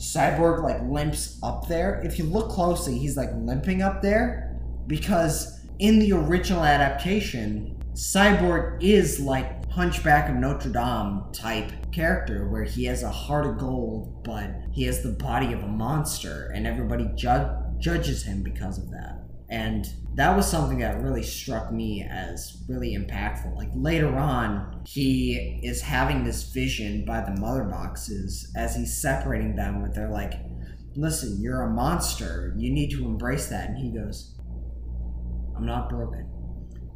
Cyborg 0.00 0.62
like 0.62 0.80
limps 0.82 1.38
up 1.42 1.68
there. 1.68 2.00
If 2.02 2.18
you 2.18 2.24
look 2.24 2.48
closely, 2.50 2.98
he's 2.98 3.16
like 3.16 3.30
limping 3.34 3.82
up 3.82 4.00
there 4.00 4.58
because 4.86 5.60
in 5.78 5.98
the 5.98 6.12
original 6.12 6.64
adaptation, 6.64 7.76
Cyborg 7.92 8.82
is 8.82 9.20
like 9.20 9.70
Hunchback 9.70 10.30
of 10.30 10.36
Notre 10.36 10.70
Dame 10.70 11.24
type 11.32 11.92
character 11.92 12.48
where 12.48 12.64
he 12.64 12.84
has 12.86 13.02
a 13.02 13.10
heart 13.10 13.46
of 13.46 13.58
gold, 13.58 14.24
but 14.24 14.50
he 14.72 14.84
has 14.84 15.02
the 15.02 15.12
body 15.12 15.52
of 15.52 15.62
a 15.62 15.68
monster, 15.68 16.50
and 16.54 16.66
everybody 16.66 17.08
ju- 17.14 17.50
judges 17.78 18.22
him 18.22 18.42
because 18.42 18.78
of 18.78 18.90
that. 18.90 19.19
And 19.50 19.84
that 20.14 20.36
was 20.36 20.48
something 20.48 20.78
that 20.78 21.02
really 21.02 21.24
struck 21.24 21.72
me 21.72 22.06
as 22.08 22.62
really 22.68 22.96
impactful. 22.96 23.56
Like 23.56 23.70
later 23.74 24.16
on, 24.16 24.82
he 24.86 25.60
is 25.62 25.82
having 25.82 26.24
this 26.24 26.52
vision 26.52 27.04
by 27.04 27.20
the 27.20 27.40
mother 27.40 27.64
boxes 27.64 28.52
as 28.56 28.76
he's 28.76 29.00
separating 29.00 29.56
them, 29.56 29.82
where 29.82 29.90
they're 29.90 30.10
like, 30.10 30.34
listen, 30.94 31.40
you're 31.40 31.62
a 31.62 31.70
monster. 31.70 32.54
You 32.56 32.72
need 32.72 32.90
to 32.92 33.04
embrace 33.04 33.48
that. 33.48 33.70
And 33.70 33.78
he 33.78 33.90
goes, 33.90 34.36
I'm 35.56 35.66
not 35.66 35.88
broken. 35.88 36.28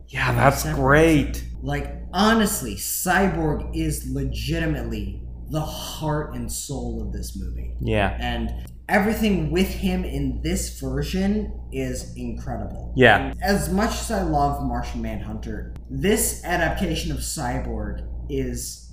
Yeah, 0.09 0.33
that's 0.33 0.63
great. 0.75 1.45
Like, 1.61 2.03
honestly, 2.13 2.77
Cyborg 2.77 3.75
is 3.75 4.09
legitimately 4.09 5.23
the 5.51 5.61
heart 5.61 6.35
and 6.35 6.51
soul 6.51 7.03
of 7.03 7.13
this 7.13 7.37
movie. 7.37 7.75
Yeah. 7.81 8.17
And 8.21 8.67
everything 8.89 9.51
with 9.51 9.69
him 9.69 10.05
in 10.05 10.41
this 10.43 10.79
version 10.81 11.53
is 11.73 12.15
incredible. 12.17 12.93
Yeah. 12.97 13.33
As 13.43 13.73
much 13.73 13.93
as 13.93 14.11
I 14.11 14.23
love 14.23 14.63
Martian 14.63 15.03
Manhunter, 15.03 15.75
this 15.89 16.45
adaptation 16.45 17.11
of 17.13 17.19
Cyborg 17.19 18.07
is 18.29 18.93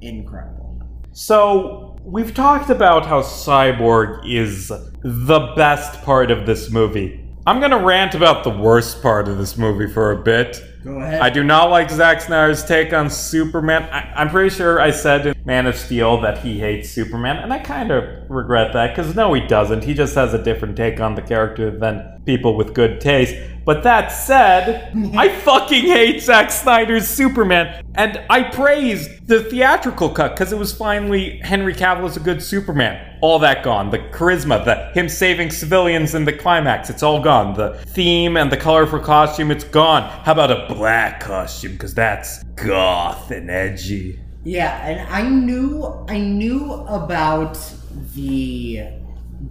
incredible. 0.00 0.82
So, 1.12 1.96
we've 2.04 2.32
talked 2.32 2.70
about 2.70 3.04
how 3.04 3.22
Cyborg 3.22 4.22
is 4.32 4.68
the 4.68 5.52
best 5.56 6.02
part 6.02 6.30
of 6.30 6.46
this 6.46 6.70
movie. 6.70 7.24
I'm 7.46 7.60
gonna 7.60 7.84
rant 7.84 8.14
about 8.14 8.44
the 8.44 8.50
worst 8.50 9.02
part 9.02 9.26
of 9.26 9.38
this 9.38 9.56
movie 9.58 9.92
for 9.92 10.12
a 10.12 10.22
bit. 10.22 10.62
Go 10.82 10.98
ahead. 10.98 11.20
I 11.20 11.28
do 11.28 11.44
not 11.44 11.70
like 11.70 11.90
Zack 11.90 12.22
Snyder's 12.22 12.64
take 12.64 12.92
on 12.94 13.10
Superman. 13.10 13.82
I, 13.92 14.12
I'm 14.14 14.30
pretty 14.30 14.54
sure 14.54 14.80
I 14.80 14.90
said 14.90 15.26
in 15.26 15.34
Man 15.44 15.66
of 15.66 15.76
Steel 15.76 16.20
that 16.22 16.38
he 16.38 16.58
hates 16.58 16.88
Superman, 16.88 17.36
and 17.36 17.52
I 17.52 17.58
kind 17.58 17.90
of 17.90 18.04
regret 18.30 18.72
that 18.72 18.96
because 18.96 19.14
no, 19.14 19.34
he 19.34 19.46
doesn't. 19.46 19.84
He 19.84 19.92
just 19.92 20.14
has 20.14 20.32
a 20.32 20.42
different 20.42 20.76
take 20.76 20.98
on 20.98 21.14
the 21.14 21.22
character 21.22 21.70
than 21.70 22.22
people 22.24 22.56
with 22.56 22.72
good 22.72 23.00
taste. 23.00 23.34
But 23.66 23.82
that 23.82 24.08
said, 24.08 24.90
I 25.16 25.28
fucking 25.28 25.84
hate 25.84 26.22
Zack 26.22 26.50
Snyder's 26.50 27.06
Superman, 27.06 27.84
and 27.94 28.22
I 28.30 28.44
praised 28.44 29.26
the 29.26 29.42
theatrical 29.42 30.10
cut 30.10 30.36
because 30.36 30.52
it 30.52 30.58
was 30.58 30.72
finally 30.72 31.38
Henry 31.38 31.74
Cavill 31.74 32.06
as 32.06 32.16
a 32.16 32.20
good 32.20 32.42
Superman. 32.42 33.18
All 33.20 33.38
that 33.40 33.64
gone. 33.64 33.90
The 33.90 33.98
charisma, 33.98 34.64
the 34.64 34.90
him 34.98 35.08
saving 35.08 35.50
civilians 35.50 36.14
in 36.14 36.24
the 36.24 36.32
climax, 36.32 36.88
it's 36.88 37.02
all 37.02 37.20
gone. 37.20 37.54
The 37.54 37.74
theme 37.88 38.36
and 38.36 38.50
the 38.50 38.56
colorful 38.56 39.00
costume, 39.00 39.50
it's 39.50 39.64
gone. 39.64 40.02
How 40.24 40.32
about 40.32 40.50
a 40.50 40.72
black 40.72 41.20
costume? 41.20 41.72
Because 41.72 41.94
that's 41.94 42.44
goth 42.54 43.30
and 43.30 43.50
edgy. 43.50 44.20
Yeah, 44.44 44.86
and 44.86 45.08
I 45.12 45.28
knew 45.28 45.84
I 46.08 46.18
knew 46.18 46.72
about 46.72 47.58
the 48.14 48.88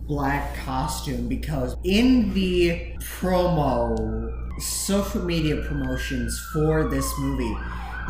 black 0.07 0.55
costume 0.55 1.27
because 1.27 1.75
in 1.83 2.33
the 2.33 2.93
promo 2.99 4.59
social 4.59 5.23
media 5.23 5.57
promotions 5.67 6.39
for 6.51 6.89
this 6.89 7.11
movie, 7.19 7.55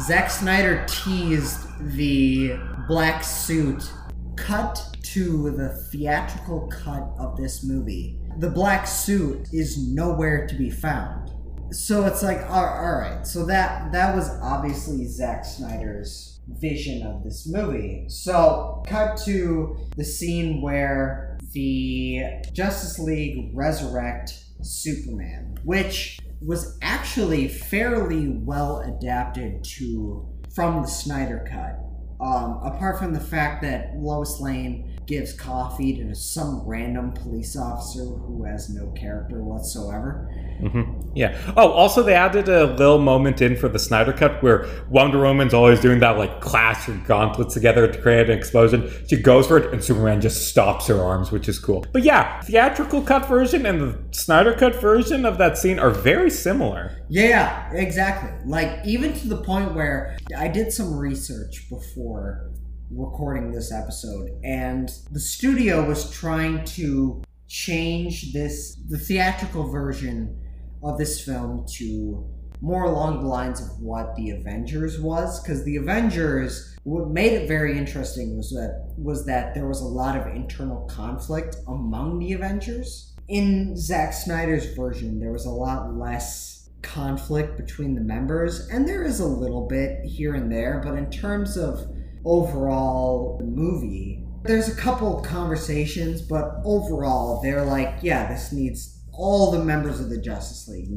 Zack 0.02 0.32
Snyder 0.32 0.86
teased 0.88 1.68
the 1.95 2.58
black 2.88 3.24
suit 3.24 3.91
cut 4.38 4.95
to 5.04 5.52
the 5.52 5.70
theatrical 5.91 6.68
cut 6.68 7.12
of 7.20 7.36
this 7.36 7.64
movie. 7.64 8.18
the 8.38 8.50
black 8.50 8.88
suit 8.88 9.50
is 9.52 9.91
nowhere 9.91 10.47
to 10.47 10.56
be 10.56 10.70
found. 10.70 11.32
So 11.72 12.06
it's 12.06 12.24
like, 12.24 12.50
all 12.50 12.64
right. 12.66 13.28
So 13.28 13.45
that 13.47 13.91
that 13.91 14.16
was 14.16 14.30
obviously 14.41 15.06
Zack 15.06 15.43
Snyder's 15.43 16.39
vision 16.47 17.06
of 17.06 17.24
this 17.24 17.47
movie. 17.47 18.06
So 18.08 18.82
cut 18.88 19.18
to 19.26 19.78
the 19.97 20.06
scene 20.06 20.62
where 20.62 21.38
the 21.52 22.24
Justice 22.54 22.97
League 22.97 23.52
resurrect 23.54 24.45
Superman, 24.62 25.58
which 25.64 26.20
was 26.42 26.78
actually 26.82 27.48
fairly 27.48 28.30
well 28.30 28.80
adapted 28.80 29.64
to 29.64 30.28
from 30.54 30.82
the 30.82 30.88
Snyder 30.88 31.46
cut. 31.50 31.80
Um, 32.22 32.60
apart 32.64 33.00
from 33.00 33.14
the 33.14 33.20
fact 33.20 33.62
that 33.62 33.96
Lois 33.96 34.42
Lane 34.42 35.00
gives 35.06 35.32
coffee 35.32 35.96
to 35.98 36.14
some 36.14 36.64
random 36.66 37.14
police 37.14 37.56
officer 37.56 38.04
who 38.04 38.44
has 38.44 38.70
no 38.70 38.88
character 38.92 39.42
whatsoever. 39.42 40.30
hmm 40.60 40.99
Yeah. 41.16 41.38
Oh, 41.57 41.72
also 41.72 42.03
they 42.03 42.14
added 42.14 42.49
a 42.49 42.66
little 42.66 42.99
moment 42.99 43.41
in 43.41 43.55
for 43.55 43.68
the 43.68 43.80
Snyder 43.80 44.14
Cut 44.14 44.41
where 44.43 44.68
Wonder 44.89 45.20
Woman's 45.20 45.53
always 45.53 45.80
doing 45.80 45.99
that 45.99 46.18
like 46.18 46.41
clash 46.41 46.86
her 46.86 46.93
gauntlets 47.07 47.53
together 47.53 47.91
to 47.91 48.01
create 48.01 48.30
an 48.30 48.38
explosion. 48.38 48.91
She 49.07 49.18
goes 49.18 49.47
for 49.47 49.57
it, 49.57 49.74
and 49.74 49.84
Superman 49.84 50.22
just 50.22 50.49
stops 50.49 50.88
her 50.88 51.01
arms, 51.01 51.32
which 51.32 51.49
is 51.49 51.60
cool. 51.60 51.86
But 51.91 52.03
yeah, 52.03 52.41
theatrical 52.41 53.01
cut 53.01 53.28
version 53.28 53.66
and 53.66 53.82
the 53.82 53.99
Snyder 54.12 54.53
Cut 54.53 54.80
version 54.82 55.26
of 55.26 55.38
that 55.38 55.57
scene 55.57 55.80
are 55.80 55.89
very 55.89 56.30
similar. 56.30 57.03
Yeah, 57.10 57.72
exactly. 57.74 58.32
Like 58.45 58.86
even 58.86 59.14
to 59.14 59.28
the 59.28 59.38
point 59.38 59.74
where 59.74 60.18
I 60.38 60.47
did 60.47 60.72
some 60.72 60.97
research 60.97 61.68
before 61.70 62.51
recording 62.91 63.51
this 63.51 63.72
episode 63.72 64.32
and 64.43 64.89
the 65.12 65.20
studio 65.20 65.88
was 65.88 66.10
trying 66.10 66.66
to 66.66 67.22
change 67.47 68.34
this 68.34 68.76
the 68.89 68.97
theatrical 68.97 69.70
version 69.70 70.39
of 70.84 70.97
this 70.97 71.23
film 71.23 71.65
to 71.77 72.25
more 72.61 72.84
along 72.84 73.21
the 73.21 73.27
lines 73.27 73.61
of 73.61 73.80
what 73.80 74.15
the 74.15 74.32
Avengers 74.32 74.99
was 74.99 75.41
because 75.41 75.63
the 75.63 75.77
Avengers 75.77 76.77
what 76.84 77.09
made 77.09 77.34
it 77.34 77.47
very 77.47 77.77
interesting 77.77 78.38
was 78.38 78.49
that 78.51 78.93
was 78.97 79.25
that 79.25 79.53
there 79.53 79.67
was 79.67 79.82
a 79.82 79.86
lot 79.86 80.17
of 80.17 80.27
internal 80.36 80.86
conflict 80.88 81.57
among 81.67 82.19
the 82.19 82.34
Avengers. 82.34 83.13
In 83.27 83.77
Zack 83.77 84.13
Snyder's 84.13 84.73
version, 84.73 85.19
there 85.19 85.32
was 85.32 85.45
a 85.45 85.51
lot 85.51 85.95
less 85.95 86.69
conflict 86.82 87.57
between 87.57 87.93
the 87.93 88.01
members, 88.01 88.67
and 88.69 88.88
there 88.88 89.03
is 89.03 89.19
a 89.19 89.25
little 89.25 89.67
bit 89.67 90.03
here 90.03 90.34
and 90.34 90.51
there, 90.51 90.82
but 90.84 90.95
in 90.95 91.11
terms 91.11 91.57
of 91.57 91.86
overall 92.25 93.39
movie, 93.43 94.25
there's 94.43 94.69
a 94.69 94.75
couple 94.75 95.21
conversations, 95.21 96.21
but 96.21 96.55
overall, 96.63 97.41
they're 97.43 97.65
like, 97.65 97.99
yeah, 98.01 98.27
this 98.27 98.51
needs 98.51 98.99
all 99.20 99.51
the 99.51 99.63
members 99.63 99.99
of 99.99 100.09
the 100.09 100.17
Justice 100.17 100.67
League 100.70 100.89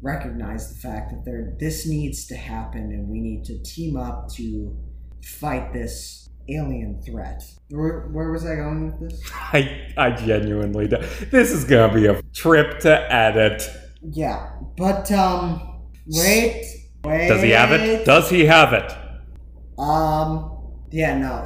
recognize 0.00 0.72
the 0.72 0.80
fact 0.80 1.10
that 1.10 1.22
there 1.24 1.54
this 1.60 1.86
needs 1.86 2.26
to 2.26 2.34
happen 2.34 2.80
and 2.80 3.06
we 3.08 3.20
need 3.20 3.44
to 3.44 3.62
team 3.62 3.96
up 3.96 4.32
to 4.32 4.74
fight 5.22 5.72
this 5.74 6.30
alien 6.48 7.02
threat. 7.02 7.42
Where, 7.68 8.08
where 8.08 8.30
was 8.30 8.46
I 8.46 8.54
going 8.54 8.86
with 8.86 9.10
this? 9.10 9.22
I 9.52 9.92
I 9.98 10.10
genuinely 10.12 10.88
do. 10.88 10.96
This 11.30 11.52
is 11.52 11.64
gonna 11.64 11.92
be 11.92 12.06
a 12.06 12.22
trip 12.34 12.80
to 12.80 13.12
edit. 13.12 13.70
Yeah, 14.02 14.50
but 14.78 15.12
um, 15.12 15.82
wait, 16.06 16.64
wait. 17.04 17.28
Does 17.28 17.42
he 17.42 17.50
have 17.50 17.72
it? 17.72 18.06
Does 18.06 18.30
he 18.30 18.46
have 18.46 18.72
it? 18.72 18.94
Um, 19.78 20.72
yeah, 20.90 21.18
no. 21.18 21.44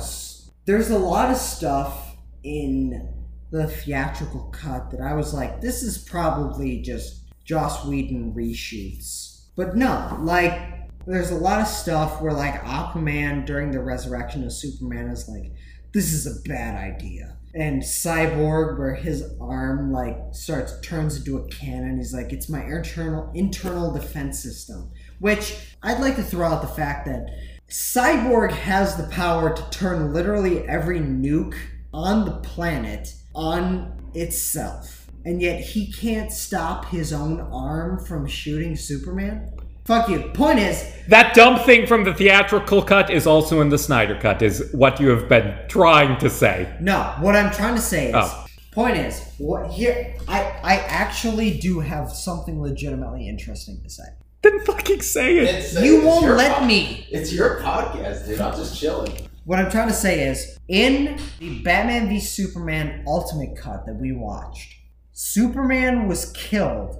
There's 0.66 0.90
a 0.90 0.98
lot 0.98 1.32
of 1.32 1.36
stuff 1.36 2.14
in 2.44 3.11
the 3.53 3.68
theatrical 3.68 4.50
cut 4.50 4.90
that 4.90 5.00
I 5.00 5.12
was 5.14 5.32
like, 5.34 5.61
this 5.61 5.82
is 5.82 5.98
probably 5.98 6.80
just 6.80 7.20
Joss 7.44 7.84
Whedon 7.84 8.32
reshoots. 8.34 9.44
But 9.55 9.76
no, 9.76 10.16
like, 10.20 10.59
there's 11.07 11.30
a 11.30 11.36
lot 11.36 11.61
of 11.61 11.68
stuff 11.68 12.22
where, 12.22 12.32
like, 12.32 12.62
Aquaman 12.62 13.44
during 13.44 13.70
the 13.70 13.80
resurrection 13.80 14.42
of 14.42 14.53
Superman 14.53 15.09
is 15.09 15.28
like, 15.28 15.53
this 15.92 16.14
is 16.14 16.26
a 16.26 16.48
bad 16.48 16.76
idea. 16.76 17.36
And 17.55 17.82
Cyborg, 17.82 18.78
where 18.78 18.94
his 18.94 19.22
arm 19.38 19.92
like 19.92 20.16
starts 20.30 20.80
turns 20.80 21.18
into 21.18 21.36
a 21.36 21.46
cannon, 21.48 21.98
he's 21.98 22.14
like, 22.14 22.32
"It's 22.32 22.48
my 22.48 22.64
internal 22.64 23.30
internal 23.34 23.92
defense 23.92 24.42
system." 24.42 24.90
Which 25.18 25.76
I'd 25.82 26.00
like 26.00 26.16
to 26.16 26.22
throw 26.22 26.48
out 26.48 26.62
the 26.62 26.68
fact 26.68 27.05
that 27.05 27.28
Cyborg 27.68 28.53
has 28.53 28.96
the 28.96 29.07
power 29.09 29.55
to 29.55 29.70
turn 29.70 30.14
literally 30.14 30.66
every 30.66 30.98
nuke 30.98 31.57
on 31.92 32.24
the 32.24 32.36
planet 32.36 33.12
on 33.34 33.92
itself. 34.14 35.06
And 35.24 35.40
yet 35.40 35.60
he 35.60 35.90
can't 35.92 36.32
stop 36.32 36.86
his 36.86 37.12
own 37.12 37.40
arm 37.52 38.04
from 38.04 38.26
shooting 38.26 38.74
Superman? 38.76 39.52
Fuck 39.84 40.08
you. 40.08 40.20
Point 40.34 40.58
is, 40.60 40.84
That 41.08 41.34
dumb 41.34 41.58
thing 41.64 41.86
from 41.86 42.04
the 42.04 42.14
theatrical 42.14 42.82
cut 42.82 43.10
is 43.10 43.26
also 43.26 43.60
in 43.60 43.68
the 43.68 43.78
Snyder 43.78 44.16
cut, 44.20 44.40
is 44.42 44.68
what 44.72 45.00
you 45.00 45.08
have 45.10 45.28
been 45.28 45.56
trying 45.68 46.18
to 46.20 46.30
say. 46.30 46.72
no, 46.80 47.14
what 47.20 47.34
I'm 47.36 47.52
trying 47.52 47.74
to 47.76 47.80
say 47.80 48.08
is 48.08 48.14
Oh. 48.16 48.46
point 48.72 48.96
is, 48.96 49.20
what 49.38 49.70
here 49.72 50.14
I 50.28 50.40
I 50.62 50.74
actually 50.86 51.58
do 51.58 51.80
have 51.80 52.10
something 52.12 52.60
legitimately 52.62 53.28
interesting 53.28 53.80
to 53.82 53.90
say. 53.90 54.04
Then 54.42 54.58
fucking 54.64 55.02
say 55.02 55.38
it. 55.38 55.44
It's- 55.44 55.82
You 55.84 55.96
it's 55.98 56.04
won't 56.06 56.36
let 56.36 56.58
pod- 56.58 56.66
me. 56.66 57.06
It's 57.10 57.32
your 57.32 57.60
podcast, 57.60 58.26
dude. 58.26 58.40
I'm 58.40 58.54
just 58.56 58.78
chilling. 58.80 59.12
What 59.45 59.59
I'm 59.59 59.70
trying 59.72 59.88
to 59.88 59.95
say 59.95 60.28
is, 60.28 60.57
in 60.68 61.18
the 61.40 61.62
Batman 61.62 62.09
v 62.09 62.20
Superman 62.20 63.03
Ultimate 63.09 63.57
Cut 63.57 63.86
that 63.86 63.97
we 63.97 64.12
watched, 64.12 64.76
Superman 65.12 66.07
was 66.07 66.30
killed 66.32 66.97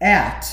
at 0.00 0.46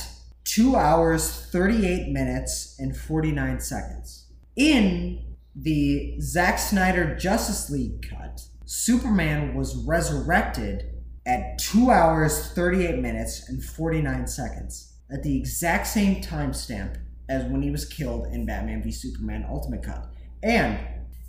2 0.46 0.78
hours, 0.78 1.48
38 1.52 2.10
minutes, 2.14 2.78
and 2.80 2.96
49 2.96 3.60
seconds. 3.60 4.28
In 4.56 5.36
the 5.54 6.18
Zack 6.22 6.60
Snyder 6.60 7.16
Justice 7.16 7.70
League 7.70 8.08
cut, 8.10 8.42
Superman 8.64 9.54
was 9.54 9.76
resurrected 9.76 10.94
at 11.26 11.58
2 11.58 11.92
hours, 11.92 12.54
38 12.54 13.00
minutes, 13.00 13.50
and 13.50 13.62
49 13.62 14.28
seconds, 14.28 14.94
at 15.12 15.24
the 15.24 15.38
exact 15.38 15.88
same 15.88 16.22
timestamp 16.22 16.96
as 17.28 17.44
when 17.52 17.62
he 17.62 17.70
was 17.70 17.86
killed 17.86 18.28
in 18.28 18.46
Batman 18.46 18.82
v 18.82 18.92
Superman 18.92 19.46
Ultimate 19.50 19.84
Cut. 19.84 20.10
And 20.42 20.78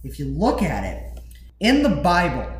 if 0.05 0.19
you 0.19 0.27
look 0.27 0.63
at 0.63 0.85
it 0.85 1.19
in 1.61 1.83
the 1.83 1.89
bible 2.03 2.51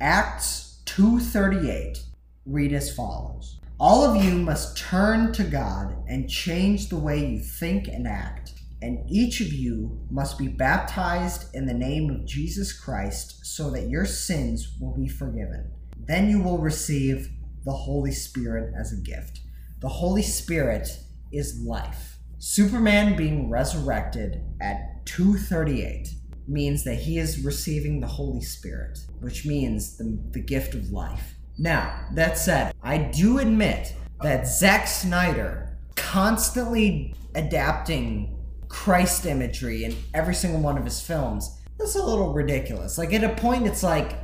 acts 0.00 0.64
238 0.86 1.98
read 2.46 2.72
as 2.72 2.94
follows. 2.94 3.58
All 3.80 4.04
of 4.04 4.22
you 4.22 4.34
must 4.34 4.76
turn 4.76 5.32
to 5.32 5.44
god 5.44 5.96
and 6.08 6.30
change 6.30 6.88
the 6.88 6.96
way 6.96 7.26
you 7.26 7.40
think 7.40 7.88
and 7.88 8.06
act 8.06 8.52
and 8.82 9.10
each 9.10 9.40
of 9.40 9.52
you 9.52 9.98
must 10.10 10.38
be 10.38 10.46
baptized 10.46 11.54
in 11.54 11.64
the 11.66 11.72
name 11.72 12.10
of 12.10 12.26
jesus 12.26 12.78
christ 12.78 13.44
so 13.46 13.70
that 13.70 13.88
your 13.88 14.04
sins 14.04 14.76
will 14.80 14.94
be 14.94 15.08
forgiven. 15.08 15.70
Then 16.06 16.28
you 16.28 16.42
will 16.42 16.58
receive 16.58 17.30
the 17.64 17.72
holy 17.72 18.12
spirit 18.12 18.74
as 18.78 18.92
a 18.92 19.02
gift. 19.02 19.40
The 19.80 19.88
holy 19.88 20.22
spirit 20.22 20.88
is 21.32 21.60
life. 21.60 22.18
Superman 22.38 23.16
being 23.16 23.48
resurrected 23.48 24.42
at 24.60 25.06
238 25.06 26.08
means 26.46 26.84
that 26.84 26.96
he 26.96 27.18
is 27.18 27.44
receiving 27.44 28.00
the 28.00 28.06
Holy 28.06 28.40
Spirit, 28.40 28.98
which 29.20 29.46
means 29.46 29.96
the, 29.96 30.18
the 30.32 30.40
gift 30.40 30.74
of 30.74 30.90
life. 30.90 31.34
Now, 31.58 32.06
that 32.12 32.38
said, 32.38 32.74
I 32.82 32.98
do 32.98 33.38
admit 33.38 33.94
that 34.22 34.46
Zack 34.46 34.86
Snyder 34.86 35.76
constantly 35.96 37.14
adapting 37.34 38.36
Christ 38.68 39.26
imagery 39.26 39.84
in 39.84 39.96
every 40.12 40.34
single 40.34 40.60
one 40.60 40.76
of 40.76 40.84
his 40.84 41.00
films 41.00 41.60
is 41.80 41.96
a 41.96 42.02
little 42.02 42.32
ridiculous. 42.32 42.98
Like, 42.98 43.12
at 43.12 43.24
a 43.24 43.34
point, 43.34 43.66
it's 43.66 43.82
like, 43.82 44.18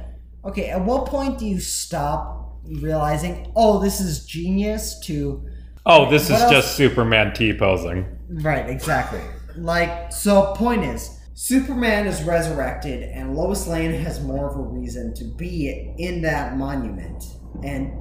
okay, 0.44 0.70
at 0.70 0.84
what 0.84 1.06
point 1.06 1.38
do 1.38 1.46
you 1.46 1.60
stop 1.60 2.58
realizing, 2.64 3.52
oh, 3.56 3.80
this 3.80 4.00
is 4.00 4.24
genius, 4.24 4.98
to 5.00 5.46
Oh, 5.86 6.10
this 6.10 6.24
is 6.24 6.32
else? 6.32 6.50
just 6.50 6.76
Superman 6.76 7.32
T 7.32 7.54
posing. 7.54 8.06
Right, 8.28 8.68
exactly. 8.68 9.20
Like, 9.56 10.12
so 10.12 10.52
point 10.54 10.84
is, 10.84 11.19
Superman 11.42 12.06
is 12.06 12.22
resurrected, 12.22 13.02
and 13.02 13.34
Lois 13.34 13.66
Lane 13.66 13.94
has 13.94 14.20
more 14.20 14.50
of 14.50 14.56
a 14.56 14.62
reason 14.62 15.14
to 15.14 15.24
be 15.24 15.90
in 15.96 16.20
that 16.20 16.58
monument. 16.58 17.24
And 17.64 17.94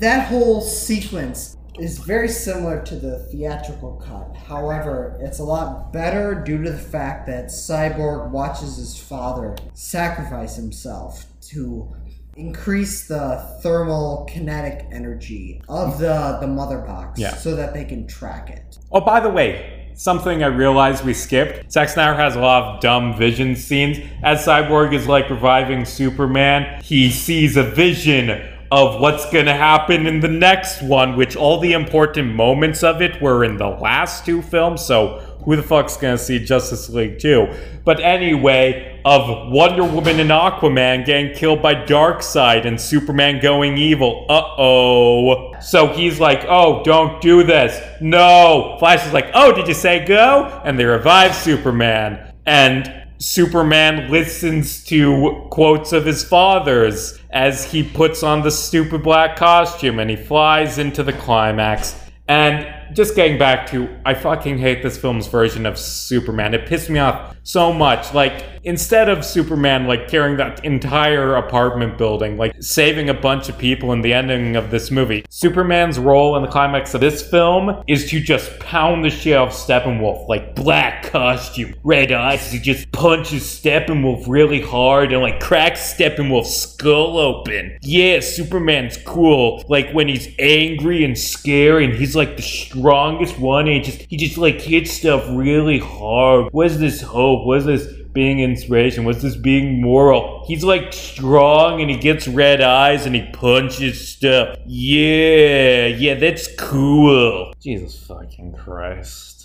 that 0.00 0.26
whole 0.26 0.62
sequence 0.62 1.58
is 1.78 1.98
very 1.98 2.28
similar 2.28 2.82
to 2.84 2.96
the 2.96 3.18
theatrical 3.30 3.96
cut. 3.96 4.34
However, 4.34 5.18
it's 5.20 5.38
a 5.38 5.44
lot 5.44 5.92
better 5.92 6.34
due 6.34 6.64
to 6.64 6.70
the 6.70 6.78
fact 6.78 7.26
that 7.26 7.48
Cyborg 7.48 8.30
watches 8.30 8.78
his 8.78 8.98
father 8.98 9.54
sacrifice 9.74 10.56
himself 10.56 11.26
to 11.50 11.94
increase 12.36 13.06
the 13.06 13.58
thermal 13.62 14.26
kinetic 14.32 14.86
energy 14.90 15.60
of 15.68 15.98
the, 15.98 16.38
the 16.40 16.46
mother 16.46 16.78
box 16.78 17.20
Yeah. 17.20 17.34
so 17.34 17.54
that 17.54 17.74
they 17.74 17.84
can 17.84 18.06
track 18.06 18.48
it. 18.48 18.78
Oh, 18.90 19.02
by 19.02 19.20
the 19.20 19.28
way, 19.28 19.77
something 19.98 20.44
I 20.44 20.46
realized 20.46 21.04
we 21.04 21.12
skipped. 21.12 21.72
Zack 21.72 21.88
Snyder 21.88 22.14
has 22.14 22.36
a 22.36 22.40
lot 22.40 22.76
of 22.76 22.80
dumb 22.80 23.18
vision 23.18 23.56
scenes. 23.56 23.98
As 24.22 24.46
Cyborg 24.46 24.94
is 24.94 25.08
like 25.08 25.28
reviving 25.28 25.84
Superman, 25.84 26.80
he 26.84 27.10
sees 27.10 27.56
a 27.56 27.64
vision 27.64 28.30
of 28.70 29.00
what's 29.00 29.28
gonna 29.32 29.56
happen 29.56 30.06
in 30.06 30.20
the 30.20 30.28
next 30.28 30.82
one, 30.82 31.16
which 31.16 31.34
all 31.34 31.58
the 31.58 31.72
important 31.72 32.32
moments 32.32 32.84
of 32.84 33.02
it 33.02 33.20
were 33.20 33.42
in 33.42 33.56
the 33.56 33.66
last 33.66 34.24
two 34.24 34.40
films, 34.40 34.84
so 34.84 35.18
who 35.44 35.56
the 35.56 35.62
fuck's 35.64 35.96
gonna 35.96 36.16
see 36.16 36.38
Justice 36.38 36.88
League 36.88 37.18
2? 37.18 37.48
But 37.84 37.98
anyway, 37.98 38.97
of 39.08 39.50
Wonder 39.50 39.84
Woman 39.84 40.20
and 40.20 40.28
Aquaman 40.28 41.06
getting 41.06 41.34
killed 41.34 41.62
by 41.62 41.74
Darkseid 41.74 42.66
and 42.66 42.78
Superman 42.78 43.40
going 43.40 43.78
evil. 43.78 44.26
Uh 44.28 44.42
oh. 44.58 45.54
So 45.62 45.86
he's 45.86 46.20
like, 46.20 46.44
oh, 46.46 46.82
don't 46.84 47.18
do 47.22 47.42
this. 47.42 47.80
No. 48.02 48.76
Flash 48.78 49.06
is 49.06 49.14
like, 49.14 49.30
oh, 49.32 49.50
did 49.54 49.66
you 49.66 49.72
say 49.72 50.04
go? 50.04 50.60
And 50.62 50.78
they 50.78 50.84
revive 50.84 51.34
Superman. 51.34 52.34
And 52.44 53.06
Superman 53.16 54.10
listens 54.10 54.84
to 54.84 55.46
quotes 55.50 55.94
of 55.94 56.04
his 56.04 56.22
father's 56.22 57.18
as 57.30 57.64
he 57.64 57.82
puts 57.82 58.22
on 58.22 58.42
the 58.42 58.50
stupid 58.50 59.02
black 59.02 59.36
costume 59.36 60.00
and 60.00 60.10
he 60.10 60.16
flies 60.16 60.76
into 60.76 61.02
the 61.02 61.14
climax. 61.14 61.98
And 62.28 62.77
just 62.92 63.14
getting 63.14 63.38
back 63.38 63.70
to, 63.70 63.88
I 64.04 64.14
fucking 64.14 64.58
hate 64.58 64.82
this 64.82 64.96
film's 64.98 65.26
version 65.26 65.66
of 65.66 65.78
Superman. 65.78 66.54
It 66.54 66.66
pissed 66.66 66.90
me 66.90 66.98
off 66.98 67.36
so 67.42 67.72
much. 67.72 68.12
Like, 68.12 68.44
instead 68.64 69.08
of 69.08 69.24
Superman, 69.24 69.86
like, 69.86 70.08
carrying 70.08 70.36
that 70.36 70.64
entire 70.64 71.36
apartment 71.36 71.96
building, 71.96 72.36
like, 72.36 72.54
saving 72.60 73.08
a 73.08 73.14
bunch 73.14 73.48
of 73.48 73.56
people 73.56 73.92
in 73.92 74.02
the 74.02 74.12
ending 74.12 74.56
of 74.56 74.70
this 74.70 74.90
movie, 74.90 75.24
Superman's 75.30 75.98
role 75.98 76.36
in 76.36 76.42
the 76.42 76.48
climax 76.48 76.92
of 76.94 77.00
this 77.00 77.26
film 77.28 77.82
is 77.86 78.10
to 78.10 78.20
just 78.20 78.58
pound 78.60 79.04
the 79.04 79.10
shit 79.10 79.36
out 79.36 79.48
of 79.48 79.54
Steppenwolf. 79.54 80.28
Like, 80.28 80.54
black 80.54 81.04
costume, 81.04 81.74
red 81.82 82.12
eyes, 82.12 82.52
he 82.52 82.58
just 82.58 82.90
punches 82.92 83.42
Steppenwolf 83.42 84.24
really 84.28 84.60
hard 84.60 85.12
and, 85.12 85.22
like, 85.22 85.40
cracks 85.40 85.94
Steppenwolf's 85.94 86.54
skull 86.54 87.18
open. 87.18 87.78
Yeah, 87.80 88.20
Superman's 88.20 88.98
cool. 89.06 89.64
Like, 89.68 89.90
when 89.92 90.08
he's 90.08 90.28
angry 90.38 91.04
and 91.04 91.16
scary 91.16 91.86
and 91.86 91.94
he's, 91.94 92.14
like, 92.14 92.36
the 92.36 92.42
strongest 92.78 93.38
one 93.38 93.66
and 93.68 93.76
he 93.76 93.80
just, 93.80 94.02
he 94.08 94.16
just, 94.16 94.38
like, 94.38 94.60
hits 94.60 94.92
stuff 94.92 95.26
really 95.30 95.78
hard. 95.78 96.48
What's 96.52 96.76
this 96.76 97.00
hope? 97.00 97.46
What's 97.46 97.64
this 97.66 97.86
being 98.12 98.40
inspiration? 98.40 99.04
What's 99.04 99.22
this 99.22 99.36
being 99.36 99.80
moral? 99.80 100.44
He's 100.46 100.64
like 100.64 100.92
strong 100.92 101.80
and 101.80 101.90
he 101.90 101.96
gets 101.96 102.26
red 102.26 102.60
eyes 102.60 103.06
and 103.06 103.14
he 103.14 103.22
punches 103.32 104.08
stuff. 104.08 104.58
Yeah, 104.66 105.86
yeah, 105.86 106.14
that's 106.14 106.48
cool. 106.56 107.52
Jesus 107.60 108.06
fucking 108.06 108.54
Christ. 108.54 109.37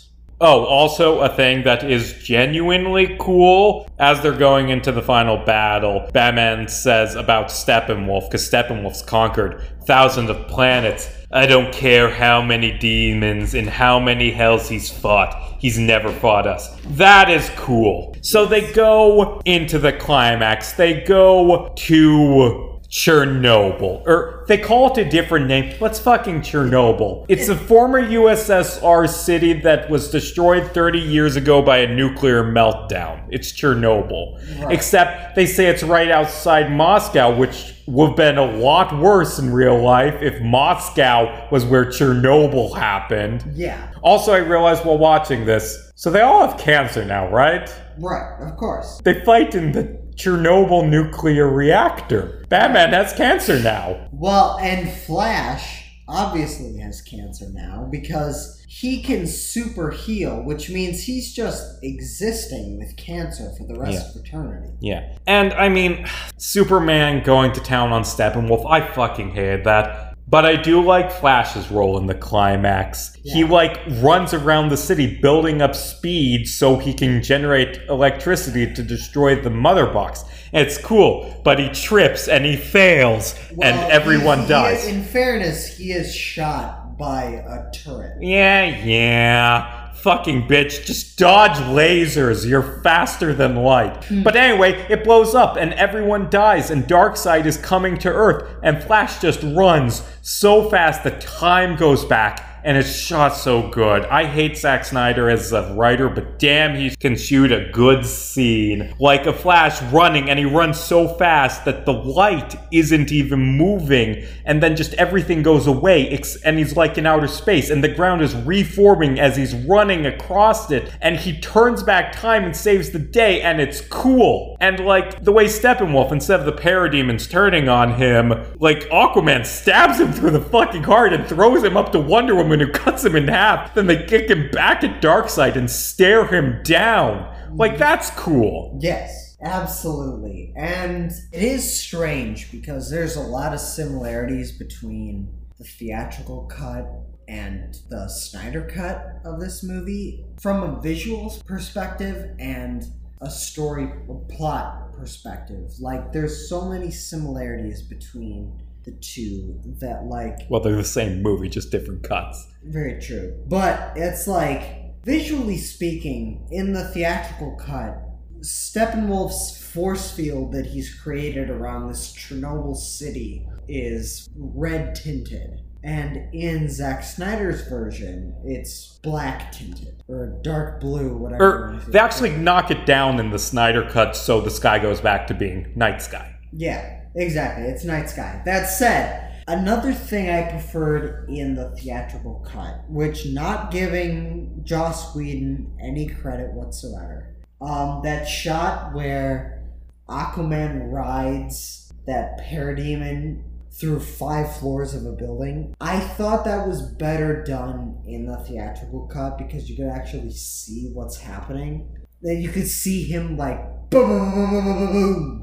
Oh, 0.46 0.66
also 0.66 1.22
a 1.22 1.30
thing 1.34 1.64
that 1.64 1.90
is 1.90 2.22
genuinely 2.22 3.16
cool 3.18 3.90
as 3.98 4.20
they're 4.20 4.38
going 4.38 4.68
into 4.68 4.92
the 4.92 5.02
final 5.02 5.38
battle. 5.38 6.10
Batman 6.12 6.68
says 6.68 7.16
about 7.16 7.48
Steppenwolf, 7.48 8.30
because 8.30 8.50
Steppenwolf's 8.52 9.02
conquered 9.04 9.66
thousands 9.86 10.30
of 10.30 10.46
planets. 10.50 11.10
I 11.32 11.46
don't 11.46 11.74
care 11.74 12.10
how 12.10 12.42
many 12.42 12.78
demons 12.78 13.54
and 13.54 13.70
how 13.70 14.02
many 14.02 14.32
hells 14.32 14.68
he's 14.68 14.90
fought. 14.90 15.34
He's 15.60 15.80
never 15.80 16.12
fought 16.12 16.46
us. 16.46 16.76
That 16.88 17.30
is 17.30 17.50
cool. 17.56 18.14
So 18.20 18.46
they 18.46 18.70
go 18.74 19.42
into 19.46 19.80
the 19.80 19.94
climax. 19.94 20.74
They 20.74 21.06
go 21.06 21.74
to 21.74 22.73
Chernobyl. 22.94 24.06
Or 24.06 24.46
they 24.48 24.60
call 24.60 24.92
it 24.92 25.00
a 25.00 25.10
different 25.10 25.48
name. 25.48 25.74
What's 25.80 25.98
fucking 25.98 26.42
Chernobyl? 26.42 27.26
It's 27.28 27.50
a 27.50 27.58
former 27.58 28.00
USSR 28.00 29.10
city 29.10 29.54
that 29.62 29.90
was 29.90 30.12
destroyed 30.12 30.72
30 30.74 31.00
years 31.00 31.36
ago 31.36 31.64
by 31.64 31.80
a 31.80 31.92
nuclear 31.92 32.44
meltdown. 32.44 33.28
It's 33.32 33.52
Chernobyl. 33.52 34.62
Right. 34.62 34.74
Except 34.76 35.36
they 35.36 35.48
say 35.48 35.66
it's 35.66 35.82
right 35.82 36.12
outside 36.12 36.72
Moscow, 36.72 37.36
which 37.36 37.74
would 37.88 38.10
have 38.10 38.16
been 38.16 38.38
a 38.38 38.46
lot 38.58 38.96
worse 39.00 39.40
in 39.40 39.52
real 39.52 39.82
life 39.82 40.22
if 40.22 40.40
Moscow 40.44 41.50
was 41.50 41.66
where 41.66 41.86
Chernobyl 41.86 42.78
happened. 42.78 43.44
Yeah. 43.56 43.92
Also, 44.04 44.34
I 44.34 44.38
realized 44.38 44.86
while 44.86 45.00
watching 45.00 45.46
this, 45.46 45.92
so 45.96 46.12
they 46.12 46.22
all 46.22 46.48
have 46.48 46.60
cancer 46.60 47.04
now, 47.04 47.28
right? 47.32 47.74
Right, 47.98 48.40
of 48.40 48.56
course. 48.56 49.02
They 49.04 49.24
fight 49.26 49.56
in 49.56 49.72
the 49.72 50.03
Chernobyl 50.16 50.90
nuclear 50.90 51.50
reactor. 51.50 52.46
Batman 52.50 52.94
has 52.94 53.14
cancer 53.14 53.60
now. 53.60 54.08
Well, 54.12 54.58
and 54.60 54.90
Flash 54.90 55.84
obviously 56.08 56.78
has 56.78 57.02
cancer 57.02 57.46
now 57.52 57.88
because 57.92 58.64
he 58.68 59.02
can 59.04 59.28
super 59.28 59.92
heal, 59.92 60.42
which 60.42 60.70
means 60.70 61.04
he's 61.04 61.34
just 61.34 61.84
existing 61.84 62.80
with 62.80 62.98
cancer 62.98 63.52
for 63.58 63.66
the 63.66 63.80
rest 63.80 64.16
of 64.16 64.26
eternity. 64.26 64.74
Yeah. 64.80 65.16
And 65.28 65.54
I 65.54 65.70
mean, 65.70 66.08
Superman 66.38 67.24
going 67.24 67.52
to 67.54 67.62
town 67.62 67.92
on 67.92 68.02
Steppenwolf, 68.02 68.70
I 68.70 68.82
fucking 68.82 69.32
hated 69.32 69.64
that. 69.66 70.03
But 70.28 70.46
I 70.46 70.56
do 70.56 70.82
like 70.82 71.12
Flash's 71.12 71.70
role 71.70 71.98
in 71.98 72.08
the 72.08 72.16
climax. 72.16 73.16
He 73.24 73.44
like 73.44 73.80
runs 74.02 74.34
around 74.34 74.70
the 74.70 74.78
city 74.78 75.20
building 75.22 75.62
up 75.62 75.76
speed 75.76 76.48
so 76.48 76.78
he 76.78 76.94
can 76.94 77.22
generate 77.22 77.78
electricity 77.90 78.74
to 78.74 78.84
destroy 78.84 79.40
the 79.40 79.50
mother 79.50 79.86
box. 79.86 80.24
And 80.54 80.66
it's 80.66 80.78
cool, 80.78 81.42
but 81.44 81.60
he 81.60 81.70
trips 81.70 82.28
and 82.28 82.46
he 82.46 82.56
fails 82.56 83.36
and 83.62 83.78
everyone 83.92 84.40
he- 84.40 84.44
he- 84.46 84.50
dies. 84.50 84.86
in 84.88 85.04
fairness, 85.04 85.78
he 85.78 85.92
is 85.92 86.16
shot 86.16 86.98
by 86.98 87.24
a 87.24 87.72
turret. 87.72 88.18
Yeah, 88.22 88.84
yeah. 88.86 89.83
Fucking 90.04 90.50
bitch, 90.50 90.86
just 90.86 91.18
dodge 91.18 91.56
lasers. 91.70 92.46
You're 92.46 92.82
faster 92.82 93.34
than 93.34 93.56
light. 93.56 94.04
Hmm. 94.04 94.22
But 94.22 94.36
anyway, 94.36 94.86
it 94.90 95.06
blows 95.06 95.34
up 95.34 95.56
and 95.56 95.72
everyone 95.76 96.30
dies, 96.30 96.72
and 96.72 96.84
Darkseid 96.84 97.46
is 97.46 97.56
coming 97.56 97.98
to 98.00 98.10
Earth, 98.10 98.50
and 98.62 98.84
Flash 98.84 99.22
just 99.22 99.42
runs 99.44 100.04
so 100.22 100.70
fast 100.70 101.06
the 101.06 101.12
time 101.12 101.78
goes 101.78 102.04
back. 102.04 102.53
And 102.64 102.78
it's 102.78 102.96
shot 102.96 103.36
so 103.36 103.70
good. 103.70 104.06
I 104.06 104.26
hate 104.26 104.58
Zack 104.58 104.86
Snyder 104.86 105.30
as 105.30 105.52
a 105.52 105.74
writer, 105.74 106.08
but 106.08 106.40
damn, 106.40 106.76
he 106.76 106.96
can 106.96 107.18
shoot 107.18 107.52
a 107.52 107.70
good 107.72 108.06
scene. 108.06 108.96
Like 109.00 109.26
a 109.26 109.34
Flash 109.34 109.82
running, 109.92 110.30
and 110.30 110.40
he 110.40 110.46
runs 110.46 110.80
so 110.80 111.08
fast 111.08 111.66
that 111.66 111.86
the 111.86 111.92
light 111.92 112.56
isn't 112.72 113.12
even 113.12 113.40
moving, 113.40 114.26
and 114.46 114.64
then 114.64 114.78
just 114.78 114.94
everything 114.94 115.44
goes 115.44 115.68
away, 115.68 116.08
and 116.46 116.58
he's 116.58 116.78
like 116.78 116.98
in 116.98 117.06
outer 117.06 117.28
space, 117.28 117.70
and 117.70 117.84
the 117.84 117.90
ground 117.90 118.22
is 118.22 118.34
reforming 118.36 119.20
as 119.20 119.36
he's 119.36 119.54
running 119.54 120.06
across 120.06 120.72
it, 120.72 120.90
and 121.02 121.18
he 121.18 121.40
turns 121.42 121.84
back 121.84 122.14
time 122.14 122.46
and 122.46 122.56
saves 122.56 122.92
the 122.92 123.00
day, 123.00 123.42
and 123.42 123.60
it's 123.60 123.82
cool. 123.82 124.56
And 124.62 124.80
like 124.80 125.24
the 125.24 125.34
way 125.34 125.46
Steppenwolf, 125.46 126.12
instead 126.12 126.40
of 126.40 126.46
the 126.46 126.54
parademons 126.54 127.30
turning 127.30 127.68
on 127.68 127.96
him, 127.96 128.30
like 128.60 128.88
Aquaman 128.90 129.46
stabs 129.46 130.00
him 130.00 130.14
through 130.14 130.32
the 130.32 130.42
fucking 130.42 130.84
heart 130.84 131.12
and 131.12 131.28
throws 131.28 131.64
him 131.64 131.76
up 131.76 131.92
to 131.92 132.00
Wonder 132.00 132.36
Woman, 132.36 132.53
who 132.60 132.72
cuts 132.72 133.04
him 133.04 133.16
in 133.16 133.28
half. 133.28 133.74
Then 133.74 133.88
they 133.88 134.06
kick 134.06 134.30
him 134.30 134.50
back 134.52 134.84
at 134.84 135.02
Darkseid 135.02 135.56
and 135.56 135.70
stare 135.70 136.26
him 136.26 136.62
down. 136.64 137.34
Like 137.56 137.78
that's 137.78 138.10
cool. 138.12 138.78
Yes, 138.82 139.38
absolutely. 139.42 140.54
And 140.56 141.12
it 141.32 141.44
is 141.44 141.82
strange 141.82 142.52
because 142.52 142.90
there's 142.90 143.16
a 143.16 143.22
lot 143.22 143.54
of 143.54 143.60
similarities 143.60 144.52
between 144.52 145.30
the 145.58 145.64
theatrical 145.64 146.46
cut 146.46 146.86
and 147.28 147.78
the 147.90 148.08
Snyder 148.10 148.70
cut 148.74 149.22
of 149.24 149.40
this 149.40 149.64
movie 149.64 150.26
from 150.42 150.64
a 150.64 150.82
visuals 150.82 151.44
perspective 151.46 152.36
and 152.40 152.86
a 153.22 153.30
story 153.30 153.90
or 154.08 154.20
plot 154.30 154.94
perspective. 154.98 155.72
Like 155.80 156.12
there's 156.12 156.50
so 156.50 156.70
many 156.70 156.92
similarities 156.92 157.82
between 157.82 158.62
the 158.84 158.92
two 158.92 159.60
that 159.80 160.06
like 160.06 160.38
Well, 160.50 160.62
they're 160.62 160.76
the 160.76 160.84
same 160.84 161.22
movie, 161.22 161.50
just 161.50 161.72
different 161.72 162.04
cuts. 162.04 162.48
very 162.64 163.00
true. 163.02 163.36
But 163.48 163.94
it's 163.96 164.28
like, 164.28 165.04
visually 165.04 165.58
speaking, 165.58 166.48
in 166.52 166.74
the 166.74 166.86
theatrical 166.86 167.56
cut, 167.56 167.98
Steppenwolf's 168.42 169.58
force 169.64 170.12
field 170.12 170.52
that 170.54 170.66
he's 170.66 170.94
created 170.94 171.50
around 171.50 171.88
this 171.88 172.14
Chernobyl 172.14 172.76
city 172.76 173.48
is 173.68 174.30
red 174.36 174.96
tinted. 174.96 175.62
And 175.86 176.34
in 176.34 176.70
Zack 176.70 177.04
Snyder's 177.04 177.68
version, 177.68 178.34
it's 178.46 179.00
black 179.04 179.52
tinted. 179.52 180.02
Or 180.08 180.40
dark 180.42 180.80
blue, 180.80 181.18
whatever. 181.18 181.44
Er, 181.44 181.74
or 181.74 181.92
they 181.92 182.00
actually 182.00 182.32
knock 182.32 182.72
it 182.72 182.86
down 182.86 183.20
in 183.20 183.32
the 183.32 183.40
Snyder 183.40 183.90
cut 183.90 184.16
so 184.16 184.40
the 184.40 184.52
sky 184.52 184.80
goes 184.80 185.02
back 185.02 185.28
to 185.28 185.34
being 185.34 185.74
night 185.76 186.02
sky. 186.02 186.36
Yeah, 186.54 187.02
exactly. 187.16 187.66
It's 187.66 187.84
night 187.84 188.10
sky. 188.10 188.42
That 188.46 188.66
said, 188.66 189.44
another 189.48 189.94
thing 189.94 190.30
I 190.30 190.50
preferred 190.50 191.30
in 191.30 191.56
the 191.56 191.70
theatrical 191.72 192.46
cut, 192.46 192.84
which 192.90 193.28
not 193.28 193.72
giving 193.72 194.62
Joss 194.64 195.16
Whedon 195.16 195.78
any 195.82 196.08
credit 196.08 196.54
whatsoever, 196.54 197.36
um, 197.62 198.02
that 198.04 198.28
shot 198.28 198.94
where 198.94 199.64
Aquaman 200.10 200.92
rides 200.92 201.92
that 202.06 202.40
parademon 202.40 203.44
through 203.72 204.00
five 204.00 204.56
floors 204.58 204.94
of 204.94 205.06
a 205.06 205.12
building. 205.12 205.74
I 205.82 206.00
thought 206.00 206.46
that 206.46 206.68
was 206.68 206.82
better 206.82 207.44
done 207.44 207.98
in 208.06 208.28
the 208.28 208.38
theatrical 208.38 209.08
cut 209.08 209.38
because 209.38 209.70
you 209.70 209.76
could 209.76 209.88
actually 209.88 210.32
see 210.32 210.92
what's 210.94 211.20
happening. 211.20 211.90
Then 212.22 212.42
you 212.42 212.50
could 212.50 212.68
see 212.68 213.04
him 213.04 213.36
like 213.36 213.90
boom, 213.90 214.08
boom, 214.08 214.32
boom, 214.32 214.50
boom, 214.50 214.64
boom, 214.64 214.78
boom, 214.78 214.94
boom 214.94 215.43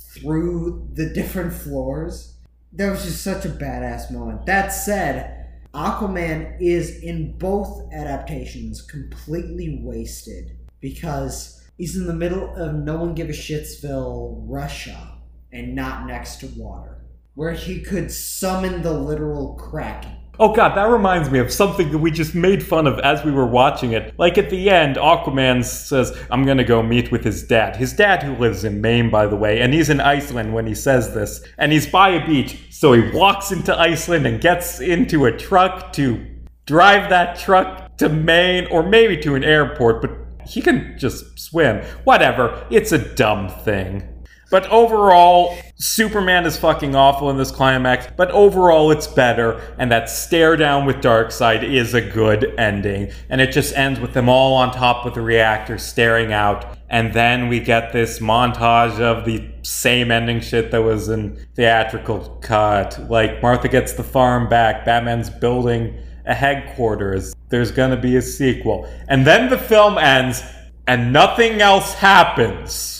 through 0.00 0.88
the 0.92 1.10
different 1.10 1.52
floors. 1.52 2.34
that 2.72 2.90
was 2.90 3.04
just 3.04 3.22
such 3.22 3.44
a 3.44 3.48
badass 3.48 4.10
moment. 4.12 4.46
That 4.46 4.68
said, 4.68 5.48
Aquaman 5.74 6.56
is 6.60 7.00
in 7.02 7.36
both 7.38 7.92
adaptations 7.92 8.82
completely 8.82 9.80
wasted 9.82 10.56
because 10.80 11.62
he's 11.76 11.96
in 11.96 12.06
the 12.06 12.14
middle 12.14 12.54
of 12.56 12.74
no 12.74 12.96
one 12.96 13.14
give 13.14 13.28
a 13.28 13.32
shitsville, 13.32 14.42
Russia, 14.46 15.18
and 15.52 15.74
not 15.74 16.06
next 16.06 16.36
to 16.40 16.46
water, 16.56 17.04
where 17.34 17.52
he 17.52 17.80
could 17.80 18.10
summon 18.10 18.82
the 18.82 18.92
literal 18.92 19.54
kraken. 19.54 20.16
Oh 20.42 20.54
god, 20.54 20.74
that 20.74 20.84
reminds 20.84 21.30
me 21.30 21.38
of 21.38 21.52
something 21.52 21.90
that 21.90 21.98
we 21.98 22.10
just 22.10 22.34
made 22.34 22.62
fun 22.62 22.86
of 22.86 22.98
as 23.00 23.22
we 23.22 23.30
were 23.30 23.46
watching 23.46 23.92
it. 23.92 24.18
Like 24.18 24.38
at 24.38 24.48
the 24.48 24.70
end, 24.70 24.96
Aquaman 24.96 25.62
says, 25.62 26.16
I'm 26.30 26.46
gonna 26.46 26.64
go 26.64 26.82
meet 26.82 27.12
with 27.12 27.22
his 27.22 27.42
dad. 27.42 27.76
His 27.76 27.92
dad, 27.92 28.22
who 28.22 28.34
lives 28.36 28.64
in 28.64 28.80
Maine, 28.80 29.10
by 29.10 29.26
the 29.26 29.36
way, 29.36 29.60
and 29.60 29.74
he's 29.74 29.90
in 29.90 30.00
Iceland 30.00 30.54
when 30.54 30.66
he 30.66 30.74
says 30.74 31.12
this. 31.12 31.42
And 31.58 31.72
he's 31.72 31.86
by 31.86 32.12
a 32.12 32.26
beach, 32.26 32.58
so 32.70 32.94
he 32.94 33.10
walks 33.10 33.52
into 33.52 33.78
Iceland 33.78 34.26
and 34.26 34.40
gets 34.40 34.80
into 34.80 35.26
a 35.26 35.36
truck 35.36 35.92
to 35.92 36.26
drive 36.64 37.10
that 37.10 37.38
truck 37.38 37.98
to 37.98 38.08
Maine, 38.08 38.66
or 38.70 38.82
maybe 38.82 39.18
to 39.18 39.34
an 39.34 39.44
airport, 39.44 40.00
but 40.00 40.10
he 40.48 40.62
can 40.62 40.96
just 40.98 41.38
swim. 41.38 41.84
Whatever, 42.04 42.66
it's 42.70 42.92
a 42.92 43.14
dumb 43.14 43.50
thing. 43.50 44.19
But 44.50 44.66
overall, 44.66 45.56
Superman 45.76 46.44
is 46.44 46.56
fucking 46.56 46.96
awful 46.96 47.30
in 47.30 47.36
this 47.36 47.52
climax, 47.52 48.08
but 48.16 48.32
overall 48.32 48.90
it's 48.90 49.06
better, 49.06 49.60
and 49.78 49.92
that 49.92 50.10
stare 50.10 50.56
down 50.56 50.86
with 50.86 50.96
Darkseid 50.96 51.62
is 51.62 51.94
a 51.94 52.00
good 52.00 52.52
ending. 52.58 53.12
And 53.28 53.40
it 53.40 53.52
just 53.52 53.76
ends 53.76 54.00
with 54.00 54.12
them 54.12 54.28
all 54.28 54.54
on 54.54 54.72
top 54.72 55.06
of 55.06 55.14
the 55.14 55.20
reactor 55.20 55.78
staring 55.78 56.32
out, 56.32 56.76
and 56.88 57.14
then 57.14 57.48
we 57.48 57.60
get 57.60 57.92
this 57.92 58.18
montage 58.18 58.98
of 58.98 59.24
the 59.24 59.48
same 59.62 60.10
ending 60.10 60.40
shit 60.40 60.72
that 60.72 60.82
was 60.82 61.08
in 61.08 61.46
theatrical 61.54 62.38
cut. 62.42 62.98
Like 63.08 63.40
Martha 63.40 63.68
gets 63.68 63.92
the 63.92 64.02
farm 64.02 64.48
back, 64.48 64.84
Batman's 64.84 65.30
building 65.30 65.96
a 66.26 66.34
headquarters, 66.34 67.34
there's 67.50 67.70
gonna 67.70 67.96
be 67.96 68.16
a 68.16 68.22
sequel. 68.22 68.88
And 69.08 69.24
then 69.24 69.48
the 69.48 69.58
film 69.58 69.96
ends, 69.96 70.42
and 70.88 71.12
nothing 71.12 71.60
else 71.60 71.94
happens. 71.94 72.99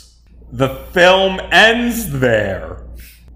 The 0.53 0.69
film 0.93 1.41
ends 1.53 2.11
there. 2.19 2.85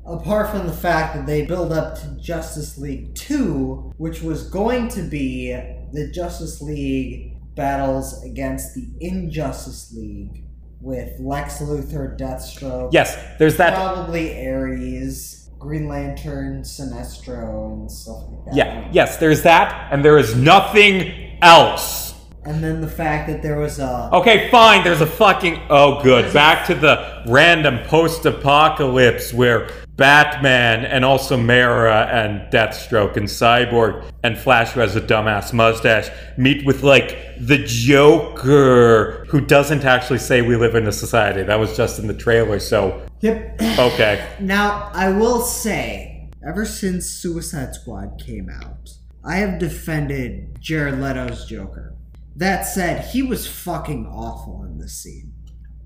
Apart 0.07 0.51
from 0.51 0.67
the 0.67 0.73
fact 0.73 1.15
that 1.15 1.27
they 1.27 1.47
build 1.47 1.73
up 1.73 1.95
to 2.01 2.09
Justice 2.21 2.77
League 2.77 3.15
2, 3.15 3.95
which 3.97 4.21
was 4.21 4.51
going 4.51 4.89
to 4.89 5.03
be 5.03 5.53
the 5.93 6.11
Justice 6.13 6.61
League 6.61 7.37
battles 7.55 8.23
against 8.25 8.75
the 8.75 8.87
Injustice 9.01 9.93
League 9.97 10.45
with 10.81 11.19
Lex 11.21 11.61
Luthor, 11.61 12.19
Deathstroke, 12.19 12.91
Yes, 12.93 13.17
there's 13.39 13.57
that. 13.57 13.75
probably 13.75 14.47
Ares, 14.47 15.49
Green 15.59 15.89
Lantern, 15.89 16.63
Sinestro, 16.63 17.73
and 17.73 17.91
stuff 17.91 18.25
like 18.29 18.45
that. 18.47 18.55
Yeah, 18.55 18.89
yes, 18.93 19.17
there's 19.17 19.43
that, 19.45 19.89
and 19.91 20.05
there 20.05 20.19
is 20.19 20.35
nothing 20.37 21.39
else. 21.41 22.04
And 22.47 22.63
then 22.63 22.83
the 22.83 22.89
fact 22.89 23.27
that 23.29 23.43
there 23.43 23.59
was 23.59 23.79
a 23.79 24.11
Okay, 24.13 24.51
fine. 24.51 24.85
There's 24.85 25.01
a 25.01 25.07
fucking. 25.07 25.63
Oh, 25.71 26.03
good. 26.03 26.33
Back 26.35 26.67
to 26.67 26.75
the 26.75 27.23
random 27.27 27.79
post 27.87 28.27
apocalypse 28.27 29.33
where 29.33 29.71
Batman 29.97 30.85
and 30.85 31.05
also 31.05 31.37
Mera 31.37 32.07
and 32.11 32.53
Deathstroke 32.53 33.17
and 33.17 33.27
Cyborg 33.27 34.05
and 34.23 34.37
Flash, 34.37 34.73
who 34.73 34.81
has 34.81 34.97
a 34.97 35.01
dumbass 35.01 35.53
mustache, 35.53 36.11
meet 36.37 36.67
with 36.67 36.83
like 36.83 37.17
the 37.39 37.59
Joker, 37.59 39.25
who 39.29 39.41
doesn't 39.41 39.85
actually 39.85 40.19
say 40.19 40.43
we 40.43 40.57
live 40.57 40.75
in 40.75 40.87
a 40.87 40.93
society. 40.93 41.43
That 41.45 41.59
was 41.59 41.77
just 41.77 41.99
in 41.99 42.09
the 42.09 42.15
trailer, 42.15 42.59
so. 42.59 43.07
Yep. 43.21 43.63
Okay. 43.79 44.29
Now, 44.41 44.91
I 44.93 45.11
will 45.11 45.41
say, 45.41 46.29
ever 46.47 46.67
since 46.67 47.07
Suicide 47.07 47.75
Squad 47.75 48.21
came 48.23 48.51
out, 48.51 48.91
I 49.25 49.37
have 49.37 49.59
defended 49.59 50.61
Jared 50.61 51.01
Leto's 51.01 51.47
Joker. 51.47 51.95
That 52.37 52.63
said, 52.63 53.05
he 53.07 53.23
was 53.23 53.47
fucking 53.47 54.07
awful 54.07 54.65
in 54.65 54.79
this 54.79 55.03
scene. 55.03 55.33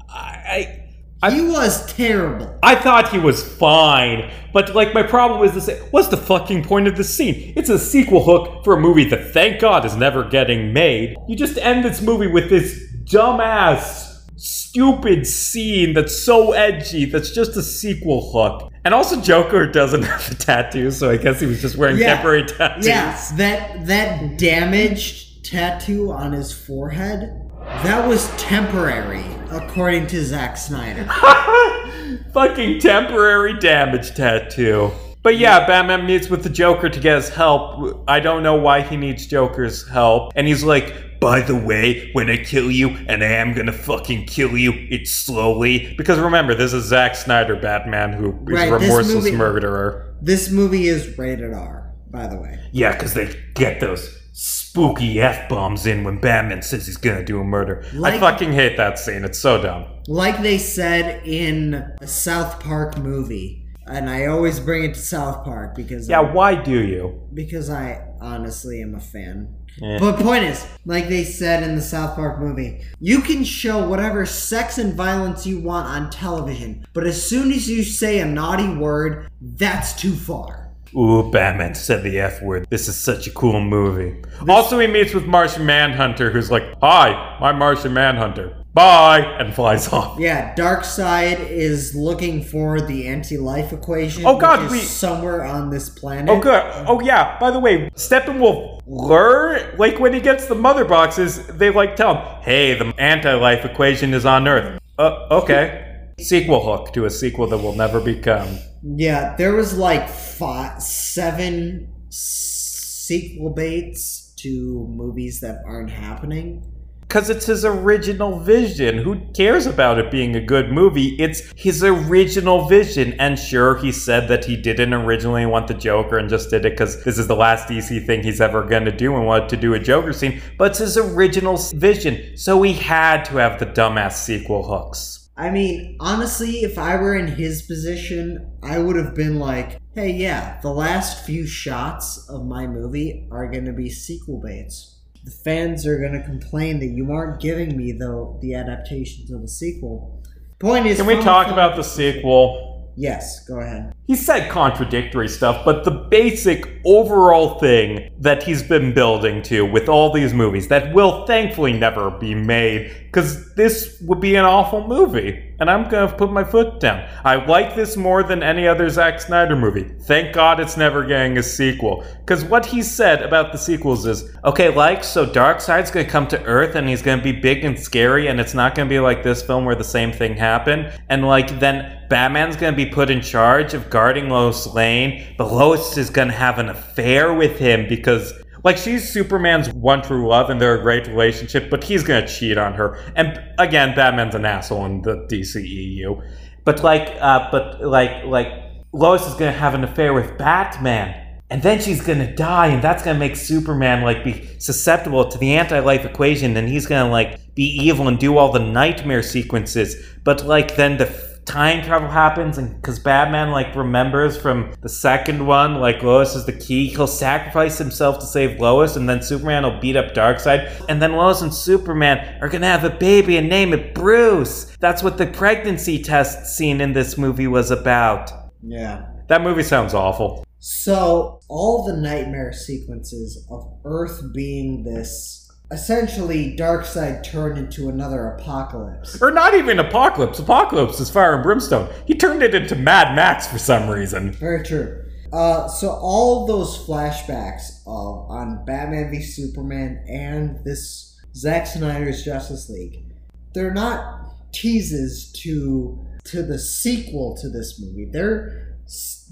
I. 0.09 0.85
I 1.20 1.33
He 1.33 1.41
was 1.41 1.85
terrible. 1.95 2.57
I 2.62 2.77
thought 2.77 3.09
he 3.11 3.19
was 3.19 3.43
fine, 3.57 4.31
but 4.53 4.73
like 4.77 4.95
my 4.95 5.03
problem 5.03 5.43
is 5.43 5.53
this: 5.66 5.81
what's 5.91 6.07
the 6.07 6.16
fucking 6.16 6.62
point 6.62 6.87
of 6.87 6.97
this 6.97 7.12
scene? 7.12 7.53
It's 7.57 7.69
a 7.70 7.79
sequel 7.79 8.23
hook 8.23 8.62
for 8.65 8.75
a 8.77 8.81
movie 8.81 9.03
that, 9.09 9.33
thank 9.33 9.61
God, 9.61 9.85
is 9.85 9.97
never 9.97 10.23
getting 10.23 10.73
made. 10.73 11.16
You 11.27 11.35
just 11.35 11.59
end 11.59 11.85
this 11.85 12.01
movie 12.01 12.29
with 12.29 12.49
this 12.49 12.87
dumbass, 13.03 14.31
stupid 14.37 15.27
scene 15.27 15.93
that's 15.93 16.16
so 16.25 16.53
edgy. 16.53 17.05
That's 17.07 17.31
just 17.33 17.57
a 17.57 17.62
sequel 17.65 18.31
hook. 18.31 18.73
And 18.85 18.95
also, 18.95 19.20
Joker 19.20 19.66
doesn't 19.66 20.03
have 20.05 20.31
a 20.31 20.35
tattoo, 20.37 20.93
so 20.93 21.11
I 21.11 21.16
guess 21.16 21.41
he 21.41 21.47
was 21.47 21.61
just 21.61 21.77
wearing 21.77 21.99
Yeah. 21.99 22.15
temporary 22.15 22.45
tattoos. 22.45 22.87
Yeah, 22.87 23.20
that 23.39 23.87
that 23.89 24.39
damaged 24.39 25.27
tattoo 25.49 26.12
on 26.12 26.33
his 26.33 26.53
forehead, 26.53 27.51
that 27.83 28.07
was 28.07 28.29
temporary, 28.37 29.25
according 29.51 30.07
to 30.09 30.25
Zack 30.25 30.57
Snyder. 30.57 31.05
Fucking 32.33 32.81
temporary 32.81 33.59
damage 33.59 34.15
tattoo. 34.15 34.91
But 35.23 35.37
yeah, 35.39 35.66
Batman 35.66 36.07
meets 36.07 36.29
with 36.31 36.43
the 36.43 36.49
Joker 36.51 36.89
to 36.89 37.01
get 37.01 37.16
his 37.16 37.29
help. 37.29 38.05
I 38.09 38.20
don't 38.20 38.43
know 38.43 38.55
why 38.55 38.83
he 38.83 38.97
needs 38.97 39.27
Joker's 39.27 39.87
help. 39.89 40.33
And 40.37 40.47
he's 40.47 40.62
like, 40.65 41.20
by 41.20 41.41
the 41.41 41.57
way, 41.57 42.11
when 42.12 42.31
I 42.31 42.37
kill 42.37 42.70
you, 42.70 42.91
and 43.09 43.23
I 43.25 43.27
am 43.27 43.53
gonna 43.53 43.73
fucking 43.73 44.27
kill 44.27 44.57
you, 44.57 44.73
it's 44.91 45.11
slowly. 45.11 45.95
Because 45.99 46.19
remember, 46.19 46.55
this 46.55 46.73
is 46.73 46.85
Zack 46.85 47.16
Snyder 47.16 47.57
Batman 47.57 48.12
who 48.12 48.31
is 48.31 48.37
Right, 48.55 48.69
a 48.73 48.79
this 48.79 48.89
remorseless 48.89 49.25
movie- 49.25 49.33
murderer. 49.37 50.15
This 50.23 50.51
movie 50.51 50.87
is 50.87 51.19
rated 51.19 51.53
R, 51.53 51.93
by 52.11 52.27
the 52.29 52.41
way. 52.41 52.59
Yeah, 52.73 52.93
because 52.93 53.15
they 53.15 53.35
get 53.55 53.81
those 53.81 54.16
spooky 54.43 55.20
F 55.20 55.48
bombs 55.48 55.85
in 55.85 56.05
when 56.05 56.20
Batman 56.20 56.62
says 56.62 56.86
he's 56.86 56.97
gonna 56.97 57.24
do 57.24 57.40
a 57.40 57.44
murder. 57.44 57.85
I 58.05 58.20
fucking 58.20 58.52
hate 58.52 58.77
that 58.77 58.97
scene. 58.97 59.24
It's 59.24 59.39
so 59.40 59.60
dumb. 59.60 59.85
Like 60.06 60.43
they 60.43 60.59
said 60.59 61.27
in 61.27 61.74
a 62.01 62.06
South 62.06 62.60
Park 62.60 62.97
movie, 62.98 63.66
and 63.89 64.09
I 64.09 64.27
always 64.27 64.60
bring 64.60 64.85
it 64.85 64.94
to 64.94 65.01
South 65.01 65.44
Park 65.44 65.74
because 65.74 66.09
Yeah, 66.09 66.20
why 66.20 66.55
do 66.55 66.81
you? 66.86 67.20
because 67.35 67.69
I 67.69 68.06
honestly 68.20 68.81
am 68.81 68.94
a 68.94 69.01
fan. 69.01 69.56
Eh. 69.82 69.98
But 69.98 70.20
point 70.20 70.44
is, 70.44 70.65
like 70.86 71.09
they 71.09 71.24
said 71.24 71.65
in 71.65 71.74
the 71.74 71.82
South 71.82 72.15
Park 72.15 72.39
movie, 72.39 72.85
you 73.01 73.20
can 73.20 73.43
show 73.43 73.89
whatever 73.89 74.24
sex 74.24 74.78
and 74.78 74.94
violence 74.94 75.47
you 75.48 75.59
want 75.59 75.89
on 75.89 76.10
television, 76.10 76.86
but 76.93 77.06
as 77.09 77.20
soon 77.28 77.51
as 77.51 77.69
you 77.69 77.82
say 77.82 78.20
a 78.20 78.24
naughty 78.24 78.69
word, 78.69 79.28
that's 79.40 79.94
too 80.01 80.15
far. 80.15 80.68
Ooh, 80.97 81.31
Batman 81.31 81.74
said 81.74 82.02
the 82.02 82.19
F 82.19 82.40
word. 82.43 82.66
This 82.70 82.89
is 82.89 82.97
such 82.97 83.27
a 83.27 83.31
cool 83.31 83.60
movie. 83.60 84.23
Also, 84.48 84.78
he 84.78 84.86
meets 84.86 85.15
with 85.15 85.27
Martian 85.27 85.66
Manhunter, 85.66 86.31
who's 86.31 86.51
like, 86.51 86.65
Hi, 86.81 87.10
I'm 87.40 87.59
Martian 87.59 87.93
Manhunter. 87.93 88.55
Bye! 88.74 89.20
And 89.40 89.52
flies 89.52 89.89
off. 89.93 90.20
Yeah, 90.20 90.55
Darkseid 90.55 91.51
is 91.51 91.97
looking 91.97 92.44
for 92.44 92.81
the 92.81 93.09
anti-life 93.09 93.73
equation. 93.73 94.24
Oh, 94.24 94.39
God, 94.39 94.60
which 94.60 94.66
is 94.66 94.73
we- 94.73 94.78
somewhere 94.81 95.44
on 95.44 95.70
this 95.70 95.89
planet. 95.89 96.28
Oh, 96.31 96.39
good. 96.39 96.62
Oh, 96.86 97.01
yeah. 97.01 97.39
By 97.40 97.51
the 97.51 97.59
way, 97.59 97.90
Steppenwolf 97.97 98.82
learn, 98.86 99.77
like, 99.78 99.98
when 99.98 100.12
he 100.12 100.20
gets 100.20 100.47
the 100.47 100.55
mother 100.55 100.85
boxes, 100.85 101.44
they, 101.48 101.70
like, 101.70 101.97
tell 101.97 102.15
him, 102.16 102.43
Hey, 102.43 102.74
the 102.78 102.94
anti 102.98 103.35
life 103.35 103.65
equation 103.65 104.15
is 104.15 104.24
on 104.24 104.47
Earth. 104.47 104.81
Uh, 104.97 105.27
okay. 105.31 105.88
Sequel 106.20 106.65
hook 106.65 106.93
to 106.95 107.05
a 107.05 107.11
sequel 107.11 107.47
that 107.47 107.59
will 107.59 107.74
never 107.74 108.01
become. 108.01 108.59
Yeah, 108.82 109.36
there 109.36 109.55
was 109.55 109.77
like 109.77 110.09
five, 110.09 110.82
seven 110.82 111.93
sequel 112.11 113.51
baits 113.51 114.35
to 114.39 114.86
movies 114.89 115.40
that 115.40 115.62
aren't 115.66 115.90
happening. 115.90 116.65
Because 117.01 117.31
it's 117.31 117.47
his 117.47 117.65
original 117.65 118.39
vision. 118.39 118.99
Who 118.99 119.32
cares 119.32 119.65
about 119.65 119.99
it 119.99 120.11
being 120.11 120.36
a 120.36 120.43
good 120.43 120.70
movie? 120.70 121.16
It's 121.19 121.40
his 121.57 121.82
original 121.82 122.69
vision. 122.69 123.15
And 123.15 123.39
sure, 123.39 123.78
he 123.78 123.93
said 123.93 124.28
that 124.28 124.45
he 124.45 124.57
didn't 124.57 124.93
originally 124.93 125.47
want 125.47 125.69
the 125.69 125.74
Joker 125.74 126.19
and 126.19 126.28
just 126.28 126.51
did 126.51 126.66
it 126.66 126.73
because 126.73 127.03
this 127.05 127.19
is 127.19 127.27
the 127.27 127.35
last 127.35 127.66
DC 127.66 128.05
thing 128.05 128.23
he's 128.23 128.43
ever 128.43 128.62
going 128.62 128.85
to 128.85 128.93
do 128.93 129.16
and 129.16 129.24
wanted 129.24 129.49
to 129.49 129.57
do 129.57 129.73
a 129.73 129.78
Joker 129.78 130.12
scene. 130.12 130.43
But 130.59 130.73
it's 130.73 130.81
his 130.81 130.99
original 130.99 131.57
vision. 131.57 132.36
So 132.36 132.61
he 132.61 132.74
had 132.74 133.24
to 133.27 133.36
have 133.36 133.59
the 133.59 133.66
dumbass 133.66 134.12
sequel 134.12 134.69
hooks. 134.69 135.27
I 135.39 135.51
mean, 135.51 135.97
honestly, 136.01 136.65
if 136.65 136.78
I 136.78 136.97
were 136.97 137.15
in 137.15 137.28
his 137.28 137.62
position, 137.62 138.59
I 138.60 138.78
would 138.78 138.97
have 138.97 139.15
been 139.15 139.39
like, 139.39 139.78
hey, 139.94 140.10
yeah, 140.10 140.59
the 140.62 140.73
last 140.73 141.24
few 141.24 141.47
shots 141.47 142.28
of 142.28 142.44
my 142.44 142.66
movie 142.66 143.28
are 143.31 143.48
going 143.48 143.66
to 143.66 143.73
be 143.73 143.89
sequel 143.89 144.40
baits. 144.40 144.98
The 145.23 145.31
fans 145.31 145.86
are 145.86 145.97
going 146.01 146.15
to 146.15 146.23
complain 146.24 146.81
that 146.81 146.89
you 146.89 147.12
aren't 147.12 147.40
giving 147.40 147.77
me 147.77 147.93
the, 147.93 148.36
the 148.43 148.55
adaptations 148.55 149.31
of 149.31 149.43
the 149.43 149.48
sequel. 149.48 150.24
Point 150.59 150.86
is, 150.86 150.98
Can 150.98 151.06
we 151.06 151.23
talk 151.23 151.47
about 151.47 151.77
the 151.77 151.85
sequel? 151.85 152.68
Yes, 153.01 153.47
go 153.47 153.61
ahead. 153.61 153.95
He 154.09 154.16
said 154.16 154.51
contradictory 154.51 155.29
stuff, 155.29 155.65
but 155.65 155.85
the 155.85 155.93
basic 155.93 156.81
overall 156.85 157.61
thing 157.61 158.11
that 158.19 158.43
he's 158.43 158.65
been 158.65 158.93
building 158.93 159.41
to 159.43 159.65
with 159.65 159.89
all 159.89 160.12
these 160.12 160.35
movies 160.35 160.66
that 160.66 160.93
will 160.93 161.25
thankfully 161.25 161.73
never 161.73 162.11
be 162.11 162.35
made, 162.35 162.93
because 163.07 163.55
this 163.55 164.03
would 164.03 164.19
be 164.20 164.35
an 164.35 164.45
awful 164.45 164.85
movie. 164.89 165.48
And 165.60 165.70
I'm 165.70 165.89
gonna 165.89 166.12
put 166.12 166.30
my 166.30 166.44
foot 166.44 166.80
down. 166.80 167.09
I 167.24 167.44
like 167.44 167.74
this 167.74 167.97
more 167.97 168.22
than 168.22 168.43
any 168.43 168.66
other 168.66 168.89
Zack 168.89 169.20
Snyder 169.20 169.56
movie. 169.56 169.85
Thank 170.02 170.32
God 170.32 170.60
it's 170.60 170.76
never 170.76 171.05
getting 171.05 171.39
a 171.39 171.43
sequel. 171.43 172.05
Because 172.20 172.44
what 172.44 172.66
he 172.66 172.82
said 172.82 173.22
about 173.22 173.52
the 173.52 173.59
sequels 173.59 174.06
is 174.06 174.30
okay, 174.44 174.74
like, 174.74 175.02
so 175.02 175.26
Darkseid's 175.26 175.90
gonna 175.90 176.06
come 176.06 176.28
to 176.28 176.43
Earth 176.44 176.74
and 176.74 176.89
he's 176.89 177.02
gonna 177.02 177.22
be 177.22 177.32
big 177.32 177.64
and 177.64 177.78
scary, 177.78 178.28
and 178.28 178.40
it's 178.40 178.55
not 178.55 178.74
gonna 178.74 178.89
be 178.89 179.01
like 179.01 179.22
this 179.22 179.43
film 179.43 179.64
where 179.64 179.74
the 179.74 179.85
same 179.85 180.12
thing 180.12 180.36
happened. 180.36 180.93
And 181.09 181.26
like, 181.26 181.59
then 181.59 181.98
Batman's 182.09 182.56
gonna 182.56 182.76
be 182.76 182.86
put 182.86 183.10
in 183.10 183.20
charge 183.20 183.74
of 183.74 183.90
guarding 183.90 184.30
Lois 184.30 184.66
Lane, 184.66 185.26
but 185.36 185.52
Lois 185.52 185.97
is 185.97 186.10
gonna 186.10 186.32
have 186.32 186.59
an 186.59 186.68
affair 186.68 187.35
with 187.35 187.59
him 187.59 187.86
because 187.89 188.32
like 188.64 188.76
she's 188.76 189.09
Superman's 189.09 189.70
one 189.70 190.02
true 190.02 190.28
love 190.28 190.51
and 190.51 190.60
they're 190.60 190.78
a 190.78 190.82
great 190.82 191.06
relationship, 191.06 191.70
but 191.70 191.85
he's 191.85 192.02
gonna 192.02 192.26
cheat 192.26 192.59
on 192.59 192.74
her. 192.74 192.98
And 193.16 193.40
again, 193.59 193.94
Batman's 193.94 194.35
an 194.35 194.44
asshole 194.44 194.86
in 194.86 195.02
the 195.02 195.26
DCEU. 195.30 196.22
But 196.64 196.82
like, 196.82 197.16
uh, 197.20 197.48
but 197.51 197.80
like, 197.82 198.24
like 198.24 198.48
Lois 198.93 199.26
is 199.26 199.35
gonna 199.35 199.52
have 199.52 199.74
an 199.74 199.85
affair 199.85 200.12
with 200.12 200.36
Batman. 200.39 201.24
And 201.51 201.62
then 201.62 201.80
she's 201.80 202.02
gonna 202.02 202.35
die, 202.35 202.66
and 202.66 202.82
that's 202.82 203.02
gonna 203.02 203.18
make 203.18 203.35
Superman 203.35 204.02
like 204.02 204.22
be 204.22 204.47
susceptible 204.59 205.30
to 205.30 205.39
the 205.39 205.55
anti-life 205.55 206.05
equation, 206.05 206.55
and 206.56 206.68
he's 206.68 206.86
gonna 206.86 207.10
like 207.10 207.55
be 207.55 207.64
evil 207.64 208.06
and 208.06 208.18
do 208.18 208.36
all 208.36 208.52
the 208.52 208.59
nightmare 208.59 209.22
sequences. 209.22 209.97
But 210.24 210.44
like 210.44 210.76
then 210.76 210.98
the 210.98 211.06
time 211.49 211.83
travel 211.83 212.09
happens 212.09 212.59
and 212.59 212.77
because 212.77 212.99
batman 212.99 213.51
like 213.51 213.75
remembers 213.75 214.37
from 214.37 214.73
the 214.83 214.89
second 214.89 215.47
one 215.47 215.77
like 215.77 216.03
lois 216.03 216.35
is 216.35 216.45
the 216.45 216.53
key 216.53 216.89
he'll 216.89 217.07
sacrifice 217.07 217.79
himself 217.79 218.19
to 218.19 218.27
save 218.27 218.61
lois 218.61 218.97
and 218.97 219.09
then 219.09 219.23
superman 219.23 219.62
will 219.62 219.81
beat 219.81 219.97
up 219.97 220.12
darkseid. 220.15 220.85
And 220.89 221.01
then 221.01 221.12
lois 221.12 221.43
and 221.43 221.55
superman 221.55 222.39
are 222.43 222.49
gonna 222.49 222.66
have 222.66 222.85
a 222.85 222.91
baby 222.91 223.37
and 223.37 223.49
name 223.49 223.73
it 223.73 223.95
bruce. 223.95 224.77
That's 224.81 225.03
what 225.03 225.19
the 225.19 225.27
pregnancy 225.27 226.03
test 226.03 226.57
scene 226.57 226.81
in 226.81 226.93
this 226.93 227.16
movie 227.16 227.47
was 227.47 227.70
about. 227.70 228.31
Yeah. 228.62 229.07
that 229.29 229.43
movie 229.43 229.62
sounds 229.62 229.95
awful. 229.95 230.45
So, 230.61 231.41
all 231.49 231.85
the 231.85 231.97
nightmare 231.97 232.53
sequences 232.53 233.47
of 233.49 233.79
Earth 233.85 234.20
being 234.35 234.83
this 234.83 235.38
essentially 235.70 236.57
Darkseid 236.57 237.23
turned 237.24 237.59
into 237.59 237.89
another 237.89 238.39
Apokolips. 238.40 239.20
or 239.20 239.31
not 239.31 239.55
even 239.55 239.77
Apokolips 239.77 240.40
Apokolips 240.40 241.01
is 241.01 241.11
fire 241.11 241.35
and 241.35 241.43
brimstone 241.43 241.93
he 242.07 242.15
turned 242.15 242.43
it 242.43 242.55
into 242.55 242.74
mad 242.74 243.15
max 243.15 243.47
for 243.47 243.59
some 243.59 243.89
reason 243.89 244.32
Very 244.32 244.62
true. 244.62 245.05
Uh, 245.32 245.69
so 245.69 245.90
all 245.90 246.47
those 246.47 246.78
flashbacks 246.86 247.82
of 247.86 248.31
on 248.31 248.65
Batman 248.65 249.11
v 249.11 249.20
Superman 249.20 250.03
and 250.09 250.65
this 250.65 251.20
Zack 251.35 251.66
Snyder's 251.66 252.24
Justice 252.24 252.70
League, 252.70 253.05
they're 253.53 253.74
not 253.74 254.32
teases 254.53 255.31
to 255.43 256.05
to 256.24 256.43
the 256.43 256.59
sequel 256.59 257.36
to 257.40 257.49
this 257.49 257.81
movie. 257.81 258.07
They're 258.11 258.77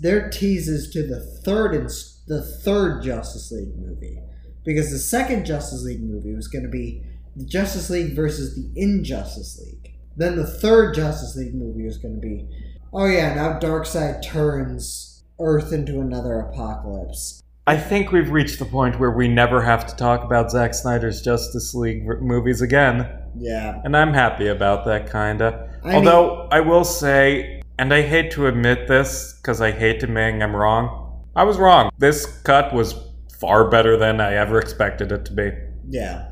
they're 0.00 0.28
teases 0.28 0.90
to 0.90 1.06
the 1.06 1.20
third 1.20 1.74
and 1.74 1.90
the 2.26 2.42
third 2.42 3.02
Justice 3.02 3.50
League 3.50 3.76
movie 3.78 4.20
because 4.66 4.90
the 4.90 4.98
second 4.98 5.46
Justice 5.46 5.82
League 5.82 6.02
movie 6.02 6.34
was 6.34 6.48
going 6.48 6.64
to 6.64 6.70
be 6.70 7.02
the 7.36 7.46
Justice 7.46 7.88
League 7.88 8.14
versus 8.14 8.54
the 8.54 8.70
Injustice 8.80 9.58
League. 9.64 9.94
Then 10.16 10.36
the 10.36 10.46
third 10.46 10.94
Justice 10.94 11.36
League 11.36 11.54
movie 11.54 11.84
was 11.84 11.96
going 11.98 12.14
to 12.14 12.20
be 12.20 12.46
oh 12.92 13.06
yeah 13.06 13.34
now 13.34 13.58
Darkseid 13.58 14.22
turns 14.24 15.22
Earth 15.38 15.72
into 15.72 16.00
another 16.00 16.50
Apokolips. 16.52 17.40
I 17.66 17.76
think 17.76 18.12
we've 18.12 18.30
reached 18.30 18.58
the 18.58 18.64
point 18.64 18.98
where 19.00 19.10
we 19.10 19.26
never 19.28 19.60
have 19.60 19.86
to 19.86 19.96
talk 19.96 20.22
about 20.22 20.50
Zack 20.52 20.72
Snyder's 20.72 21.20
Justice 21.20 21.74
League 21.74 22.06
movies 22.22 22.62
again, 22.62 23.08
Yeah. 23.36 23.80
and 23.84 23.96
I'm 23.96 24.14
happy 24.14 24.46
about 24.46 24.84
that 24.86 25.10
kinda. 25.10 25.68
I 25.84 25.94
Although 25.96 26.48
I 26.52 26.60
will 26.60 26.84
say, 26.84 27.60
and 27.78 27.92
I 27.92 28.02
hate 28.02 28.30
to 28.32 28.46
admit 28.46 28.86
this 28.88 29.34
because 29.42 29.60
I 29.60 29.72
hate 29.72 30.02
admitting 30.04 30.42
I'm 30.42 30.54
wrong, 30.54 31.22
I 31.34 31.42
was 31.42 31.58
wrong. 31.58 31.90
This 31.98 32.24
cut 32.44 32.72
was 32.72 32.94
far 33.40 33.68
better 33.70 33.96
than 33.96 34.20
I 34.20 34.34
ever 34.34 34.58
expected 34.58 35.12
it 35.12 35.24
to 35.26 35.32
be. 35.32 35.50
Yeah. 35.88 36.28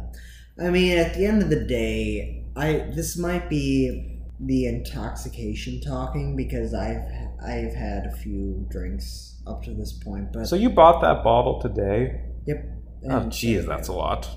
I 0.62 0.70
mean, 0.70 0.98
at 0.98 1.14
the 1.14 1.26
end 1.26 1.42
of 1.42 1.50
the 1.50 1.64
day, 1.64 2.44
I 2.56 2.86
this 2.94 3.16
might 3.18 3.48
be 3.50 4.20
the 4.40 4.66
intoxication 4.66 5.80
talking 5.80 6.36
because 6.36 6.74
I've 6.74 7.02
I've 7.44 7.74
had 7.74 8.06
a 8.06 8.16
few 8.16 8.66
drinks 8.70 9.40
up 9.46 9.62
to 9.64 9.74
this 9.74 9.92
point, 9.92 10.32
but 10.32 10.46
So 10.46 10.56
you 10.56 10.70
bought 10.70 11.00
that 11.02 11.22
bottle 11.24 11.60
today? 11.60 12.20
yep. 12.46 12.64
Oh, 13.06 13.20
jeez, 13.28 13.66
that's 13.66 13.88
a 13.88 13.92
lot. 13.92 14.28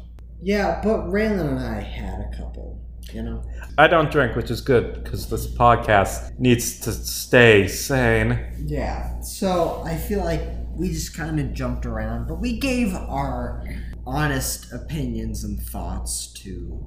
yeah. 0.41 0.81
But 0.83 1.07
Raylan 1.07 1.49
and 1.51 1.59
I 1.59 1.79
had 1.81 2.19
a 2.19 2.35
couple. 2.37 2.81
You 3.13 3.23
know. 3.23 3.41
I 3.77 3.87
don't 3.87 4.11
drink, 4.11 4.35
which 4.35 4.51
is 4.51 4.59
good 4.59 5.01
because 5.01 5.29
this 5.29 5.47
podcast 5.47 6.37
needs 6.37 6.81
to 6.81 6.91
stay 6.91 7.69
sane. 7.69 8.37
Yeah. 8.65 9.21
So 9.21 9.81
I 9.85 9.95
feel 9.95 10.19
like 10.25 10.41
we 10.77 10.89
just 10.89 11.15
kind 11.15 11.39
of 11.39 11.53
jumped 11.53 11.85
around, 11.85 12.27
but 12.27 12.39
we 12.39 12.57
gave 12.59 12.93
our 12.93 13.63
honest 14.05 14.71
opinions 14.71 15.43
and 15.43 15.59
thoughts 15.59 16.31
to 16.33 16.79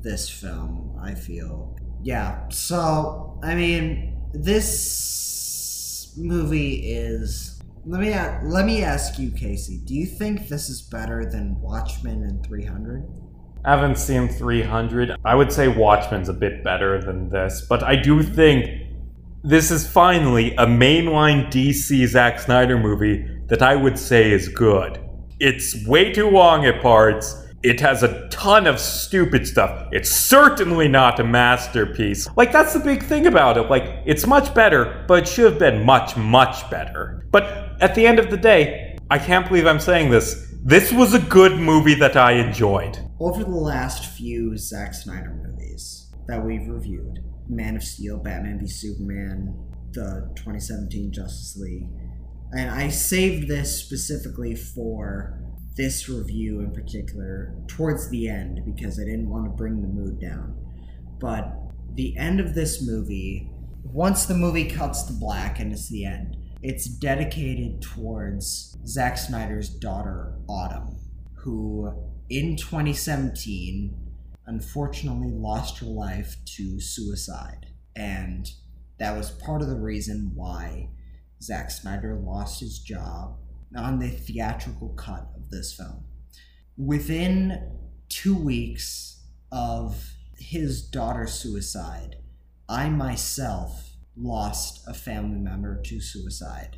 this 0.00 0.28
film, 0.28 0.98
I 1.02 1.14
feel. 1.14 1.76
Yeah. 2.02 2.48
So, 2.48 3.38
I 3.42 3.54
mean, 3.54 4.18
this 4.32 6.14
movie 6.16 6.90
is 6.90 7.60
let 7.86 8.00
me 8.00 8.14
let 8.42 8.66
me 8.66 8.82
ask 8.82 9.18
you, 9.18 9.30
Casey. 9.30 9.80
Do 9.84 9.94
you 9.94 10.06
think 10.06 10.48
this 10.48 10.68
is 10.68 10.82
better 10.82 11.24
than 11.24 11.60
Watchmen 11.60 12.24
and 12.24 12.44
300? 12.44 13.06
I 13.64 13.70
haven't 13.70 13.98
seen 13.98 14.28
300. 14.28 15.16
I 15.24 15.34
would 15.34 15.52
say 15.52 15.68
Watchmen's 15.68 16.28
a 16.28 16.34
bit 16.34 16.64
better 16.64 17.02
than 17.02 17.28
this, 17.28 17.66
but 17.68 17.82
I 17.82 17.96
do 17.96 18.22
think 18.22 18.89
this 19.42 19.70
is 19.70 19.86
finally 19.86 20.52
a 20.56 20.66
mainline 20.66 21.46
DC 21.50 22.06
Zack 22.06 22.38
Snyder 22.40 22.78
movie 22.78 23.26
that 23.46 23.62
I 23.62 23.74
would 23.74 23.98
say 23.98 24.30
is 24.30 24.48
good. 24.48 25.00
It's 25.38 25.86
way 25.86 26.12
too 26.12 26.28
long 26.28 26.66
at 26.66 26.82
parts. 26.82 27.46
It 27.62 27.80
has 27.80 28.02
a 28.02 28.28
ton 28.28 28.66
of 28.66 28.78
stupid 28.78 29.46
stuff. 29.46 29.88
It's 29.92 30.10
certainly 30.10 30.88
not 30.88 31.20
a 31.20 31.24
masterpiece. 31.24 32.28
Like, 32.36 32.52
that's 32.52 32.74
the 32.74 32.80
big 32.80 33.02
thing 33.02 33.26
about 33.26 33.56
it. 33.56 33.70
Like, 33.70 34.02
it's 34.04 34.26
much 34.26 34.54
better, 34.54 35.04
but 35.08 35.22
it 35.22 35.28
should 35.28 35.50
have 35.50 35.58
been 35.58 35.84
much, 35.84 36.16
much 36.18 36.68
better. 36.70 37.26
But 37.30 37.76
at 37.80 37.94
the 37.94 38.06
end 38.06 38.18
of 38.18 38.30
the 38.30 38.36
day, 38.36 38.98
I 39.10 39.18
can't 39.18 39.48
believe 39.48 39.66
I'm 39.66 39.80
saying 39.80 40.10
this. 40.10 40.54
This 40.62 40.92
was 40.92 41.14
a 41.14 41.18
good 41.18 41.58
movie 41.58 41.94
that 41.94 42.16
I 42.16 42.32
enjoyed. 42.32 42.98
Over 43.18 43.44
the 43.44 43.50
last 43.50 44.04
few 44.04 44.58
Zack 44.58 44.92
Snyder 44.92 45.34
movies 45.34 46.12
that 46.28 46.44
we've 46.44 46.68
reviewed 46.68 47.19
Man 47.50 47.76
of 47.76 47.82
Steel, 47.82 48.18
Batman 48.18 48.58
v 48.58 48.66
Superman, 48.66 49.54
the 49.92 50.30
2017 50.36 51.12
Justice 51.12 51.56
League, 51.60 51.88
and 52.52 52.70
I 52.70 52.88
saved 52.88 53.48
this 53.48 53.76
specifically 53.76 54.54
for 54.54 55.40
this 55.76 56.08
review 56.08 56.60
in 56.60 56.72
particular 56.72 57.54
towards 57.68 58.10
the 58.10 58.28
end 58.28 58.60
because 58.64 58.98
I 58.98 59.04
didn't 59.04 59.30
want 59.30 59.44
to 59.44 59.50
bring 59.50 59.82
the 59.82 59.88
mood 59.88 60.20
down. 60.20 60.56
But 61.20 61.56
the 61.94 62.16
end 62.16 62.40
of 62.40 62.54
this 62.54 62.86
movie, 62.86 63.50
once 63.84 64.26
the 64.26 64.34
movie 64.34 64.68
cuts 64.68 65.04
to 65.04 65.12
black 65.12 65.60
and 65.60 65.72
it's 65.72 65.88
the 65.88 66.04
end, 66.04 66.36
it's 66.62 66.86
dedicated 66.86 67.80
towards 67.80 68.76
Zack 68.86 69.16
Snyder's 69.16 69.70
daughter, 69.70 70.34
Autumn, 70.48 70.96
who 71.34 71.92
in 72.28 72.56
2017 72.56 73.94
unfortunately 74.50 75.30
lost 75.30 75.78
her 75.78 75.86
life 75.86 76.36
to 76.44 76.80
suicide. 76.80 77.66
And 77.94 78.50
that 78.98 79.16
was 79.16 79.30
part 79.30 79.62
of 79.62 79.68
the 79.68 79.76
reason 79.76 80.32
why 80.34 80.88
Zack 81.40 81.70
Snyder 81.70 82.16
lost 82.16 82.58
his 82.58 82.80
job 82.80 83.38
on 83.76 84.00
the 84.00 84.08
theatrical 84.08 84.88
cut 84.90 85.28
of 85.36 85.50
this 85.50 85.72
film. 85.72 86.04
Within 86.76 87.78
two 88.08 88.34
weeks 88.34 89.22
of 89.52 90.14
his 90.36 90.82
daughter's 90.82 91.32
suicide, 91.32 92.16
I 92.68 92.88
myself 92.88 93.92
lost 94.16 94.82
a 94.88 94.94
family 94.94 95.38
member 95.38 95.80
to 95.82 96.00
suicide. 96.00 96.76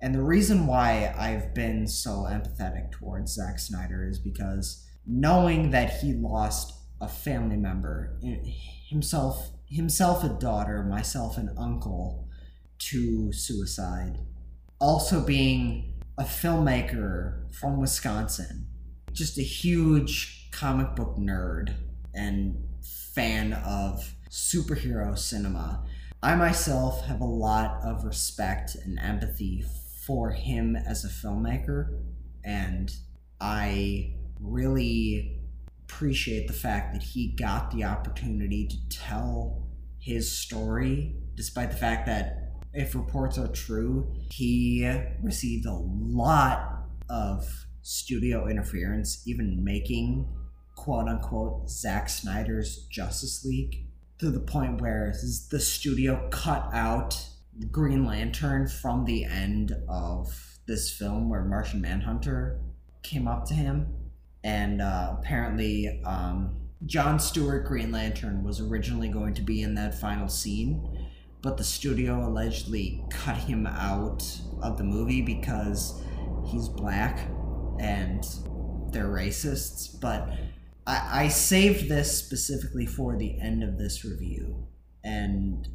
And 0.00 0.14
the 0.14 0.22
reason 0.22 0.66
why 0.66 1.14
I've 1.18 1.54
been 1.54 1.86
so 1.86 2.26
empathetic 2.30 2.92
towards 2.92 3.34
Zack 3.34 3.58
Snyder 3.58 4.08
is 4.08 4.18
because 4.18 4.86
knowing 5.06 5.70
that 5.72 5.98
he 6.00 6.14
lost 6.14 6.79
a 7.00 7.08
family 7.08 7.56
member, 7.56 8.18
himself, 8.88 9.50
himself 9.66 10.22
a 10.24 10.28
daughter, 10.28 10.82
myself 10.82 11.38
an 11.38 11.54
uncle, 11.58 12.28
to 12.78 13.32
suicide, 13.32 14.18
also 14.80 15.24
being 15.24 15.94
a 16.18 16.24
filmmaker 16.24 17.52
from 17.54 17.78
Wisconsin, 17.78 18.66
just 19.12 19.38
a 19.38 19.42
huge 19.42 20.50
comic 20.50 20.94
book 20.96 21.16
nerd 21.16 21.74
and 22.14 22.56
fan 23.14 23.52
of 23.52 24.14
superhero 24.30 25.16
cinema. 25.16 25.84
I 26.22 26.34
myself 26.34 27.06
have 27.06 27.20
a 27.20 27.24
lot 27.24 27.80
of 27.82 28.04
respect 28.04 28.74
and 28.74 28.98
empathy 28.98 29.64
for 30.06 30.30
him 30.30 30.76
as 30.76 31.04
a 31.04 31.08
filmmaker, 31.08 31.98
and 32.44 32.92
I 33.40 34.14
really 34.40 35.39
appreciate 35.90 36.46
the 36.46 36.52
fact 36.52 36.94
that 36.94 37.02
he 37.02 37.28
got 37.28 37.70
the 37.70 37.84
opportunity 37.84 38.66
to 38.66 38.88
tell 38.88 39.66
his 39.98 40.30
story, 40.30 41.14
despite 41.34 41.70
the 41.70 41.76
fact 41.76 42.06
that 42.06 42.52
if 42.72 42.94
reports 42.94 43.36
are 43.36 43.48
true, 43.48 44.10
he 44.30 44.88
received 45.22 45.66
a 45.66 45.72
lot 45.74 46.84
of 47.08 47.66
studio 47.82 48.46
interference, 48.46 49.22
even 49.26 49.62
making 49.64 50.26
quote 50.76 51.08
unquote 51.08 51.68
Zack 51.68 52.08
Snyder's 52.08 52.86
Justice 52.90 53.44
League 53.44 53.84
to 54.18 54.30
the 54.30 54.40
point 54.40 54.80
where 54.80 55.12
the 55.50 55.60
studio 55.60 56.28
cut 56.30 56.68
out 56.72 57.26
Green 57.70 58.06
Lantern 58.06 58.68
from 58.68 59.04
the 59.04 59.24
end 59.24 59.74
of 59.88 60.58
this 60.66 60.90
film 60.90 61.28
where 61.28 61.44
Martian 61.44 61.80
Manhunter 61.80 62.60
came 63.02 63.26
up 63.26 63.44
to 63.46 63.54
him. 63.54 63.99
And 64.42 64.80
uh, 64.80 65.16
apparently, 65.18 66.02
um, 66.04 66.56
John 66.86 67.18
Stewart 67.18 67.66
Green 67.66 67.92
Lantern 67.92 68.42
was 68.42 68.60
originally 68.60 69.08
going 69.08 69.34
to 69.34 69.42
be 69.42 69.62
in 69.62 69.74
that 69.74 69.98
final 70.00 70.28
scene, 70.28 71.08
but 71.42 71.56
the 71.56 71.64
studio 71.64 72.26
allegedly 72.26 73.04
cut 73.10 73.36
him 73.36 73.66
out 73.66 74.24
of 74.62 74.78
the 74.78 74.84
movie 74.84 75.22
because 75.22 76.02
he's 76.46 76.68
black 76.68 77.28
and 77.78 78.24
they're 78.92 79.08
racists. 79.08 80.00
But 80.00 80.30
I, 80.86 81.24
I 81.24 81.28
saved 81.28 81.88
this 81.88 82.16
specifically 82.16 82.86
for 82.86 83.16
the 83.16 83.38
end 83.40 83.62
of 83.62 83.78
this 83.78 84.04
review. 84.04 84.66
And 85.04 85.68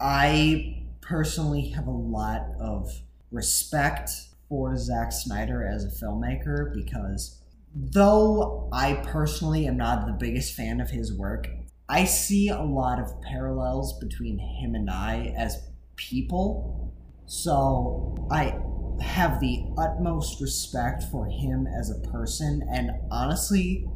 I 0.00 0.84
personally 1.00 1.68
have 1.70 1.86
a 1.86 1.90
lot 1.90 2.46
of 2.60 2.90
respect 3.30 4.10
for 4.48 4.76
Zack 4.76 5.12
Snyder 5.12 5.66
as 5.66 5.84
a 5.84 6.04
filmmaker 6.04 6.74
because 6.74 7.35
though 7.78 8.68
I 8.72 8.94
personally 8.94 9.66
am 9.66 9.76
not 9.76 10.06
the 10.06 10.12
biggest 10.12 10.54
fan 10.54 10.80
of 10.80 10.90
his 10.90 11.12
work, 11.12 11.48
I 11.88 12.04
see 12.04 12.48
a 12.48 12.62
lot 12.62 12.98
of 12.98 13.20
parallels 13.22 13.98
between 13.98 14.38
him 14.38 14.74
and 14.74 14.90
I 14.90 15.34
as 15.36 15.62
people. 15.96 16.94
So 17.26 18.26
I 18.30 18.58
have 19.02 19.40
the 19.40 19.64
utmost 19.76 20.40
respect 20.40 21.04
for 21.04 21.26
him 21.26 21.66
as 21.66 21.90
a 21.90 22.10
person. 22.10 22.66
And 22.72 22.92
honestly, 23.10 23.86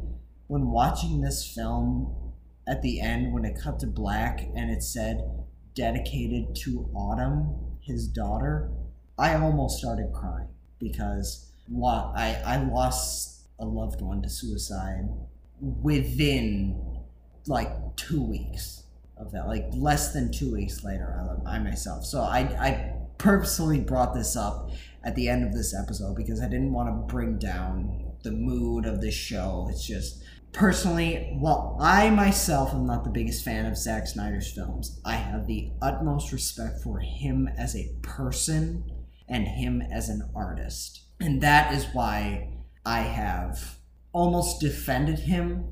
when 0.47 0.67
watching 0.67 1.21
this 1.21 1.51
film 1.53 2.15
at 2.67 2.83
the 2.83 3.01
end, 3.01 3.33
when 3.33 3.45
it 3.45 3.59
cut 3.59 3.79
to 3.79 3.87
black 3.87 4.47
and 4.55 4.69
it 4.69 4.83
said 4.83 5.21
dedicated 5.73 6.55
to 6.55 6.89
Autumn, 6.93 7.55
his 7.81 8.07
daughter, 8.07 8.69
I 9.17 9.33
almost 9.35 9.79
started 9.79 10.11
crying 10.13 10.49
because 10.79 11.51
I, 11.83 12.41
I 12.45 12.57
lost 12.57 13.30
a 13.61 13.65
loved 13.65 14.01
one 14.01 14.21
to 14.23 14.29
suicide 14.29 15.07
within 15.61 16.99
like 17.47 17.69
two 17.95 18.21
weeks 18.21 18.83
of 19.17 19.31
that, 19.31 19.47
like 19.47 19.67
less 19.73 20.13
than 20.13 20.31
two 20.31 20.51
weeks 20.51 20.83
later, 20.83 21.39
I, 21.45 21.55
I 21.55 21.59
myself. 21.59 22.05
So 22.05 22.21
I, 22.21 22.39
I 22.39 22.93
purposely 23.17 23.79
brought 23.79 24.13
this 24.13 24.35
up 24.35 24.71
at 25.03 25.15
the 25.15 25.29
end 25.29 25.45
of 25.45 25.53
this 25.53 25.75
episode 25.75 26.15
because 26.15 26.41
I 26.41 26.47
didn't 26.47 26.73
want 26.73 26.89
to 26.89 27.13
bring 27.13 27.37
down 27.37 28.11
the 28.23 28.31
mood 28.31 28.85
of 28.85 29.01
this 29.01 29.13
show. 29.13 29.67
It's 29.69 29.85
just 29.85 30.23
personally, 30.53 31.35
while 31.39 31.77
I 31.79 32.09
myself 32.09 32.73
am 32.73 32.85
not 32.85 33.03
the 33.03 33.09
biggest 33.09 33.45
fan 33.45 33.65
of 33.65 33.77
Zack 33.77 34.07
Snyder's 34.07 34.51
films, 34.51 34.99
I 35.05 35.13
have 35.13 35.47
the 35.47 35.71
utmost 35.81 36.31
respect 36.31 36.81
for 36.83 36.99
him 36.99 37.47
as 37.57 37.75
a 37.75 37.93
person 38.01 38.83
and 39.27 39.47
him 39.47 39.81
as 39.81 40.09
an 40.09 40.29
artist. 40.35 41.03
And 41.19 41.41
that 41.41 41.73
is 41.73 41.85
why 41.93 42.60
I 42.85 43.01
have 43.01 43.77
almost 44.13 44.59
defended 44.59 45.19
him 45.19 45.65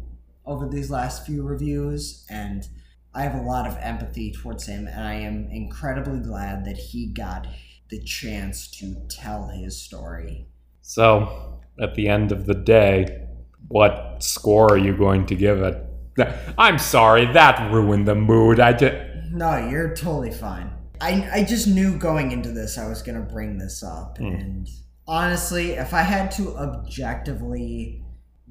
over 0.46 0.68
these 0.68 0.90
last 0.90 1.26
few 1.26 1.44
reviews 1.44 2.26
and 2.30 2.68
I 3.14 3.24
have 3.24 3.36
a 3.36 3.42
lot 3.46 3.68
of 3.68 3.78
empathy 3.80 4.32
towards 4.32 4.66
him 4.68 4.88
and 4.88 5.02
I 5.04 5.16
am 5.16 5.48
incredibly 5.52 6.20
glad 6.20 6.66
that 6.66 6.78
he 6.78 7.08
got 7.08 7.48
the 7.90 8.00
chance 8.04 8.68
to 8.80 8.96
tell 9.10 9.48
his 9.48 9.82
story. 9.82 10.48
So, 10.82 11.60
at 11.82 11.96
the 11.96 12.08
end 12.08 12.32
of 12.32 12.46
the 12.46 12.54
day, 12.54 13.26
what 13.68 14.18
score 14.24 14.72
are 14.74 14.78
you 14.78 14.96
going 14.96 15.26
to 15.28 15.36
give 15.36 15.62
it? 15.62 15.84
I'm 16.58 16.78
sorry, 16.78 17.26
that 17.34 17.72
ruined 17.72 18.08
the 18.08 18.16
mood. 18.16 18.60
I 18.60 18.74
just 18.74 18.96
No, 19.32 19.68
you're 19.70 19.96
totally 19.96 20.32
fine. 20.32 20.72
I 21.02 21.30
I 21.34 21.44
just 21.44 21.68
knew 21.68 21.98
going 21.98 22.32
into 22.32 22.52
this 22.52 22.78
I 22.78 22.88
was 22.88 23.02
going 23.02 23.16
to 23.18 23.34
bring 23.34 23.58
this 23.58 23.84
up 23.84 24.18
Mm. 24.20 24.40
and 24.42 24.70
honestly, 25.10 25.72
if 25.72 25.92
I 25.92 26.04
had 26.04 26.30
to 26.34 26.56
objectively 26.56 28.04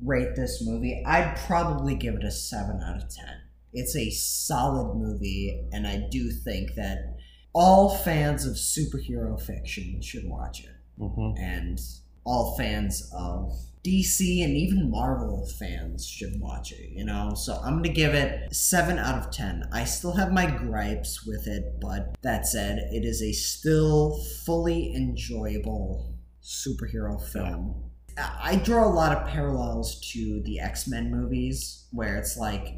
rate 0.04 0.34
this 0.34 0.60
movie, 0.66 1.02
I'd 1.06 1.36
probably 1.46 1.94
give 1.94 2.16
it 2.16 2.24
a 2.24 2.32
7 2.32 2.80
out 2.82 2.96
of 2.96 3.08
10. 3.08 3.24
It's 3.72 3.94
a 3.94 4.10
solid 4.10 4.96
movie 4.96 5.68
and 5.72 5.86
I 5.86 6.08
do 6.10 6.30
think 6.30 6.74
that 6.74 7.16
all 7.54 7.88
fans 7.96 8.44
of 8.44 8.54
superhero 8.54 9.40
fiction 9.40 10.02
should 10.02 10.28
watch 10.28 10.64
it 10.64 10.74
Mhm. 11.00 11.38
and 11.38 11.80
all 12.24 12.56
fans 12.56 13.08
of 13.12 13.52
DC 13.84 14.42
and 14.42 14.56
even 14.56 14.90
Marvel 14.90 15.46
fans 15.46 16.06
should 16.06 16.40
watch 16.40 16.72
it, 16.72 16.90
you 16.90 17.04
know? 17.04 17.34
So 17.34 17.60
I'm 17.62 17.76
gonna 17.76 17.94
give 17.94 18.14
it 18.14 18.52
7 18.52 18.98
out 18.98 19.24
of 19.24 19.30
10. 19.30 19.68
I 19.70 19.84
still 19.84 20.12
have 20.12 20.32
my 20.32 20.50
gripes 20.50 21.24
with 21.24 21.46
it, 21.46 21.80
but 21.80 22.16
that 22.22 22.46
said, 22.46 22.78
it 22.92 23.04
is 23.04 23.22
a 23.22 23.32
still 23.32 24.20
fully 24.44 24.92
enjoyable 24.94 26.17
superhero 26.48 27.20
film. 27.20 27.74
I 28.16 28.56
draw 28.56 28.84
a 28.84 28.90
lot 28.90 29.16
of 29.16 29.28
parallels 29.28 30.00
to 30.12 30.42
the 30.44 30.58
X 30.58 30.88
Men 30.88 31.10
movies, 31.10 31.86
where 31.92 32.16
it's 32.16 32.36
like 32.36 32.74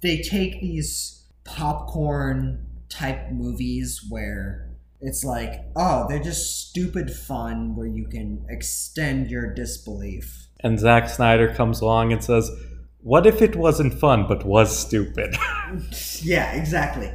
they 0.00 0.22
take 0.22 0.60
these 0.60 1.26
popcorn 1.44 2.64
type 2.88 3.30
movies 3.32 4.06
where 4.08 4.70
it's 5.00 5.24
like, 5.24 5.64
oh, 5.76 6.06
they're 6.08 6.22
just 6.22 6.68
stupid 6.68 7.10
fun 7.12 7.76
where 7.76 7.86
you 7.86 8.06
can 8.06 8.46
extend 8.48 9.30
your 9.30 9.52
disbelief. 9.52 10.46
And 10.60 10.78
Zack 10.78 11.08
Snyder 11.08 11.52
comes 11.54 11.80
along 11.80 12.12
and 12.12 12.22
says, 12.22 12.50
What 13.00 13.26
if 13.26 13.42
it 13.42 13.56
wasn't 13.56 13.94
fun 13.94 14.26
but 14.26 14.44
was 14.46 14.76
stupid? 14.76 15.36
yeah, 16.22 16.52
exactly. 16.52 17.12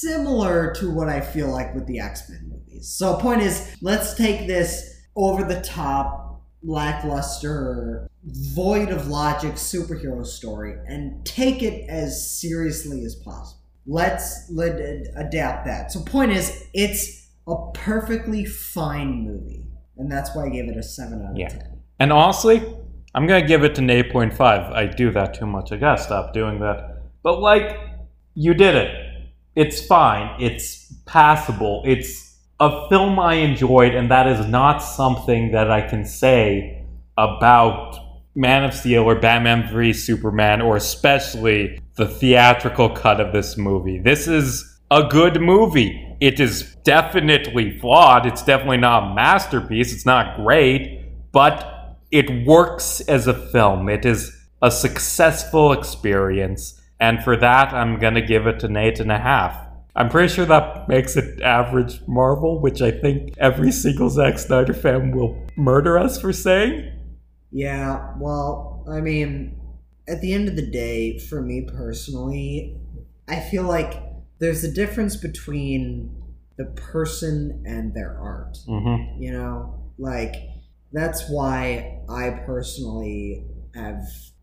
Similar 0.00 0.72
to 0.76 0.90
what 0.90 1.08
I 1.08 1.20
feel 1.20 1.48
like 1.48 1.74
with 1.74 1.86
the 1.86 2.00
X 2.00 2.28
Men 2.30 2.48
movies. 2.50 2.88
So, 2.88 3.16
point 3.16 3.42
is, 3.42 3.76
let's 3.82 4.14
take 4.14 4.46
this 4.46 4.98
over 5.14 5.44
the 5.44 5.60
top, 5.60 6.42
lackluster, 6.62 8.08
void 8.24 8.90
of 8.90 9.08
logic 9.08 9.52
superhero 9.54 10.24
story 10.24 10.74
and 10.86 11.24
take 11.26 11.62
it 11.62 11.88
as 11.88 12.40
seriously 12.40 13.04
as 13.04 13.14
possible. 13.14 13.60
Let's 13.86 14.50
let 14.50 14.80
adapt 15.16 15.66
that. 15.66 15.92
So, 15.92 16.00
point 16.00 16.32
is, 16.32 16.66
it's 16.72 17.28
a 17.46 17.56
perfectly 17.74 18.44
fine 18.44 19.24
movie, 19.26 19.66
and 19.96 20.10
that's 20.10 20.34
why 20.34 20.46
I 20.46 20.48
gave 20.48 20.68
it 20.68 20.76
a 20.76 20.82
seven 20.82 21.22
out 21.24 21.32
of 21.32 21.36
Yeah. 21.38 21.48
ten. 21.48 21.80
and 21.98 22.12
honestly, 22.12 22.62
I'm 23.14 23.26
going 23.26 23.42
to 23.42 23.48
give 23.48 23.64
it 23.64 23.76
an 23.78 23.88
8.5. 23.90 24.72
I 24.72 24.86
do 24.86 25.10
that 25.10 25.34
too 25.34 25.44
much. 25.46 25.72
I 25.72 25.76
got 25.76 25.98
to 25.98 26.02
stop 26.02 26.32
doing 26.32 26.60
that. 26.60 27.02
But, 27.22 27.40
like, 27.40 27.76
you 28.34 28.54
did 28.54 28.76
it. 28.76 28.99
It's 29.56 29.84
fine. 29.84 30.40
It's 30.40 30.92
passable. 31.06 31.82
It's 31.84 32.38
a 32.60 32.88
film 32.88 33.18
I 33.18 33.34
enjoyed, 33.34 33.94
and 33.94 34.10
that 34.10 34.26
is 34.26 34.46
not 34.46 34.78
something 34.78 35.52
that 35.52 35.70
I 35.70 35.80
can 35.80 36.04
say 36.04 36.84
about 37.16 37.96
Man 38.34 38.64
of 38.64 38.74
Steel 38.74 39.02
or 39.02 39.16
Batman 39.16 39.68
v 39.74 39.92
Superman, 39.92 40.60
or 40.60 40.76
especially 40.76 41.80
the 41.96 42.06
theatrical 42.06 42.90
cut 42.90 43.20
of 43.20 43.32
this 43.32 43.56
movie. 43.56 43.98
This 43.98 44.28
is 44.28 44.80
a 44.90 45.04
good 45.04 45.40
movie. 45.40 46.16
It 46.20 46.38
is 46.38 46.74
definitely 46.84 47.78
flawed. 47.78 48.26
It's 48.26 48.42
definitely 48.42 48.78
not 48.78 49.10
a 49.10 49.14
masterpiece. 49.14 49.92
It's 49.92 50.06
not 50.06 50.36
great, 50.36 51.32
but 51.32 51.96
it 52.10 52.46
works 52.46 53.00
as 53.02 53.26
a 53.26 53.34
film. 53.34 53.88
It 53.88 54.04
is 54.04 54.36
a 54.62 54.70
successful 54.70 55.72
experience. 55.72 56.79
And 57.00 57.22
for 57.24 57.36
that, 57.36 57.72
I'm 57.72 57.98
going 57.98 58.14
to 58.14 58.22
give 58.22 58.46
it 58.46 58.62
an 58.62 58.76
eight 58.76 59.00
and 59.00 59.10
a 59.10 59.18
half. 59.18 59.56
I'm 59.96 60.08
pretty 60.08 60.32
sure 60.32 60.46
that 60.46 60.88
makes 60.88 61.16
it 61.16 61.40
average 61.42 62.00
Marvel, 62.06 62.60
which 62.60 62.80
I 62.80 62.90
think 62.90 63.34
every 63.38 63.72
single 63.72 64.08
Zack 64.08 64.38
Snyder 64.38 64.74
fan 64.74 65.10
will 65.10 65.46
murder 65.56 65.98
us 65.98 66.20
for 66.20 66.32
saying. 66.32 66.92
Yeah, 67.50 68.14
well, 68.18 68.86
I 68.88 69.00
mean, 69.00 69.58
at 70.08 70.20
the 70.20 70.32
end 70.32 70.48
of 70.48 70.56
the 70.56 70.70
day, 70.70 71.18
for 71.18 71.42
me 71.42 71.62
personally, 71.62 72.76
I 73.28 73.40
feel 73.40 73.64
like 73.64 73.94
there's 74.38 74.62
a 74.62 74.72
difference 74.72 75.16
between 75.16 76.14
the 76.56 76.66
person 76.66 77.64
and 77.66 77.94
their 77.94 78.18
art. 78.20 78.58
Mm-hmm. 78.68 79.22
You 79.22 79.32
know, 79.32 79.92
like 79.98 80.34
that's 80.92 81.28
why 81.28 82.00
I 82.08 82.30
personally 82.46 83.46
have 83.74 84.02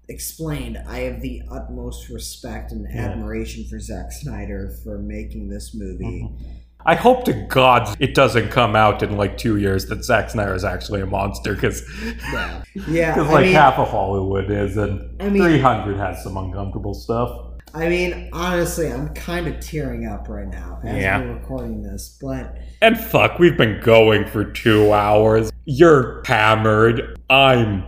explained 0.10 0.78
I 0.88 1.00
have 1.00 1.22
the 1.22 1.42
utmost 1.52 2.10
respect 2.10 2.72
and 2.72 2.88
Yeah. 2.90 3.08
admiration 3.10 3.66
for 3.70 3.80
Zack 3.80 4.12
Snyder 4.12 4.72
for 4.84 4.98
making 5.00 5.50
this 5.50 5.74
movie. 5.76 6.24
Mm-hmm. 6.24 6.44
I 6.86 6.96
hope 6.96 7.26
to 7.26 7.34
God 7.34 7.98
it 8.00 8.16
doesn't 8.16 8.50
come 8.50 8.74
out 8.76 9.04
in 9.04 9.18
like 9.18 9.38
two 9.38 9.58
years 9.58 9.88
that 9.88 10.06
Zack 10.06 10.30
Snyder 10.30 10.54
is 10.54 10.64
actually 10.64 11.02
a 11.02 11.06
monster, 11.06 11.54
because 11.54 11.84
Yeah, 12.32 12.62
yeah. 12.88 13.20
like 13.22 13.46
mean, 13.46 13.54
half 13.54 13.78
of 13.78 13.90
Hollywood 13.90 14.50
is, 14.50 14.78
and 14.78 15.22
I 15.22 15.28
mean- 15.30 15.42
300 15.44 15.98
has 15.98 16.24
some 16.24 16.38
uncomfortable 16.38 16.94
stuff. 16.94 17.44
I 17.74 17.90
mean, 17.90 18.30
honestly, 18.32 18.88
I'm 18.92 19.10
kind 19.10 19.46
of 19.48 19.60
tearing 19.60 20.06
up 20.08 20.30
right 20.30 20.48
now 20.48 20.80
as 20.84 21.02
Yeah. 21.02 21.20
we're 21.20 21.34
recording 21.34 21.84
this, 21.84 22.18
but 22.22 22.56
And 22.82 22.98
fuck, 22.98 23.38
we've 23.40 23.58
been 23.58 23.82
going 23.82 24.26
for 24.26 24.46
two 24.46 24.94
hours. 24.94 25.52
You're 25.66 26.24
hammered. 26.26 27.20
I'm 27.30 27.84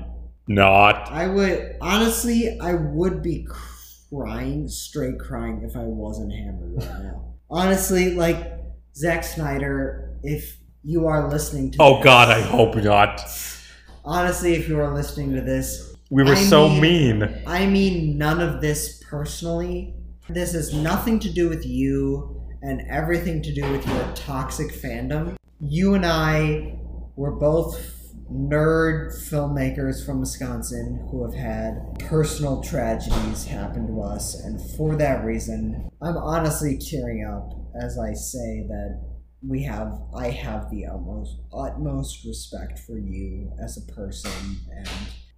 not. 0.49 1.09
I 1.11 1.27
would 1.27 1.75
honestly, 1.79 2.57
I 2.59 2.73
would 2.73 3.21
be 3.23 3.47
crying, 4.09 4.67
straight 4.67 5.19
crying, 5.19 5.61
if 5.63 5.75
I 5.75 5.83
wasn't 5.83 6.33
hammered 6.33 6.73
right 6.83 7.03
now. 7.03 7.25
honestly, 7.49 8.15
like 8.15 8.53
Zack 8.95 9.23
Snyder, 9.23 10.17
if 10.23 10.57
you 10.83 11.07
are 11.07 11.29
listening 11.29 11.71
to, 11.71 11.77
Oh 11.81 11.95
this- 11.97 12.03
god, 12.03 12.29
I 12.29 12.41
hope 12.41 12.75
not. 12.75 13.21
Honestly, 14.03 14.55
if 14.55 14.67
you 14.67 14.79
are 14.79 14.93
listening 14.93 15.33
to 15.35 15.41
this, 15.41 15.95
We 16.09 16.23
were 16.23 16.31
I 16.31 16.35
so 16.43 16.67
mean- 16.67 17.19
mean. 17.19 17.43
I 17.45 17.67
mean 17.67 18.17
none 18.17 18.41
of 18.41 18.61
this 18.61 19.03
personally. 19.09 19.93
This 20.27 20.53
has 20.53 20.73
nothing 20.73 21.19
to 21.19 21.29
do 21.31 21.49
with 21.49 21.65
you 21.65 22.41
and 22.61 22.81
everything 22.89 23.41
to 23.43 23.53
do 23.53 23.69
with 23.71 23.85
your 23.87 24.03
toxic 24.15 24.71
fandom. 24.73 25.35
You 25.59 25.93
and 25.93 26.05
I 26.05 26.79
were 27.15 27.31
both 27.31 27.79
nerd 28.31 29.11
filmmakers 29.29 30.05
from 30.05 30.19
Wisconsin 30.19 31.07
who 31.09 31.23
have 31.23 31.33
had 31.33 31.99
personal 31.99 32.61
tragedies 32.61 33.45
happen 33.45 33.87
to 33.87 34.01
us, 34.01 34.35
and 34.35 34.59
for 34.75 34.95
that 34.95 35.25
reason, 35.25 35.89
I'm 36.01 36.17
honestly 36.17 36.77
tearing 36.77 37.25
up 37.25 37.59
as 37.81 37.97
I 37.97 38.13
say 38.13 38.65
that 38.67 39.09
we 39.47 39.63
have 39.63 39.93
I 40.13 40.29
have 40.29 40.69
the 40.69 40.85
utmost 40.85 41.37
utmost 41.53 42.25
respect 42.25 42.79
for 42.79 42.97
you 42.97 43.51
as 43.63 43.77
a 43.77 43.93
person 43.93 44.31
and 44.75 44.89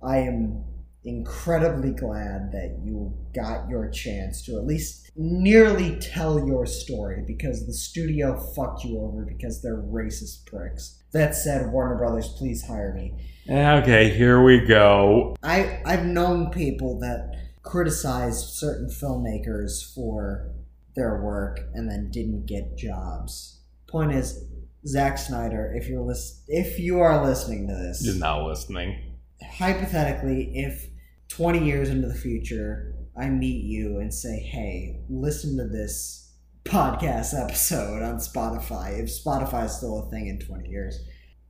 I 0.03 0.17
am 0.19 0.63
incredibly 1.03 1.91
glad 1.91 2.51
that 2.51 2.79
you 2.83 3.13
got 3.33 3.67
your 3.69 3.89
chance 3.89 4.43
to 4.45 4.57
at 4.57 4.65
least 4.65 5.09
nearly 5.15 5.97
tell 5.99 6.45
your 6.47 6.65
story 6.65 7.23
because 7.25 7.65
the 7.65 7.73
studio 7.73 8.37
fucked 8.55 8.83
you 8.85 8.99
over 8.99 9.25
because 9.25 9.61
they're 9.61 9.81
racist 9.81 10.45
pricks. 10.45 11.01
That 11.11 11.35
said, 11.35 11.71
Warner 11.71 11.97
Brothers, 11.97 12.29
please 12.37 12.65
hire 12.65 12.93
me. 12.93 13.13
Okay, 13.49 14.09
here 14.15 14.41
we 14.43 14.59
go. 14.65 15.35
I 15.43 15.81
I've 15.85 16.05
known 16.05 16.51
people 16.51 16.99
that 16.99 17.35
criticized 17.63 18.45
certain 18.55 18.87
filmmakers 18.87 19.93
for 19.93 20.51
their 20.95 21.21
work 21.21 21.59
and 21.73 21.89
then 21.89 22.11
didn't 22.11 22.45
get 22.45 22.77
jobs. 22.77 23.59
Point 23.87 24.13
is, 24.13 24.45
Zack 24.87 25.17
Snyder, 25.17 25.73
if 25.75 25.89
you're 25.89 26.01
lis- 26.01 26.43
if 26.47 26.79
you 26.79 26.99
are 26.99 27.25
listening 27.25 27.67
to 27.67 27.73
this, 27.73 28.05
You're 28.05 28.15
not 28.15 28.45
listening. 28.47 29.15
hypothetically, 29.57 30.51
if 30.55 30.87
20 31.31 31.65
years 31.65 31.89
into 31.89 32.07
the 32.07 32.13
future, 32.13 32.93
I 33.17 33.29
meet 33.29 33.63
you 33.63 33.99
and 33.99 34.13
say, 34.13 34.39
hey, 34.39 34.99
listen 35.09 35.57
to 35.57 35.65
this 35.67 36.33
podcast 36.65 37.33
episode 37.39 38.03
on 38.03 38.17
Spotify, 38.17 38.99
if 39.01 39.09
Spotify 39.09 39.65
is 39.65 39.77
still 39.77 39.99
a 39.99 40.09
thing 40.09 40.27
in 40.27 40.39
20 40.39 40.69
years, 40.69 40.99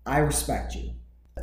I 0.05 0.19
respect 0.19 0.75
you. 0.75 0.91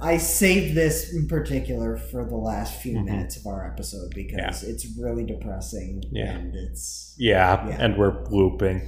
I 0.01 0.19
saved 0.19 0.77
this 0.77 1.13
in 1.13 1.27
particular 1.27 1.97
for 1.97 2.25
the 2.25 2.37
last 2.37 2.81
few 2.81 2.97
Mhm. 2.99 3.05
minutes 3.07 3.37
of 3.37 3.47
our 3.47 3.67
episode 3.67 4.13
because 4.15 4.63
it's 4.63 4.87
really 4.99 5.25
depressing 5.25 6.03
Yeah. 6.13 6.37
and 6.39 6.55
it's 6.55 7.15
Yeah, 7.19 7.69
Yeah. 7.69 7.77
and 7.81 7.99
we're 7.99 8.25
looping. 8.29 8.83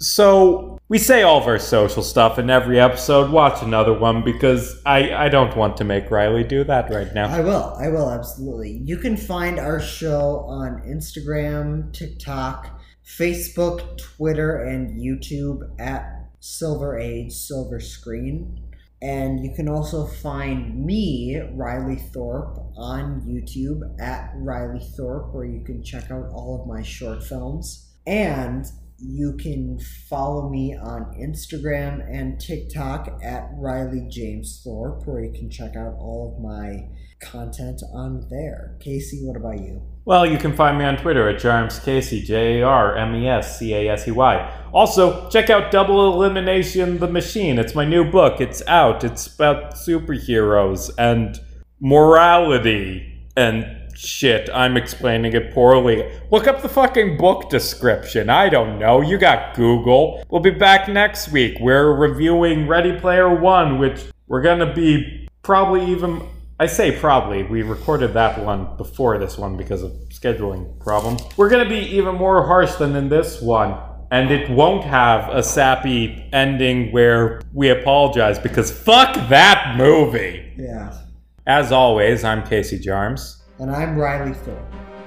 So 0.00 0.78
we 0.88 0.98
say 0.98 1.22
all 1.22 1.40
of 1.40 1.46
our 1.46 1.58
social 1.58 2.02
stuff 2.02 2.38
in 2.38 2.50
every 2.50 2.78
episode. 2.78 3.30
Watch 3.30 3.62
another 3.62 3.92
one 3.92 4.22
because 4.22 4.80
I 4.86 5.12
I 5.12 5.28
don't 5.28 5.56
want 5.56 5.76
to 5.78 5.84
make 5.84 6.10
Riley 6.10 6.44
do 6.44 6.64
that 6.64 6.90
right 6.90 7.12
now. 7.14 7.28
I 7.28 7.40
will. 7.40 7.74
I 7.78 7.88
will 7.88 8.10
absolutely. 8.10 8.80
You 8.84 8.96
can 8.96 9.16
find 9.16 9.58
our 9.58 9.80
show 9.80 10.44
on 10.48 10.82
Instagram, 10.86 11.92
TikTok, 11.92 12.80
Facebook, 13.04 13.98
Twitter, 13.98 14.62
and 14.62 15.00
YouTube 15.00 15.62
at 15.80 16.30
Silver 16.40 16.98
Age 16.98 17.32
Silver 17.32 17.80
Screen. 17.80 18.64
And 19.00 19.44
you 19.44 19.52
can 19.54 19.68
also 19.68 20.06
find 20.06 20.84
me, 20.84 21.40
Riley 21.54 22.02
Thorpe, 22.12 22.58
on 22.76 23.22
YouTube 23.22 23.82
at 24.00 24.32
Riley 24.34 24.80
Thorpe, 24.96 25.32
where 25.32 25.44
you 25.44 25.62
can 25.64 25.84
check 25.84 26.10
out 26.10 26.28
all 26.32 26.60
of 26.60 26.66
my 26.66 26.82
short 26.82 27.22
films. 27.22 27.94
And 28.06 28.64
you 28.98 29.36
can 29.36 29.78
follow 30.08 30.48
me 30.48 30.76
on 30.76 31.14
Instagram 31.20 32.04
and 32.10 32.40
TikTok 32.40 33.20
at 33.22 33.48
Riley 33.54 34.06
James 34.10 34.60
Thorpe, 34.64 35.06
where 35.06 35.22
you 35.22 35.32
can 35.32 35.50
check 35.50 35.76
out 35.76 35.94
all 35.98 36.34
of 36.34 36.42
my 36.42 36.88
content 37.20 37.80
on 37.94 38.26
there. 38.30 38.76
Casey, 38.80 39.20
what 39.24 39.36
about 39.36 39.60
you? 39.60 39.82
Well, 40.04 40.26
you 40.26 40.38
can 40.38 40.54
find 40.54 40.78
me 40.78 40.84
on 40.84 40.96
Twitter 40.96 41.28
at 41.28 41.40
Jarms 41.40 41.82
Casey, 41.84 42.22
J 42.22 42.60
A 42.60 42.66
R 42.66 42.96
M 42.96 43.14
E 43.14 43.28
S 43.28 43.58
C 43.58 43.74
A 43.74 43.92
S 43.92 44.08
E 44.08 44.10
Y. 44.10 44.64
Also, 44.72 45.28
check 45.28 45.50
out 45.50 45.70
Double 45.70 46.12
Elimination 46.14 46.98
the 46.98 47.08
Machine. 47.08 47.58
It's 47.58 47.74
my 47.74 47.84
new 47.84 48.10
book. 48.10 48.40
It's 48.40 48.66
out. 48.66 49.04
It's 49.04 49.26
about 49.26 49.74
superheroes 49.74 50.90
and 50.98 51.38
morality 51.80 53.28
and 53.36 53.77
shit. 53.98 54.48
I'm 54.54 54.76
explaining 54.76 55.32
it 55.32 55.52
poorly. 55.52 56.10
Look 56.30 56.46
up 56.46 56.62
the 56.62 56.68
fucking 56.68 57.18
book 57.18 57.50
description. 57.50 58.30
I 58.30 58.48
don't 58.48 58.78
know. 58.78 59.00
You 59.00 59.18
got 59.18 59.54
Google. 59.54 60.24
We'll 60.30 60.40
be 60.40 60.50
back 60.50 60.88
next 60.88 61.30
week. 61.32 61.58
We're 61.60 61.92
reviewing 61.94 62.68
Ready 62.68 62.98
Player 62.98 63.34
One, 63.34 63.78
which 63.78 64.04
we're 64.26 64.42
gonna 64.42 64.72
be 64.72 65.28
probably 65.42 65.84
even 65.86 66.22
I 66.60 66.66
say 66.66 66.98
probably. 66.98 67.44
We 67.44 67.62
recorded 67.62 68.14
that 68.14 68.44
one 68.44 68.76
before 68.76 69.16
this 69.18 69.38
one 69.38 69.56
because 69.56 69.84
of 69.84 69.92
scheduling 70.10 70.78
problems. 70.80 71.22
We're 71.36 71.50
to 71.50 71.68
be 71.68 71.96
even 71.96 72.16
more 72.16 72.44
harsh 72.44 72.74
than 72.74 72.96
in 72.96 73.08
this 73.08 73.40
one. 73.40 73.78
And 74.10 74.30
it 74.30 74.50
won't 74.50 74.82
have 74.82 75.28
a 75.28 75.42
sappy 75.42 76.28
ending 76.32 76.90
where 76.90 77.42
we 77.52 77.68
apologize 77.68 78.40
because 78.40 78.72
fuck 78.72 79.14
that 79.28 79.76
movie. 79.76 80.52
Yeah. 80.56 80.98
As 81.46 81.70
always, 81.70 82.24
I'm 82.24 82.44
Casey 82.44 82.80
Jarms. 82.80 83.37
And 83.60 83.72
I'm 83.72 83.98
Riley 83.98 84.34
Thorpe. 84.34 84.56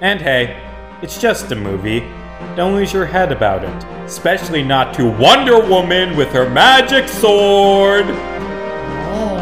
And 0.01 0.19
hey, 0.19 0.61
it's 1.01 1.21
just 1.21 1.49
a 1.53 1.55
movie. 1.55 2.01
Don't 2.57 2.75
lose 2.75 2.91
your 2.91 3.05
head 3.05 3.31
about 3.31 3.63
it. 3.63 3.83
Especially 4.03 4.61
not 4.61 4.93
to 4.95 5.09
Wonder 5.09 5.65
Woman 5.65 6.17
with 6.17 6.27
her 6.33 6.49
magic 6.49 7.07
sword. 7.07 8.03
Oh. 8.07 9.37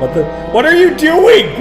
What 0.00 0.14
the? 0.14 0.24
What 0.52 0.66
are 0.66 0.76
you 0.76 0.96
doing? 0.96 1.56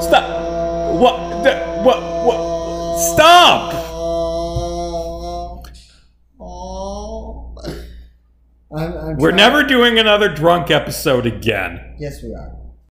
Stop! 0.00 0.94
What? 1.00 1.42
The, 1.42 1.56
what? 1.82 2.00
What? 2.24 2.98
Stop! 3.00 3.85
I'm, 8.76 8.92
I'm 8.96 9.16
We're 9.16 9.30
trying- 9.30 9.36
never 9.36 9.62
doing 9.62 9.98
another 9.98 10.28
drunk 10.32 10.70
episode 10.70 11.26
again. 11.26 11.94
Yes, 11.98 12.22
we 12.22 12.34
are. 12.34 12.55